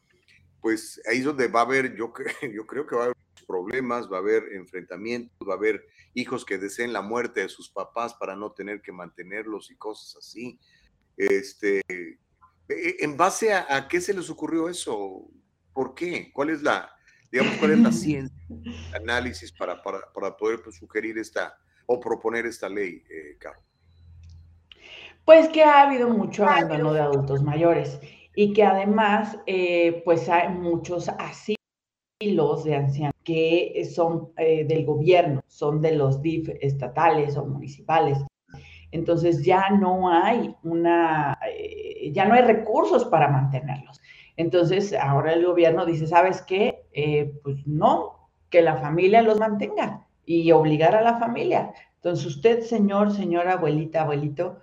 pues 0.60 1.00
ahí 1.08 1.18
es 1.18 1.24
donde 1.24 1.48
va 1.48 1.60
a 1.60 1.64
haber, 1.64 1.96
yo, 1.96 2.12
yo 2.54 2.66
creo 2.66 2.86
que 2.86 2.94
va 2.94 3.02
a 3.02 3.04
haber 3.06 3.16
problemas, 3.46 4.10
va 4.10 4.18
a 4.18 4.20
haber 4.20 4.52
enfrentamientos, 4.52 5.36
va 5.48 5.54
a 5.54 5.56
haber 5.56 5.84
hijos 6.14 6.44
que 6.44 6.58
deseen 6.58 6.92
la 6.92 7.02
muerte 7.02 7.40
de 7.40 7.48
sus 7.48 7.70
papás 7.70 8.14
para 8.14 8.36
no 8.36 8.52
tener 8.52 8.82
que 8.82 8.92
mantenerlos 8.92 9.70
y 9.70 9.76
cosas 9.76 10.16
así. 10.16 10.60
Este, 11.18 11.82
e, 12.68 12.96
¿En 13.00 13.16
base 13.16 13.52
a, 13.52 13.88
qué 13.88 14.00
se 14.00 14.14
les 14.14 14.30
ocurrió 14.30 14.68
eso? 14.68 15.28
¿Por 15.72 15.94
qué? 15.94 16.30
¿Cuál 16.32 16.50
es 16.50 16.62
la, 16.62 16.90
digamos, 17.30 17.56
cuál 17.56 17.72
es 17.72 17.78
la 17.80 17.92
ciencia, 17.92 18.38
análisis 18.94 19.52
para, 19.52 19.82
para, 19.82 20.36
poder 20.36 20.62
pues, 20.62 20.76
sugerir 20.76 21.18
esta 21.18 21.58
o 21.86 21.98
proponer 21.98 22.46
esta 22.46 22.68
ley, 22.68 23.02
eh, 23.10 23.36
Carlos? 23.38 23.64
Pues 25.24 25.48
que 25.48 25.62
ha 25.62 25.82
habido 25.82 26.08
mucho 26.08 26.46
abandono 26.46 26.92
de 26.92 27.00
adultos 27.00 27.42
mayores 27.42 28.00
y 28.34 28.52
que 28.52 28.62
además, 28.62 29.36
eh, 29.46 30.02
pues 30.04 30.28
hay 30.28 30.50
muchos 30.50 31.08
asilos 31.08 32.64
de 32.64 32.76
ancianos 32.76 33.14
que 33.24 33.86
son 33.94 34.32
eh, 34.36 34.64
del 34.64 34.86
gobierno, 34.86 35.42
son 35.48 35.82
de 35.82 35.92
los 35.92 36.22
DIF 36.22 36.48
estatales 36.60 37.36
o 37.36 37.44
municipales. 37.44 38.18
Entonces 38.90 39.44
ya 39.44 39.70
no 39.70 40.08
hay 40.08 40.54
una, 40.62 41.38
eh, 41.52 42.10
ya 42.12 42.24
no 42.24 42.34
hay 42.34 42.42
recursos 42.42 43.04
para 43.06 43.28
mantenerlos. 43.28 44.00
Entonces 44.36 44.94
ahora 44.94 45.32
el 45.32 45.44
gobierno 45.44 45.84
dice, 45.84 46.06
¿sabes 46.06 46.42
qué? 46.42 46.84
pues 47.44 47.64
no, 47.66 48.28
que 48.50 48.60
la 48.60 48.76
familia 48.76 49.22
los 49.22 49.38
mantenga 49.38 50.06
y 50.24 50.50
obligar 50.52 50.94
a 50.94 51.02
la 51.02 51.18
familia. 51.18 51.72
Entonces 51.96 52.26
usted, 52.26 52.60
señor, 52.62 53.12
señora, 53.12 53.54
abuelita, 53.54 54.02
abuelito, 54.02 54.58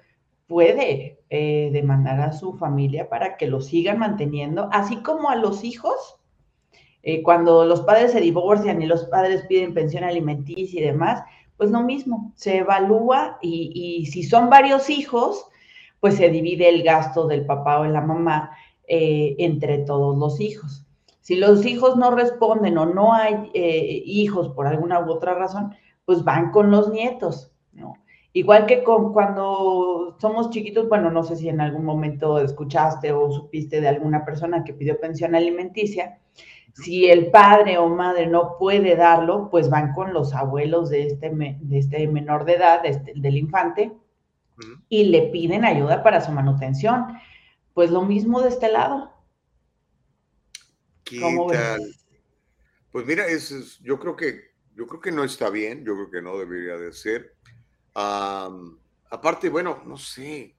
puede 0.48 1.20
eh, 1.30 1.70
demandar 1.74 2.22
a 2.22 2.34
su 2.34 2.54
familia 2.54 3.10
para 3.10 3.36
que 3.38 3.48
lo 3.48 3.62
sigan 3.62 4.00
manteniendo, 4.00 4.70
así 4.72 4.98
como 4.98 5.30
a 5.30 5.36
los 5.36 5.64
hijos. 5.64 6.18
Eh, 7.04 7.22
cuando 7.24 7.66
los 7.66 7.82
padres 7.82 8.12
se 8.12 8.22
divorcian 8.22 8.82
y 8.82 8.86
los 8.86 9.06
padres 9.06 9.46
piden 9.48 9.74
pensión 9.74 10.04
alimenticia 10.04 10.80
y 10.80 10.84
demás, 10.84 11.24
pues 11.58 11.72
lo 11.72 11.82
mismo, 11.82 12.34
se 12.36 12.58
evalúa 12.58 13.38
y, 13.42 14.06
si 14.12 14.24
son 14.24 14.50
varios 14.50 14.90
hijos, 14.90 15.48
pues 16.00 16.16
se 16.16 16.30
divide 16.30 16.70
el 16.70 16.84
gasto 16.84 17.28
del 17.28 17.46
papá 17.46 17.80
o 17.80 17.84
de 17.84 17.90
la 17.90 18.02
mamá 18.02 18.52
eh, 18.88 19.36
entre 19.40 19.80
todos 19.80 20.18
los 20.18 20.40
hijos. 20.40 20.86
Si 21.22 21.36
los 21.36 21.66
hijos 21.66 21.98
no 21.98 22.12
responden 22.12 22.78
o 22.78 22.86
no 22.86 23.14
hay 23.14 23.50
hijos 23.54 24.50
por 24.50 24.68
alguna 24.68 25.00
u 25.00 25.12
otra 25.12 25.34
razón, 25.34 25.74
pues 26.06 26.24
van 26.24 26.52
con 26.52 26.70
los 26.70 26.92
nietos, 26.92 27.52
¿no? 27.74 27.94
Igual 28.36 28.66
que 28.66 28.84
con, 28.84 29.14
cuando 29.14 30.18
somos 30.20 30.50
chiquitos, 30.50 30.90
bueno, 30.90 31.10
no 31.10 31.24
sé 31.24 31.38
si 31.38 31.48
en 31.48 31.62
algún 31.62 31.86
momento 31.86 32.38
escuchaste 32.38 33.14
o 33.14 33.32
supiste 33.32 33.80
de 33.80 33.88
alguna 33.88 34.26
persona 34.26 34.66
que 34.66 34.74
pidió 34.74 35.00
pensión 35.00 35.36
alimenticia, 35.36 36.20
si 36.76 37.08
el 37.08 37.32
padre 37.32 37.78
o 37.78 37.88
madre 37.88 38.28
no 38.28 38.58
puede 38.58 38.96
darlo, 38.96 39.50
pues 39.50 39.70
van 39.70 39.94
con 39.94 40.14
los 40.14 40.34
abuelos 40.34 40.90
de 40.90 41.08
este, 41.08 41.30
de 41.30 41.78
este 41.78 42.08
menor 42.08 42.46
de 42.46 42.54
edad, 42.56 42.86
este, 42.86 43.14
del 43.16 43.38
infante, 43.38 43.94
y 44.90 45.06
le 45.06 45.30
piden 45.30 45.66
ayuda 45.66 46.04
para 46.04 46.22
su 46.22 46.32
manutención. 46.32 47.06
Pues 47.74 47.92
lo 47.92 48.04
mismo 48.04 48.42
de 48.42 48.50
este 48.50 48.72
lado. 48.72 49.12
¿Qué 51.04 51.20
tal? 51.52 51.82
Pues 52.92 53.06
mira, 53.06 53.26
es, 53.28 53.80
yo 53.82 54.00
creo 54.00 54.16
que 54.16 54.56
yo 54.76 54.88
creo 54.88 55.00
que 55.00 55.12
no 55.12 55.24
está 55.24 55.50
bien, 55.50 55.86
yo 55.86 55.94
creo 55.94 56.12
que 56.12 56.22
no 56.22 56.38
debería 56.38 56.78
de 56.78 56.92
ser 56.92 57.36
aparte, 57.96 59.50
bueno, 59.50 59.82
no 59.86 59.98
sé. 59.98 60.56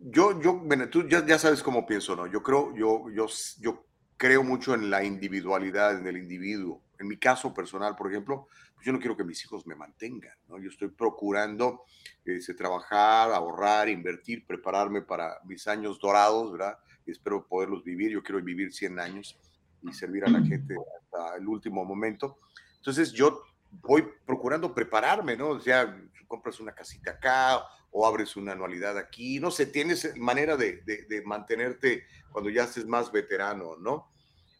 Yo, 0.00 0.40
yo, 0.40 0.54
bueno, 0.54 0.88
tú 0.88 1.08
ya, 1.08 1.26
ya, 1.26 1.40
sabes 1.40 1.60
cómo 1.60 1.84
pienso, 1.84 2.14
¿no? 2.14 2.28
Yo 2.28 2.40
creo, 2.40 2.72
yo, 2.76 3.10
yo, 3.10 3.26
yo 3.58 3.87
creo 4.18 4.42
mucho 4.42 4.74
en 4.74 4.90
la 4.90 5.04
individualidad, 5.04 5.98
en 5.98 6.06
el 6.06 6.18
individuo. 6.18 6.82
En 6.98 7.06
mi 7.06 7.16
caso 7.16 7.54
personal, 7.54 7.94
por 7.96 8.10
ejemplo, 8.10 8.48
pues 8.74 8.84
yo 8.84 8.92
no 8.92 8.98
quiero 8.98 9.16
que 9.16 9.24
mis 9.24 9.42
hijos 9.44 9.66
me 9.66 9.76
mantengan, 9.76 10.36
¿no? 10.48 10.58
Yo 10.58 10.68
estoy 10.68 10.88
procurando 10.88 11.84
este, 12.24 12.52
trabajar, 12.52 13.30
ahorrar, 13.32 13.88
invertir, 13.88 14.44
prepararme 14.44 15.02
para 15.02 15.38
mis 15.44 15.66
años 15.68 15.98
dorados, 16.00 16.52
¿verdad? 16.52 16.76
Y 17.06 17.12
espero 17.12 17.46
poderlos 17.46 17.84
vivir. 17.84 18.10
Yo 18.10 18.22
quiero 18.22 18.42
vivir 18.42 18.72
100 18.72 18.98
años 18.98 19.38
y 19.82 19.92
servir 19.92 20.24
a 20.24 20.28
la 20.28 20.42
gente 20.42 20.74
hasta 21.00 21.36
el 21.36 21.46
último 21.46 21.84
momento. 21.84 22.40
Entonces, 22.76 23.12
yo 23.12 23.42
voy 23.70 24.04
procurando 24.26 24.74
prepararme, 24.74 25.36
¿no? 25.36 25.50
O 25.50 25.60
sea, 25.60 25.96
compras 26.26 26.58
una 26.58 26.72
casita 26.72 27.12
acá 27.12 27.62
o 27.90 28.06
abres 28.06 28.36
una 28.36 28.52
anualidad 28.52 28.96
aquí, 28.98 29.40
no 29.40 29.50
sé, 29.50 29.66
tienes 29.66 30.16
manera 30.16 30.56
de, 30.56 30.82
mantenerte 31.24 32.04
cuando 32.30 32.50
ya 32.50 32.64
estés 32.64 32.86
más 32.86 33.10
veterano, 33.10 33.76
¿no? 33.76 34.12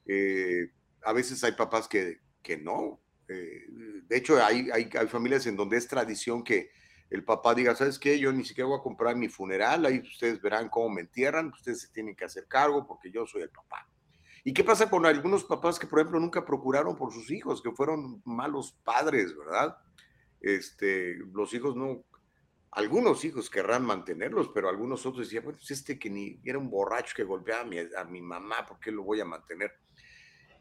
Eh, 0.07 0.71
a 1.03 1.13
veces 1.13 1.43
hay 1.45 1.53
papás 1.53 1.87
que, 1.89 2.21
que 2.43 2.57
no. 2.57 3.01
Eh, 3.29 3.67
de 4.07 4.17
hecho, 4.17 4.43
hay, 4.43 4.71
hay, 4.73 4.89
hay, 4.99 5.07
familias 5.09 5.47
en 5.47 5.57
donde 5.57 5.77
es 5.77 5.87
tradición 5.87 6.43
que 6.43 6.71
el 7.11 7.25
papá 7.25 7.55
diga, 7.55 7.75
¿sabes 7.75 7.99
qué? 7.99 8.19
Yo 8.19 8.33
ni 8.33 8.45
siquiera 8.45 8.69
voy 8.69 8.79
a 8.79 8.83
comprar 8.83 9.17
mi 9.17 9.29
funeral, 9.29 9.85
ahí 9.87 9.99
ustedes 10.01 10.41
verán 10.41 10.69
cómo 10.69 10.89
me 10.91 11.03
entierran, 11.03 11.49
ustedes 11.49 11.83
se 11.83 11.89
tienen 11.89 12.17
que 12.17 12.25
hacer 12.25 12.47
cargo 12.47 12.87
porque 12.87 13.11
yo 13.11 13.27
soy 13.27 13.43
el 13.43 13.51
papá. 13.51 13.89
¿Y 14.45 14.53
qué 14.53 14.65
pasa 14.65 14.89
con 14.89 15.05
algunos 15.05 15.45
papás 15.45 15.79
que, 15.79 15.87
por 15.87 15.99
ejemplo, 15.99 16.21
nunca 16.21 16.45
procuraron 16.45 16.97
por 16.97 17.13
sus 17.13 17.31
hijos, 17.31 17.63
que 17.63 17.71
fueron 17.73 18.23
malos 18.25 18.73
padres, 18.85 19.37
¿verdad? 19.37 19.77
Este, 20.41 21.17
los 21.33 21.53
hijos 21.53 21.77
no, 21.77 22.05
algunos 22.71 23.25
hijos 23.25 23.51
querrán 23.51 23.85
mantenerlos, 23.85 24.51
pero 24.55 24.69
algunos 24.69 25.05
otros 25.07 25.27
decían, 25.27 25.45
bueno, 25.45 25.59
pues 25.59 25.71
este 25.71 25.99
que 25.99 26.11
ni 26.11 26.41
era 26.45 26.59
un 26.59 26.71
borracho 26.71 27.15
que 27.17 27.25
golpeaba 27.25 27.63
a 27.63 27.65
mi, 27.65 27.79
a 27.79 28.05
mi 28.05 28.21
mamá, 28.21 28.67
¿por 28.67 28.79
qué 28.79 28.91
lo 28.91 29.03
voy 29.03 29.21
a 29.21 29.25
mantener? 29.25 29.73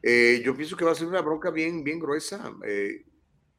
Eh, 0.01 0.41
yo 0.43 0.55
pienso 0.55 0.77
que 0.77 0.85
va 0.85 0.91
a 0.91 0.95
ser 0.95 1.07
una 1.07 1.21
bronca 1.21 1.49
bien, 1.49 1.83
bien 1.83 1.99
gruesa. 1.99 2.53
Eh, 2.65 3.05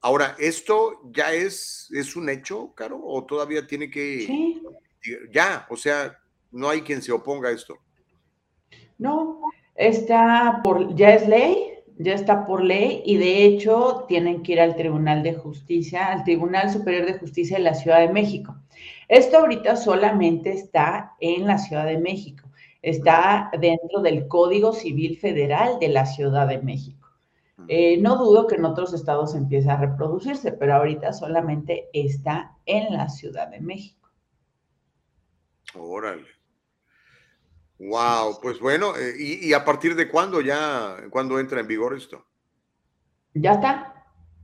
ahora, 0.01 0.37
¿esto 0.39 1.01
ya 1.11 1.33
es, 1.33 1.89
es 1.93 2.17
un 2.17 2.29
hecho, 2.29 2.73
Caro? 2.75 3.01
¿O 3.03 3.25
todavía 3.25 3.67
tiene 3.67 3.91
que... 3.91 4.27
Sí. 4.27 4.63
Ya, 5.33 5.67
o 5.71 5.77
sea, 5.77 6.19
no 6.51 6.69
hay 6.69 6.83
quien 6.83 7.03
se 7.03 7.13
oponga 7.13 7.49
a 7.49 7.53
esto. 7.53 7.79
No, 8.99 9.41
Está 9.79 10.61
por, 10.65 10.93
ya 10.97 11.15
es 11.15 11.29
ley, 11.29 11.78
ya 11.99 12.15
está 12.15 12.47
por 12.47 12.63
ley 12.63 13.03
y 13.05 13.17
de 13.17 13.45
hecho 13.45 14.05
tienen 14.09 14.43
que 14.43 14.53
ir 14.53 14.61
al 14.61 14.77
Tribunal 14.77 15.23
de 15.23 15.35
Justicia, 15.35 16.07
al 16.07 16.25
Tribunal 16.25 16.71
Superior 16.71 17.07
de 17.07 17.19
Justicia 17.19 17.57
de 17.57 17.65
la 17.65 17.75
Ciudad 17.75 18.01
de 18.01 18.13
México. 18.13 18.57
Esto 19.09 19.39
ahorita 19.39 19.77
solamente 19.77 20.53
está 20.53 21.15
en 21.21 21.47
la 21.47 21.59
Ciudad 21.59 21.87
de 21.87 21.99
México. 21.99 22.49
Está 22.83 23.51
dentro 23.59 24.01
del 24.01 24.29
Código 24.29 24.73
Civil 24.73 25.19
Federal 25.19 25.79
de 25.81 25.89
la 25.89 26.07
Ciudad 26.07 26.47
de 26.47 26.63
México. 26.63 27.09
Eh, 27.67 27.99
no 27.99 28.17
dudo 28.17 28.47
que 28.47 28.55
en 28.55 28.65
otros 28.65 28.95
estados 28.95 29.35
empiece 29.35 29.69
a 29.69 29.77
reproducirse, 29.77 30.53
pero 30.53 30.75
ahorita 30.75 31.13
solamente 31.13 31.89
está 31.93 32.57
en 32.65 32.93
la 32.93 33.09
Ciudad 33.09 33.49
de 33.49 33.61
México. 33.61 34.09
Órale. 35.75 36.38
Wow, 37.79 38.41
pues 38.43 38.59
bueno, 38.59 38.97
eh, 38.97 39.15
y, 39.19 39.53
a 39.53 39.65
partir 39.65 39.95
de 39.95 40.09
cuándo 40.09 40.41
ya, 40.41 40.97
cuándo 41.11 41.39
entra 41.39 41.61
en 41.61 41.69
vigor 41.69 41.97
esto? 41.97 42.27
Ya 43.35 43.53
está. 43.53 43.95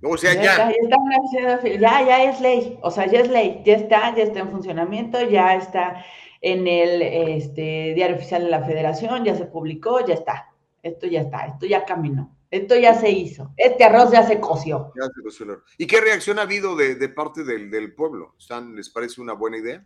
O 0.03 0.17
sea, 0.17 0.35
ya. 0.35 0.43
Ya, 0.43 0.71
está, 0.71 1.69
ya, 1.69 2.07
ya 2.07 2.25
es 2.25 2.41
ley, 2.41 2.79
o 2.83 2.91
sea, 2.91 3.07
ya 3.07 3.21
es 3.21 3.29
ley, 3.29 3.63
ya 3.65 3.75
está, 3.75 4.15
ya 4.15 4.23
está 4.23 4.41
en 4.41 4.51
funcionamiento, 4.51 5.21
ya 5.29 5.57
está 5.57 6.05
en 6.43 6.67
el 6.69 7.03
este, 7.03 7.95
diario 7.95 8.17
oficial 8.17 8.45
de 8.45 8.51
la 8.51 8.65
federación, 8.65 9.25
ya 9.25 9.35
se 9.35 9.47
publicó, 9.47 10.07
ya 10.07 10.15
está. 10.15 10.53
Esto 10.83 11.07
ya 11.07 11.23
está, 11.23 11.47
esto 11.47 11.67
ya 11.67 11.85
caminó, 11.85 12.37
esto 12.51 12.77
ya 12.77 12.95
se 12.95 13.11
hizo, 13.11 13.53
este 13.57 13.85
arroz 13.85 14.13
ya 14.13 14.23
se 14.23 14.39
coció. 14.39 14.93
Ya 14.95 15.07
se 15.07 15.23
coció. 15.23 15.63
¿Y 15.79 15.87
qué 15.87 16.01
reacción 16.01 16.39
ha 16.39 16.43
habido 16.43 16.77
de, 16.77 16.95
de 16.95 17.09
parte 17.09 17.43
del, 17.43 17.71
del 17.71 17.95
pueblo? 17.95 18.35
¿Están, 18.39 18.77
¿Les 18.77 18.91
parece 18.91 19.23
una 19.23 19.33
buena 19.33 19.57
idea? 19.57 19.85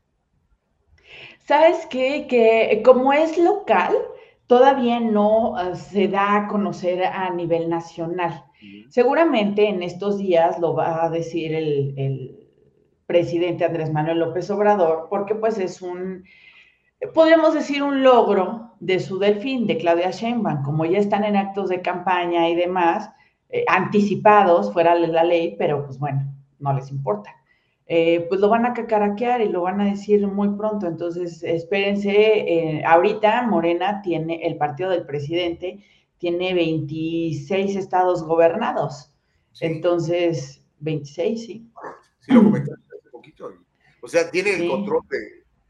¿Sabes 1.49 1.87
qué? 1.87 2.27
Que 2.29 2.83
como 2.85 3.11
es 3.15 3.39
local, 3.39 3.95
todavía 4.47 5.01
no 5.01 5.57
ah, 5.57 5.75
se 5.75 6.07
da 6.07 6.37
a 6.37 6.47
conocer 6.47 7.03
a 7.03 7.31
nivel 7.31 7.71
nacional. 7.71 8.45
Seguramente 8.91 9.67
en 9.67 9.83
estos 9.83 10.19
días 10.19 10.59
lo 10.59 10.75
va 10.75 11.05
a 11.05 11.09
decir 11.09 11.55
el, 11.55 12.45
presidente 13.07 13.65
Andrés 13.65 13.91
Manuel 13.91 14.19
López 14.19 14.51
Obrador, 14.51 15.07
porque 15.09 15.35
pues 15.35 15.59
es 15.59 15.81
un, 15.81 16.25
podríamos 17.15 17.55
decir, 17.55 17.83
un 17.83 18.03
logro 18.03 18.75
de 18.81 19.01
su 19.01 19.19
delfín, 19.19 19.67
de 19.67 19.79
Claudia 19.79 20.11
Sheinbaum, 20.11 20.63
como 20.63 20.85
ya 20.85 20.99
están 20.99 21.25
en 21.25 21.37
actos 21.37 21.71
de 21.71 21.81
campaña 21.81 22.51
y 22.51 22.57
demás, 22.57 23.11
eh, 23.49 23.65
anticipados 23.69 24.71
fuera 24.75 24.95
de 24.95 25.07
la 25.07 25.25
ley, 25.25 25.57
pero 25.59 25.87
pues 25.87 25.99
bueno, 25.99 26.31
no 26.59 26.75
les 26.75 26.91
importa. 26.91 27.38
Eh, 27.91 28.27
pues 28.29 28.39
lo 28.43 28.51
van 28.51 28.67
a 28.67 28.75
cacaraquear 28.75 29.41
y 29.41 29.49
lo 29.49 29.63
van 29.63 29.81
a 29.81 29.87
decir 29.87 30.27
muy 30.27 30.51
pronto. 30.51 30.87
Entonces, 30.87 31.43
espérense, 31.43 32.11
eh, 32.11 32.85
ahorita 32.85 33.43
Morena 33.47 34.03
tiene, 34.03 34.47
el 34.47 34.59
partido 34.59 34.91
del 34.91 35.07
presidente 35.07 35.83
tiene 36.19 36.53
26 36.53 37.77
estados 37.77 38.23
gobernados. 38.23 39.11
Entonces, 39.61 40.63
26, 40.81 41.47
sí. 41.47 41.71
Sí, 42.21 42.33
lo 42.33 42.45
comentaste 42.45 42.85
hace 42.99 43.11
poquito. 43.11 43.51
O 44.03 44.09
sea, 44.09 44.31
tiene 44.31 44.51
el 44.51 44.69
control 44.69 45.03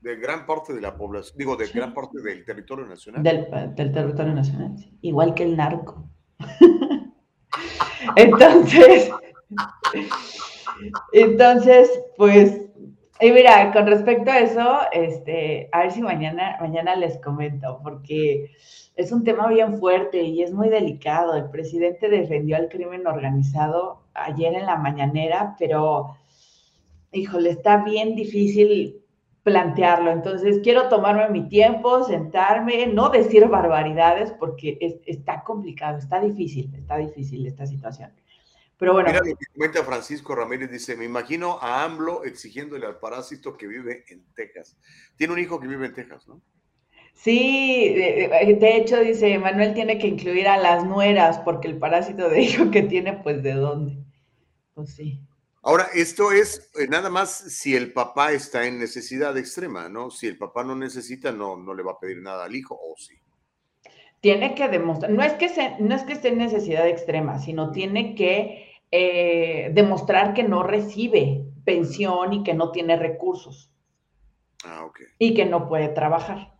de, 0.00 0.16
gran 0.16 0.44
parte 0.44 0.74
de 0.74 0.80
la 0.80 0.96
población, 0.96 1.38
digo, 1.38 1.54
de 1.56 1.68
gran 1.68 1.94
parte 1.94 2.20
del 2.20 2.44
territorio 2.44 2.84
nacional. 2.84 3.22
Del, 3.22 3.46
del 3.76 3.92
territorio 3.92 4.34
nacional, 4.34 4.76
sí. 4.76 4.98
igual 5.02 5.34
que 5.34 5.44
el 5.44 5.56
narco. 5.56 6.10
Entonces, 8.16 9.10
entonces, 11.12 11.90
pues, 12.16 12.62
y 13.20 13.32
mira, 13.32 13.72
con 13.72 13.86
respecto 13.86 14.30
a 14.30 14.38
eso, 14.38 14.78
este, 14.92 15.68
a 15.72 15.80
ver 15.80 15.90
si 15.90 16.02
mañana, 16.02 16.56
mañana 16.60 16.94
les 16.94 17.18
comento, 17.18 17.80
porque 17.82 18.50
es 18.94 19.12
un 19.12 19.24
tema 19.24 19.48
bien 19.48 19.78
fuerte 19.78 20.22
y 20.22 20.42
es 20.42 20.52
muy 20.52 20.68
delicado. 20.68 21.34
El 21.34 21.50
presidente 21.50 22.08
defendió 22.08 22.56
al 22.56 22.68
crimen 22.68 23.06
organizado 23.06 24.02
ayer 24.14 24.54
en 24.54 24.66
la 24.66 24.76
mañanera, 24.76 25.56
pero, 25.58 26.16
híjole, 27.12 27.50
está 27.50 27.82
bien 27.84 28.14
difícil 28.14 29.02
plantearlo. 29.42 30.12
Entonces, 30.12 30.60
quiero 30.62 30.88
tomarme 30.88 31.28
mi 31.30 31.48
tiempo, 31.48 32.04
sentarme, 32.04 32.86
no 32.86 33.08
decir 33.08 33.46
barbaridades, 33.48 34.32
porque 34.38 34.78
está 35.06 35.42
complicado, 35.42 35.98
está 35.98 36.20
difícil, 36.20 36.72
está 36.74 36.98
difícil 36.98 37.46
esta 37.46 37.66
situación. 37.66 38.12
Pero 38.78 38.92
bueno. 38.92 39.08
Mira 39.08 39.20
lo 39.24 39.36
que 39.36 39.46
comenta 39.52 39.84
Francisco 39.84 40.34
Ramírez, 40.34 40.70
dice, 40.70 40.96
me 40.96 41.04
imagino 41.04 41.58
a 41.60 41.84
AMLO 41.84 42.24
exigiéndole 42.24 42.86
al 42.86 42.98
parásito 42.98 43.56
que 43.56 43.66
vive 43.66 44.04
en 44.08 44.24
Texas. 44.34 44.76
Tiene 45.16 45.32
un 45.32 45.40
hijo 45.40 45.58
que 45.58 45.66
vive 45.66 45.86
en 45.86 45.94
Texas, 45.94 46.28
¿no? 46.28 46.40
Sí, 47.14 47.94
de, 47.94 48.76
hecho 48.76 49.00
dice, 49.00 49.36
Manuel 49.38 49.74
tiene 49.74 49.98
que 49.98 50.06
incluir 50.06 50.46
a 50.46 50.56
las 50.56 50.84
nueras 50.84 51.40
porque 51.40 51.66
el 51.66 51.76
parásito 51.76 52.28
de 52.28 52.42
hijo 52.42 52.70
que 52.70 52.82
tiene, 52.82 53.14
pues 53.14 53.42
de 53.42 53.54
dónde. 53.54 53.98
Pues 54.74 54.94
sí. 54.94 55.20
Ahora, 55.62 55.88
esto 55.92 56.30
es 56.30 56.70
eh, 56.78 56.86
nada 56.86 57.10
más 57.10 57.30
si 57.30 57.74
el 57.74 57.92
papá 57.92 58.30
está 58.30 58.64
en 58.66 58.78
necesidad 58.78 59.36
extrema, 59.36 59.88
¿no? 59.88 60.12
Si 60.12 60.28
el 60.28 60.38
papá 60.38 60.62
no 60.62 60.76
necesita, 60.76 61.32
no, 61.32 61.56
no 61.56 61.74
le 61.74 61.82
va 61.82 61.92
a 61.92 61.98
pedir 61.98 62.22
nada 62.22 62.44
al 62.44 62.54
hijo, 62.54 62.78
o 62.80 62.94
sí. 62.96 63.16
Tiene 64.20 64.54
que 64.54 64.68
demostrar, 64.68 65.10
no 65.10 65.22
es 65.22 65.32
que, 65.34 65.48
no 65.80 65.94
es 65.96 66.02
que 66.04 66.12
esté 66.12 66.28
en 66.28 66.38
necesidad 66.38 66.86
extrema, 66.86 67.40
sino 67.40 67.72
tiene 67.72 68.14
que 68.14 68.67
eh, 68.90 69.70
demostrar 69.74 70.34
que 70.34 70.42
no 70.42 70.62
recibe 70.62 71.44
pensión 71.64 72.32
y 72.32 72.42
que 72.42 72.54
no 72.54 72.70
tiene 72.70 72.96
recursos. 72.96 73.70
Ah, 74.64 74.84
ok. 74.84 75.00
Y 75.18 75.34
que 75.34 75.44
no 75.44 75.68
puede 75.68 75.88
trabajar. 75.88 76.58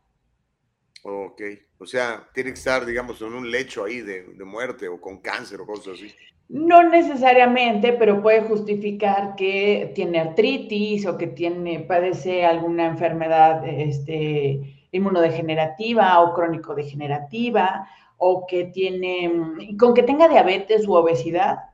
Ok, 1.03 1.41
o 1.79 1.87
sea, 1.87 2.29
tiene 2.35 2.51
que 2.51 2.59
estar, 2.59 2.85
digamos, 2.85 3.23
en 3.23 3.33
un 3.33 3.51
lecho 3.51 3.85
ahí 3.85 4.01
de, 4.01 4.25
muerte 4.45 4.89
o 4.89 5.01
con 5.01 5.19
cáncer 5.21 5.61
o 5.61 5.67
cosas 5.67 5.95
así. 5.95 6.13
No 6.49 6.83
necesariamente, 6.83 7.93
pero 7.93 8.21
puede 8.21 8.43
justificar 8.43 9.35
que 9.37 9.93
tiene 9.95 10.19
artritis 10.19 11.07
o 11.07 11.17
que 11.17 11.29
tiene, 11.29 11.81
padece 11.81 12.45
alguna 12.45 12.87
enfermedad 12.87 13.67
este, 13.67 14.87
inmunodegenerativa 14.91 16.21
o 16.21 16.35
crónico-degenerativa 16.35 17.89
o 18.17 18.47
que 18.47 18.65
tiene, 18.65 19.77
con 19.79 19.95
que 19.95 20.03
tenga 20.03 20.29
diabetes 20.29 20.87
u 20.89 20.95
obesidad, 20.95 21.68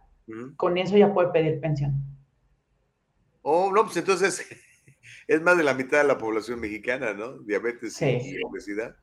con 0.56 0.78
eso 0.78 0.96
ya 0.96 1.12
puede 1.12 1.28
pedir 1.30 1.60
pensión. 1.60 1.94
Oh, 3.42 3.70
no, 3.72 3.84
pues 3.84 3.96
entonces 3.96 4.46
es 5.28 5.42
más 5.42 5.56
de 5.56 5.64
la 5.64 5.74
mitad 5.74 5.98
de 5.98 6.09
la 6.09 6.18
población 6.18 6.60
mexicana, 6.60 7.12
¿no? 7.12 7.38
Diabetes 7.40 8.01
y 8.01 8.42
obesidad. 8.42 8.96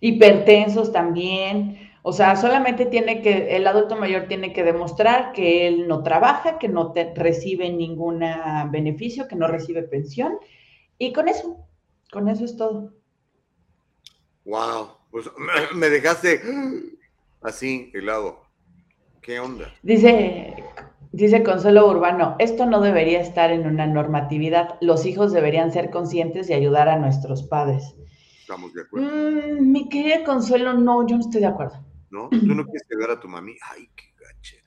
Hipertensos 0.00 0.90
también. 0.92 1.90
O 2.02 2.12
sea, 2.12 2.36
solamente 2.36 2.86
tiene 2.86 3.20
que, 3.20 3.56
el 3.56 3.66
adulto 3.66 3.96
mayor 3.96 4.28
tiene 4.28 4.52
que 4.52 4.62
demostrar 4.62 5.32
que 5.32 5.66
él 5.66 5.88
no 5.88 6.02
trabaja, 6.02 6.58
que 6.58 6.68
no 6.68 6.94
recibe 7.14 7.70
ningún 7.70 8.22
beneficio, 8.70 9.26
que 9.28 9.36
no 9.36 9.48
recibe 9.48 9.82
pensión. 9.82 10.38
Y 10.98 11.12
con 11.12 11.28
eso, 11.28 11.66
con 12.10 12.28
eso 12.28 12.44
es 12.44 12.56
todo. 12.56 12.94
Wow, 14.44 14.98
pues 15.10 15.28
me 15.74 15.90
dejaste 15.90 16.40
así 17.42 17.90
helado. 17.92 18.45
¿Qué 19.26 19.40
onda? 19.40 19.74
Dice, 19.82 20.54
dice 21.10 21.42
Consuelo 21.42 21.90
Urbano, 21.90 22.36
esto 22.38 22.64
no 22.64 22.80
debería 22.80 23.20
estar 23.20 23.50
en 23.50 23.66
una 23.66 23.84
normatividad. 23.84 24.78
Los 24.80 25.04
hijos 25.04 25.32
deberían 25.32 25.72
ser 25.72 25.90
conscientes 25.90 26.48
y 26.48 26.52
ayudar 26.52 26.88
a 26.88 26.96
nuestros 26.96 27.42
padres. 27.42 27.96
Estamos 28.38 28.72
de 28.72 28.82
acuerdo. 28.82 29.08
Mm, 29.10 29.72
mi 29.72 29.88
querida 29.88 30.22
Consuelo, 30.22 30.74
no, 30.74 31.04
yo 31.08 31.16
no 31.16 31.22
estoy 31.22 31.40
de 31.40 31.48
acuerdo. 31.48 31.84
¿No? 32.08 32.28
¿Tú 32.28 32.54
no 32.54 32.64
quieres 32.66 32.86
ayudar 32.88 33.16
a 33.16 33.20
tu 33.20 33.26
mami? 33.26 33.56
Ay, 33.68 33.88
qué 33.96 34.04
gache. 34.16 34.62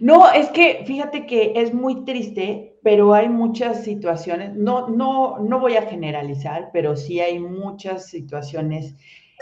No, 0.00 0.32
es 0.32 0.48
que 0.48 0.82
fíjate 0.84 1.24
que 1.24 1.52
es 1.54 1.72
muy 1.72 2.04
triste, 2.04 2.80
pero 2.82 3.14
hay 3.14 3.28
muchas 3.28 3.84
situaciones, 3.84 4.56
no, 4.56 4.88
no, 4.88 5.38
no 5.38 5.60
voy 5.60 5.76
a 5.76 5.82
generalizar, 5.82 6.70
pero 6.72 6.96
sí 6.96 7.20
hay 7.20 7.38
muchas 7.38 8.08
situaciones. 8.08 8.96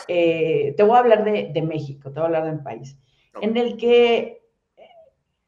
Eh, 0.06 0.74
te 0.76 0.82
voy 0.82 0.96
a 0.96 1.00
hablar 1.00 1.24
de, 1.24 1.50
de 1.54 1.62
México, 1.62 2.10
te 2.10 2.20
voy 2.20 2.24
a 2.24 2.26
hablar 2.26 2.44
de 2.44 2.58
un 2.58 2.62
país 2.62 2.98
en 3.40 3.56
el 3.56 3.76
que 3.76 4.42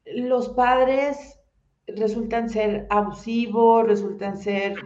los 0.05 0.49
padres 0.49 1.39
resultan 1.87 2.49
ser 2.49 2.87
abusivos, 2.89 3.87
resultan 3.87 4.37
ser 4.37 4.77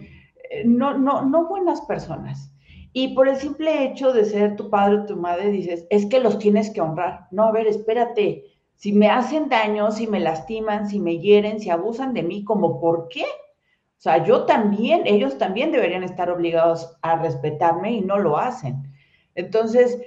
eh, 0.49 0.63
no, 0.65 0.97
no, 0.97 1.23
no 1.23 1.47
buenas 1.47 1.81
personas. 1.81 2.51
Y 2.91 3.13
por 3.13 3.27
el 3.27 3.35
simple 3.35 3.83
hecho 3.85 4.11
de 4.13 4.25
ser 4.25 4.55
tu 4.55 4.69
padre 4.69 4.97
o 4.97 5.05
tu 5.05 5.15
madre 5.15 5.51
dices, 5.51 5.85
es 5.89 6.07
que 6.07 6.19
los 6.19 6.39
tienes 6.39 6.71
que 6.71 6.81
honrar. 6.81 7.27
No, 7.31 7.45
a 7.45 7.51
ver, 7.51 7.67
espérate, 7.67 8.45
si 8.75 8.93
me 8.93 9.09
hacen 9.09 9.47
daño, 9.47 9.91
si 9.91 10.07
me 10.07 10.19
lastiman, 10.19 10.89
si 10.89 10.99
me 10.99 11.19
hieren, 11.19 11.59
si 11.59 11.69
abusan 11.69 12.13
de 12.13 12.23
mí, 12.23 12.43
¿como 12.43 12.79
por 12.81 13.07
qué? 13.09 13.23
O 13.23 14.01
sea, 14.01 14.23
yo 14.23 14.45
también, 14.45 15.03
ellos 15.05 15.37
también 15.37 15.71
deberían 15.71 16.03
estar 16.03 16.31
obligados 16.31 16.97
a 17.01 17.21
respetarme 17.21 17.91
y 17.91 18.01
no 18.01 18.17
lo 18.17 18.37
hacen. 18.37 18.91
Entonces, 19.35 19.99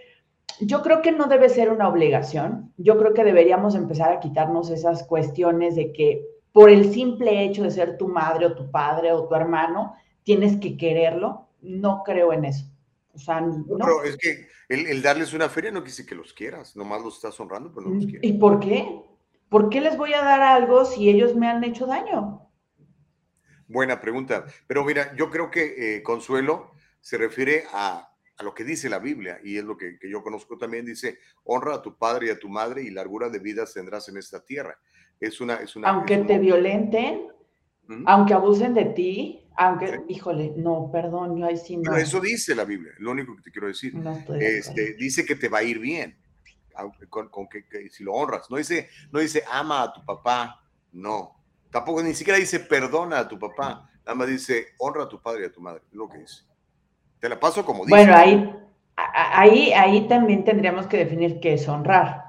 yo 0.60 0.82
creo 0.82 1.02
que 1.02 1.12
no 1.12 1.26
debe 1.26 1.48
ser 1.48 1.70
una 1.70 1.88
obligación. 1.88 2.72
Yo 2.76 2.98
creo 2.98 3.14
que 3.14 3.24
deberíamos 3.24 3.74
empezar 3.74 4.12
a 4.12 4.20
quitarnos 4.20 4.70
esas 4.70 5.04
cuestiones 5.04 5.76
de 5.76 5.92
que 5.92 6.26
por 6.52 6.70
el 6.70 6.92
simple 6.92 7.44
hecho 7.44 7.62
de 7.62 7.70
ser 7.70 7.96
tu 7.96 8.08
madre 8.08 8.46
o 8.46 8.54
tu 8.54 8.70
padre 8.70 9.12
o 9.12 9.26
tu 9.26 9.34
hermano, 9.34 9.94
tienes 10.22 10.56
que 10.58 10.76
quererlo. 10.76 11.48
No 11.60 12.02
creo 12.04 12.32
en 12.32 12.44
eso. 12.44 12.66
O 13.14 13.18
sea, 13.18 13.40
no. 13.40 13.64
Pero 13.66 14.04
es 14.04 14.16
que 14.16 14.46
el, 14.68 15.02
darles 15.02 15.32
una 15.34 15.48
feria 15.48 15.70
no 15.70 15.84
quiere 15.84 16.06
que 16.06 16.14
los 16.14 16.32
quieras, 16.32 16.76
nomás 16.76 17.02
los 17.02 17.16
estás 17.16 17.38
honrando, 17.40 17.72
pero 17.74 17.88
no 17.88 17.94
los 17.96 18.06
quieres. 18.06 18.22
¿Y 18.22 18.34
por 18.34 18.60
qué? 18.60 19.02
¿Por 19.48 19.68
qué 19.68 19.80
les 19.80 19.96
voy 19.96 20.14
a 20.14 20.22
dar 20.22 20.40
algo 20.40 20.84
si 20.84 21.10
ellos 21.10 21.34
me 21.34 21.46
han 21.46 21.62
hecho 21.62 21.86
daño? 21.86 22.48
Buena 23.68 24.00
pregunta. 24.00 24.46
Pero 24.66 24.84
mira, 24.84 25.14
yo 25.16 25.30
creo 25.30 25.50
que 25.50 25.96
eh, 25.96 26.02
Consuelo 26.02 26.72
se 27.00 27.18
refiere 27.18 27.64
a 27.72 28.11
a 28.42 28.44
lo 28.44 28.54
que 28.54 28.64
dice 28.64 28.88
la 28.88 28.98
Biblia, 28.98 29.38
y 29.42 29.56
es 29.56 29.64
lo 29.64 29.76
que, 29.76 29.98
que, 29.98 30.10
yo 30.10 30.22
conozco 30.22 30.58
también, 30.58 30.84
dice, 30.84 31.18
honra 31.44 31.76
a 31.76 31.82
tu 31.82 31.96
padre 31.96 32.26
y 32.26 32.30
a 32.30 32.38
tu 32.38 32.48
madre 32.48 32.82
y 32.82 32.90
largura 32.90 33.28
de 33.28 33.38
vida 33.38 33.64
tendrás 33.72 34.08
en 34.08 34.16
esta 34.16 34.44
tierra. 34.44 34.78
Es 35.20 35.40
una... 35.40 35.56
Es 35.56 35.76
una 35.76 35.88
aunque 35.88 36.14
es 36.14 36.26
te 36.26 36.38
violenten, 36.38 37.28
aunque 38.06 38.34
abusen 38.34 38.74
de 38.74 38.86
ti, 38.86 39.48
aunque, 39.56 39.88
sí. 39.88 40.02
híjole, 40.08 40.52
no, 40.56 40.90
perdón, 40.92 41.36
yo 41.36 41.46
ahí 41.46 41.56
sí 41.56 41.76
no. 41.76 41.82
Pero 41.84 41.96
eso 41.96 42.20
dice 42.20 42.54
la 42.54 42.64
Biblia, 42.64 42.92
lo 42.98 43.12
único 43.12 43.36
que 43.36 43.42
te 43.42 43.50
quiero 43.50 43.68
decir. 43.68 43.94
No 43.94 44.12
este, 44.40 44.94
dice 44.94 45.24
que 45.24 45.36
te 45.36 45.48
va 45.48 45.58
a 45.58 45.62
ir 45.62 45.78
bien, 45.78 46.16
con, 47.08 47.28
con 47.28 47.48
que, 47.48 47.66
que, 47.66 47.90
si 47.90 48.02
lo 48.02 48.12
honras. 48.14 48.50
No 48.50 48.56
dice, 48.56 48.88
no 49.12 49.20
dice 49.20 49.44
ama 49.50 49.82
a 49.82 49.92
tu 49.92 50.04
papá, 50.04 50.64
no. 50.92 51.36
Tampoco 51.70 52.02
ni 52.02 52.14
siquiera 52.14 52.38
dice 52.38 52.60
perdona 52.60 53.20
a 53.20 53.28
tu 53.28 53.38
papá, 53.38 53.88
nada 54.04 54.14
más 54.14 54.28
dice 54.28 54.68
honra 54.78 55.04
a 55.04 55.08
tu 55.08 55.20
padre 55.20 55.42
y 55.42 55.46
a 55.46 55.52
tu 55.52 55.60
madre, 55.60 55.82
es 55.88 55.94
lo 55.94 56.08
que 56.08 56.18
dice. 56.18 56.51
Te 57.22 57.28
la 57.28 57.38
paso 57.38 57.64
como 57.64 57.84
dice. 57.84 57.94
Bueno, 57.94 58.16
ahí, 58.16 58.52
ahí, 58.96 59.72
ahí 59.74 60.08
también 60.08 60.42
tendríamos 60.42 60.88
que 60.88 60.96
definir 60.96 61.38
qué 61.38 61.52
es 61.52 61.68
honrar. 61.68 62.24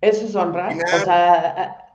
Eso 0.00 0.26
es 0.26 0.34
honrar. 0.34 0.74
O 0.74 0.98
sea, 1.04 1.86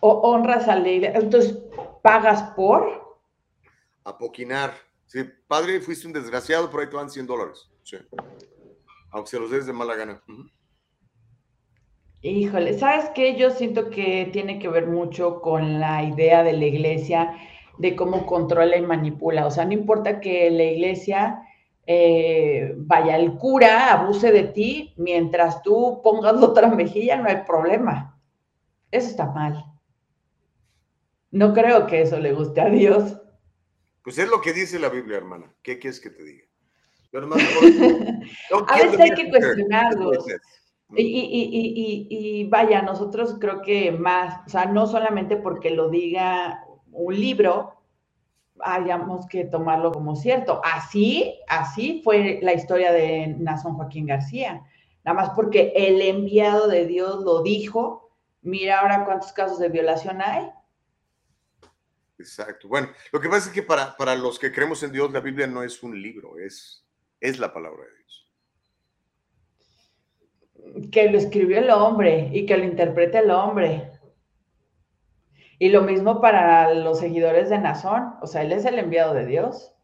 honras 0.00 0.66
a 0.66 0.76
la 0.76 0.88
iglesia. 0.88 1.20
Entonces, 1.20 1.58
¿pagas 2.02 2.42
por? 2.56 3.18
Apoquinar. 4.02 4.72
Sí, 5.08 5.24
padre, 5.46 5.82
fuiste 5.82 6.06
un 6.06 6.14
desgraciado, 6.14 6.70
por 6.70 6.80
ahí 6.80 6.88
te 6.88 6.96
van 6.96 7.10
100 7.10 7.26
dólares. 7.26 7.70
Sí. 7.82 7.98
Aunque 9.10 9.28
se 9.28 9.38
los 9.38 9.50
des 9.50 9.66
de 9.66 9.74
mala 9.74 9.94
gana. 9.94 10.22
Uh 10.26 10.32
-huh. 10.32 10.50
Híjole, 12.22 12.78
¿sabes 12.78 13.10
qué? 13.14 13.36
Yo 13.36 13.50
siento 13.50 13.90
que 13.90 14.30
tiene 14.32 14.58
que 14.58 14.68
ver 14.68 14.86
mucho 14.86 15.42
con 15.42 15.80
la 15.80 16.02
idea 16.02 16.42
de 16.42 16.54
la 16.54 16.64
iglesia 16.64 17.36
de 17.78 17.96
cómo 17.96 18.26
controla 18.26 18.76
y 18.76 18.82
manipula. 18.82 19.46
O 19.46 19.50
sea, 19.50 19.64
no 19.64 19.72
importa 19.72 20.20
que 20.20 20.50
la 20.50 20.64
iglesia 20.64 21.44
eh, 21.86 22.74
vaya, 22.76 23.16
el 23.16 23.36
cura 23.36 23.92
abuse 23.92 24.32
de 24.32 24.44
ti, 24.44 24.94
mientras 24.96 25.62
tú 25.62 26.00
pongas 26.02 26.34
otra 26.42 26.68
mejilla, 26.68 27.16
no 27.16 27.28
hay 27.28 27.42
problema. 27.46 28.18
Eso 28.90 29.08
está 29.08 29.26
mal. 29.26 29.64
No 31.30 31.52
creo 31.52 31.86
que 31.86 32.02
eso 32.02 32.18
le 32.18 32.32
guste 32.32 32.60
a 32.60 32.70
Dios. 32.70 33.20
Pues 34.02 34.18
es 34.18 34.28
lo 34.28 34.40
que 34.40 34.52
dice 34.52 34.78
la 34.78 34.88
Biblia, 34.88 35.16
hermana. 35.16 35.52
¿Qué 35.62 35.78
quieres 35.78 36.00
que 36.00 36.10
te 36.10 36.22
diga? 36.22 36.44
Yo 37.12 37.20
nomás, 37.20 37.38
no, 38.50 38.66
a 38.68 38.76
veces 38.76 39.00
hay 39.00 39.10
que 39.10 39.30
cuestionarlos. 39.30 40.24
Y, 40.96 41.02
y, 41.02 41.48
y, 41.52 42.06
y, 42.10 42.48
vaya, 42.48 42.82
nosotros 42.82 43.36
creo 43.40 43.62
que 43.62 43.90
más, 43.90 44.46
o 44.46 44.50
sea, 44.50 44.66
no 44.66 44.86
solamente 44.86 45.36
porque 45.36 45.70
lo 45.70 45.88
diga 45.88 46.64
un 46.94 47.14
libro, 47.14 47.74
hayamos 48.60 49.26
que 49.26 49.44
tomarlo 49.44 49.92
como 49.92 50.16
cierto. 50.16 50.60
Así, 50.64 51.38
así 51.48 52.00
fue 52.02 52.40
la 52.42 52.54
historia 52.54 52.92
de 52.92 53.28
Nazón 53.38 53.74
Joaquín 53.74 54.06
García. 54.06 54.62
Nada 55.04 55.16
más 55.16 55.30
porque 55.30 55.72
el 55.76 56.00
enviado 56.00 56.68
de 56.68 56.86
Dios 56.86 57.22
lo 57.22 57.42
dijo, 57.42 58.10
mira 58.42 58.80
ahora 58.80 59.04
cuántos 59.04 59.32
casos 59.32 59.58
de 59.58 59.68
violación 59.68 60.22
hay. 60.22 60.50
Exacto. 62.18 62.68
Bueno, 62.68 62.88
lo 63.12 63.20
que 63.20 63.28
pasa 63.28 63.48
es 63.48 63.54
que 63.54 63.62
para, 63.62 63.96
para 63.96 64.14
los 64.14 64.38
que 64.38 64.52
creemos 64.52 64.82
en 64.82 64.92
Dios, 64.92 65.12
la 65.12 65.20
Biblia 65.20 65.46
no 65.46 65.62
es 65.62 65.82
un 65.82 66.00
libro, 66.00 66.38
es, 66.38 66.86
es 67.20 67.38
la 67.38 67.52
palabra 67.52 67.82
de 67.84 67.90
Dios. 67.98 68.30
Que 70.90 71.10
lo 71.10 71.18
escribió 71.18 71.58
el 71.58 71.70
hombre 71.70 72.30
y 72.32 72.46
que 72.46 72.56
lo 72.56 72.64
interprete 72.64 73.18
el 73.18 73.30
hombre. 73.30 73.90
Y 75.58 75.68
lo 75.68 75.82
mismo 75.82 76.20
para 76.20 76.74
los 76.74 76.98
seguidores 76.98 77.50
de 77.50 77.58
Nazón, 77.58 78.14
o 78.20 78.26
sea, 78.26 78.42
él 78.42 78.52
es 78.52 78.64
el 78.64 78.78
enviado 78.78 79.14
de 79.14 79.26
Dios. 79.26 79.74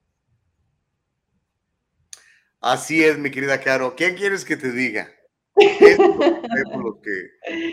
Así 2.61 3.03
es, 3.03 3.19
mi 3.19 3.31
querida 3.31 3.61
Caro. 3.61 3.97
¿Qué 3.97 4.15
quieres 4.15 4.45
que 4.45 4.57
te 4.57 4.73
diga? 4.73 5.09
Es 5.57 5.99
lo 5.99 7.01
que, 7.01 7.11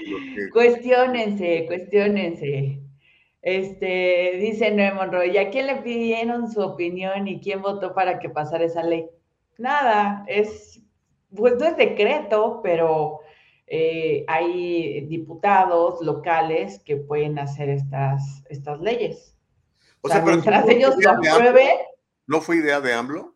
lo 0.07 0.17
que... 0.35 0.49
Cuestiónense, 0.51 1.65
cuestiónense. 1.67 2.81
Este, 3.41 4.37
dice 4.39 4.71
Noé 4.71 4.91
Monroy, 4.91 5.37
¿a 5.37 5.49
quién 5.49 5.67
le 5.67 5.77
pidieron 5.77 6.51
su 6.51 6.61
opinión 6.61 7.27
y 7.27 7.39
quién 7.39 7.61
votó 7.61 7.93
para 7.93 8.19
que 8.19 8.29
pasara 8.29 8.65
esa 8.65 8.83
ley? 8.83 9.07
Nada, 9.57 10.25
es, 10.27 10.81
pues 11.35 11.55
no 11.55 11.65
es 11.65 11.77
decreto, 11.77 12.59
pero 12.61 13.21
eh, 13.67 14.23
hay 14.27 15.05
diputados 15.07 16.01
locales 16.01 16.79
que 16.85 16.95
pueden 16.95 17.37
hacer 17.37 17.69
estas, 17.69 18.43
estas 18.49 18.79
leyes. 18.79 19.35
O 20.01 20.07
sea, 20.07 20.21
o 20.21 20.25
sea 20.25 20.33
mientras 20.33 20.69
ellos 20.69 20.95
lo 20.97 21.11
aprueben. 21.11 21.77
¿No 22.25 22.41
fue 22.41 22.57
idea 22.57 22.79
de 22.79 22.93
AMLO? 22.93 23.35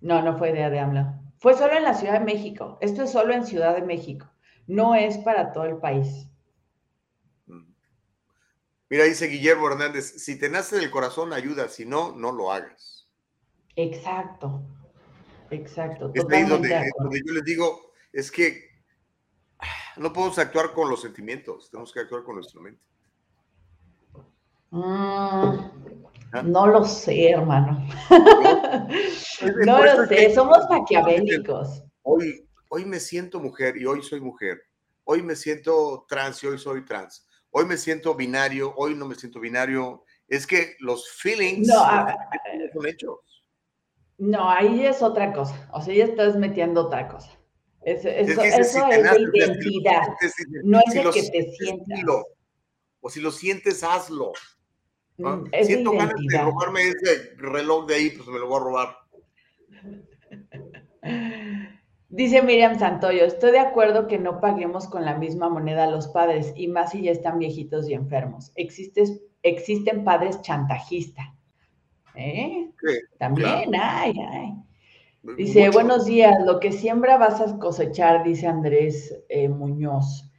No, 0.00 0.22
no 0.22 0.38
fue 0.38 0.50
idea 0.50 0.70
de 0.70 0.78
AMLO. 0.78 1.14
Fue 1.38 1.54
solo 1.54 1.76
en 1.76 1.84
la 1.84 1.94
Ciudad 1.94 2.14
de 2.14 2.24
México. 2.24 2.78
Esto 2.80 3.02
es 3.02 3.10
solo 3.10 3.34
en 3.34 3.46
Ciudad 3.46 3.74
de 3.74 3.82
México. 3.82 4.26
No 4.66 4.94
es 4.94 5.18
para 5.18 5.52
todo 5.52 5.64
el 5.64 5.78
país. 5.78 6.28
Mira, 8.90 9.04
dice 9.04 9.26
Guillermo 9.26 9.68
Hernández, 9.68 10.14
si 10.16 10.38
te 10.38 10.48
nace 10.48 10.76
del 10.76 10.90
corazón, 10.90 11.32
ayuda, 11.32 11.68
si 11.68 11.84
no, 11.84 12.12
no 12.12 12.32
lo 12.32 12.52
hagas. 12.52 13.06
Exacto, 13.76 14.62
exacto. 15.50 16.10
Es 16.14 16.24
ahí 16.30 16.44
donde, 16.44 16.90
donde, 16.98 17.22
yo 17.24 17.34
les 17.34 17.44
digo, 17.44 17.92
es 18.12 18.30
que 18.30 18.67
no 19.98 20.12
podemos 20.12 20.38
actuar 20.38 20.72
con 20.72 20.88
los 20.88 21.02
sentimientos, 21.02 21.70
tenemos 21.70 21.92
que 21.92 22.00
actuar 22.00 22.22
con 22.22 22.36
nuestra 22.36 22.60
mente. 22.60 22.80
Mm, 24.70 24.80
¿Ah? 26.32 26.42
No 26.44 26.66
lo 26.66 26.84
sé, 26.84 27.30
hermano. 27.30 27.86
no 29.66 29.84
lo 29.84 30.06
sé, 30.06 30.34
somos 30.34 30.58
maquiavélicos. 30.68 31.82
Hoy, 32.02 32.46
hoy 32.68 32.84
me 32.84 33.00
siento 33.00 33.40
mujer 33.40 33.76
y 33.76 33.86
hoy 33.86 34.02
soy 34.02 34.20
mujer. 34.20 34.62
Hoy 35.04 35.22
me 35.22 35.34
siento 35.36 36.04
trans 36.08 36.42
y 36.42 36.48
hoy 36.48 36.58
soy 36.58 36.84
trans 36.84 37.26
hoy 37.50 37.66
me 37.66 37.76
siento 37.76 38.14
binario, 38.14 38.74
hoy 38.76 38.94
no 38.94 39.06
me 39.06 39.14
siento 39.14 39.40
binario. 39.40 40.04
Es 40.26 40.46
que 40.46 40.76
los 40.80 41.10
feelings 41.10 41.68
no, 41.68 41.74
son 42.72 42.86
hechos. 42.86 43.18
No, 44.18 44.48
ahí 44.50 44.84
es 44.84 45.02
otra 45.02 45.32
cosa. 45.32 45.68
O 45.72 45.80
sea, 45.80 45.94
ya 45.94 46.04
estás 46.04 46.36
metiendo 46.36 46.86
otra 46.86 47.08
cosa. 47.08 47.37
Eso, 47.82 48.08
es, 48.08 48.38
que 48.38 48.48
eso 48.48 48.86
si 48.86 48.94
es 48.94 49.02
de 49.02 49.20
identidad. 49.34 50.02
Si 50.20 50.44
no 50.64 50.78
es 50.78 50.92
si 50.92 50.98
de 50.98 51.10
que 51.10 51.22
te 51.22 51.52
sientas. 51.52 52.00
O 53.00 53.10
si 53.10 53.20
lo 53.20 53.30
sientes, 53.30 53.84
hazlo. 53.84 54.32
¿no? 55.16 55.36
Mm, 55.36 55.48
es 55.52 55.66
Siento 55.66 55.92
ganas 55.92 56.14
de 56.16 56.38
robarme 56.38 56.80
ese 56.82 57.34
reloj 57.36 57.86
de 57.86 57.94
ahí, 57.94 58.10
pues 58.10 58.28
me 58.28 58.38
lo 58.38 58.48
voy 58.48 58.60
a 58.60 58.64
robar. 58.64 58.96
Dice 62.10 62.42
Miriam 62.42 62.78
Santoyo, 62.78 63.24
estoy 63.24 63.52
de 63.52 63.58
acuerdo 63.58 64.08
que 64.08 64.18
no 64.18 64.40
paguemos 64.40 64.88
con 64.88 65.04
la 65.04 65.16
misma 65.16 65.48
moneda 65.50 65.84
a 65.84 65.90
los 65.90 66.08
padres, 66.08 66.52
y 66.56 66.68
más 66.68 66.92
si 66.92 67.02
ya 67.02 67.12
están 67.12 67.38
viejitos 67.38 67.88
y 67.88 67.94
enfermos. 67.94 68.50
Existe, 68.54 69.04
existen 69.42 70.04
padres 70.04 70.40
chantajistas. 70.40 71.26
¿Eh? 72.14 72.70
Sí, 72.80 72.98
También 73.18 73.70
claro. 73.70 73.94
hay, 73.96 74.18
hay. 74.18 74.54
Dice, 75.22 75.66
Mucho. 75.66 75.72
buenos 75.72 76.06
días, 76.06 76.34
lo 76.46 76.60
que 76.60 76.72
siembra 76.72 77.18
vas 77.18 77.40
a 77.40 77.58
cosechar, 77.58 78.24
dice 78.24 78.46
Andrés 78.46 79.14
eh, 79.28 79.48
Muñoz. 79.48 80.30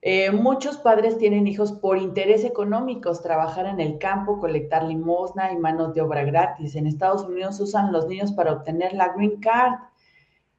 Eh, 0.00 0.30
muchos 0.30 0.76
padres 0.76 1.18
tienen 1.18 1.46
hijos 1.48 1.72
por 1.72 1.98
interés 1.98 2.44
económicos, 2.44 3.22
trabajar 3.22 3.66
en 3.66 3.80
el 3.80 3.98
campo, 3.98 4.38
colectar 4.38 4.84
limosna 4.84 5.52
y 5.52 5.56
manos 5.56 5.94
de 5.94 6.02
obra 6.02 6.22
gratis. 6.24 6.76
En 6.76 6.86
Estados 6.86 7.24
Unidos 7.24 7.58
usan 7.58 7.92
los 7.92 8.06
niños 8.06 8.32
para 8.32 8.52
obtener 8.52 8.92
la 8.92 9.12
green 9.14 9.40
card 9.40 9.74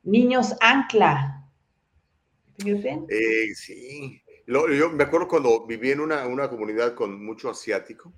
niños 0.04 0.56
ancla. 0.60 1.48
Eh, 2.66 3.56
sí. 3.56 4.22
Lo, 4.46 4.70
yo 4.74 4.90
me 4.90 5.04
acuerdo 5.04 5.28
cuando 5.28 5.66
viví 5.66 5.91
en 5.91 6.02
una, 6.02 6.28
una 6.28 6.50
comunidad 6.50 6.96
con 6.96 7.24
mucho 7.24 7.50
asiático, 7.50 8.12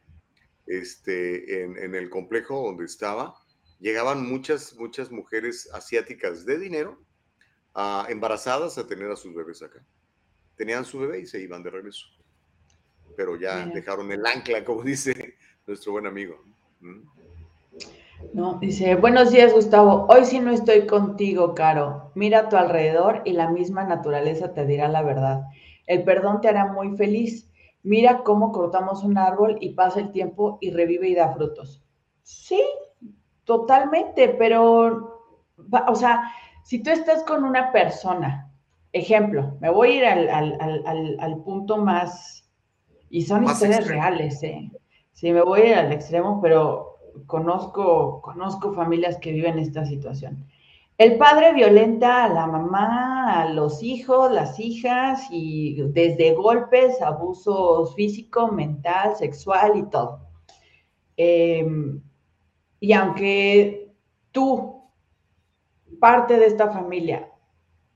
este, 0.65 1.63
en, 1.63 1.77
en, 1.77 1.93
el 1.93 2.09
complejo 2.09 2.63
donde 2.63 2.85
estaba, 2.85 3.35
llegaban 3.81 4.25
muchas, 4.25 4.75
muchas 4.77 5.11
mujeres 5.11 5.69
asiáticas 5.73 6.45
de 6.45 6.57
dinero, 6.59 6.97
uh, 7.75 8.09
embarazadas 8.09 8.77
a 8.77 8.87
tener 8.87 9.11
a 9.11 9.15
sus 9.15 9.33
bebés 9.33 9.61
acá. 9.61 9.83
Tenían 10.55 10.85
su 10.85 10.99
bebé 10.99 11.19
y 11.21 11.25
se 11.25 11.41
iban 11.41 11.63
de 11.63 11.71
regreso. 11.71 12.05
Pero 13.17 13.35
ya 13.35 13.65
dejaron 13.65 14.11
el 14.11 14.25
ancla, 14.25 14.63
como 14.63 14.83
dice 14.83 15.35
nuestro 15.65 15.93
buen 15.93 16.05
amigo. 16.05 16.41
¿Mm? 16.79 17.01
No, 18.33 18.59
dice, 18.59 18.95
buenos 18.95 19.31
días 19.31 19.51
Gustavo, 19.51 20.05
hoy 20.07 20.25
sí 20.25 20.39
no 20.39 20.51
estoy 20.51 20.85
contigo, 20.85 21.55
Caro. 21.55 22.11
Mira 22.13 22.41
a 22.41 22.49
tu 22.49 22.55
alrededor 22.55 23.23
y 23.25 23.33
la 23.33 23.49
misma 23.49 23.83
naturaleza 23.83 24.53
te 24.53 24.65
dirá 24.65 24.87
la 24.87 25.01
verdad. 25.01 25.41
El 25.87 26.03
perdón 26.03 26.39
te 26.39 26.47
hará 26.47 26.71
muy 26.71 26.95
feliz. 26.95 27.49
Mira 27.81 28.21
cómo 28.23 28.51
cortamos 28.51 29.03
un 29.03 29.17
árbol 29.17 29.57
y 29.59 29.71
pasa 29.73 29.99
el 29.99 30.11
tiempo 30.11 30.59
y 30.61 30.69
revive 30.69 31.09
y 31.09 31.15
da 31.15 31.33
frutos. 31.33 31.83
Sí, 32.21 32.61
totalmente, 33.51 34.29
pero, 34.29 34.75
o 35.87 35.95
sea, 35.95 36.31
si 36.63 36.81
tú 36.81 36.89
estás 36.89 37.23
con 37.23 37.43
una 37.43 37.71
persona, 37.73 38.49
ejemplo, 38.93 39.57
me 39.59 39.69
voy 39.69 39.89
a 39.89 39.95
ir 39.95 40.05
al, 40.05 40.29
al, 40.29 40.83
al, 40.85 41.17
al 41.19 41.43
punto 41.43 41.77
más, 41.77 42.49
y 43.09 43.23
son 43.23 43.43
más 43.43 43.55
historias 43.55 43.79
extremo. 43.79 44.01
reales, 44.01 44.41
¿eh? 44.43 44.71
Sí, 45.11 45.33
me 45.33 45.41
voy 45.41 45.61
a 45.61 45.65
ir 45.67 45.75
al 45.75 45.91
extremo, 45.91 46.39
pero 46.41 46.97
conozco, 47.25 48.21
conozco 48.21 48.71
familias 48.73 49.17
que 49.17 49.33
viven 49.33 49.59
esta 49.59 49.83
situación. 49.85 50.47
El 50.97 51.17
padre 51.17 51.53
violenta 51.53 52.23
a 52.23 52.29
la 52.29 52.47
mamá, 52.47 53.41
a 53.41 53.49
los 53.49 53.83
hijos, 53.83 54.31
las 54.31 54.59
hijas, 54.61 55.27
y 55.29 55.81
desde 55.89 56.35
golpes, 56.35 57.01
abuso 57.01 57.87
físico, 57.97 58.47
mental, 58.47 59.17
sexual 59.17 59.75
y 59.75 59.83
todo. 59.89 60.21
Em, 61.17 62.01
y 62.81 62.93
aunque 62.93 63.93
tú, 64.31 64.89
parte 65.99 66.37
de 66.37 66.47
esta 66.47 66.71
familia, 66.71 67.29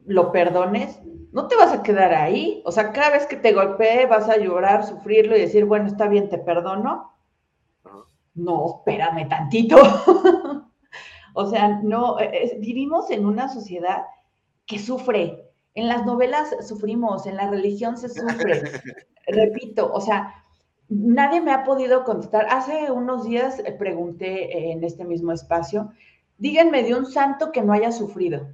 lo 0.05 0.31
perdones, 0.31 0.99
no 1.31 1.47
te 1.47 1.55
vas 1.55 1.73
a 1.73 1.81
quedar 1.81 2.13
ahí. 2.13 2.61
O 2.65 2.71
sea, 2.71 2.93
cada 2.93 3.09
vez 3.09 3.25
que 3.25 3.35
te 3.35 3.51
golpee 3.51 4.05
vas 4.05 4.29
a 4.29 4.37
llorar, 4.37 4.85
sufrirlo 4.85 5.35
y 5.35 5.41
decir, 5.41 5.65
bueno, 5.65 5.87
está 5.87 6.07
bien, 6.07 6.29
te 6.29 6.37
perdono. 6.37 7.13
No, 8.35 8.77
espérame 8.77 9.27
tantito. 9.27 9.77
o 11.33 11.45
sea, 11.47 11.79
no, 11.81 12.19
eh, 12.19 12.55
vivimos 12.59 13.09
en 13.09 13.25
una 13.25 13.49
sociedad 13.49 14.03
que 14.67 14.77
sufre. 14.77 15.49
En 15.73 15.87
las 15.87 16.05
novelas 16.05 16.55
sufrimos, 16.67 17.25
en 17.25 17.37
la 17.37 17.49
religión 17.49 17.97
se 17.97 18.09
sufre. 18.09 18.61
Repito, 19.27 19.91
o 19.91 19.99
sea, 19.99 20.44
nadie 20.89 21.41
me 21.41 21.51
ha 21.51 21.63
podido 21.63 22.03
contestar. 22.03 22.47
Hace 22.49 22.91
unos 22.91 23.25
días 23.25 23.59
eh, 23.59 23.71
pregunté 23.71 24.71
en 24.71 24.83
este 24.83 25.05
mismo 25.05 25.31
espacio, 25.31 25.91
díganme 26.37 26.83
de 26.83 26.95
un 26.95 27.05
santo 27.05 27.51
que 27.51 27.61
no 27.61 27.73
haya 27.73 27.91
sufrido 27.91 28.47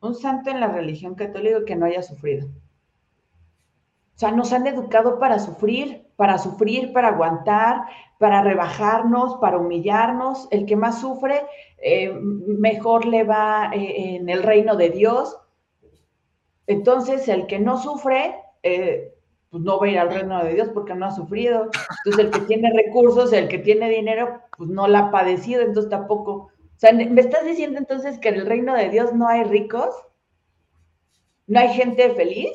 un 0.00 0.14
santo 0.14 0.50
en 0.50 0.60
la 0.60 0.68
religión 0.68 1.14
católica 1.14 1.64
que 1.66 1.76
no 1.76 1.86
haya 1.86 2.02
sufrido. 2.02 2.46
O 2.46 4.18
sea, 4.18 4.32
nos 4.32 4.52
han 4.52 4.66
educado 4.66 5.18
para 5.18 5.38
sufrir, 5.38 6.06
para 6.16 6.38
sufrir, 6.38 6.92
para 6.92 7.08
aguantar, 7.08 7.82
para 8.18 8.42
rebajarnos, 8.42 9.36
para 9.36 9.58
humillarnos. 9.58 10.48
El 10.50 10.66
que 10.66 10.74
más 10.74 11.00
sufre, 11.00 11.42
eh, 11.78 12.12
mejor 12.12 13.06
le 13.06 13.22
va 13.22 13.70
eh, 13.72 14.16
en 14.16 14.28
el 14.28 14.42
reino 14.42 14.76
de 14.76 14.90
Dios. 14.90 15.36
Entonces, 16.66 17.28
el 17.28 17.46
que 17.46 17.60
no 17.60 17.80
sufre, 17.80 18.34
eh, 18.64 19.14
pues 19.50 19.62
no 19.62 19.78
va 19.78 19.86
a 19.86 19.90
ir 19.90 19.98
al 19.98 20.10
reino 20.10 20.44
de 20.44 20.54
Dios 20.54 20.68
porque 20.74 20.94
no 20.94 21.06
ha 21.06 21.10
sufrido. 21.10 21.70
Entonces, 22.04 22.26
el 22.26 22.30
que 22.30 22.46
tiene 22.46 22.72
recursos, 22.74 23.32
el 23.32 23.48
que 23.48 23.58
tiene 23.58 23.88
dinero, 23.88 24.40
pues 24.56 24.68
no 24.68 24.88
la 24.88 24.98
ha 24.98 25.10
padecido, 25.10 25.62
entonces 25.62 25.90
tampoco 25.90 26.50
o 26.78 26.80
sea, 26.80 26.92
¿me 26.92 27.20
estás 27.20 27.44
diciendo 27.44 27.76
entonces 27.76 28.20
que 28.20 28.28
en 28.28 28.36
el 28.36 28.46
reino 28.46 28.72
de 28.72 28.88
Dios 28.88 29.12
no 29.12 29.26
hay 29.26 29.42
ricos? 29.42 29.92
¿No 31.48 31.58
hay 31.58 31.70
gente 31.70 32.14
feliz? 32.14 32.52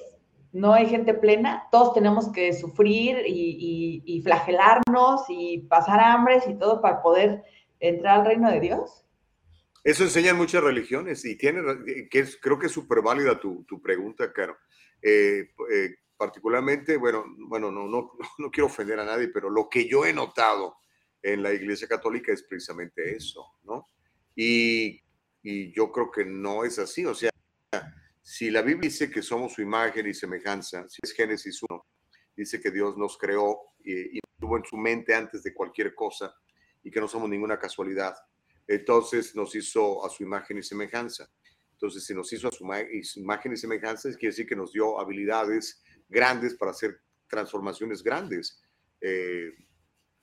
¿No 0.54 0.74
hay 0.74 0.86
gente 0.86 1.14
plena? 1.14 1.68
Todos 1.74 1.94
tenemos 1.94 2.32
que 2.32 2.54
sufrir 2.54 3.18
y, 3.28 4.22
flagelarnos 4.24 5.24
y 5.28 5.68
pasar 5.68 6.00
hambres 6.00 6.48
y 6.48 6.58
todo 6.58 6.80
para 6.80 7.02
poder 7.02 7.44
entrar 7.82 8.22
al 8.22 8.26
reino 8.26 8.50
de 8.50 8.62
Dios. 8.62 9.06
Eso 9.84 10.04
enseñan 10.04 10.38
muchas 10.38 10.64
religiones 10.64 11.26
y 11.26 11.38
tiene, 11.38 11.60
que 12.10 12.26
creo 12.40 12.58
que 12.58 12.68
es 12.68 12.72
súper 12.72 13.02
válida 13.02 13.38
tu, 13.42 13.82
pregunta, 13.82 14.32
Caro. 14.32 14.56
Eh, 15.02 15.50
eh, 15.70 15.96
particularmente, 16.18 16.98
bueno, 16.98 17.26
bueno 17.38 17.72
no, 17.72 17.88
no, 17.88 18.12
no 18.38 18.52
quiero 18.52 18.68
ofender 18.68 19.00
a 19.00 19.06
nadie, 19.06 19.30
pero 19.30 19.50
lo 19.50 19.70
que 19.70 19.88
yo 19.88 20.06
he 20.06 20.14
notado 20.14 20.78
en 21.24 21.42
la 21.42 21.54
Iglesia 21.54 21.88
Católica 21.88 22.34
es 22.34 22.44
precisamente 22.44 23.16
eso, 23.16 23.46
¿no? 23.64 23.88
Y, 24.36 25.02
yo 25.76 25.92
creo 25.92 26.10
que 26.10 26.24
no 26.24 26.64
es 26.64 26.80
así. 26.80 27.06
O 27.06 27.14
sea, 27.14 27.30
si 28.22 28.50
la 28.50 28.62
Biblia 28.62 28.90
dice 28.90 29.12
que 29.12 29.22
somos 29.22 29.54
su 29.54 29.62
imagen 29.62 30.08
y 30.08 30.14
semejanza, 30.14 30.88
si 30.88 31.00
es 31.04 31.12
Génesis 31.12 31.62
1, 31.70 31.86
dice 32.36 32.62
que 32.62 32.72
Dios 32.72 32.98
nos 32.98 33.18
creó 33.18 33.58
y, 33.84 34.20
tuvo 34.40 34.58
en 34.58 34.64
su 34.66 34.78
mente 34.78 35.14
antes 35.14 35.44
de 35.44 35.54
cualquier 35.54 35.96
cosa 35.96 36.34
y 36.82 36.92
que 36.92 37.00
no 37.00 37.08
somos 37.08 37.30
ninguna 37.30 37.60
casualidad. 37.60 38.14
Entonces 38.68 39.36
nos 39.36 39.54
hizo 39.56 40.06
a 40.06 40.10
su 40.10 40.24
imagen 40.24 40.58
y 40.58 40.64
semejanza. 40.64 41.30
Entonces, 41.72 42.06
si 42.06 42.14
nos 42.14 42.32
hizo 42.32 42.48
a 42.48 42.52
su 42.52 42.64
imagen 43.20 43.54
y 43.54 43.58
semejanza, 43.58 44.10
quiere 44.12 44.32
decir 44.32 44.48
que 44.48 44.56
nos 44.56 44.72
dio 44.72 45.00
habilidades 45.00 45.84
grandes 46.14 46.56
para 46.56 46.72
hacer 46.72 47.02
transformaciones 47.28 48.04
grandes. 48.04 48.62
Eh, 49.02 49.52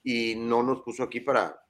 y 0.02 0.34
no 0.36 0.62
nos 0.62 0.82
puso 0.82 1.02
aquí 1.02 1.20
para, 1.20 1.60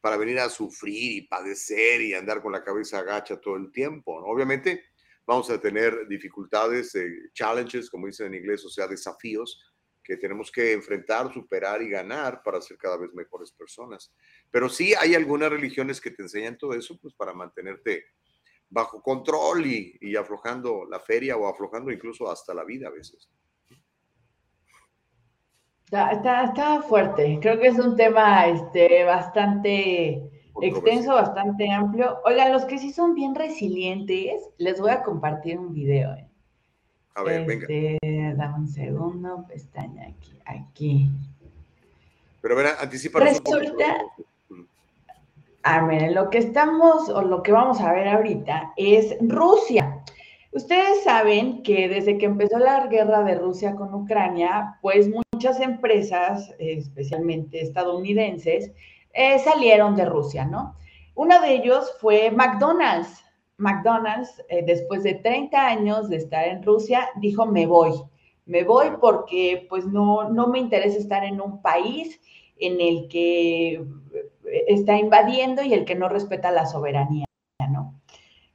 para 0.00 0.16
venir 0.16 0.38
a 0.38 0.48
sufrir 0.48 1.12
y 1.12 1.28
padecer 1.28 2.00
y 2.00 2.14
andar 2.14 2.40
con 2.40 2.52
la 2.52 2.64
cabeza 2.64 3.00
agacha 3.00 3.40
todo 3.40 3.56
el 3.56 3.70
tiempo. 3.70 4.14
Obviamente 4.24 4.84
vamos 5.26 5.50
a 5.50 5.60
tener 5.60 6.08
dificultades, 6.08 6.94
eh, 6.94 7.30
challenges, 7.34 7.90
como 7.90 8.06
dicen 8.06 8.28
en 8.28 8.36
inglés, 8.36 8.64
o 8.64 8.70
sea, 8.70 8.86
desafíos 8.86 9.62
que 10.02 10.16
tenemos 10.16 10.50
que 10.50 10.72
enfrentar, 10.72 11.30
superar 11.34 11.82
y 11.82 11.90
ganar 11.90 12.42
para 12.42 12.62
ser 12.62 12.78
cada 12.78 12.96
vez 12.96 13.12
mejores 13.12 13.52
personas. 13.52 14.10
Pero 14.50 14.70
sí 14.70 14.94
hay 14.94 15.14
algunas 15.14 15.50
religiones 15.50 16.00
que 16.00 16.12
te 16.12 16.22
enseñan 16.22 16.56
todo 16.56 16.72
eso, 16.72 16.98
pues 16.98 17.12
para 17.12 17.34
mantenerte 17.34 18.06
bajo 18.70 19.02
control 19.02 19.66
y, 19.66 19.98
y 20.00 20.16
aflojando 20.16 20.86
la 20.88 20.98
feria 20.98 21.36
o 21.36 21.46
aflojando 21.46 21.90
incluso 21.90 22.30
hasta 22.30 22.54
la 22.54 22.64
vida 22.64 22.88
a 22.88 22.90
veces. 22.90 23.28
Está, 25.90 26.44
está, 26.44 26.82
fuerte. 26.82 27.38
Creo 27.40 27.58
que 27.58 27.68
es 27.68 27.78
un 27.78 27.96
tema 27.96 28.46
este, 28.46 29.04
bastante 29.04 30.22
extenso, 30.60 31.14
bastante 31.14 31.70
amplio. 31.70 32.18
Oigan, 32.26 32.52
los 32.52 32.66
que 32.66 32.78
sí 32.78 32.92
son 32.92 33.14
bien 33.14 33.34
resilientes, 33.34 34.50
les 34.58 34.78
voy 34.78 34.90
a 34.90 35.02
compartir 35.02 35.58
un 35.58 35.72
video. 35.72 36.12
Eh. 36.12 36.26
A 37.14 37.22
ver, 37.22 37.46
venga. 37.46 37.66
Este, 37.70 38.34
dame 38.36 38.58
un 38.58 38.68
segundo, 38.68 39.46
pestaña 39.48 40.08
aquí, 40.08 40.38
aquí. 40.44 41.10
Pero 42.42 42.54
a 42.54 42.56
ver, 42.58 42.66
anticipa. 42.80 43.20
Resulta, 43.20 43.96
a 45.62 45.86
ver, 45.86 46.12
lo 46.12 46.28
que 46.28 46.36
estamos, 46.36 47.08
o 47.08 47.22
lo 47.22 47.42
que 47.42 47.52
vamos 47.52 47.80
a 47.80 47.94
ver 47.94 48.08
ahorita 48.08 48.74
es 48.76 49.16
Rusia. 49.22 50.04
Ustedes 50.52 51.02
saben 51.02 51.62
que 51.62 51.88
desde 51.88 52.18
que 52.18 52.26
empezó 52.26 52.58
la 52.58 52.86
guerra 52.88 53.22
de 53.22 53.36
Rusia 53.36 53.74
con 53.74 53.94
Ucrania, 53.94 54.78
pues 54.82 55.08
muchas 55.38 55.60
empresas, 55.60 56.52
especialmente 56.58 57.62
estadounidenses, 57.62 58.72
eh, 59.12 59.38
salieron 59.38 59.94
de 59.94 60.04
Rusia, 60.04 60.44
¿no? 60.44 60.74
Uno 61.14 61.40
de 61.40 61.52
ellos 61.52 61.94
fue 62.00 62.32
McDonald's. 62.32 63.24
McDonald's, 63.56 64.42
eh, 64.48 64.64
después 64.66 65.04
de 65.04 65.14
30 65.14 65.64
años 65.64 66.08
de 66.08 66.16
estar 66.16 66.44
en 66.48 66.64
Rusia, 66.64 67.08
dijo, 67.20 67.46
me 67.46 67.66
voy. 67.66 67.92
Me 68.46 68.64
voy 68.64 68.88
porque 69.00 69.64
pues 69.68 69.86
no, 69.86 70.28
no 70.28 70.48
me 70.48 70.58
interesa 70.58 70.98
estar 70.98 71.22
en 71.22 71.40
un 71.40 71.62
país 71.62 72.20
en 72.58 72.80
el 72.80 73.06
que 73.06 73.84
está 74.66 74.98
invadiendo 74.98 75.62
y 75.62 75.72
el 75.72 75.84
que 75.84 75.94
no 75.94 76.08
respeta 76.08 76.50
la 76.50 76.66
soberanía, 76.66 77.26
¿no? 77.70 77.94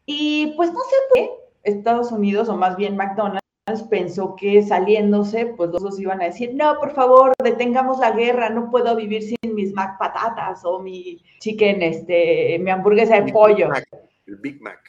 Y 0.06 0.48
pues 0.58 0.74
no 0.74 0.80
sé 0.80 0.96
por 1.08 1.16
qué 1.16 1.32
Estados 1.64 2.12
Unidos, 2.12 2.50
o 2.50 2.58
más 2.58 2.76
bien 2.76 2.98
McDonald's, 2.98 3.43
pensó 3.90 4.36
que 4.36 4.62
saliéndose, 4.62 5.46
pues 5.46 5.70
los 5.70 5.82
dos 5.82 6.00
iban 6.00 6.22
a 6.22 6.26
decir, 6.26 6.54
no, 6.54 6.78
por 6.80 6.92
favor, 6.92 7.34
detengamos 7.42 8.00
la 8.00 8.12
guerra, 8.12 8.50
no 8.50 8.70
puedo 8.70 8.96
vivir 8.96 9.24
sin 9.24 9.56
mis 9.56 9.74
Mac 9.74 9.98
patatas 9.98 10.66
o 10.66 10.80
mi 10.80 11.24
chicken, 11.40 11.82
este, 11.82 12.60
mi 12.60 12.72
hamburguesa 12.72 13.22
de 13.22 13.32
pollo. 13.32 13.70
el 14.28 14.36
Big 14.38 14.62
Mac. 14.62 14.80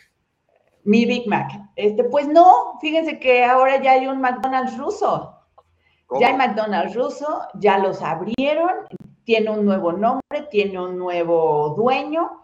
Mi 0.83 1.07
Big 1.07 1.29
Mac. 1.29 1.53
Este, 1.77 2.05
pues 2.05 2.27
no, 2.27 2.79
fíjense 2.81 3.19
que 3.21 3.45
ahora 3.45 3.81
ya 3.81 3.93
hay 3.93 4.07
un 4.07 4.21
McDonald's 4.21 4.77
ruso. 4.77 5.31
Ya 6.21 6.29
hay 6.29 6.37
McDonald's 6.37 6.95
ruso, 6.95 7.43
ya 7.55 7.79
los 7.79 8.03
abrieron, 8.03 8.71
tiene 9.25 9.51
un 9.51 9.65
nuevo 9.65 9.93
nombre, 9.93 10.49
tiene 10.51 10.81
un 10.81 10.99
nuevo 10.99 11.75
dueño 11.77 12.44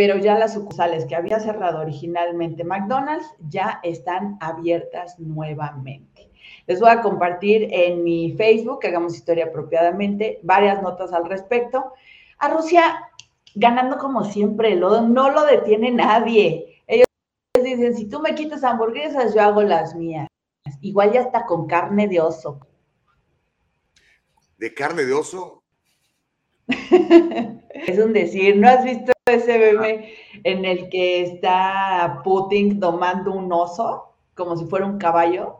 pero 0.00 0.16
ya 0.16 0.38
las 0.38 0.54
sucursales 0.54 1.04
que 1.04 1.14
había 1.14 1.40
cerrado 1.40 1.80
originalmente 1.80 2.64
McDonald's 2.64 3.34
ya 3.50 3.80
están 3.82 4.38
abiertas 4.40 5.18
nuevamente. 5.18 6.30
Les 6.66 6.80
voy 6.80 6.88
a 6.88 7.02
compartir 7.02 7.68
en 7.70 8.02
mi 8.02 8.32
Facebook, 8.32 8.78
que 8.80 8.88
hagamos 8.88 9.14
historia 9.14 9.44
apropiadamente, 9.48 10.40
varias 10.42 10.80
notas 10.80 11.12
al 11.12 11.26
respecto. 11.26 11.92
A 12.38 12.48
Rusia 12.48 13.10
ganando 13.54 13.98
como 13.98 14.24
siempre, 14.24 14.74
no 14.74 15.30
lo 15.30 15.44
detiene 15.44 15.90
nadie. 15.90 16.82
Ellos 16.86 17.06
dicen, 17.62 17.94
si 17.94 18.08
tú 18.08 18.20
me 18.20 18.34
quitas 18.34 18.64
hamburguesas, 18.64 19.34
yo 19.34 19.42
hago 19.42 19.60
las 19.62 19.94
mías. 19.94 20.28
Igual 20.80 21.12
ya 21.12 21.20
está 21.20 21.44
con 21.44 21.66
carne 21.66 22.08
de 22.08 22.22
oso. 22.22 22.58
¿De 24.56 24.72
carne 24.72 25.04
de 25.04 25.12
oso? 25.12 25.62
es 26.68 27.98
un 27.98 28.14
decir, 28.14 28.56
¿no 28.56 28.66
has 28.66 28.82
visto 28.82 29.12
ese 29.32 29.58
meme 29.58 30.14
en 30.44 30.64
el 30.64 30.88
que 30.88 31.22
está 31.22 32.20
Putin 32.24 32.80
tomando 32.80 33.32
un 33.32 33.52
oso 33.52 34.14
como 34.34 34.56
si 34.56 34.64
fuera 34.66 34.86
un 34.86 34.98
caballo? 34.98 35.56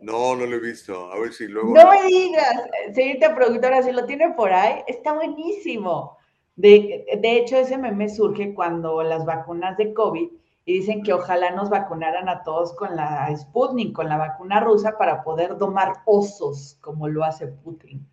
No, 0.00 0.36
no 0.36 0.44
lo 0.44 0.56
he 0.56 0.60
visto. 0.60 1.10
A 1.12 1.18
ver 1.18 1.32
si 1.32 1.48
luego. 1.48 1.72
No 1.74 1.90
me 1.90 2.02
digas, 2.04 2.64
señorita 2.92 3.34
productora, 3.34 3.82
si 3.82 3.92
lo 3.92 4.04
tiene 4.04 4.32
por 4.32 4.52
ahí, 4.52 4.82
está 4.86 5.14
buenísimo. 5.14 6.18
De, 6.56 7.06
de 7.20 7.36
hecho, 7.38 7.56
ese 7.56 7.78
meme 7.78 8.08
surge 8.08 8.54
cuando 8.54 9.02
las 9.02 9.24
vacunas 9.24 9.76
de 9.76 9.94
COVID 9.94 10.28
y 10.66 10.72
dicen 10.72 11.02
que 11.02 11.12
ojalá 11.12 11.50
nos 11.50 11.68
vacunaran 11.68 12.28
a 12.28 12.42
todos 12.42 12.74
con 12.74 12.96
la 12.96 13.34
Sputnik, 13.36 13.92
con 13.92 14.08
la 14.08 14.16
vacuna 14.16 14.60
rusa, 14.60 14.96
para 14.96 15.22
poder 15.22 15.58
domar 15.58 15.94
osos, 16.06 16.78
como 16.80 17.08
lo 17.08 17.24
hace 17.24 17.46
Putin. 17.48 18.06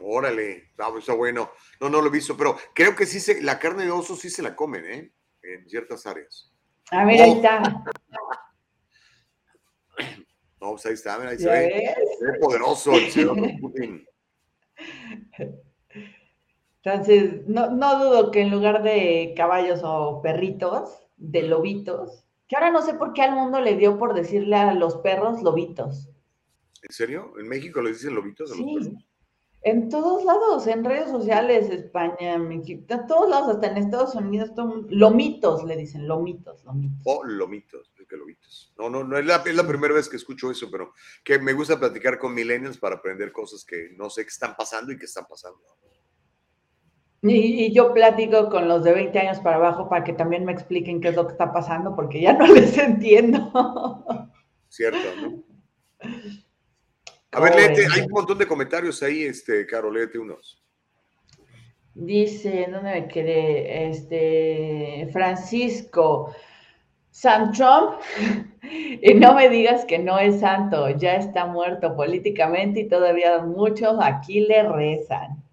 Órale, 0.00 0.72
pues 0.76 0.98
está 0.98 1.14
bueno. 1.14 1.50
No, 1.80 1.88
no 1.88 2.00
lo 2.00 2.08
he 2.08 2.12
visto, 2.12 2.36
pero 2.36 2.56
creo 2.74 2.94
que 2.94 3.06
sí 3.06 3.18
se, 3.20 3.42
la 3.42 3.58
carne 3.58 3.84
de 3.84 3.90
oso 3.90 4.14
sí 4.16 4.28
se 4.30 4.42
la 4.42 4.54
comen, 4.54 4.84
¿eh? 4.84 5.12
En 5.42 5.68
ciertas 5.68 6.06
áreas. 6.06 6.52
A 6.90 7.04
ver, 7.04 7.20
ahí 7.22 7.30
Oh. 7.30 7.36
está. 7.36 7.84
No, 10.58 10.70
pues 10.70 10.86
ahí 10.86 10.94
está, 10.94 11.18
mira, 11.18 11.30
ahí 11.30 11.38
se 11.38 11.44
¿Ya 11.44 11.52
ve. 11.52 11.94
Se 12.18 12.24
ve 12.24 12.38
poderoso 12.40 12.92
el 12.94 13.10
señor 13.10 13.36
Putin. 13.60 14.06
Entonces, 16.82 17.46
no, 17.46 17.70
no 17.70 17.98
dudo 18.04 18.30
que 18.30 18.40
en 18.40 18.50
lugar 18.50 18.82
de 18.82 19.34
caballos 19.36 19.80
o 19.84 20.20
perritos, 20.22 21.06
de 21.16 21.42
lobitos, 21.42 22.24
que 22.48 22.56
ahora 22.56 22.70
no 22.70 22.80
sé 22.82 22.94
por 22.94 23.12
qué 23.12 23.22
al 23.22 23.34
mundo 23.34 23.60
le 23.60 23.76
dio 23.76 23.98
por 23.98 24.14
decirle 24.14 24.56
a 24.56 24.72
los 24.74 24.96
perros 24.96 25.42
lobitos. 25.42 26.08
¿En 26.82 26.92
serio? 26.92 27.34
¿En 27.38 27.48
México 27.48 27.82
le 27.82 27.90
dicen 27.90 28.14
lobitos 28.14 28.50
a 28.50 28.54
los 28.56 28.64
perros? 28.64 29.04
En 29.62 29.88
todos 29.88 30.24
lados, 30.24 30.66
en 30.66 30.84
redes 30.84 31.10
sociales, 31.10 31.68
España, 31.70 32.38
México, 32.38 32.84
en 32.88 33.06
todos 33.06 33.28
lados, 33.28 33.48
hasta 33.56 33.66
en 33.66 33.78
Estados 33.78 34.14
Unidos, 34.14 34.54
todo 34.54 34.86
lomitos 34.88 35.64
le 35.64 35.76
dicen, 35.76 36.06
lomitos, 36.06 36.64
lomitos. 36.64 37.02
O 37.04 37.24
lomitos, 37.24 37.92
es 37.98 38.06
que 38.06 38.16
lobitos. 38.16 38.72
No, 38.78 38.88
no, 38.88 39.02
no 39.02 39.18
es 39.18 39.26
la, 39.26 39.36
es 39.36 39.54
la 39.54 39.66
primera 39.66 39.94
vez 39.94 40.08
que 40.08 40.16
escucho 40.16 40.50
eso, 40.50 40.68
pero 40.70 40.92
que 41.24 41.38
me 41.38 41.52
gusta 41.52 41.78
platicar 41.78 42.18
con 42.18 42.34
millennials 42.34 42.78
para 42.78 42.96
aprender 42.96 43.32
cosas 43.32 43.64
que 43.64 43.90
no 43.96 44.08
sé 44.08 44.22
qué 44.22 44.30
están 44.30 44.54
pasando 44.56 44.92
y 44.92 44.98
que 44.98 45.06
están 45.06 45.26
pasando. 45.28 45.58
Y, 47.22 47.64
y 47.64 47.74
yo 47.74 47.92
platico 47.92 48.48
con 48.48 48.68
los 48.68 48.84
de 48.84 48.92
20 48.92 49.18
años 49.18 49.40
para 49.40 49.56
abajo 49.56 49.88
para 49.88 50.04
que 50.04 50.12
también 50.12 50.44
me 50.44 50.52
expliquen 50.52 51.00
qué 51.00 51.08
es 51.08 51.16
lo 51.16 51.26
que 51.26 51.32
está 51.32 51.52
pasando, 51.52 51.96
porque 51.96 52.20
ya 52.20 52.34
no 52.34 52.46
les 52.54 52.78
entiendo. 52.78 53.50
¿Cierto? 54.68 54.98
¿no? 55.20 55.44
A 57.36 57.40
ver, 57.40 57.52
¿Cómo 57.52 57.66
léete, 57.66 57.86
hay 57.92 58.00
un 58.00 58.12
montón 58.12 58.38
de 58.38 58.46
comentarios 58.46 59.02
ahí, 59.02 59.24
este, 59.24 59.66
Caro, 59.66 59.90
léete 59.90 60.18
unos. 60.18 60.64
Dice, 61.92 62.66
¿dónde 62.70 62.92
me 62.92 63.08
quedé? 63.08 63.90
Este, 63.90 65.06
Francisco, 65.12 66.34
Sam 67.10 67.52
Trump, 67.52 68.00
y 68.62 69.12
no 69.12 69.34
me 69.34 69.50
digas 69.50 69.84
que 69.84 69.98
no 69.98 70.18
es 70.18 70.40
santo, 70.40 70.88
ya 70.96 71.16
está 71.16 71.44
muerto 71.44 71.94
políticamente 71.94 72.80
y 72.80 72.88
todavía 72.88 73.40
muchos 73.40 73.98
aquí 74.00 74.40
le 74.40 74.66
rezan. 74.72 75.44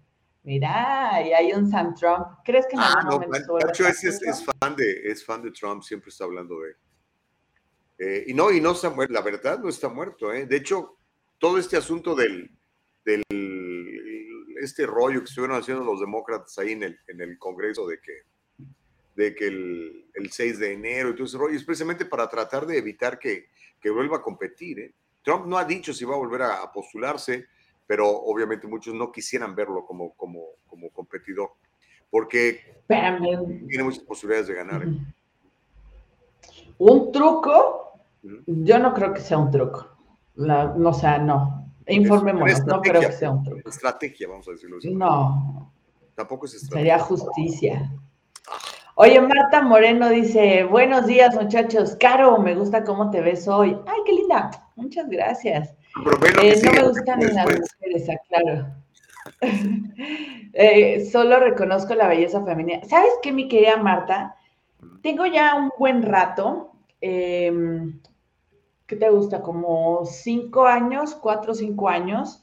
Mira, 0.42 1.22
y 1.22 1.34
hay 1.34 1.52
un 1.52 1.70
Sam 1.70 1.94
Trump. 1.94 2.28
¿Crees 2.46 2.66
que 2.66 2.76
en 2.76 2.82
Ah, 2.82 3.02
no, 3.04 3.20
es, 3.58 4.04
es, 4.04 4.22
es 4.22 4.42
fan 4.42 4.74
de, 4.74 5.02
es 5.04 5.22
fan 5.22 5.42
de 5.42 5.50
Trump, 5.50 5.82
siempre 5.82 6.08
está 6.08 6.24
hablando 6.24 6.60
de 6.60 6.70
él. 6.70 6.76
Eh, 7.98 8.24
y 8.28 8.32
no, 8.32 8.50
y 8.50 8.58
no 8.62 8.72
está 8.72 8.88
muerto, 8.88 9.12
la 9.12 9.20
verdad 9.20 9.58
no 9.58 9.68
está 9.68 9.90
muerto, 9.90 10.32
¿eh? 10.32 10.46
De 10.46 10.56
hecho, 10.56 10.96
todo 11.44 11.58
este 11.58 11.76
asunto 11.76 12.14
del, 12.14 12.50
del 13.04 13.22
este 14.62 14.86
rollo 14.86 15.18
que 15.18 15.26
estuvieron 15.26 15.58
haciendo 15.58 15.84
los 15.84 16.00
demócratas 16.00 16.58
ahí 16.58 16.72
en 16.72 16.84
el, 16.84 16.98
en 17.06 17.20
el 17.20 17.36
Congreso 17.36 17.86
de 17.86 18.00
que, 18.00 18.22
de 19.14 19.34
que 19.34 19.48
el, 19.48 20.06
el 20.14 20.30
6 20.32 20.58
de 20.58 20.72
enero 20.72 21.10
y 21.10 21.14
todo 21.14 21.26
ese 21.26 21.36
rollo, 21.36 21.54
es 21.54 21.62
precisamente 21.62 22.06
para 22.06 22.30
tratar 22.30 22.64
de 22.64 22.78
evitar 22.78 23.18
que, 23.18 23.50
que 23.78 23.90
vuelva 23.90 24.16
a 24.16 24.22
competir, 24.22 24.80
¿eh? 24.80 24.94
Trump 25.22 25.44
no 25.44 25.58
ha 25.58 25.66
dicho 25.66 25.92
si 25.92 26.06
va 26.06 26.14
a 26.14 26.18
volver 26.18 26.40
a, 26.40 26.62
a 26.62 26.72
postularse, 26.72 27.44
pero 27.86 28.08
obviamente 28.08 28.66
muchos 28.66 28.94
no 28.94 29.12
quisieran 29.12 29.54
verlo 29.54 29.84
como, 29.84 30.14
como, 30.14 30.46
como 30.66 30.88
competidor, 30.92 31.50
porque 32.08 32.62
Espérame. 32.88 33.66
tiene 33.68 33.84
muchas 33.84 34.02
posibilidades 34.04 34.48
de 34.48 34.54
ganar. 34.54 34.82
¿eh? 34.82 34.96
Un 36.78 37.12
truco, 37.12 38.00
yo 38.46 38.78
no 38.78 38.94
creo 38.94 39.12
que 39.12 39.20
sea 39.20 39.36
un 39.36 39.50
truco. 39.50 39.93
La, 40.36 40.72
no, 40.76 40.90
o 40.90 40.94
sea, 40.94 41.18
no. 41.18 41.70
Informémonos, 41.86 42.64
no 42.66 42.80
creo 42.80 43.00
que 43.00 43.12
sea 43.12 43.30
un 43.30 43.44
truco. 43.44 43.68
Estrategia, 43.68 44.26
vamos 44.28 44.48
a 44.48 44.52
decirlo 44.52 44.78
así. 44.78 44.94
No, 44.94 45.70
Tampoco 46.14 46.46
es 46.46 46.54
estrategia. 46.54 46.78
sería 46.78 46.98
justicia. 46.98 47.92
Oye, 48.96 49.20
Marta 49.20 49.60
Moreno 49.62 50.08
dice, 50.08 50.62
buenos 50.64 51.06
días 51.06 51.34
muchachos, 51.34 51.96
Caro, 51.98 52.38
me 52.38 52.54
gusta 52.54 52.84
cómo 52.84 53.10
te 53.10 53.20
ves 53.20 53.48
hoy. 53.48 53.76
Ay, 53.86 53.98
qué 54.06 54.12
linda, 54.12 54.50
muchas 54.76 55.08
gracias. 55.08 55.74
Eh, 56.42 56.60
no 56.64 56.72
me 56.72 56.82
gustan 56.88 57.20
las 57.34 57.46
mujeres, 57.46 58.08
aclaro. 58.08 58.66
Eh, 60.56 61.08
solo 61.10 61.40
reconozco 61.40 61.94
la 61.96 62.06
belleza 62.06 62.44
femenina. 62.44 62.84
¿Sabes 62.84 63.10
qué, 63.22 63.32
mi 63.32 63.48
querida 63.48 63.76
Marta? 63.76 64.36
Tengo 65.02 65.26
ya 65.26 65.54
un 65.56 65.70
buen 65.78 66.02
rato. 66.02 66.70
em, 67.00 67.98
¿Qué 68.86 68.96
te 68.96 69.08
gusta? 69.08 69.40
Como 69.40 70.04
cinco 70.04 70.66
años, 70.66 71.14
cuatro 71.14 71.52
o 71.52 71.54
cinco 71.54 71.88
años, 71.88 72.42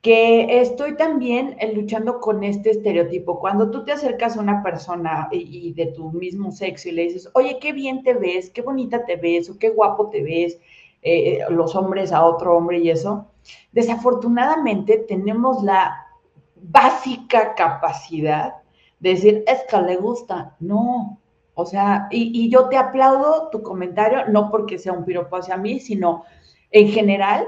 que 0.00 0.60
estoy 0.60 0.96
también 0.96 1.54
eh, 1.60 1.72
luchando 1.74 2.18
con 2.18 2.42
este 2.44 2.70
estereotipo. 2.70 3.38
Cuando 3.38 3.70
tú 3.70 3.84
te 3.84 3.92
acercas 3.92 4.36
a 4.36 4.40
una 4.40 4.62
persona 4.62 5.28
y, 5.30 5.72
de 5.74 5.86
tu 5.86 6.10
mismo 6.12 6.50
sexo 6.50 6.88
y 6.88 6.92
le 6.92 7.02
dices, 7.04 7.30
oye, 7.34 7.58
qué 7.60 7.72
bien 7.72 8.02
te 8.02 8.14
ves, 8.14 8.50
qué 8.50 8.62
bonita 8.62 9.04
te 9.04 9.16
ves, 9.16 9.50
o 9.50 9.58
qué 9.58 9.68
guapo 9.68 10.08
te 10.08 10.22
ves, 10.22 10.58
eh, 11.02 11.40
los 11.50 11.76
hombres 11.76 12.10
a 12.12 12.24
otro 12.24 12.56
hombre 12.56 12.78
y 12.78 12.90
eso, 12.90 13.28
desafortunadamente 13.72 14.98
tenemos 14.98 15.62
la 15.62 16.06
básica 16.56 17.54
capacidad 17.54 18.54
de 18.98 19.10
decir, 19.10 19.44
es 19.46 19.62
que 19.68 19.76
le 19.82 19.96
gusta. 19.96 20.56
No, 20.58 21.21
o 21.54 21.66
sea, 21.66 22.08
y, 22.10 22.48
yo 22.50 22.68
te 22.68 22.76
aplaudo 22.76 23.48
tu 23.50 23.62
comentario, 23.62 24.26
no 24.28 24.50
porque 24.50 24.78
sea 24.78 24.92
un 24.92 25.04
piropo 25.04 25.36
hacia 25.36 25.56
mí, 25.56 25.80
sino 25.80 26.24
en 26.70 26.88
general, 26.88 27.46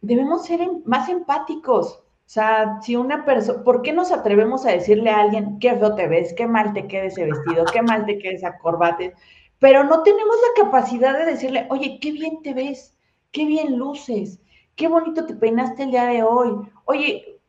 debemos 0.00 0.46
ser 0.46 0.60
em- 0.60 0.82
más 0.84 1.08
empáticos. 1.08 2.02
O 2.26 2.28
sea, 2.28 2.80
si 2.82 2.96
una 2.96 3.24
persona, 3.24 3.62
¿por 3.62 3.82
qué 3.82 3.92
nos 3.92 4.10
atrevemos 4.10 4.66
a 4.66 4.72
decirle 4.72 5.10
a 5.10 5.20
alguien 5.20 5.58
qué 5.60 5.76
feo 5.76 5.94
te 5.94 6.08
ves, 6.08 6.34
qué 6.34 6.46
mal 6.48 6.72
te 6.72 6.88
queda 6.88 7.04
ese 7.04 7.24
vestido, 7.24 7.64
qué 7.72 7.82
mal 7.82 8.04
te 8.04 8.18
queda 8.18 8.32
esa 8.32 8.58
corbata? 8.58 9.04
Pero 9.60 9.84
no 9.84 10.02
tenemos 10.02 10.36
la 10.36 10.64
capacidad 10.64 11.16
de 11.16 11.24
decirle, 11.24 11.66
oye, 11.70 11.98
qué 12.00 12.12
bien 12.12 12.42
te 12.42 12.52
ves, 12.52 12.96
qué 13.30 13.46
bien 13.46 13.78
luces, 13.78 14.40
qué 14.74 14.88
bonito 14.88 15.24
te 15.24 15.34
peinaste 15.34 15.84
el 15.84 15.92
día 15.92 16.06
de 16.06 16.22
hoy. 16.24 16.68
Oye, 16.84 17.40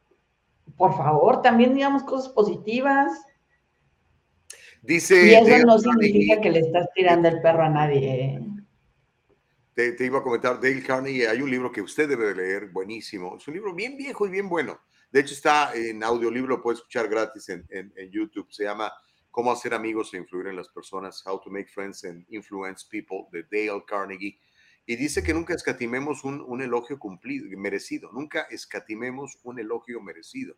por 0.78 0.96
favor, 0.96 1.42
también 1.42 1.74
digamos 1.74 2.04
cosas 2.04 2.30
positivas. 2.30 3.12
Dice. 4.88 5.28
Y 5.28 5.36
eso 5.36 5.66
no 5.66 5.78
Carnegie, 5.78 6.08
significa 6.08 6.42
que 6.42 6.50
le 6.50 6.60
estás 6.60 6.88
tirando 6.96 7.28
el 7.28 7.42
perro 7.42 7.64
a 7.64 7.70
nadie. 7.70 8.10
¿eh? 8.10 8.40
Te, 9.74 9.92
te 9.92 10.06
iba 10.06 10.20
a 10.20 10.24
comentar, 10.24 10.60
Dale 10.62 10.82
Carnegie, 10.82 11.28
hay 11.28 11.42
un 11.42 11.52
libro 11.52 11.72
que 11.72 11.82
usted 11.82 12.08
debe 12.08 12.28
de 12.28 12.36
leer, 12.36 12.70
buenísimo. 12.70 13.36
Es 13.38 13.48
un 13.48 13.54
libro 13.54 13.74
bien 13.76 13.98
viejo 13.98 14.26
y 14.26 14.30
bien 14.32 14.48
bueno. 14.48 14.80
De 15.12 15.20
hecho, 15.20 15.34
está 15.34 15.74
en 15.76 16.04
audiolibro, 16.04 16.56
lo 16.56 16.62
puede 16.64 16.78
escuchar 16.78 17.08
gratis 17.10 17.50
en, 17.50 17.66
en- 17.70 17.94
en 17.96 18.10
YouTube. 18.10 18.48
Se 18.50 18.64
llama 18.64 18.92
Cómo 19.30 19.52
hacer 19.52 19.74
amigos 19.74 20.14
e 20.14 20.18
influir 20.18 20.48
en 20.48 20.56
las 20.56 20.70
personas, 20.70 21.22
How 21.28 21.42
to 21.42 21.50
Make 21.50 21.68
Friends 21.68 22.04
and 22.06 22.26
Influence 22.30 22.86
People, 22.90 23.26
de 23.32 23.44
Dale 23.44 23.84
Carnegie. 23.86 24.40
Y 24.86 24.96
dice 24.96 25.22
que 25.22 25.34
nunca 25.34 25.54
escatimemos 25.54 26.24
un, 26.24 26.42
un 26.42 26.62
elogio 26.62 26.98
cumplido, 26.98 27.46
merecido. 27.58 28.10
Nunca 28.14 28.48
escatimemos 28.50 29.38
un 29.44 29.60
elogio 29.60 30.02
merecido. 30.02 30.56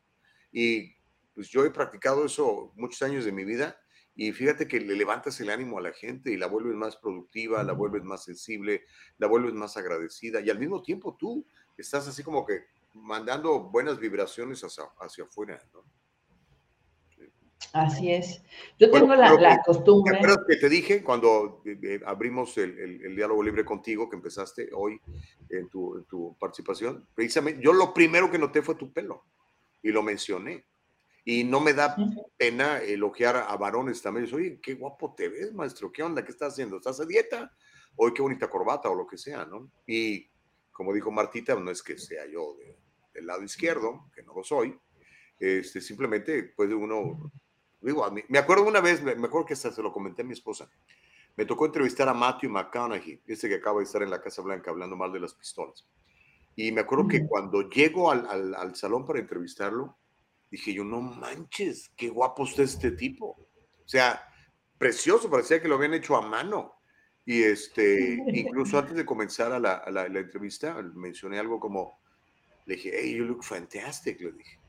Y 0.52 0.94
pues 1.34 1.50
yo 1.50 1.66
he 1.66 1.72
practicado 1.72 2.26
eso 2.26 2.72
muchos 2.76 3.02
años 3.02 3.26
de 3.26 3.32
mi 3.32 3.44
vida 3.44 3.76
y 4.16 4.32
fíjate 4.34 4.68
que 4.68 4.80
le 4.82 4.96
levantas 4.96 5.40
el 5.40 5.50
ánimo 5.50 5.78
a 5.78 5.82
la 5.82 5.94
gente 5.94 6.32
y 6.32 6.38
la 6.38 6.48
vuelves 6.48 6.76
más 6.76 6.98
productiva, 6.98 7.64
la 7.64 7.74
vuelves 7.74 8.04
más 8.04 8.24
sensible, 8.24 8.84
la 9.18 9.28
vuelves 9.28 9.54
más 9.54 9.78
agradecida 9.78 10.42
y 10.42 10.50
al 10.50 10.60
mismo 10.60 10.82
tiempo 10.82 11.16
tú 11.18 11.46
estás 11.78 12.08
así 12.08 12.22
como 12.24 12.46
que 12.46 12.66
mandando 12.94 13.62
buenas 13.70 14.00
vibraciones 14.00 14.62
hacia, 14.64 14.84
hacia 15.00 15.24
afuera, 15.24 15.62
¿no? 15.74 15.84
Así 17.74 18.12
es. 18.12 18.42
Yo 18.80 18.90
Bueno, 18.90 19.06
tengo 19.10 19.16
la, 19.22 19.38
que- 19.38 19.56
¿Te 19.58 19.62
costumbre. 19.66 20.16
acuerdas 20.16 20.40
que 20.48 20.56
te 20.56 20.70
dije 20.70 21.04
cuando 21.04 21.62
eh, 21.66 21.78
eh, 21.84 22.00
abrimos 22.06 22.58
el, 22.58 22.78
el- 22.80 23.06
el 23.06 23.16
diálogo 23.16 23.44
libre 23.44 23.64
contigo 23.64 24.10
que 24.10 24.16
empezaste 24.16 24.70
hoy 24.74 25.00
en 25.50 25.70
tu, 25.70 25.98
en 25.98 26.06
tu 26.06 26.36
participación? 26.40 27.06
Precisamente, 27.14 27.62
yo 27.64 27.74
lo 27.74 27.94
primero 27.94 28.32
que 28.32 28.40
noté 28.40 28.62
fue 28.64 28.76
tu 28.76 28.92
pelo 28.92 29.24
y 29.84 29.92
lo 29.92 30.02
mencioné. 30.02 30.66
Y 31.30 31.44
no 31.44 31.60
me 31.60 31.74
da 31.74 31.96
pena 32.38 32.80
elogiar 32.82 33.36
a 33.36 33.56
varones 33.56 34.02
también. 34.02 34.26
Yo, 34.26 34.38
Oye, 34.38 34.60
qué 34.60 34.74
guapo 34.74 35.14
te 35.16 35.30
ves, 35.30 35.54
maestro. 35.54 35.92
¿Qué 35.92 36.02
onda? 36.02 36.24
¿Qué 36.26 36.32
estás 36.32 36.54
haciendo? 36.54 36.78
¿Estás 36.78 37.00
a 37.02 37.06
dieta? 37.06 37.52
Oye, 37.98 38.14
qué 38.16 38.22
bonita 38.24 38.50
corbata 38.50 38.90
o 38.90 38.96
lo 38.96 39.06
que 39.06 39.18
sea, 39.18 39.46
¿no? 39.46 39.70
Y 39.86 40.28
como 40.72 40.92
dijo 40.92 41.12
Martita, 41.12 41.54
no 41.54 41.70
es 41.70 41.84
que 41.84 41.98
sea 42.00 42.26
yo 42.26 42.56
de- 42.58 42.76
del 43.14 43.28
lado 43.28 43.44
izquierdo, 43.44 44.10
que 44.16 44.24
no 44.24 44.34
lo 44.34 44.44
soy. 44.44 44.76
Este, 45.40 45.82
simplemente 45.82 46.44
puede 46.56 46.74
uno 46.74 47.32
Digo, 47.82 48.04
a 48.04 48.12
mí- 48.12 48.24
me 48.28 48.40
acuerdo 48.40 48.64
una 48.66 48.82
vez, 48.82 49.02
me 49.04 49.12
acuerdo 49.12 49.46
que 49.46 49.54
hasta 49.54 49.72
se 49.72 49.82
lo 49.84 49.94
comenté 49.94 50.24
a 50.24 50.26
mi 50.26 50.34
esposa. 50.34 50.70
Me 51.38 51.46
tocó 51.46 51.66
entrevistar 51.68 52.10
a 52.10 52.14
Matthew 52.14 52.50
McConaughey, 52.50 53.22
ese 53.28 53.48
que 53.48 53.56
acaba 53.56 53.78
de 53.80 53.86
estar 53.86 54.02
en 54.04 54.10
la 54.10 54.22
Casa 54.22 54.42
Blanca 54.42 54.72
hablando 54.72 54.98
mal 54.98 55.14
de 55.14 55.20
las 55.22 55.34
pistolas. 55.34 55.88
Y 56.58 56.72
me 56.74 56.82
acuerdo 56.82 57.08
que 57.08 57.26
cuando 57.28 57.70
llego 57.70 58.12
al, 58.12 58.26
al- 58.28 58.56
al 58.56 58.76
salón 58.76 59.06
para 59.06 59.20
entrevistarlo, 59.20 59.96
dije 60.52 60.74
yo, 60.74 60.84
no 60.84 61.02
manches, 61.02 61.90
qué 61.96 62.10
guapo 62.10 62.46
está 62.46 62.64
este 62.64 62.92
tipo. 62.92 63.28
O 63.28 63.88
sea, 63.88 64.26
precioso, 64.78 65.30
parecía 65.30 65.62
que 65.62 65.68
lo 65.68 65.76
habían 65.76 65.94
hecho 65.94 66.16
a 66.16 66.22
mano. 66.22 66.76
Y 67.26 67.44
este, 67.44 68.18
incluso 68.34 68.80
antes 68.80 68.96
de 68.96 69.06
comenzar 69.06 69.52
a 69.52 69.60
la, 69.60 69.74
a 69.74 69.92
la- 69.92 70.08
la 70.10 70.20
entrevista, 70.20 70.82
mencioné 70.96 71.40
algo 71.40 71.60
como, 71.60 72.00
le 72.66 72.76
dije, 72.76 72.92
hey, 72.94 73.16
you 73.16 73.26
look 73.26 73.44
fantastic, 73.44 74.20
le 74.22 74.32
dije. 74.32 74.60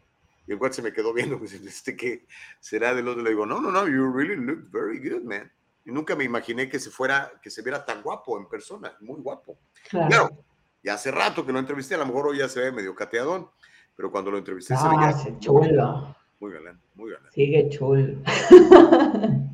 Y 0.47 0.52
el 0.52 0.59
cuate 0.59 0.77
se 0.77 0.82
me 0.82 0.93
quedó 0.93 1.12
viendo, 1.12 1.39
pues, 1.39 1.52
este 1.52 1.97
que 1.97 2.27
será 2.59 2.94
del 2.94 3.07
otro. 3.09 3.23
Le 3.23 3.31
digo, 3.31 3.47
no, 3.47 3.61
no, 3.61 3.70
no, 3.70 3.86
you 3.86 4.11
really 4.12 4.36
look 4.36 4.70
very 4.70 4.98
good, 4.98 5.23
man. 5.23 5.51
Y 5.85 5.93
nunca 5.93 6.16
me 6.16 6.24
imaginé 6.24 6.69
que 6.69 6.78
se 6.81 6.90
fuera, 6.90 7.32
que 7.43 7.51
se 7.51 7.62
viera 7.62 7.85
tan 7.85 8.02
guapo 8.02 8.39
en 8.39 8.48
persona, 8.48 8.97
muy 9.01 9.20
guapo. 9.20 9.59
Claro. 9.89 10.09
Claro, 10.09 10.44
ya 10.82 10.94
hace 10.94 11.11
rato 11.11 11.44
que 11.47 11.52
lo 11.52 11.59
entrevisté, 11.59 11.94
a 11.94 11.98
lo 11.98 12.07
mejor 12.07 12.27
hoy 12.28 12.39
ya 12.39 12.48
se 12.48 12.61
ve 12.61 12.73
medio 12.73 12.94
cateadón, 12.94 13.51
pero 14.01 14.10
cuando 14.10 14.31
lo 14.31 14.39
entrevisté 14.39 14.74
se 14.74 14.82
Ah, 14.82 14.97
veía 14.97 15.10
ese 15.10 15.39
chulo. 15.40 16.14
muy 16.40 16.52
galán, 16.52 16.81
muy 16.94 17.10
galán. 17.10 17.31
Sigue 17.32 17.68
chulo. 17.68 18.14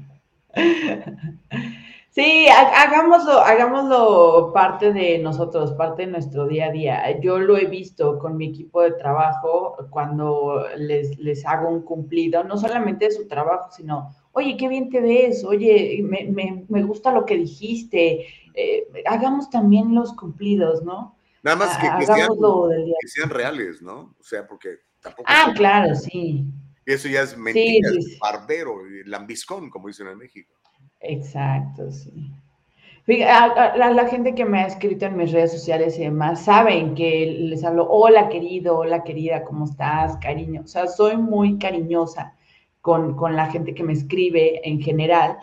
Sí, 2.10 2.46
ha- 2.48 2.82
hagámoslo, 2.84 3.32
hagámoslo 3.40 4.50
parte 4.54 4.90
de 4.94 5.18
nosotros, 5.18 5.72
parte 5.74 6.06
de 6.06 6.12
nuestro 6.12 6.46
día 6.46 6.66
a 6.68 6.70
día. 6.70 7.20
Yo 7.20 7.38
lo 7.38 7.58
he 7.58 7.66
visto 7.66 8.18
con 8.18 8.38
mi 8.38 8.46
equipo 8.46 8.80
de 8.80 8.92
trabajo 8.92 9.76
cuando 9.90 10.64
les, 10.78 11.18
les 11.18 11.44
hago 11.44 11.68
un 11.68 11.82
cumplido, 11.82 12.42
no 12.42 12.56
solamente 12.56 13.04
de 13.06 13.10
su 13.10 13.28
trabajo, 13.28 13.68
sino, 13.70 14.14
oye, 14.32 14.56
qué 14.56 14.66
bien 14.68 14.88
te 14.88 15.00
ves, 15.02 15.44
oye, 15.44 16.00
me, 16.02 16.24
me- 16.24 16.64
me 16.70 16.82
gusta 16.84 17.12
lo 17.12 17.26
que 17.26 17.36
dijiste. 17.36 18.24
Eh, 18.54 18.86
hagamos 19.04 19.50
también 19.50 19.94
los 19.94 20.14
cumplidos, 20.14 20.82
¿no? 20.84 21.15
Nada 21.46 21.58
más 21.58 21.78
que, 21.78 21.86
Ha- 21.86 21.96
que 21.96 22.06
sean, 22.06 22.28
que 23.00 23.08
sean 23.08 23.30
reales, 23.30 23.80
¿no? 23.80 24.16
O 24.18 24.22
sea, 24.24 24.44
porque 24.48 24.78
tampoco 25.00 25.22
Ah, 25.28 25.52
claro, 25.54 25.94
sí. 25.94 26.44
eso 26.84 27.06
ya 27.06 27.22
es 27.22 27.38
mentira, 27.38 27.88
sí, 27.90 27.98
es 27.98 28.04
sí. 28.04 28.18
barbero, 28.20 28.84
y 28.84 29.04
lambiscón, 29.04 29.70
como 29.70 29.86
dicen 29.86 30.08
en 30.08 30.18
México. 30.18 30.52
Exacto, 30.98 31.88
sí. 31.92 32.32
A, 33.28 33.76
la 33.76 34.08
gente 34.08 34.34
que 34.34 34.44
me 34.44 34.58
ha 34.58 34.66
escrito 34.66 35.06
en 35.06 35.16
mis 35.16 35.30
redes 35.30 35.52
sociales 35.52 35.96
y 36.00 36.02
demás, 36.02 36.44
saben 36.44 36.96
que 36.96 37.26
les 37.38 37.62
hablo, 37.62 37.88
hola 37.88 38.28
querido, 38.28 38.78
hola 38.78 39.04
querida, 39.04 39.44
¿cómo 39.44 39.66
estás? 39.66 40.16
Cariño. 40.16 40.62
O 40.64 40.66
sea, 40.66 40.88
soy 40.88 41.16
muy 41.16 41.58
cariñosa 41.58 42.34
con, 42.80 43.14
con 43.14 43.36
la 43.36 43.46
gente 43.52 43.72
que 43.72 43.84
me 43.84 43.92
escribe 43.92 44.68
en 44.68 44.80
general. 44.80 45.38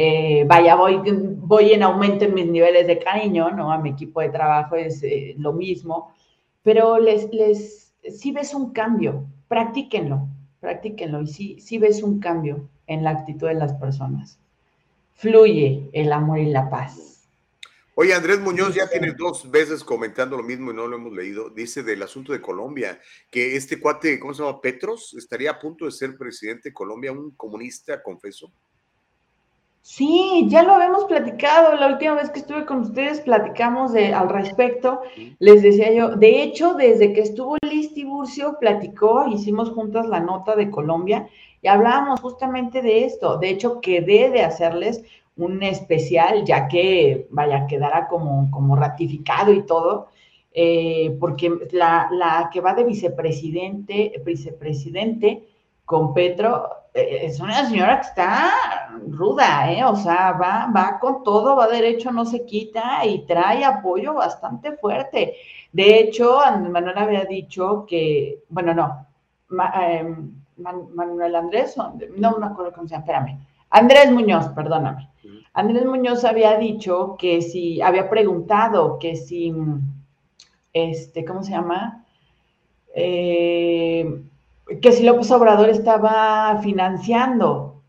Eh, 0.00 0.44
vaya, 0.46 0.76
voy, 0.76 1.00
voy 1.38 1.72
en 1.72 1.82
aumento 1.82 2.24
en 2.24 2.34
mis 2.34 2.46
niveles 2.46 2.86
de 2.86 2.98
cariño, 2.98 3.50
¿no? 3.50 3.72
A 3.72 3.78
mi 3.78 3.90
equipo 3.90 4.20
de 4.20 4.28
trabajo 4.28 4.76
es 4.76 5.02
eh, 5.02 5.34
lo 5.38 5.52
mismo, 5.52 6.14
pero 6.62 6.98
les, 6.98 7.32
les, 7.32 7.94
sí 8.08 8.30
ves 8.30 8.54
un 8.54 8.72
cambio, 8.72 9.24
practíquenlo, 9.48 10.28
practíquenlo 10.60 11.22
y 11.22 11.26
sí, 11.26 11.60
sí 11.60 11.78
ves 11.78 12.02
un 12.02 12.20
cambio 12.20 12.68
en 12.86 13.02
la 13.02 13.10
actitud 13.10 13.48
de 13.48 13.54
las 13.54 13.72
personas 13.74 14.38
fluye 15.18 15.90
el 15.92 16.12
amor 16.12 16.38
y 16.38 16.46
la 16.46 16.70
paz. 16.70 17.28
Oye, 17.96 18.14
Andrés 18.14 18.38
Muñoz 18.38 18.76
ya 18.76 18.88
tiene 18.88 19.12
dos 19.18 19.50
veces 19.50 19.82
comentando 19.82 20.36
lo 20.36 20.44
mismo 20.44 20.70
y 20.70 20.74
no 20.74 20.86
lo 20.86 20.96
hemos 20.96 21.12
leído. 21.12 21.50
Dice 21.50 21.82
del 21.82 22.00
asunto 22.00 22.32
de 22.32 22.40
Colombia, 22.40 23.00
que 23.28 23.56
este 23.56 23.80
cuate, 23.80 24.20
¿cómo 24.20 24.32
se 24.32 24.44
llama? 24.44 24.60
Petros, 24.60 25.14
estaría 25.18 25.50
a 25.50 25.58
punto 25.58 25.84
de 25.84 25.90
ser 25.90 26.16
presidente 26.16 26.68
de 26.68 26.72
Colombia, 26.72 27.10
un 27.10 27.32
comunista, 27.32 28.00
confeso. 28.00 28.52
Sí, 29.80 30.46
ya 30.48 30.62
lo 30.62 30.72
habíamos 30.74 31.04
platicado. 31.04 31.74
La 31.76 31.88
última 31.88 32.14
vez 32.14 32.30
que 32.30 32.40
estuve 32.40 32.66
con 32.66 32.80
ustedes 32.80 33.20
platicamos 33.20 33.92
de, 33.92 34.12
al 34.12 34.28
respecto. 34.28 35.00
Les 35.38 35.62
decía 35.62 35.92
yo, 35.92 36.10
de 36.10 36.42
hecho, 36.42 36.74
desde 36.74 37.12
que 37.12 37.22
estuvo 37.22 37.56
Liz 37.62 37.94
Tiburcio, 37.94 38.58
platicó, 38.60 39.26
hicimos 39.28 39.70
juntas 39.70 40.06
la 40.06 40.20
nota 40.20 40.56
de 40.56 40.70
Colombia 40.70 41.28
y 41.62 41.68
hablábamos 41.68 42.20
justamente 42.20 42.82
de 42.82 43.04
esto. 43.04 43.38
De 43.38 43.50
hecho, 43.50 43.80
quedé 43.80 44.30
de 44.30 44.42
hacerles 44.42 45.04
un 45.36 45.62
especial, 45.62 46.44
ya 46.44 46.68
que, 46.68 47.26
vaya, 47.30 47.66
quedara 47.66 48.08
como, 48.08 48.50
como 48.50 48.76
ratificado 48.76 49.52
y 49.52 49.64
todo, 49.64 50.08
eh, 50.52 51.16
porque 51.20 51.50
la, 51.72 52.08
la 52.10 52.50
que 52.52 52.60
va 52.60 52.74
de 52.74 52.84
vicepresidente, 52.84 54.20
vicepresidente 54.24 55.44
con 55.84 56.12
Petro, 56.12 56.68
es 56.94 57.40
una 57.40 57.66
señora 57.68 58.00
que 58.00 58.06
está 58.08 58.50
ruda, 59.08 59.70
¿eh? 59.72 59.84
O 59.84 59.94
sea, 59.96 60.32
va, 60.32 60.70
va 60.74 60.98
con 60.98 61.22
todo, 61.22 61.56
va 61.56 61.68
derecho, 61.68 62.10
no 62.10 62.24
se 62.24 62.44
quita 62.44 63.04
y 63.06 63.20
trae 63.26 63.64
apoyo 63.64 64.14
bastante 64.14 64.72
fuerte. 64.72 65.34
De 65.72 66.00
hecho, 66.00 66.38
Manuel 66.70 66.98
había 66.98 67.24
dicho 67.24 67.84
que, 67.88 68.40
bueno, 68.48 68.74
no, 68.74 69.06
Ma- 69.48 69.72
eh, 69.92 70.14
Man- 70.56 70.94
Manuel 70.94 71.36
Andrés, 71.36 71.76
no 72.16 72.38
me 72.38 72.46
acuerdo 72.46 72.72
cómo 72.72 72.88
se 72.88 72.94
llama, 72.94 73.04
espérame. 73.04 73.38
Andrés 73.70 74.10
Muñoz, 74.10 74.48
perdóname. 74.48 75.08
Andrés 75.52 75.84
Muñoz 75.84 76.24
había 76.24 76.56
dicho 76.56 77.16
que 77.18 77.42
si, 77.42 77.80
había 77.82 78.08
preguntado 78.10 78.98
que 78.98 79.16
si, 79.16 79.52
este, 80.72 81.24
¿cómo 81.24 81.42
se 81.42 81.52
llama? 81.52 82.04
Eh, 82.94 84.22
que 84.80 84.92
si 84.92 85.02
López 85.04 85.30
Obrador 85.30 85.68
estaba 85.70 86.60
financiando 86.62 87.82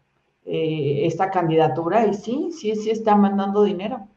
eh, 0.46 1.02
esta 1.06 1.30
candidatura 1.30 2.06
y 2.08 2.14
sí, 2.14 2.50
sí, 2.52 2.76
sí 2.76 2.90
está 2.90 3.16
mandando 3.16 3.64
dinero. 3.64 4.08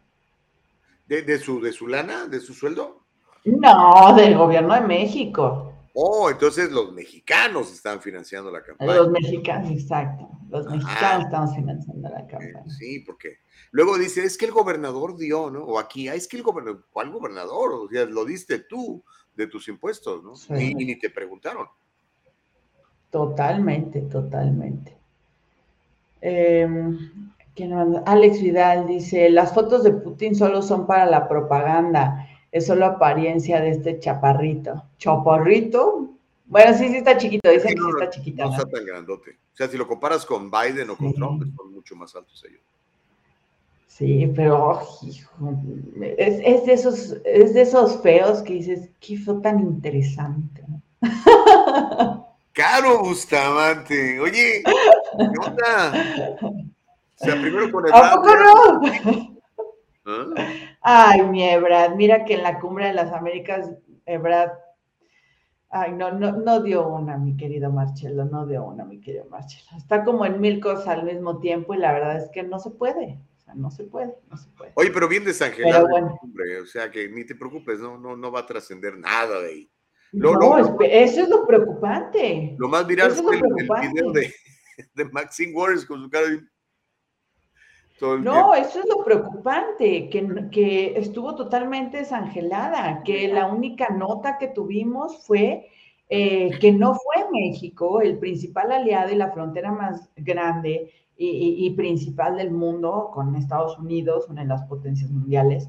¿De, 1.06 1.22
de 1.22 1.38
su, 1.38 1.60
¿De 1.60 1.72
su 1.72 1.86
lana? 1.88 2.26
¿De 2.26 2.40
su 2.40 2.54
sueldo? 2.54 3.00
No, 3.44 4.14
del 4.14 4.36
gobierno 4.36 4.74
de 4.74 4.80
México. 4.82 5.72
Oh, 5.94 6.30
entonces 6.30 6.70
los 6.70 6.92
mexicanos 6.92 7.70
están 7.72 8.00
financiando 8.00 8.50
la 8.50 8.62
campaña. 8.62 8.94
Los 8.94 9.10
mexicanos, 9.10 9.70
exacto. 9.70 10.30
Los 10.48 10.66
Ajá. 10.66 10.76
mexicanos 10.76 11.24
estamos 11.26 11.54
financiando 11.54 12.08
la 12.08 12.20
Eh, 12.20 12.26
campaña. 12.30 12.64
Sí, 12.78 13.00
porque 13.00 13.38
luego 13.72 13.98
dice, 13.98 14.24
es 14.24 14.38
que 14.38 14.46
el 14.46 14.52
gobernador 14.52 15.16
dio, 15.18 15.50
¿no? 15.50 15.64
O 15.64 15.78
aquí, 15.78 16.08
ah, 16.08 16.14
es 16.14 16.28
que 16.28 16.38
el 16.38 16.42
gobernador, 16.42 16.86
¿cuál 16.90 17.10
gobernador? 17.10 17.72
O 17.74 17.88
sea, 17.90 18.06
lo 18.06 18.24
diste 18.24 18.60
tú 18.60 19.02
de 19.34 19.48
tus 19.48 19.68
impuestos, 19.68 20.22
¿no? 20.22 20.34
Sí. 20.36 20.52
Ni, 20.74 20.84
ni 20.84 20.98
te 20.98 21.10
preguntaron. 21.10 21.66
Totalmente, 23.12 24.00
totalmente. 24.00 24.96
¿quién 27.54 27.74
manda? 27.74 28.02
Alex 28.06 28.40
Vidal 28.40 28.86
dice, 28.86 29.28
las 29.28 29.52
fotos 29.52 29.82
de 29.82 29.92
Putin 29.92 30.34
solo 30.34 30.62
son 30.62 30.86
para 30.86 31.04
la 31.04 31.28
propaganda, 31.28 32.26
es 32.50 32.66
solo 32.66 32.86
apariencia 32.86 33.60
de 33.60 33.68
este 33.70 33.98
chaparrito. 33.98 34.84
¿Chaparrito? 34.96 36.08
Bueno, 36.46 36.72
sí, 36.72 36.88
sí 36.88 36.96
está 36.96 37.18
chiquito, 37.18 37.50
dicen 37.50 37.68
Sí, 37.68 37.74
que 37.74 37.82
sí 37.82 37.88
está 37.90 38.04
no, 38.06 38.10
chiquita. 38.10 38.44
No 38.44 38.50
¿no? 38.50 38.56
está 38.56 38.70
tan 38.70 38.86
grandote. 38.86 39.32
O 39.32 39.56
sea, 39.56 39.68
si 39.68 39.76
lo 39.76 39.86
comparas 39.86 40.24
con 40.24 40.50
Biden 40.50 40.88
o 40.88 40.96
con 40.96 41.10
Sí. 41.10 41.14
Trump, 41.14 41.44
son 41.54 41.72
mucho 41.74 41.94
más 41.94 42.16
altos 42.16 42.42
ellos. 42.48 42.62
Sí, 43.88 44.32
pero 44.34 44.70
oh, 44.70 45.06
hijo, 45.06 45.54
es, 46.00 46.40
es 46.42 46.64
de 46.64 46.72
esos, 46.72 47.16
es 47.26 47.52
de 47.52 47.60
esos 47.60 48.00
feos 48.00 48.40
que 48.40 48.54
dices, 48.54 48.88
qué 49.00 49.18
feo 49.18 49.42
tan 49.42 49.60
interesante. 49.60 50.64
Caro 52.52 52.98
Bustamante, 53.00 54.20
oye, 54.20 54.62
¿qué 54.62 55.48
onda? 55.48 55.92
O 56.42 57.24
sea, 57.24 57.40
primero 57.40 57.72
con 57.72 57.86
el 57.86 57.92
¿A 57.94 58.10
poco 58.10 58.28
no? 58.36 59.36
¿Ah? 60.04 60.34
Ay, 60.82 61.22
mi 61.22 61.48
Ebrad, 61.48 61.94
mira 61.94 62.24
que 62.24 62.34
en 62.34 62.42
la 62.42 62.60
cumbre 62.60 62.86
de 62.88 62.92
las 62.92 63.12
Américas, 63.12 63.70
Ebrad, 64.04 64.50
ay, 65.70 65.92
no, 65.92 66.12
no, 66.12 66.32
no 66.32 66.60
dio 66.60 66.86
una, 66.88 67.16
mi 67.16 67.36
querido 67.36 67.70
Marcelo, 67.70 68.26
no 68.26 68.46
dio 68.46 68.64
una, 68.64 68.84
mi 68.84 69.00
querido 69.00 69.24
Marcelo. 69.30 69.70
Está 69.78 70.04
como 70.04 70.26
en 70.26 70.40
mil 70.40 70.60
cosas 70.60 70.88
al 70.88 71.04
mismo 71.04 71.38
tiempo 71.38 71.72
y 71.72 71.78
la 71.78 71.92
verdad 71.92 72.16
es 72.16 72.30
que 72.30 72.42
no 72.42 72.58
se 72.58 72.70
puede, 72.70 73.18
o 73.38 73.40
sea, 73.40 73.54
no 73.54 73.70
se 73.70 73.84
puede, 73.84 74.14
no 74.28 74.36
se 74.36 74.50
puede. 74.50 74.72
Oye, 74.74 74.90
pero 74.90 75.08
bien 75.08 75.24
desangelado, 75.24 75.86
Pero 75.90 76.18
bueno. 76.34 76.62
o 76.62 76.66
sea 76.66 76.90
que 76.90 77.08
ni 77.08 77.24
te 77.24 77.34
preocupes, 77.34 77.78
no, 77.78 77.96
no, 77.96 78.14
no 78.14 78.30
va 78.30 78.40
a 78.40 78.46
trascender 78.46 78.98
nada 78.98 79.40
de 79.40 79.48
ahí. 79.48 79.70
No, 80.12 80.34
lo- 80.34 80.80
eso 80.80 81.22
es 81.22 81.28
lo 81.28 81.46
preocupante. 81.46 82.54
Lo 82.58 82.68
más 82.68 82.86
viral 82.86 83.10
Eso 83.12 83.20
es 83.20 83.26
fue 83.26 83.38
lo 83.38 83.56
el, 83.56 83.90
video 83.90 84.12
de, 84.12 84.32
de 84.94 85.04
Maxine 85.06 85.54
Waters 85.54 85.84
con 85.86 86.02
su 86.02 86.10
cara 86.10 86.28
de... 86.28 86.40
No, 88.18 88.52
eso 88.54 88.80
es 88.80 88.86
lo 88.88 89.04
preocupante, 89.04 90.08
que, 90.10 90.48
que 90.50 90.98
estuvo 90.98 91.36
totalmente 91.36 91.98
desangelada, 91.98 93.02
que 93.04 93.28
la 93.28 93.46
única 93.46 93.90
nota 93.90 94.38
que 94.38 94.48
tuvimos 94.48 95.24
fue 95.24 95.68
eh, 96.08 96.50
que 96.60 96.72
no 96.72 96.94
fue 96.96 97.24
México 97.30 98.00
el 98.02 98.18
principal 98.18 98.72
aliado 98.72 99.12
y 99.12 99.16
la 99.16 99.30
frontera 99.30 99.70
más 99.72 100.10
grande 100.16 100.90
y, 101.16 101.26
y- 101.28 101.66
y 101.66 101.70
principal 101.70 102.36
del 102.36 102.50
mundo 102.50 103.10
con 103.14 103.36
Estados 103.36 103.78
Unidos, 103.78 104.26
una 104.28 104.42
de 104.42 104.48
las 104.48 104.62
potencias 104.64 105.10
mundiales, 105.10 105.68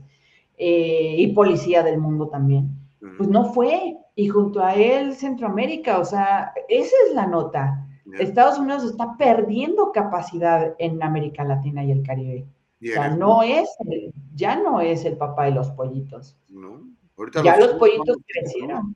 eh, 0.57 1.15
y 1.17 1.27
policía 1.33 1.83
del 1.83 1.99
mundo 1.99 2.27
también. 2.29 2.69
Pues 3.17 3.29
no 3.29 3.53
fue, 3.53 3.97
y 4.15 4.27
junto 4.27 4.63
a 4.63 4.75
él 4.75 5.15
Centroamérica, 5.15 5.99
o 5.99 6.05
sea, 6.05 6.53
esa 6.69 6.95
es 7.07 7.13
la 7.15 7.25
nota. 7.27 7.87
Ya. 8.05 8.19
Estados 8.19 8.59
Unidos 8.59 8.83
está 8.83 9.15
perdiendo 9.17 9.91
capacidad 9.91 10.75
en 10.77 11.01
América 11.01 11.43
Latina 11.43 11.83
y 11.83 11.91
el 11.91 12.03
Caribe. 12.03 12.45
Y 12.79 12.89
O 12.89 12.93
sea, 12.93 13.09
no 13.09 13.41
es, 13.43 13.69
el- 13.87 14.13
ya 14.35 14.55
no 14.57 14.81
es 14.81 15.05
el 15.05 15.17
papá 15.17 15.45
de 15.45 15.51
los 15.51 15.69
pollitos. 15.71 16.37
¿no? 16.49 16.81
Ahorita 17.17 17.41
Ya 17.43 17.57
los 17.57 17.73
pollitos 17.75 18.07
los 18.07 18.17
chinos, 18.17 18.25
crecieron. 18.27 18.95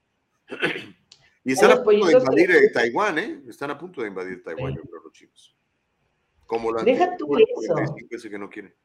Y 1.43 1.53
están 1.53 1.71
a 1.71 1.75
punto 1.75 1.91
de 1.91 1.97
pollitos 2.01 2.23
invadir 2.23 2.45
crecieron. 2.47 2.73
Taiwán, 2.73 3.19
¿eh? 3.19 3.41
Están 3.47 3.71
a 3.71 3.77
punto 3.77 4.01
de 4.01 4.09
invadir 4.09 4.43
Taiwán, 4.43 4.73
Sí. 4.73 4.79
yo 4.83 4.89
creo, 4.89 5.01
los 5.03 5.13
chinos. 5.13 5.55
Como 6.45 6.71
la 6.73 6.83
Deja 6.83 7.15
tú 7.15 7.37
eso. 7.37 7.73
45 7.73 8.07
ese 8.15 8.29
que 8.29 8.37
no 8.37 8.49
quiere. 8.49 8.75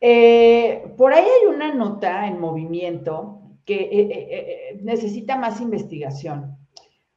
Eh, 0.00 0.94
por 0.96 1.12
ahí 1.12 1.24
hay 1.24 1.46
una 1.54 1.74
nota 1.74 2.26
en 2.26 2.40
movimiento 2.40 3.39
eh, 3.74 3.88
eh, 3.90 4.28
eh, 4.30 4.80
necesita 4.82 5.36
más 5.36 5.60
investigación. 5.60 6.56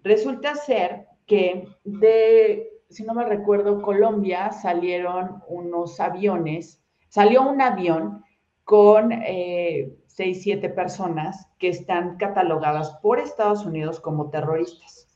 Resulta 0.04 0.56
ser 0.56 1.08
que 1.26 1.68
de, 1.84 2.70
si 2.90 3.04
no 3.04 3.14
me 3.14 3.26
recuerdo, 3.26 3.82
Colombia 3.82 4.52
salieron 4.52 5.42
unos 5.48 6.00
aviones, 6.00 6.84
salió 7.10 7.42
un 7.44 7.62
avión 7.62 8.24
con 8.64 9.12
eh, 9.12 9.94
seis, 10.08 10.44
siete 10.44 10.70
personas 10.70 11.48
que 11.60 11.70
están 11.70 12.18
catalogadas 12.18 12.92
por 13.02 13.20
Estados 13.20 13.66
Unidos 13.66 14.00
como 14.00 14.30
terroristas. 14.30 15.10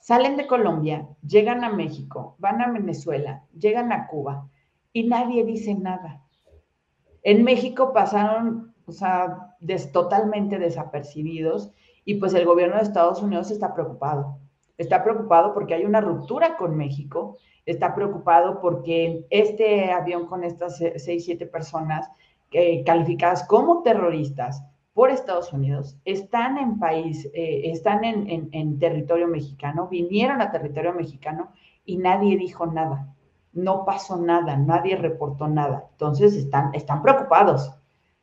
Salen 0.00 0.36
de 0.36 0.46
Colombia, 0.46 1.06
llegan 1.26 1.62
a 1.62 1.70
México, 1.70 2.36
van 2.38 2.60
a 2.62 2.72
Venezuela, 2.72 3.44
llegan 3.58 3.92
a 3.92 4.06
Cuba 4.06 4.48
y 4.92 5.06
nadie 5.06 5.44
dice 5.44 5.74
nada. 5.74 6.22
En 7.22 7.44
México 7.44 7.92
pasaron, 7.92 8.74
o 8.86 8.92
sea, 8.92 9.49
totalmente 9.92 10.58
desapercibidos 10.58 11.72
y 12.04 12.14
pues 12.14 12.34
el 12.34 12.44
gobierno 12.44 12.76
de 12.76 12.82
Estados 12.82 13.22
Unidos 13.22 13.50
está 13.50 13.74
preocupado. 13.74 14.38
Está 14.78 15.04
preocupado 15.04 15.52
porque 15.52 15.74
hay 15.74 15.84
una 15.84 16.00
ruptura 16.00 16.56
con 16.56 16.76
México, 16.76 17.36
está 17.66 17.94
preocupado 17.94 18.60
porque 18.60 19.26
este 19.30 19.92
avión 19.92 20.26
con 20.26 20.44
estas 20.44 20.78
seis, 20.96 21.24
siete 21.24 21.46
personas 21.46 22.10
eh, 22.52 22.82
calificadas 22.84 23.44
como 23.46 23.82
terroristas 23.82 24.64
por 24.94 25.10
Estados 25.10 25.52
Unidos 25.52 25.96
están 26.04 26.58
en 26.58 26.78
país, 26.78 27.28
eh, 27.34 27.70
están 27.70 28.04
en, 28.04 28.48
en 28.52 28.78
territorio 28.78 29.28
mexicano, 29.28 29.88
vinieron 29.88 30.40
a 30.40 30.50
territorio 30.50 30.92
mexicano 30.92 31.52
y 31.84 31.98
nadie 31.98 32.36
dijo 32.36 32.66
nada 32.66 33.14
no 33.52 33.84
pasó 33.84 34.16
nada, 34.16 34.56
nadie 34.56 34.96
reportó 34.96 35.48
nada. 35.48 35.88
Entonces 35.92 36.34
están, 36.34 36.74
están 36.74 37.02
preocupados, 37.02 37.72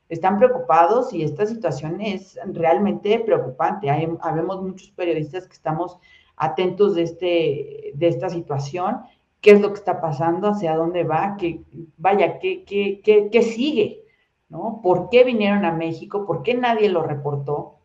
están 0.10 0.38
preocupados 0.38 1.14
y 1.14 1.24
esta 1.24 1.46
situación 1.46 2.02
es 2.02 2.40
realmente 2.46 3.20
preocupante. 3.20 3.90
Hay, 3.90 4.08
habemos 4.22 4.62
muchos 4.62 4.92
periodistas 4.92 5.48
que 5.48 5.54
estamos 5.54 5.98
atentos 6.36 6.96
de, 6.96 7.04
este, 7.04 7.92
de 7.96 8.08
esta 8.08 8.30
situación, 8.30 9.02
qué 9.42 9.52
es 9.52 9.62
lo 9.62 9.70
que 9.70 9.80
está 9.80 10.00
pasando, 10.00 10.50
hacia 10.50 10.76
dónde 10.76 11.04
va, 11.04 11.36
que, 11.38 11.64
vaya, 11.98 12.40
qué, 12.40 12.64
qué, 12.64 13.02
qué, 13.04 13.30
qué 13.32 13.42
sigue, 13.42 14.04
¿no? 14.50 14.80
¿Por 14.84 15.10
qué 15.10 15.24
vinieron 15.24 15.66
a 15.66 15.72
México? 15.72 16.26
¿Por 16.26 16.44
qué 16.44 16.54
nadie 16.54 16.90
lo 16.90 17.04
reportó? 17.04 17.80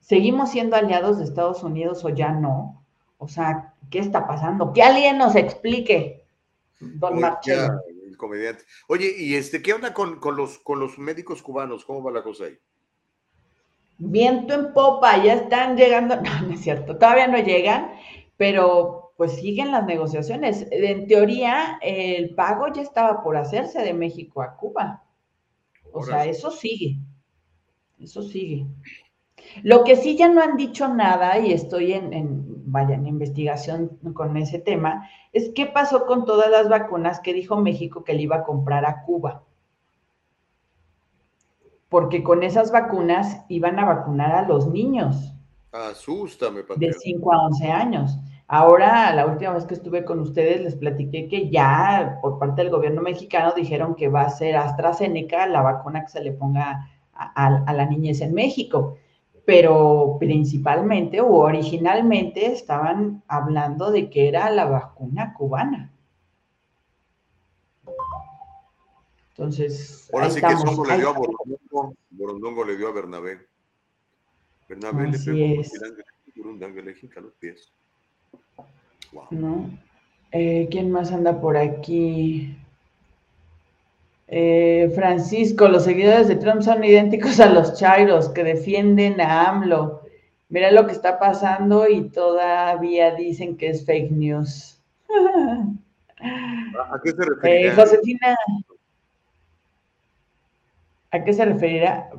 ¿Seguimos 0.00 0.50
siendo 0.50 0.76
aliados 0.76 1.18
de 1.18 1.24
Estados 1.24 1.62
Unidos 1.62 2.04
o 2.04 2.08
ya 2.08 2.32
no? 2.32 2.82
O 3.18 3.28
sea, 3.28 3.74
¿qué 3.90 3.98
está 3.98 4.26
pasando? 4.26 4.72
Que 4.72 4.82
alguien 4.82 5.18
nos 5.18 5.34
explique. 5.36 6.24
Don 6.80 7.18
El 7.18 7.87
comediante. 8.18 8.64
Oye, 8.88 9.14
¿y 9.16 9.34
este 9.34 9.62
qué 9.62 9.72
onda 9.72 9.94
con, 9.94 10.20
los, 10.36 10.58
con 10.58 10.78
los 10.78 10.98
médicos 10.98 11.42
cubanos? 11.42 11.86
¿Cómo 11.86 12.02
va 12.02 12.12
la 12.12 12.22
cosa 12.22 12.44
ahí? 12.44 12.58
Viento 13.96 14.52
en 14.52 14.74
popa, 14.74 15.22
ya 15.24 15.32
están 15.34 15.76
llegando, 15.76 16.16
no, 16.20 16.42
no 16.42 16.52
es 16.52 16.60
cierto, 16.60 16.98
todavía 16.98 17.28
no 17.28 17.38
llegan, 17.38 17.92
pero 18.36 19.08
pues 19.16 19.32
siguen 19.32 19.72
las 19.72 19.84
negociaciones. 19.84 20.66
En 20.70 21.08
teoría, 21.08 21.78
el 21.82 22.34
pago 22.36 22.72
ya 22.72 22.82
estaba 22.82 23.22
por 23.24 23.36
hacerse 23.36 23.82
de 23.82 23.92
México 23.92 24.42
a 24.42 24.54
Cuba. 24.54 25.02
O 25.92 26.04
sea, 26.04 26.24
eso 26.24 26.52
sigue, 26.52 26.98
eso 27.98 28.22
sigue. 28.22 28.66
Lo 29.62 29.82
que 29.82 29.96
sí 29.96 30.16
ya 30.16 30.28
no 30.28 30.40
han 30.40 30.56
dicho 30.56 30.86
nada, 30.86 31.38
y 31.38 31.52
estoy 31.52 31.94
en, 31.94 32.57
vaya, 32.70 32.94
en 32.94 33.06
investigación 33.06 33.98
con 34.14 34.36
ese 34.36 34.58
tema, 34.58 35.08
es 35.32 35.50
qué 35.54 35.66
pasó 35.66 36.06
con 36.06 36.24
todas 36.24 36.50
las 36.50 36.68
vacunas 36.68 37.20
que 37.20 37.34
dijo 37.34 37.56
México 37.56 38.04
que 38.04 38.14
le 38.14 38.22
iba 38.22 38.36
a 38.36 38.44
comprar 38.44 38.84
a 38.84 39.02
Cuba. 39.02 39.42
Porque 41.88 42.22
con 42.22 42.42
esas 42.42 42.70
vacunas 42.70 43.44
iban 43.48 43.78
a 43.78 43.86
vacunar 43.86 44.32
a 44.32 44.46
los 44.46 44.66
niños. 44.66 45.34
Asústame, 45.72 46.62
De 46.76 46.92
5 46.92 47.32
a 47.32 47.46
11 47.46 47.70
años. 47.70 48.18
Ahora, 48.46 49.14
la 49.14 49.26
última 49.26 49.52
vez 49.52 49.66
que 49.66 49.74
estuve 49.74 50.04
con 50.04 50.20
ustedes, 50.20 50.60
les 50.62 50.76
platiqué 50.76 51.28
que 51.28 51.50
ya 51.50 52.18
por 52.22 52.38
parte 52.38 52.62
del 52.62 52.70
gobierno 52.70 53.02
mexicano 53.02 53.52
dijeron 53.54 53.94
que 53.94 54.08
va 54.08 54.22
a 54.22 54.30
ser 54.30 54.56
AstraZeneca 54.56 55.46
la 55.46 55.62
vacuna 55.62 56.02
que 56.02 56.08
se 56.08 56.22
le 56.22 56.32
ponga 56.32 56.88
a, 57.12 57.46
a 57.46 57.72
la 57.72 57.86
niñez 57.86 58.20
en 58.20 58.32
México 58.32 58.96
pero 59.48 60.18
principalmente 60.20 61.22
o 61.22 61.32
originalmente 61.32 62.52
estaban 62.52 63.22
hablando 63.28 63.90
de 63.90 64.10
que 64.10 64.28
era 64.28 64.50
la 64.50 64.66
vacuna 64.66 65.32
cubana. 65.32 65.90
Entonces. 69.30 70.10
Ahora 70.12 70.28
sí 70.28 70.42
que 70.42 70.54
Songo 70.54 70.84
le 70.84 70.98
dio 70.98 71.08
a 71.08 71.12
Borondongo, 71.12 71.94
Borondongo 72.10 72.64
le 72.66 72.76
dio 72.76 72.88
a 72.88 72.92
Bernabé. 72.92 73.46
Bernabé 74.68 75.12
le 75.12 75.18
pegó 75.18 75.32
a 77.16 77.20
los 77.22 77.32
pies. 77.32 77.72
Wow. 79.12 79.24
¿No? 79.30 79.70
Eh, 80.30 80.68
¿Quién 80.70 80.90
más 80.90 81.10
anda 81.10 81.40
por 81.40 81.56
aquí? 81.56 82.54
Eh, 84.30 84.92
Francisco, 84.94 85.68
los 85.68 85.84
seguidores 85.84 86.28
de 86.28 86.36
Trump 86.36 86.60
son 86.60 86.84
idénticos 86.84 87.40
a 87.40 87.48
los 87.48 87.74
chairos 87.74 88.28
que 88.28 88.44
defienden 88.44 89.20
a 89.20 89.48
AMLO. 89.48 90.02
Mira 90.50 90.70
lo 90.70 90.86
que 90.86 90.92
está 90.92 91.18
pasando 91.18 91.88
y 91.88 92.10
todavía 92.10 93.14
dicen 93.14 93.56
que 93.56 93.70
es 93.70 93.84
fake 93.86 94.10
news. 94.10 94.80
¿A 96.20 97.00
qué 97.02 97.10
se 97.10 97.24
refiere? 97.24 97.66
Eh, 97.66 97.72
Josefina, 97.74 98.36
¿a 101.10 101.24
qué 101.24 101.32
se 101.32 101.44
referirá? 101.44 102.10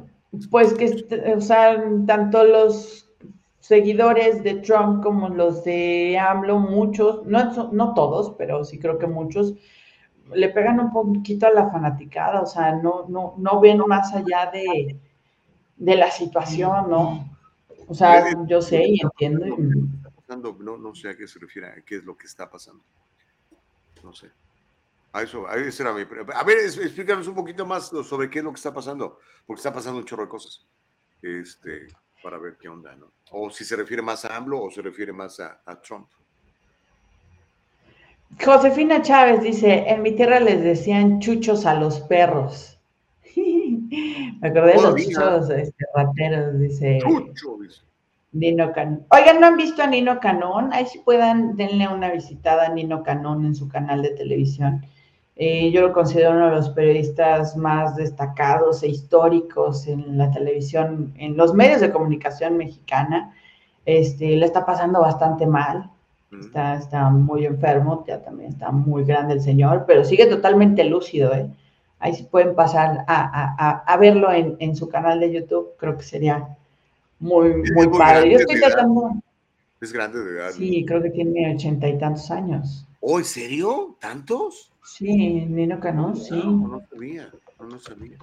Pues 0.50 0.74
que, 0.74 1.34
o 1.36 1.42
sea, 1.42 1.84
tanto 2.08 2.44
los 2.44 3.10
seguidores 3.60 4.44
de 4.44 4.56
Trump 4.56 5.04
como 5.04 5.30
los 5.30 5.64
de 5.64 6.18
AMLO, 6.18 6.60
muchos, 6.60 7.26
no, 7.26 7.72
no 7.72 7.94
todos, 7.94 8.36
pero 8.38 8.64
sí 8.64 8.80
creo 8.80 8.98
que 8.98 9.08
muchos, 9.08 9.54
le 10.34 10.50
pegan 10.50 10.80
un 10.80 10.92
poquito 10.92 11.48
a 11.48 11.52
la 11.52 11.70
fanaticada, 11.70 12.42
o 12.42 12.46
sea, 12.46 12.76
no, 12.76 13.06
no, 13.08 13.36
no 13.38 13.60
ven 13.60 13.80
más 13.88 14.14
allá 14.14 14.52
de, 14.52 14.98
la 15.78 16.12
situación, 16.12 16.90
¿no? 16.90 17.30
O 17.88 17.94
sea, 17.94 18.26
yo 18.46 18.62
sé 18.62 18.86
y 18.88 19.02
entiendo. 19.02 19.46
No, 20.28 20.78
no 20.78 20.94
sé 20.94 21.10
a 21.10 21.18
qué 21.18 21.28
se 21.28 21.40
refiere, 21.40 21.68
a 21.68 21.82
qué 21.82 21.98
es 21.98 22.04
lo 22.04 22.16
que 22.16 22.28
está 22.28 22.50
pasando. 22.50 22.84
No 24.04 24.14
sé. 24.14 24.30
A 25.12 25.24
eso, 25.24 25.48
a 25.48 25.56
eso 25.56 25.82
era 25.84 25.94
mi 25.94 26.02
A 26.36 26.44
ver, 26.44 26.58
explícanos 26.60 27.28
un 27.28 27.34
poquito 27.34 27.66
más 27.66 27.88
sobre 27.88 28.30
qué 28.30 28.40
es 28.40 28.46
lo 28.46 28.52
que 28.52 28.58
está 28.58 28.74
pasando, 28.74 29.20
porque 29.48 29.60
está 29.60 29.74
pasando 29.74 30.00
un 30.00 30.06
chorro 30.06 30.24
de 30.24 30.30
cosas. 30.30 30.68
Este, 31.22 31.88
para 32.22 32.38
ver 32.38 32.58
qué 32.58 32.70
onda, 32.70 32.96
¿no? 32.96 33.12
O 33.32 33.50
si 33.50 33.66
se 33.66 33.76
refiere 33.76 34.04
más 34.04 34.24
a 34.26 34.36
AMLO 34.36 34.64
o 34.64 34.72
se 34.72 34.82
refiere 34.82 35.12
más 35.12 35.40
a 35.40 35.82
Trump. 35.82 36.10
Josefina 38.44 39.02
Chávez 39.02 39.42
dice, 39.42 39.86
en 39.88 40.02
mi 40.02 40.12
tierra 40.12 40.40
les 40.40 40.64
decían 40.64 41.20
chuchos 41.20 41.66
a 41.66 41.74
los 41.74 42.00
perros. 42.02 42.80
Me 43.36 44.48
acordé 44.48 44.74
de 44.74 44.82
los 44.82 44.96
chuchos 44.96 45.50
este, 45.50 45.86
rateros, 45.96 46.60
dice. 46.60 47.00
Nino 48.32 48.72
Canón. 48.72 49.06
Oigan, 49.12 49.40
¿no 49.40 49.48
han 49.48 49.58
visto 49.58 49.82
a 49.82 49.88
Nino 49.88 50.20
Canón? 50.20 50.72
Ahí 50.72 50.86
si 50.86 51.00
puedan, 51.00 51.56
denle 51.56 51.88
una 51.88 52.12
visitada 52.12 52.68
a 52.68 52.70
Nino 52.70 53.04
Canón 53.04 53.46
en 53.46 53.56
su 53.56 53.68
canal 53.68 54.04
de 54.04 54.12
televisión. 54.12 54.86
Eh, 55.36 55.72
yo 55.72 55.82
lo 55.82 55.94
considero 55.94 56.32
uno 56.32 56.50
de 56.50 56.56
los 56.56 56.70
periodistas 56.70 57.56
más 57.56 57.96
destacados 57.96 58.84
e 58.84 58.90
históricos 58.90 59.88
en 59.88 60.18
la 60.18 60.30
televisión, 60.32 61.14
en 61.18 61.38
los 61.38 61.54
medios 61.54 61.82
de 61.82 61.92
comunicación 61.92 62.58
mexicana. 62.58 63.34
Este, 63.86 64.36
le 64.36 64.46
está 64.46 64.66
pasando 64.66 65.02
bastante 65.02 65.48
mal. 65.48 65.90
Está, 66.32 66.76
está 66.76 67.10
muy 67.10 67.46
enfermo, 67.46 68.04
ya 68.08 68.22
también 68.22 68.52
está 68.52 68.72
muy 68.72 69.04
grande 69.04 69.34
el 69.34 69.42
señor, 69.42 69.86
pero 69.88 70.04
sigue 70.04 70.28
totalmente 70.28 70.84
lúcido. 70.84 71.34
¿eh? 71.34 71.50
Ahí 71.98 72.14
sí 72.14 72.28
pueden 72.30 72.54
pasar 72.54 73.04
a, 73.08 73.84
a, 73.92 73.98
verlo 73.98 74.32
en, 74.32 74.56
en, 74.60 74.76
su 74.76 74.88
canal 74.90 75.20
de 75.20 75.34
YouTube, 75.34 75.72
creo 75.78 75.98
que 75.98 76.04
sería 76.04 76.56
muy, 77.20 77.64
muy, 77.74 77.88
padre. 77.90 78.32
Yo 78.32 78.38
estoy 78.38 78.60
tratando. 78.60 79.12
Es 79.82 79.92
grande 79.92 80.24
de 80.24 80.38
edad. 80.38 80.52
Sí, 80.52 80.86
creo 80.86 81.02
que 81.02 81.10
tiene 81.10 81.56
ochenta 81.56 81.88
y 81.88 81.98
tantos 81.98 82.30
años. 82.30 82.86
¿Oh, 83.00 83.18
en 83.18 83.26
serio? 83.26 83.98
¿Tantos? 84.00 84.72
Sí, 84.84 85.46
Nino 85.46 85.80
Canón, 85.80 86.16
sí. 86.16 86.36
No, 86.36 86.68
no 86.68 86.82
sabía, 86.90 87.30
no, 87.60 87.68
no 87.68 87.80
sabía. 87.80 88.18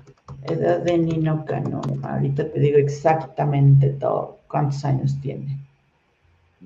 Edad 0.45 0.81
de 0.81 0.99
Nino 0.99 1.45
Canón. 1.45 2.05
Ahorita 2.05 2.51
te 2.51 2.61
digo 2.61 2.79
exactamente 2.79 3.91
todo, 3.91 4.39
cuántos 4.49 4.85
años 4.85 5.17
tiene. 5.21 5.66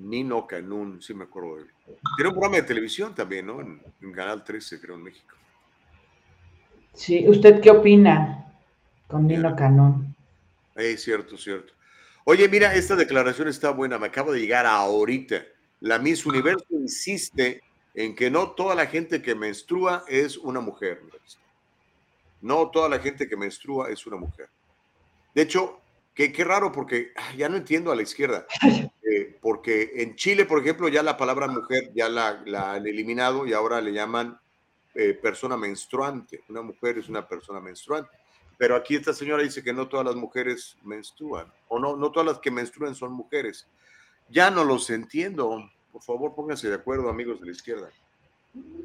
Nino 0.01 0.47
Canún, 0.47 1.01
sí 1.01 1.13
me 1.13 1.25
acuerdo 1.25 1.57
de 1.57 1.61
él. 1.63 1.69
Tiene 2.15 2.29
un 2.29 2.33
programa 2.33 2.57
de 2.57 2.63
televisión 2.63 3.13
también, 3.13 3.45
¿no? 3.45 3.61
En, 3.61 4.11
Canal 4.13 4.43
13, 4.43 4.79
creo, 4.79 4.95
en 4.95 5.03
México. 5.03 5.35
Sí, 6.93 7.25
¿usted 7.27 7.61
qué 7.61 7.69
opina 7.69 8.53
con 9.07 9.27
Nino 9.27 9.55
Canún? 9.55 10.15
Es 10.75 11.03
cierto, 11.03 11.37
cierto. 11.37 11.73
Oye, 12.23 12.47
mira, 12.49 12.73
esta 12.75 12.95
declaración 12.95 13.47
está 13.47 13.71
buena, 13.71 13.97
me 13.97 14.07
acaba 14.07 14.31
de 14.31 14.39
llegar 14.39 14.65
ahorita. 14.65 15.43
La 15.79 15.99
Miss 15.99 16.25
Universo 16.25 16.65
insiste 16.69 17.61
en 17.93 18.15
que 18.15 18.29
no 18.29 18.51
toda 18.51 18.75
la 18.75 18.85
gente 18.87 19.21
que 19.21 19.35
menstrua 19.35 20.03
es 20.07 20.37
una 20.37 20.59
mujer. 20.59 21.01
No 22.41 22.69
toda 22.69 22.89
la 22.89 22.99
gente 22.99 23.27
que 23.27 23.35
menstrua 23.35 23.89
es 23.89 24.05
una 24.07 24.17
mujer. 24.17 24.49
De 25.33 25.43
hecho, 25.43 25.79
qué, 26.13 26.31
qué 26.31 26.43
raro 26.43 26.71
porque 26.71 27.11
ah, 27.15 27.33
ya 27.35 27.49
no 27.49 27.57
entiendo 27.57 27.91
a 27.91 27.95
la 27.95 28.01
izquierda. 28.01 28.45
Porque 29.41 29.91
en 29.95 30.15
Chile, 30.15 30.45
por 30.45 30.59
ejemplo, 30.59 30.87
ya 30.87 31.01
la 31.01 31.17
palabra 31.17 31.47
mujer 31.47 31.91
ya 31.95 32.07
la, 32.07 32.43
la 32.45 32.73
han 32.73 32.85
eliminado 32.85 33.47
y 33.47 33.53
ahora 33.53 33.81
le 33.81 33.91
llaman 33.91 34.39
eh, 34.93 35.13
persona 35.13 35.57
menstruante. 35.57 36.43
Una 36.49 36.61
mujer 36.61 36.97
es 36.97 37.09
una 37.09 37.27
persona 37.27 37.59
menstruante. 37.59 38.11
Pero 38.57 38.75
aquí 38.75 38.95
esta 38.95 39.13
señora 39.13 39.41
dice 39.41 39.63
que 39.63 39.73
no 39.73 39.87
todas 39.87 40.05
las 40.05 40.15
mujeres 40.15 40.77
menstruan, 40.83 41.51
o 41.67 41.79
no, 41.79 41.95
no 41.95 42.11
todas 42.11 42.27
las 42.27 42.39
que 42.39 42.51
menstruan 42.51 42.93
son 42.93 43.13
mujeres. 43.13 43.67
Ya 44.29 44.51
no 44.51 44.63
los 44.63 44.89
entiendo. 44.91 45.67
Por 45.91 46.03
favor, 46.03 46.35
pónganse 46.35 46.69
de 46.69 46.75
acuerdo, 46.75 47.09
amigos 47.09 47.39
de 47.39 47.47
la 47.47 47.51
izquierda. 47.53 47.89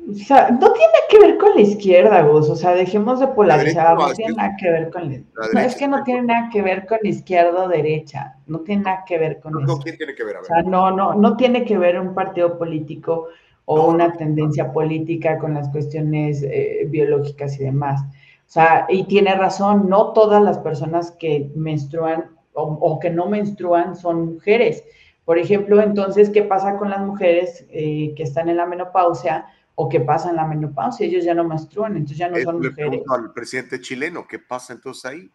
O 0.09 0.15
sea, 0.15 0.51
no 0.51 0.73
tiene 0.73 0.93
que 1.11 1.19
ver 1.19 1.37
con 1.37 1.55
la 1.55 1.63
izquierda, 1.63 2.23
Gus. 2.23 2.49
O 2.49 2.55
sea, 2.55 2.75
dejemos 2.75 3.19
de 3.19 3.27
polarizar. 3.29 3.97
No 3.99 4.13
tiene 4.13 4.35
nada 4.35 4.57
que 4.57 4.71
ver 4.71 4.91
con 4.91 5.11
la, 5.11 5.19
no, 5.53 5.61
es 5.61 5.75
que 5.75 5.89
no 5.89 6.05
tiene 6.05 6.23
nada 6.23 6.49
que 6.53 6.63
ver 6.63 6.87
con 6.87 6.99
izquierda 7.03 7.65
o 7.65 7.69
derecha. 7.69 8.37
No 8.47 8.61
tiene 8.61 8.83
nada 8.83 9.05
que 9.05 9.19
ver 9.19 9.41
con 9.41 9.63
eso. 9.63 9.81
¿quién 9.81 9.97
tiene 9.97 10.15
que 10.15 10.23
ver? 10.23 10.37
O 10.37 10.45
sea, 10.45 10.63
no, 10.63 10.93
no, 10.93 11.15
no 11.15 11.37
tiene 11.37 11.65
que 11.65 11.77
ver 11.77 11.99
un 11.99 12.15
partido 12.15 12.57
político 12.57 13.29
o 13.65 13.89
una 13.91 14.13
tendencia 14.13 14.73
política 14.73 15.39
con 15.39 15.55
las 15.55 15.69
cuestiones 15.71 16.43
eh, 16.43 16.87
biológicas 16.89 17.59
y 17.61 17.65
demás. 17.65 18.01
O 18.03 18.49
sea, 18.49 18.87
y 18.89 19.05
tiene 19.05 19.35
razón, 19.35 19.89
no 19.89 20.13
todas 20.13 20.41
las 20.41 20.59
personas 20.59 21.11
que 21.11 21.51
menstruan 21.57 22.31
o, 22.59 22.99
que 22.99 23.11
no 23.11 23.27
menstruan 23.27 23.97
son 23.97 24.35
mujeres. 24.35 24.85
Por 25.27 25.39
ejemplo, 25.39 25.82
entonces, 25.82 26.31
¿qué 26.31 26.43
pasa 26.43 26.78
con 26.78 26.89
las 26.89 27.01
mujeres 27.01 27.66
eh, 27.70 28.15
que 28.16 28.23
están 28.23 28.48
en 28.48 28.59
la 28.59 28.65
menopausia 28.65 29.47
o 29.74 29.89
que 29.89 29.98
pasan 29.98 30.36
la 30.36 30.47
menopausia? 30.47 31.05
Ellos 31.05 31.24
ya 31.24 31.35
no 31.35 31.43
menstruan, 31.43 31.97
entonces 31.97 32.19
ya 32.19 32.28
no 32.28 32.39
son 32.39 32.62
le 32.62 32.70
mujeres. 32.70 33.03
al 33.11 33.32
presidente 33.32 33.81
chileno, 33.81 34.24
¿qué 34.28 34.39
pasa 34.39 34.73
entonces 34.73 35.05
ahí? 35.05 35.31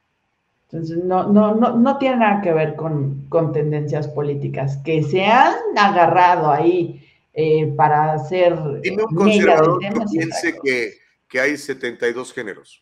Entonces, 0.70 1.04
no, 1.04 1.28
no, 1.28 1.56
no, 1.56 1.76
no 1.76 1.98
tiene 1.98 2.16
nada 2.16 2.40
que 2.42 2.54
ver 2.54 2.78
con, 2.78 3.26
con 3.28 3.52
tendencias 3.52 4.08
políticas 4.08 4.78
que 4.78 5.04
se 5.04 5.26
han 5.26 5.56
agarrado 5.78 6.50
ahí 6.50 7.06
eh, 7.34 7.74
para 7.76 8.14
hacer. 8.14 8.58
Dime 8.82 9.04
un 9.04 9.14
conservador 9.14 9.78
que 9.80 9.92
piense 10.10 10.58
que, 10.64 10.94
que 11.28 11.42
hay 11.42 11.58
72 11.58 12.32
géneros. 12.32 12.82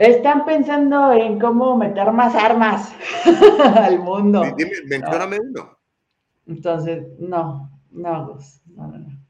Están 0.00 0.44
pensando 0.44 1.12
en 1.12 1.38
cómo 1.38 1.76
meter 1.76 2.10
más 2.10 2.34
armas 2.34 2.92
al 3.76 4.00
mundo. 4.00 4.42
Dime, 4.56 4.72
mencióname 4.88 5.38
uno. 5.38 5.81
Entonces, 6.46 7.06
no, 7.18 7.70
no, 7.90 8.38
no, 8.74 8.86
no. 8.88 9.22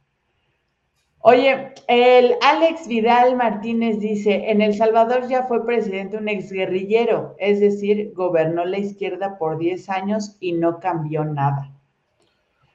Oye, 1.24 1.72
el 1.86 2.34
Alex 2.42 2.88
Vidal 2.88 3.36
Martínez 3.36 4.00
dice, 4.00 4.50
en 4.50 4.60
El 4.60 4.74
Salvador 4.74 5.28
ya 5.28 5.44
fue 5.44 5.64
presidente 5.64 6.16
un 6.16 6.28
exguerrillero, 6.28 7.36
es 7.38 7.60
decir, 7.60 8.12
gobernó 8.12 8.64
la 8.64 8.78
izquierda 8.78 9.38
por 9.38 9.58
10 9.58 9.88
años 9.88 10.36
y 10.40 10.52
no 10.52 10.80
cambió 10.80 11.24
nada. 11.24 11.70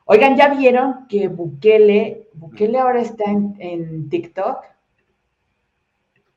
Oigan, 0.05 0.37
¿ya 0.37 0.53
vieron 0.53 1.07
que 1.09 1.27
Bukele, 1.27 2.29
Bukele 2.33 2.79
ahora 2.79 3.01
está 3.01 3.25
en 3.25 4.07
TikTok? 4.07 4.59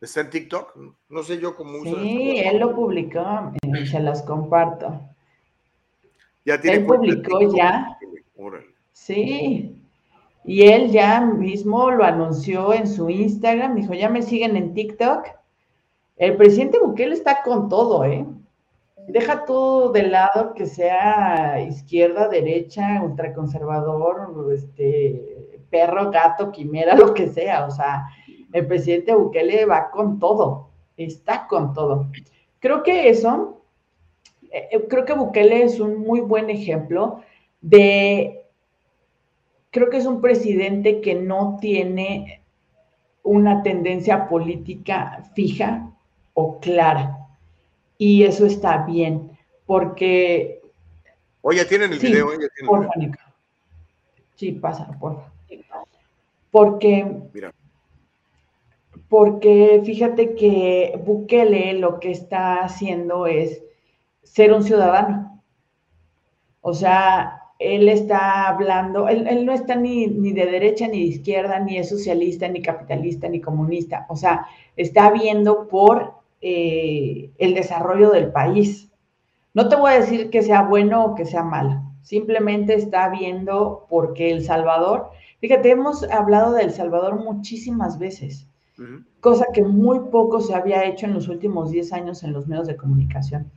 ¿Está 0.01 0.23
en 0.23 0.31
TikTok? 0.31 0.77
No 1.11 1.23
sé 1.23 1.39
yo 1.39 1.55
cómo 1.55 1.79
usa. 1.79 1.93
Sí, 2.01 2.39
él 2.39 2.59
lo 2.59 2.75
publicó, 2.75 3.53
eh, 3.63 3.87
se 3.87 4.01
las 4.01 4.23
comparto. 4.23 4.99
Ya 6.45 6.61
tiene 6.61 6.79
él 6.79 6.87
publicó 6.87 7.55
ya. 7.55 7.99
Sí. 8.93 9.77
Y 10.45 10.63
él 10.63 10.91
ya 10.91 11.21
mismo 11.21 11.91
lo 11.91 12.05
anunció 12.05 12.73
en 12.73 12.87
su 12.87 13.11
Instagram, 13.11 13.75
dijo, 13.75 13.93
ya 13.93 14.09
me 14.09 14.23
siguen 14.23 14.57
en 14.57 14.75
TikTok. 14.75 15.27
El 16.17 16.37
presidente 16.37 16.79
Bukele 16.79 17.15
está 17.15 17.43
con 17.43 17.69
todo, 17.69 18.05
¿eh? 18.05 18.27
Deja 19.09 19.45
todo 19.45 19.91
de 19.91 20.05
lado 20.05 20.55
que 20.55 20.67
sea 20.67 21.61
izquierda, 21.61 22.29
derecha, 22.29 23.03
ultraconservador, 23.03 24.53
este, 24.53 25.59
perro, 25.71 26.11
gato, 26.11 26.51
quimera, 26.53 26.95
lo 26.97 27.15
que 27.15 27.29
sea. 27.29 27.67
O 27.67 27.71
sea, 27.71 28.07
el 28.53 28.67
presidente 28.67 29.15
Bukele 29.15 29.65
va 29.67 29.91
con 29.91 30.19
todo, 30.19 30.71
está 30.97 31.47
con 31.47 31.73
todo. 31.73 32.09
Creo 32.59 32.83
que 32.83 33.09
eso, 33.09 33.60
creo 34.89 35.05
que 35.05 35.13
Bukele 35.13 35.63
es 35.63 35.81
un 35.81 35.99
muy 35.99 36.21
buen 36.21 36.51
ejemplo 36.51 37.23
de, 37.61 38.45
creo 39.71 39.91
que 39.91 39.99
es 39.99 40.07
un 40.07 40.21
presidente 40.21 41.01
que 41.01 41.15
no 41.15 41.59
tiene 41.61 42.43
una 43.23 43.63
tendencia 43.63 44.29
política 44.29 45.25
fija 45.35 45.91
o 46.35 46.59
clara. 46.59 47.17
Y 47.99 48.25
eso 48.25 48.47
está 48.47 48.85
bien, 48.87 49.37
porque... 49.67 50.63
Oye, 51.43 51.65
tienen 51.65 51.93
el 51.93 51.99
video, 51.99 52.29
oye, 52.29 52.49
tienen 52.57 52.83
el 52.83 53.01
video. 53.09 53.17
Sí, 54.35 54.53
pasa, 54.53 54.89
porfa. 54.99 55.31
Porque 56.51 57.07
Mira 57.33 57.53
porque 59.11 59.83
fíjate 59.85 60.37
que 60.37 60.99
Bukele 61.05 61.75
lo 61.75 61.99
que 61.99 62.13
está 62.13 62.63
haciendo 62.63 63.27
es 63.27 63.61
ser 64.31 64.53
un 64.53 64.63
ciudadano. 64.63 65.43
O 66.61 66.73
sea, 66.73 67.43
él 67.59 67.89
está 67.89 68.49
hablando, 68.49 69.09
él, 69.09 69.45
no 69.45 69.53
está 69.53 69.75
ni, 69.75 70.09
de 70.09 70.47
derecha 70.47 70.87
ni 70.87 71.01
de 71.01 71.07
izquierda, 71.17 71.59
ni 71.59 71.79
es 71.79 71.89
socialista, 71.89 72.47
ni 72.49 72.63
capitalista, 72.63 73.29
ni 73.29 73.41
comunista. 73.41 74.07
O 74.09 74.17
sea, 74.17 74.47
está 74.77 75.11
viendo 75.11 75.67
por 75.69 76.15
eh, 76.41 77.31
el 77.39 77.55
desarrollo 77.55 78.11
del 78.11 78.31
país. 78.31 78.91
No 79.53 79.69
te 79.69 79.77
voy 79.77 79.93
a 79.93 80.01
decir 80.01 80.31
que 80.31 80.43
sea 80.43 80.63
bueno 80.63 81.05
o 81.05 81.15
que 81.15 81.25
sea 81.25 81.43
malo, 81.43 81.83
simplemente 82.03 82.75
está 82.75 83.09
viendo 83.09 83.87
porque 83.91 84.31
El 84.31 84.45
Salvador, 84.45 85.11
fíjate, 85.41 85.71
hemos 85.71 86.05
hablado 86.05 86.53
de 86.53 86.63
El 86.63 86.71
Salvador 86.71 87.17
muchísimas 87.17 87.99
veces 87.99 88.47
cosa 89.21 89.47
que 89.53 89.63
muy 89.63 89.99
poco 90.11 90.41
se 90.41 90.55
había 90.55 90.85
hecho 90.85 91.07
en 91.07 91.15
los 91.15 91.29
últimos 91.29 91.71
10 91.71 91.93
años 91.93 92.23
en 92.23 92.33
los 92.33 92.47
medios 92.49 92.67
de 92.67 92.77
comunicación. 92.77 93.51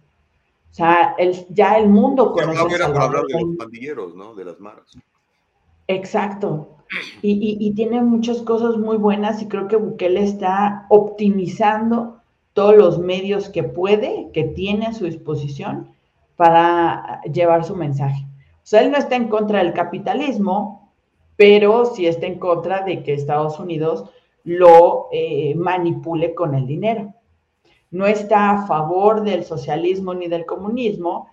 O 0.74 0.76
sea, 0.76 1.14
el, 1.20 1.46
ya 1.50 1.78
el 1.78 1.88
mundo 1.88 2.32
conoce. 2.32 2.74
Era 2.74 2.88
hablar 2.88 3.26
de 3.28 3.40
los 3.40 3.56
pandilleros, 3.60 4.16
¿no? 4.16 4.34
De 4.34 4.44
las 4.44 4.60
maras. 4.60 4.98
Exacto. 5.88 6.78
Y, 7.22 7.58
y, 7.60 7.72
tiene 7.76 8.02
muchas 8.02 8.42
cosas 8.42 8.78
muy 8.78 8.98
buenas 8.98 9.40
y 9.44 9.48
creo 9.48 9.68
que 9.68 9.76
Bukele 9.76 10.24
está 10.24 10.88
optimizando 10.90 12.22
todos 12.54 12.76
los 12.76 12.98
medios 12.98 13.50
que 13.50 13.62
puede, 13.62 14.32
que 14.34 14.46
tiene 14.46 14.88
a 14.88 14.94
su 14.94 15.06
disposición 15.06 15.90
para 16.36 17.22
llevar 17.22 17.66
su 17.66 17.76
mensaje. 17.76 18.26
O 18.26 18.66
sea, 18.66 18.82
él 18.82 18.90
no 18.90 18.98
está 18.98 19.16
en 19.16 19.28
contra 19.28 19.60
del 19.60 19.74
capitalismo, 19.74 20.92
pero 21.36 21.86
sí 21.86 22.08
está 22.08 22.26
en 22.26 22.40
contra 22.40 22.82
de 22.82 23.04
que 23.04 23.14
Estados 23.14 23.60
Unidos 23.60 24.10
lo 24.44 25.10
eh, 25.12 25.54
manipule 25.56 26.34
con 26.34 26.56
el 26.56 26.66
dinero. 26.66 27.14
No 27.94 28.08
está 28.08 28.50
a 28.50 28.66
favor 28.66 29.24
del 29.24 29.44
socialismo 29.44 30.16
ni 30.16 30.28
del 30.28 30.48
comunismo, 30.48 31.28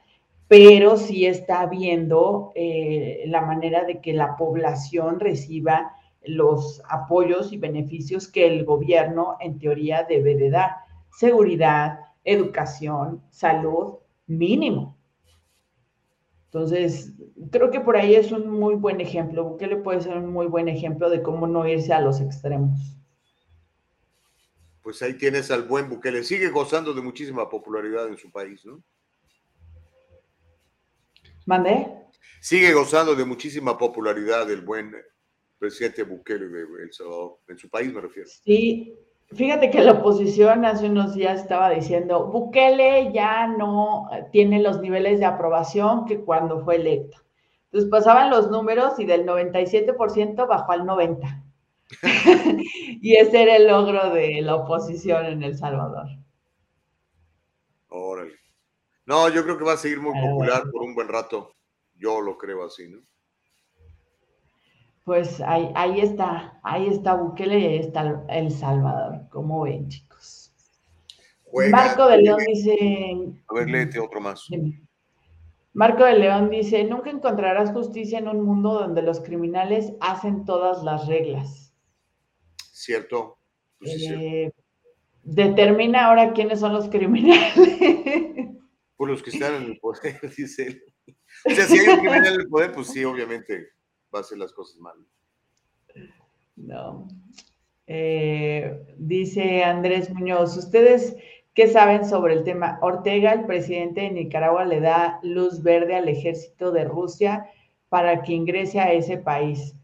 pero 0.46 0.98
sí 0.98 1.24
está 1.24 1.64
viendo 1.64 2.52
eh, 2.54 3.24
la 3.28 3.40
manera 3.40 3.84
de 3.84 4.02
que 4.02 4.12
la 4.12 4.36
población 4.36 5.20
reciba 5.20 5.94
los 6.22 6.82
apoyos 6.86 7.50
y 7.54 7.56
beneficios 7.56 8.28
que 8.28 8.46
el 8.46 8.66
gobierno 8.66 9.38
en 9.40 9.58
teoría 9.58 10.04
debe 10.06 10.36
de 10.36 10.50
dar. 10.50 10.72
Seguridad, 11.10 12.00
educación, 12.24 13.22
salud, 13.30 13.94
mínimo. 14.26 14.98
Entonces, 16.44 17.14
creo 17.50 17.70
que 17.70 17.80
por 17.80 17.96
ahí 17.96 18.16
es 18.16 18.32
un 18.32 18.50
muy 18.50 18.74
buen 18.74 19.00
ejemplo. 19.00 19.56
le 19.58 19.76
puede 19.76 20.02
ser 20.02 20.18
un 20.18 20.30
muy 20.30 20.46
buen 20.46 20.68
ejemplo 20.68 21.08
de 21.08 21.22
cómo 21.22 21.46
no 21.46 21.66
irse 21.66 21.94
a 21.94 22.02
los 22.02 22.20
extremos 22.20 22.99
pues 24.82 25.02
ahí 25.02 25.14
tienes 25.14 25.50
al 25.50 25.64
buen 25.64 25.88
Bukele. 25.88 26.24
Sigue 26.24 26.48
gozando 26.48 26.92
de 26.92 27.02
muchísima 27.02 27.48
popularidad 27.48 28.08
en 28.08 28.16
su 28.16 28.30
país, 28.30 28.64
¿no? 28.64 28.82
¿Mandé? 31.46 31.88
Sigue 32.40 32.72
gozando 32.72 33.14
de 33.14 33.24
muchísima 33.24 33.76
popularidad 33.76 34.50
el 34.50 34.62
buen 34.62 34.94
presidente 35.58 36.04
Bukele 36.04 36.48
de 36.48 36.62
El 36.84 36.92
Salvador. 36.92 37.38
En 37.48 37.58
su 37.58 37.68
país 37.68 37.92
me 37.92 38.00
refiero. 38.00 38.28
Sí, 38.44 38.94
fíjate 39.32 39.70
que 39.70 39.82
la 39.82 39.92
oposición 39.92 40.64
hace 40.64 40.86
unos 40.86 41.14
días 41.14 41.40
estaba 41.40 41.70
diciendo, 41.70 42.28
Bukele 42.28 43.12
ya 43.12 43.46
no 43.46 44.08
tiene 44.32 44.62
los 44.62 44.80
niveles 44.80 45.20
de 45.20 45.26
aprobación 45.26 46.06
que 46.06 46.20
cuando 46.20 46.64
fue 46.64 46.76
electo. 46.76 47.18
Entonces 47.66 47.90
pasaban 47.90 48.30
los 48.30 48.50
números 48.50 48.98
y 48.98 49.04
del 49.04 49.26
97% 49.26 50.48
bajó 50.48 50.72
al 50.72 50.82
90%. 50.82 51.49
y 53.00 53.16
ese 53.16 53.42
era 53.42 53.56
el 53.56 53.66
logro 53.66 54.10
de 54.12 54.40
la 54.42 54.56
oposición 54.56 55.26
en 55.26 55.42
El 55.42 55.56
Salvador. 55.56 56.06
Órale. 57.88 58.34
No, 59.06 59.28
yo 59.28 59.42
creo 59.42 59.58
que 59.58 59.64
va 59.64 59.72
a 59.72 59.76
seguir 59.76 60.00
muy 60.00 60.12
popular 60.20 60.62
por 60.70 60.82
un 60.82 60.94
buen 60.94 61.08
rato. 61.08 61.54
Yo 61.96 62.20
lo 62.20 62.38
creo 62.38 62.64
así, 62.64 62.88
¿no? 62.88 63.00
Pues 65.04 65.40
ahí, 65.40 65.70
ahí 65.74 66.00
está, 66.00 66.60
ahí 66.62 66.86
está 66.86 67.14
Bukele 67.14 67.58
y 67.58 67.66
ahí 67.66 67.78
está 67.78 68.24
El 68.28 68.50
Salvador. 68.52 69.28
¿Cómo 69.30 69.62
ven, 69.62 69.88
chicos? 69.88 70.54
Marco 71.70 72.06
de 72.06 72.18
León 72.18 72.38
dice. 72.46 72.76
A 73.48 73.54
ver, 73.54 73.68
léete 73.68 73.98
otro 73.98 74.20
más. 74.20 74.46
Marco 75.72 76.04
de 76.04 76.18
León 76.18 76.50
dice, 76.50 76.84
nunca 76.84 77.10
encontrarás 77.10 77.72
justicia 77.72 78.18
en 78.18 78.28
un 78.28 78.42
mundo 78.42 78.74
donde 78.74 79.02
los 79.02 79.20
criminales 79.20 79.92
hacen 80.00 80.44
todas 80.44 80.82
las 80.82 81.06
reglas. 81.06 81.69
¿Cierto? 82.80 83.36
Pues 83.78 83.92
sí, 83.92 83.98
cierto. 83.98 84.62
Determina 85.22 86.06
ahora 86.06 86.32
quiénes 86.32 86.60
son 86.60 86.72
los 86.72 86.88
criminales. 86.88 87.52
Por 88.96 89.10
los 89.10 89.22
que 89.22 89.30
están 89.30 89.54
en 89.56 89.62
el 89.64 89.78
poder, 89.78 90.18
dice 90.36 90.66
él. 90.66 90.82
O 91.44 91.50
sea, 91.50 91.66
si 91.66 91.78
hay 91.78 91.88
un 91.88 92.00
criminal 92.00 92.34
en 92.34 92.40
el 92.40 92.48
poder, 92.48 92.72
pues 92.72 92.86
sí, 92.88 93.04
obviamente 93.04 93.68
va 94.14 94.20
a 94.20 94.22
hacer 94.22 94.38
las 94.38 94.52
cosas 94.54 94.78
mal. 94.80 94.96
No. 96.56 97.06
Eh, 97.86 98.94
dice 98.96 99.62
Andrés 99.62 100.08
Muñoz, 100.08 100.56
¿ustedes 100.56 101.16
qué 101.52 101.68
saben 101.68 102.08
sobre 102.08 102.32
el 102.32 102.44
tema? 102.44 102.78
Ortega, 102.80 103.32
el 103.32 103.44
presidente 103.44 104.02
de 104.02 104.10
Nicaragua, 104.10 104.64
le 104.64 104.80
da 104.80 105.20
luz 105.22 105.62
verde 105.62 105.96
al 105.96 106.08
ejército 106.08 106.72
de 106.72 106.84
Rusia 106.84 107.46
para 107.90 108.22
que 108.22 108.32
ingrese 108.32 108.80
a 108.80 108.92
ese 108.92 109.18
país. 109.18 109.74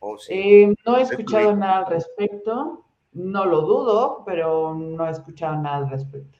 Oh, 0.00 0.18
sí. 0.18 0.32
Eh, 0.34 0.74
no 0.86 0.96
he 0.96 1.02
Es 1.02 1.10
escuchado 1.10 1.54
nada 1.56 1.78
al 1.78 1.86
respecto, 1.86 2.86
no 3.12 3.44
lo 3.44 3.60
dudo, 3.62 4.22
pero 4.26 4.74
no 4.74 5.06
he 5.06 5.10
escuchado 5.10 5.56
nada 5.60 5.76
al 5.78 5.90
respecto. 5.90 6.38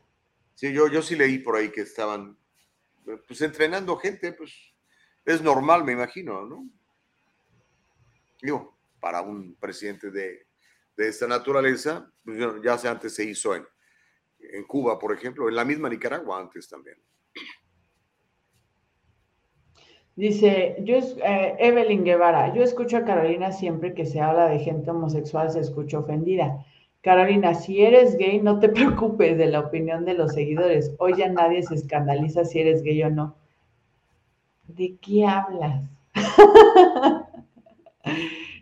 Sí, 0.54 0.72
yo, 0.72 0.88
yo 0.88 1.00
sí 1.02 1.14
leí 1.16 1.38
por 1.38 1.56
ahí 1.56 1.70
que 1.70 1.82
estaban 1.82 2.36
eh, 3.06 3.16
pues 3.26 3.40
entrenando 3.42 3.96
gente, 3.96 4.32
pues 4.32 4.52
es 5.24 5.42
normal, 5.42 5.84
me 5.84 5.92
imagino, 5.92 6.44
¿no? 6.46 6.66
Digo, 8.42 8.76
para 9.00 9.20
un 9.22 9.54
presidente 9.56 10.10
de, 10.10 10.46
de 10.96 11.08
esta 11.08 11.26
naturaleza, 11.26 12.10
pues, 12.24 12.38
ya- 12.38 12.54
ya 12.62 12.78
se 12.78 12.88
antes 12.88 13.14
se 13.14 13.24
hizo 13.24 13.54
en, 13.54 13.66
en 14.38 14.64
Cuba, 14.64 14.98
por 14.98 15.12
ejemplo, 15.14 15.48
en 15.48 15.54
la 15.56 15.64
misma 15.64 15.88
Nicaragua 15.88 16.40
antes 16.40 16.68
también. 16.68 16.96
Dice, 20.20 20.76
yo 20.82 20.97
eh, 20.97 21.56
Evelyn 21.59 22.05
Guevara, 22.05 22.52
yo 22.52 22.62
escucho 22.62 22.98
a 22.98 23.05
Carolina 23.06 23.52
siempre 23.52 23.94
que 23.94 24.05
se 24.05 24.20
habla 24.20 24.51
de 24.51 24.59
gente 24.59 24.90
homosexual, 24.90 25.51
se 25.51 25.60
escucha 25.60 25.98
ofendida. 25.98 26.62
Carolina, 27.01 27.55
si 27.55 27.82
eres 27.82 28.18
gay, 28.18 28.38
no 28.38 28.59
te 28.59 28.68
preocupes 28.78 29.38
de 29.38 29.47
la 29.47 29.60
opinión 29.60 30.05
de 30.05 30.12
los 30.12 30.34
seguidores. 30.34 30.92
Hoy 30.98 31.14
ya 31.16 31.30
nadie 31.30 31.62
se 31.62 31.74
escandaliza 31.74 32.44
si 32.44 32.60
eres 32.60 32.82
gay 32.82 33.02
o 33.02 33.09
no. 33.09 33.34
¿De 34.68 34.94
qué 35.01 35.24
hablas? 35.24 35.88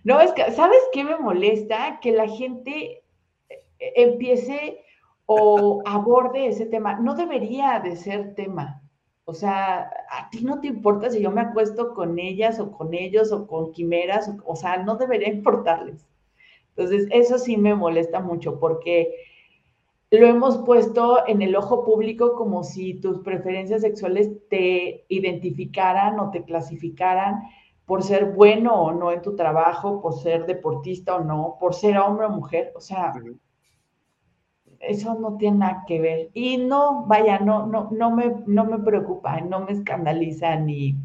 No, 0.05 0.21
es 0.21 0.33
que, 0.33 0.51
¿sabes 0.53 0.79
qué 0.93 1.05
me 1.05 1.19
molesta? 1.19 1.99
Que 2.01 2.13
la 2.13 2.29
gente 2.29 3.03
eh, 3.51 3.93
empiece 3.97 4.81
o 5.27 5.83
aborde 5.85 6.47
ese 6.47 6.65
tema. 6.65 6.99
No 6.99 7.15
debería 7.15 7.79
de 7.81 7.95
ser 7.97 8.35
tema. 8.35 8.81
O 9.29 9.35
sea, 9.35 9.91
a 10.11 10.31
ti 10.31 10.43
no 10.43 10.59
te 10.59 10.69
importa 10.69 11.11
si 11.11 11.21
yo 11.21 11.31
me 11.31 11.43
acuesto 11.43 11.93
con 11.93 12.19
ellas 12.19 12.59
o 12.61 12.73
con 12.73 12.95
ellos 12.95 13.31
o 13.31 13.47
con 13.47 13.73
quimeras, 13.73 14.33
o, 14.47 14.57
sea, 14.57 14.83
no 14.83 14.97
debería 14.97 15.29
importarles. 15.39 16.09
Entonces, 16.71 17.07
eso 17.11 17.39
sí 17.39 17.59
me 17.59 17.75
molesta 17.75 18.21
mucho 18.21 18.59
porque 18.59 19.13
lo 20.11 20.27
hemos 20.27 20.57
puesto 20.65 21.27
en 21.27 21.43
el 21.43 21.57
ojo 21.57 21.85
público 21.85 22.37
como 22.37 22.65
si 22.65 22.95
tus 22.95 23.19
preferencias 23.19 23.83
sexuales 23.83 24.31
te 24.49 25.05
identificaran 25.11 26.19
o 26.21 26.31
te 26.31 26.45
clasificaran 26.45 27.43
por 27.85 28.03
ser 28.03 28.33
bueno 28.33 28.81
o 28.81 28.93
no 28.93 29.13
en 29.13 29.21
tu 29.21 29.37
trabajo, 29.37 30.01
por 30.01 30.15
ser 30.15 30.47
deportista 30.47 31.17
o 31.17 31.23
no, 31.23 31.59
por 31.61 31.75
ser 31.75 31.99
hombre 31.99 32.25
o 32.25 32.31
mujer. 32.31 32.73
O 32.75 32.81
sea. 32.81 33.13
Eso 34.81 35.15
no 35.15 35.37
tiene 35.37 35.59
nada 35.59 35.85
que 35.87 36.01
ver. 36.01 36.31
Y 36.35 36.59
no, 36.59 37.05
vaya, 37.07 37.39
no, 37.39 37.67
no, 37.67 37.89
no 37.91 38.11
me, 38.11 38.43
no 38.47 38.65
me 38.65 38.79
preocupa, 38.79 39.41
no 39.41 39.61
me 39.61 39.73
escandaliza 39.73 40.57
ni. 40.57 40.97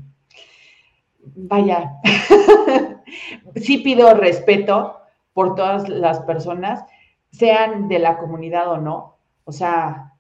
Vaya. 1.35 1.93
sí 3.55 3.77
pido 3.79 4.13
respeto 4.13 4.97
por 5.33 5.55
todas 5.55 5.89
las 5.89 6.19
personas, 6.21 6.83
sean 7.31 7.87
de 7.87 7.99
la 7.99 8.17
comunidad 8.17 8.71
o 8.71 8.77
no. 8.77 9.17
O 9.45 9.51
sea, 9.51 10.13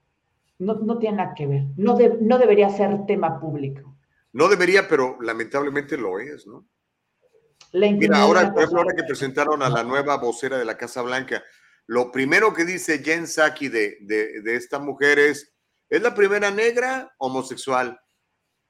no, 0.59 0.75
no 0.75 0.97
tiene 0.97 1.17
nada 1.17 1.33
que 1.35 1.47
ver. 1.47 1.65
No, 1.77 1.95
de- 1.95 2.17
no 2.21 2.37
debería 2.37 2.69
ser 2.69 3.05
tema 3.05 3.39
público. 3.39 3.95
No 4.31 4.47
debería, 4.47 4.87
pero 4.87 5.17
lamentablemente 5.21 5.97
lo 5.97 6.19
es, 6.19 6.47
¿no? 6.47 6.65
Mira, 7.73 8.21
ahora, 8.21 8.41
una 8.41 8.53
por 8.53 8.61
ejemplo, 8.63 8.81
ahora 8.81 8.95
que 8.95 9.03
presentaron 9.03 9.63
a 9.63 9.69
la 9.69 9.83
nueva 9.83 10.17
vocera 10.17 10.57
de 10.57 10.65
la 10.65 10.77
Casa 10.77 11.01
Blanca, 11.01 11.41
lo 11.87 12.11
primero 12.11 12.53
que 12.53 12.65
dice 12.65 12.99
Jen 12.99 13.25
Psaki 13.25 13.67
de, 13.67 13.97
de, 14.01 14.41
de 14.41 14.55
esta 14.55 14.79
mujer 14.79 15.19
es, 15.19 15.53
¿es 15.89 16.01
la 16.01 16.15
primera 16.15 16.49
negra 16.51 17.13
homosexual? 17.17 17.99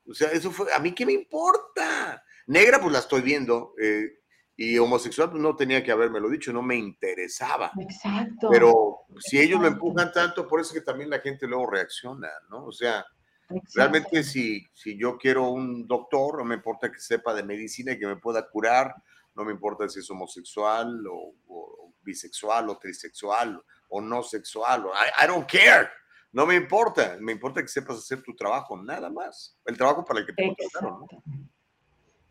O 0.07 0.13
sea, 0.13 0.29
eso 0.31 0.51
fue, 0.51 0.73
¿a 0.73 0.79
mí 0.79 0.93
qué 0.93 1.05
me 1.05 1.13
importa? 1.13 2.23
Negra, 2.47 2.79
pues 2.79 2.91
la 2.91 2.99
estoy 2.99 3.21
viendo, 3.21 3.73
eh, 3.81 4.19
y 4.55 4.77
homosexual, 4.77 5.31
pues 5.31 5.41
no 5.41 5.55
tenía 5.55 5.83
que 5.83 5.91
habérmelo 5.91 6.29
dicho, 6.29 6.53
no 6.53 6.61
me 6.61 6.75
interesaba. 6.75 7.71
Exacto. 7.79 8.49
Pero 8.51 9.05
si 9.19 9.39
ellos 9.39 9.59
lo 9.59 9.67
empujan 9.67 10.11
tanto, 10.11 10.47
por 10.47 10.59
eso 10.59 10.73
es 10.73 10.79
que 10.79 10.85
también 10.85 11.09
la 11.09 11.19
gente 11.19 11.47
luego 11.47 11.67
reacciona, 11.67 12.29
¿no? 12.49 12.65
O 12.65 12.71
sea, 12.71 13.05
Exacto. 13.49 13.71
Realmente 13.75 14.23
si, 14.23 14.65
si 14.73 14.97
yo 14.97 15.17
quiero 15.17 15.49
un 15.49 15.85
doctor, 15.85 16.37
no 16.37 16.45
me 16.45 16.55
importa 16.55 16.91
que 16.91 16.99
sepa 16.99 17.33
de 17.33 17.43
medicina 17.43 17.91
y 17.91 17.99
que 17.99 18.07
me 18.07 18.15
pueda 18.15 18.49
curar, 18.49 18.95
no 19.35 19.43
me 19.43 19.51
importa 19.51 19.87
si 19.89 19.99
es 19.99 20.09
homosexual 20.09 21.05
o, 21.07 21.35
o 21.47 21.92
bisexual 22.03 22.69
o 22.69 22.77
trisexual 22.77 23.61
o 23.89 24.01
no 24.01 24.23
sexual, 24.23 24.85
o- 24.87 24.93
I, 24.93 25.23
I 25.23 25.27
don't 25.27 25.47
care, 25.49 25.89
no 26.31 26.45
me 26.45 26.55
importa, 26.55 27.17
me 27.19 27.31
importa 27.31 27.61
que 27.61 27.67
sepas 27.67 27.97
hacer 27.97 28.21
tu 28.23 28.35
trabajo, 28.35 28.75
nada 28.81 29.09
más, 29.09 29.57
el 29.65 29.77
trabajo 29.77 30.03
para 30.03 30.19
el 30.21 30.25
que 30.25 30.33
te 30.33 30.43
contrataron, 30.47 30.99
¿no? 31.01 31.07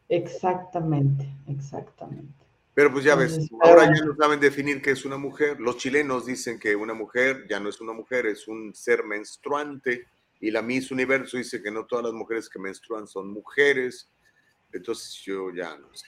Exactamente. 0.08 1.28
Exactamente. 1.48 2.44
Pero 2.74 2.90
pues 2.90 3.04
ya 3.04 3.14
ves, 3.14 3.50
ahora 3.62 3.84
ya 3.84 4.04
no 4.04 4.14
saben 4.16 4.40
definir 4.40 4.80
qué 4.80 4.92
es 4.92 5.04
una 5.04 5.18
mujer. 5.18 5.60
Los 5.60 5.76
chilenos 5.76 6.24
dicen 6.26 6.58
que 6.58 6.74
una 6.74 6.94
mujer 6.94 7.46
ya 7.48 7.60
no 7.60 7.68
es 7.68 7.80
una 7.80 7.92
mujer, 7.92 8.26
es 8.26 8.48
un 8.48 8.74
ser 8.74 9.04
menstruante. 9.04 10.08
Y 10.40 10.50
la 10.50 10.62
Miss 10.62 10.90
Universo 10.90 11.36
dice 11.36 11.62
que 11.62 11.70
no 11.70 11.84
todas 11.86 12.06
las 12.06 12.14
mujeres 12.14 12.48
que 12.48 12.58
menstruan 12.58 13.06
son 13.06 13.30
mujeres. 13.30 14.10
Entonces 14.72 15.14
yo 15.22 15.50
ya 15.54 15.76
no 15.76 15.92
sé. 15.94 16.06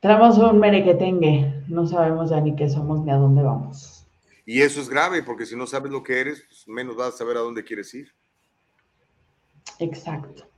Traemos 0.00 0.38
un 0.38 0.60
merequetengue. 0.60 1.64
No 1.68 1.86
sabemos 1.86 2.30
ya 2.30 2.40
ni 2.40 2.54
qué 2.54 2.68
somos 2.68 3.04
ni 3.04 3.10
a 3.10 3.16
dónde 3.16 3.42
vamos. 3.42 4.06
Y 4.46 4.62
eso 4.62 4.80
es 4.80 4.88
grave, 4.88 5.22
porque 5.22 5.44
si 5.44 5.56
no 5.56 5.66
sabes 5.66 5.90
lo 5.90 6.02
que 6.02 6.20
eres, 6.20 6.42
pues 6.48 6.66
menos 6.68 6.96
vas 6.96 7.14
a 7.14 7.18
saber 7.18 7.36
a 7.36 7.40
dónde 7.40 7.64
quieres 7.64 7.92
ir. 7.94 8.14
Exacto. 9.78 10.48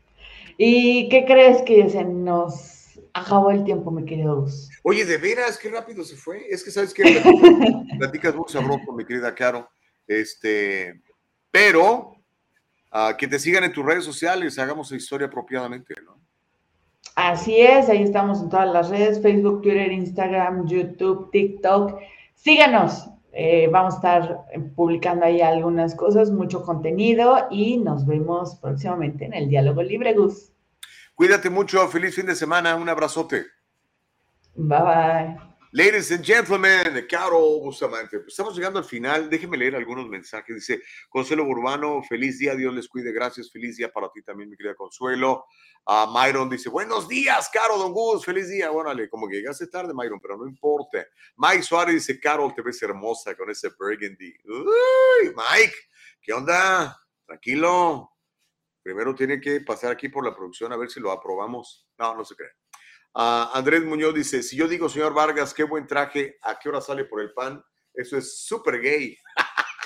¿Y 0.57 1.09
qué 1.09 1.25
crees 1.25 1.63
que 1.63 1.89
se 1.89 2.05
nos 2.05 3.01
acabó 3.15 3.51
el 3.51 3.65
tiempo, 3.65 3.91
mi 3.91 4.05
querido 4.05 4.43
Gus? 4.43 4.69
Oye, 4.83 5.05
de 5.05 5.17
veras, 5.17 5.59
qué 5.59 5.71
rápido 5.71 6.05
se 6.05 6.17
fue. 6.17 6.47
Es 6.51 6.63
que 6.63 6.71
sabes 6.71 6.93
que 6.93 7.03
platicas, 7.99 8.35
muy 8.35 8.45
sabroso, 8.49 8.93
mi 8.93 9.05
querida 9.05 9.35
Caro. 9.35 9.69
Este, 10.07 11.01
pero 11.51 12.13
ah, 12.91 13.17
que 13.19 13.27
te 13.27 13.39
sigan 13.39 13.65
en 13.65 13.73
tus 13.73 13.85
redes 13.85 14.05
sociales, 14.05 14.59
hagamos 14.59 14.91
la 14.91 14.99
historia 14.99 15.29
apropiadamente, 15.29 15.95
¿no? 16.05 16.20
Así 17.17 17.61
es, 17.61 17.89
ahí 17.89 18.03
estamos 18.03 18.41
en 18.41 18.49
todas 18.49 18.73
las 18.73 18.89
redes, 18.89 19.21
Facebook, 19.21 19.63
Twitter, 19.63 19.93
Instagram, 19.93 20.67
YouTube, 20.67 21.31
TikTok. 21.31 21.99
Síganos, 22.35 23.11
eh, 23.33 23.69
vamos 23.71 23.95
a 23.95 23.97
estar 23.97 24.45
eh, 24.53 24.61
publicando 24.61 25.25
ahí 25.25 25.41
algunas 25.41 25.95
cosas, 25.95 26.31
mucho 26.31 26.63
contenido 26.63 27.47
y 27.51 27.79
nos 27.79 28.07
vemos 28.07 28.57
próximamente 28.57 29.25
en 29.25 29.35
el 29.35 29.49
Diálogo 29.49 29.83
Libre, 29.83 30.15
Gus. 30.15 30.53
Cuídate 31.15 31.51
mucho, 31.51 31.87
feliz 31.89 32.15
fin 32.15 32.27
de 32.27 32.35
semana, 32.35 32.77
un 32.77 32.89
abrazote. 32.89 33.45
Bye 34.55 34.83
bye. 34.83 35.50
Ladies 35.73 36.11
and 36.11 36.25
gentlemen, 36.25 37.07
Caro 37.09 37.39
Bustamante, 37.61 38.21
estamos 38.27 38.57
llegando 38.57 38.81
al 38.81 38.85
final. 38.85 39.31
Déjenme 39.31 39.57
leer 39.57 39.77
algunos 39.77 40.09
mensajes. 40.09 40.57
Dice 40.57 40.83
Consuelo 41.09 41.45
Urbano, 41.45 42.03
feliz 42.03 42.41
día, 42.41 42.57
Dios 42.57 42.75
les 42.75 42.89
cuide, 42.89 43.13
gracias, 43.13 43.53
feliz 43.53 43.77
día 43.77 43.89
para 43.93 44.11
ti 44.11 44.21
también, 44.21 44.51
mi 44.51 44.57
querida 44.57 44.75
Consuelo. 44.75 45.45
Ah, 45.87 46.11
Myron 46.13 46.51
dice, 46.51 46.69
buenos 46.69 47.07
días, 47.07 47.49
Caro, 47.53 47.79
Don 47.79 47.93
Gus, 47.93 48.25
feliz 48.25 48.49
día. 48.49 48.71
Bueno, 48.71 48.91
ale, 48.91 49.09
como 49.09 49.29
llegaste 49.29 49.69
tarde, 49.69 49.95
Myron, 49.95 50.19
pero 50.19 50.37
no 50.37 50.49
importa. 50.49 51.07
Mike 51.37 51.63
Suárez 51.63 51.95
dice, 51.95 52.19
Carol, 52.19 52.53
te 52.53 52.63
ves 52.63 52.83
hermosa 52.83 53.37
con 53.37 53.49
ese 53.49 53.69
burgundy. 53.79 54.35
Uy, 54.47 55.33
Mike, 55.37 55.77
¿qué 56.21 56.33
onda? 56.33 57.01
Tranquilo. 57.25 58.11
Primero 58.83 59.15
tiene 59.15 59.41
que 59.41 59.61
pasar 59.61 59.93
aquí 59.93 60.09
por 60.09 60.25
la 60.25 60.35
producción 60.35 60.73
a 60.73 60.77
ver 60.77 60.91
si 60.91 60.99
lo 60.99 61.13
aprobamos. 61.13 61.89
No, 61.97 62.17
no 62.17 62.25
se 62.25 62.35
cree. 62.35 62.51
Ah, 63.15 63.51
Andrés 63.55 63.85
Muñoz 63.85 64.15
dice, 64.15 64.43
si 64.43 64.57
yo 64.57 64.69
digo, 64.69 64.89
señor 64.89 65.13
Vargas, 65.15 65.53
qué 65.53 65.65
buen 65.65 65.87
traje, 65.87 66.39
¿a 66.43 66.59
qué 66.59 66.69
hora 66.69 66.81
sale 66.81 67.05
por 67.05 67.21
el 67.21 67.33
pan? 67.33 67.63
Eso 67.93 68.17
es 68.17 68.45
súper 68.45 68.81
gay. 68.81 69.17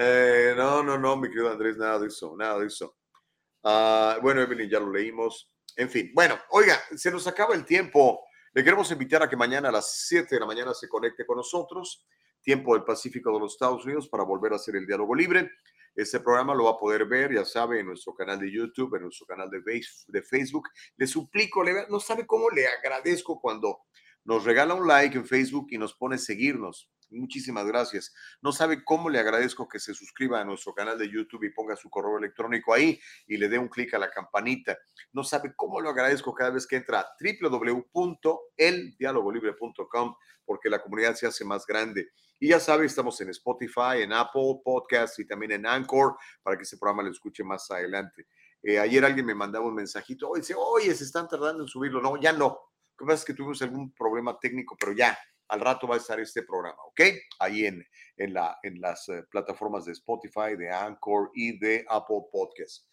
Eh, 0.00 0.54
no, 0.56 0.80
no, 0.80 0.96
no, 0.96 1.16
mi 1.16 1.28
querido 1.28 1.50
Andrés, 1.50 1.76
nada 1.76 1.98
de 1.98 2.06
eso, 2.06 2.36
nada 2.36 2.60
de 2.60 2.66
eso. 2.66 2.98
Ah, 3.64 4.18
bueno, 4.22 4.40
Evelyn, 4.40 4.70
ya 4.70 4.78
lo 4.78 4.92
leímos. 4.92 5.52
En 5.74 5.90
fin, 5.90 6.12
bueno, 6.14 6.38
oiga, 6.50 6.80
se 6.94 7.10
nos 7.10 7.26
acaba 7.26 7.54
el 7.56 7.64
tiempo. 7.64 8.22
Le 8.52 8.62
queremos 8.62 8.92
invitar 8.92 9.24
a 9.24 9.28
que 9.28 9.36
mañana 9.36 9.70
a 9.70 9.72
las 9.72 10.06
7 10.06 10.36
de 10.36 10.40
la 10.40 10.46
mañana 10.46 10.72
se 10.72 10.88
conecte 10.88 11.26
con 11.26 11.38
nosotros, 11.38 12.06
tiempo 12.40 12.74
del 12.74 12.84
Pacífico 12.84 13.32
de 13.32 13.40
los 13.40 13.54
Estados 13.54 13.84
Unidos, 13.84 14.08
para 14.08 14.22
volver 14.22 14.52
a 14.52 14.56
hacer 14.56 14.76
el 14.76 14.86
diálogo 14.86 15.16
libre. 15.16 15.50
Este 15.98 16.20
programa 16.20 16.54
lo 16.54 16.66
va 16.66 16.70
a 16.70 16.78
poder 16.78 17.06
ver, 17.06 17.34
ya 17.34 17.44
sabe, 17.44 17.80
en 17.80 17.86
nuestro 17.86 18.14
canal 18.14 18.38
de 18.38 18.52
YouTube, 18.52 18.94
en 18.94 19.02
nuestro 19.02 19.26
canal 19.26 19.50
de, 19.50 19.60
de 20.06 20.22
Facebook. 20.22 20.68
Le 20.96 21.08
suplico, 21.08 21.64
le, 21.64 21.88
no 21.88 21.98
sabe 21.98 22.24
cómo 22.24 22.50
le 22.50 22.68
agradezco 22.68 23.40
cuando 23.40 23.80
nos 24.22 24.44
regala 24.44 24.74
un 24.74 24.86
like 24.86 25.18
en 25.18 25.26
Facebook 25.26 25.66
y 25.70 25.76
nos 25.76 25.94
pone 25.94 26.16
seguirnos. 26.16 26.88
Muchísimas 27.10 27.66
gracias. 27.66 28.14
No 28.42 28.52
sabe 28.52 28.84
cómo 28.84 29.08
le 29.08 29.18
agradezco 29.18 29.66
que 29.66 29.78
se 29.78 29.94
suscriba 29.94 30.38
a 30.40 30.44
nuestro 30.44 30.74
canal 30.74 30.98
de 30.98 31.10
YouTube 31.10 31.44
y 31.44 31.50
ponga 31.50 31.74
su 31.74 31.88
correo 31.88 32.18
electrónico 32.18 32.74
ahí 32.74 33.00
y 33.26 33.38
le 33.38 33.48
dé 33.48 33.58
un 33.58 33.68
clic 33.68 33.94
a 33.94 33.98
la 33.98 34.10
campanita. 34.10 34.76
No 35.12 35.24
sabe 35.24 35.54
cómo 35.56 35.80
lo 35.80 35.88
agradezco 35.90 36.34
cada 36.34 36.50
vez 36.50 36.66
que 36.66 36.76
entra 36.76 37.00
a 37.00 37.08
www.eldialogolibre.com 37.18 40.14
porque 40.44 40.68
la 40.68 40.82
comunidad 40.82 41.14
se 41.14 41.26
hace 41.26 41.44
más 41.44 41.66
grande. 41.66 42.10
Y 42.40 42.48
ya 42.48 42.60
sabe, 42.60 42.86
estamos 42.86 43.20
en 43.20 43.30
Spotify, 43.30 44.02
en 44.02 44.12
Apple 44.12 44.60
Podcasts 44.64 45.18
y 45.18 45.26
también 45.26 45.52
en 45.52 45.66
Anchor 45.66 46.16
para 46.42 46.56
que 46.56 46.62
ese 46.62 46.76
programa 46.76 47.02
lo 47.02 47.10
escuche 47.10 47.42
más 47.42 47.68
adelante. 47.70 48.26
Eh, 48.62 48.78
ayer 48.78 49.04
alguien 49.04 49.26
me 49.26 49.34
mandaba 49.34 49.66
un 49.66 49.74
mensajito, 49.74 50.28
oye, 50.28 50.40
dice, 50.40 50.54
oye, 50.56 50.94
se 50.94 51.04
están 51.04 51.28
tardando 51.28 51.62
en 51.62 51.68
subirlo. 51.68 52.00
No, 52.00 52.20
ya 52.20 52.32
no. 52.32 52.58
Lo 52.96 52.96
que 52.96 53.04
pasa 53.04 53.20
es 53.20 53.24
que 53.24 53.34
tuvimos 53.34 53.62
algún 53.62 53.92
problema 53.92 54.38
técnico, 54.38 54.76
pero 54.78 54.92
ya, 54.92 55.16
al 55.48 55.60
rato 55.60 55.86
va 55.86 55.96
a 55.96 55.98
estar 55.98 56.20
este 56.20 56.42
programa, 56.42 56.78
¿ok? 56.86 57.00
Ahí 57.38 57.66
en, 57.66 57.84
en, 58.16 58.34
la, 58.34 58.58
en 58.62 58.80
las 58.80 59.08
eh, 59.08 59.24
plataformas 59.30 59.84
de 59.84 59.92
Spotify, 59.92 60.56
de 60.56 60.70
Anchor 60.70 61.30
y 61.34 61.58
de 61.58 61.84
Apple 61.88 62.22
Podcasts. 62.30 62.86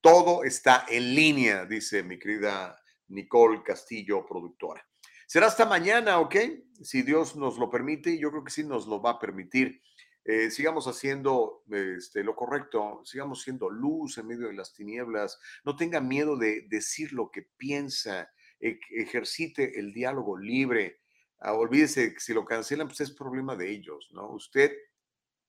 Todo 0.00 0.44
está 0.44 0.86
en 0.88 1.14
línea, 1.14 1.66
dice 1.66 2.02
mi 2.02 2.18
querida 2.18 2.76
Nicole 3.08 3.62
Castillo, 3.62 4.24
productora. 4.26 4.86
Será 5.26 5.46
hasta 5.46 5.66
mañana, 5.66 6.18
¿ok? 6.18 6.36
Si 6.82 7.02
Dios 7.02 7.36
nos 7.36 7.58
lo 7.58 7.70
permite, 7.70 8.18
yo 8.18 8.30
creo 8.30 8.42
que 8.42 8.50
sí 8.50 8.64
nos 8.64 8.86
lo 8.86 9.00
va 9.00 9.10
a 9.10 9.18
permitir. 9.18 9.80
Eh, 10.24 10.50
sigamos 10.50 10.86
haciendo 10.86 11.62
este, 11.70 12.22
lo 12.24 12.34
correcto, 12.34 13.00
sigamos 13.04 13.42
siendo 13.42 13.70
luz 13.70 14.18
en 14.18 14.26
medio 14.26 14.48
de 14.48 14.54
las 14.54 14.74
tinieblas, 14.74 15.38
no 15.64 15.76
tenga 15.76 16.00
miedo 16.00 16.36
de 16.36 16.66
decir 16.68 17.12
lo 17.12 17.30
que 17.30 17.42
piensa, 17.56 18.30
ejercite 18.60 19.78
el 19.78 19.92
diálogo 19.92 20.36
libre. 20.36 20.99
Ah, 21.40 21.54
olvídese 21.54 22.14
si 22.18 22.34
lo 22.34 22.44
cancelan, 22.44 22.86
pues 22.86 23.00
es 23.00 23.10
problema 23.12 23.56
de 23.56 23.70
ellos, 23.70 24.10
¿no? 24.12 24.30
Usted, 24.30 24.72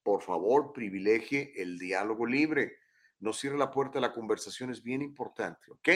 por 0.02 0.22
favor, 0.22 0.72
privilegie 0.72 1.52
el 1.56 1.78
diálogo 1.78 2.26
libre. 2.26 2.78
No 3.20 3.32
cierre 3.32 3.58
la 3.58 3.70
puerta 3.70 3.98
a 3.98 4.02
la 4.02 4.12
conversación, 4.12 4.70
es 4.70 4.82
bien 4.82 5.02
importante, 5.02 5.70
¿ok? 5.70 5.88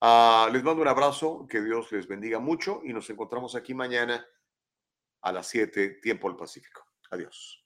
Ah, 0.00 0.48
les 0.52 0.62
mando 0.62 0.82
un 0.82 0.88
abrazo, 0.88 1.46
que 1.48 1.62
Dios 1.62 1.90
les 1.92 2.06
bendiga 2.06 2.38
mucho 2.38 2.82
y 2.84 2.92
nos 2.92 3.08
encontramos 3.08 3.56
aquí 3.56 3.74
mañana 3.74 4.24
a 5.22 5.32
las 5.32 5.48
7, 5.48 5.98
tiempo 6.02 6.28
al 6.28 6.36
Pacífico. 6.36 6.86
Adiós. 7.10 7.65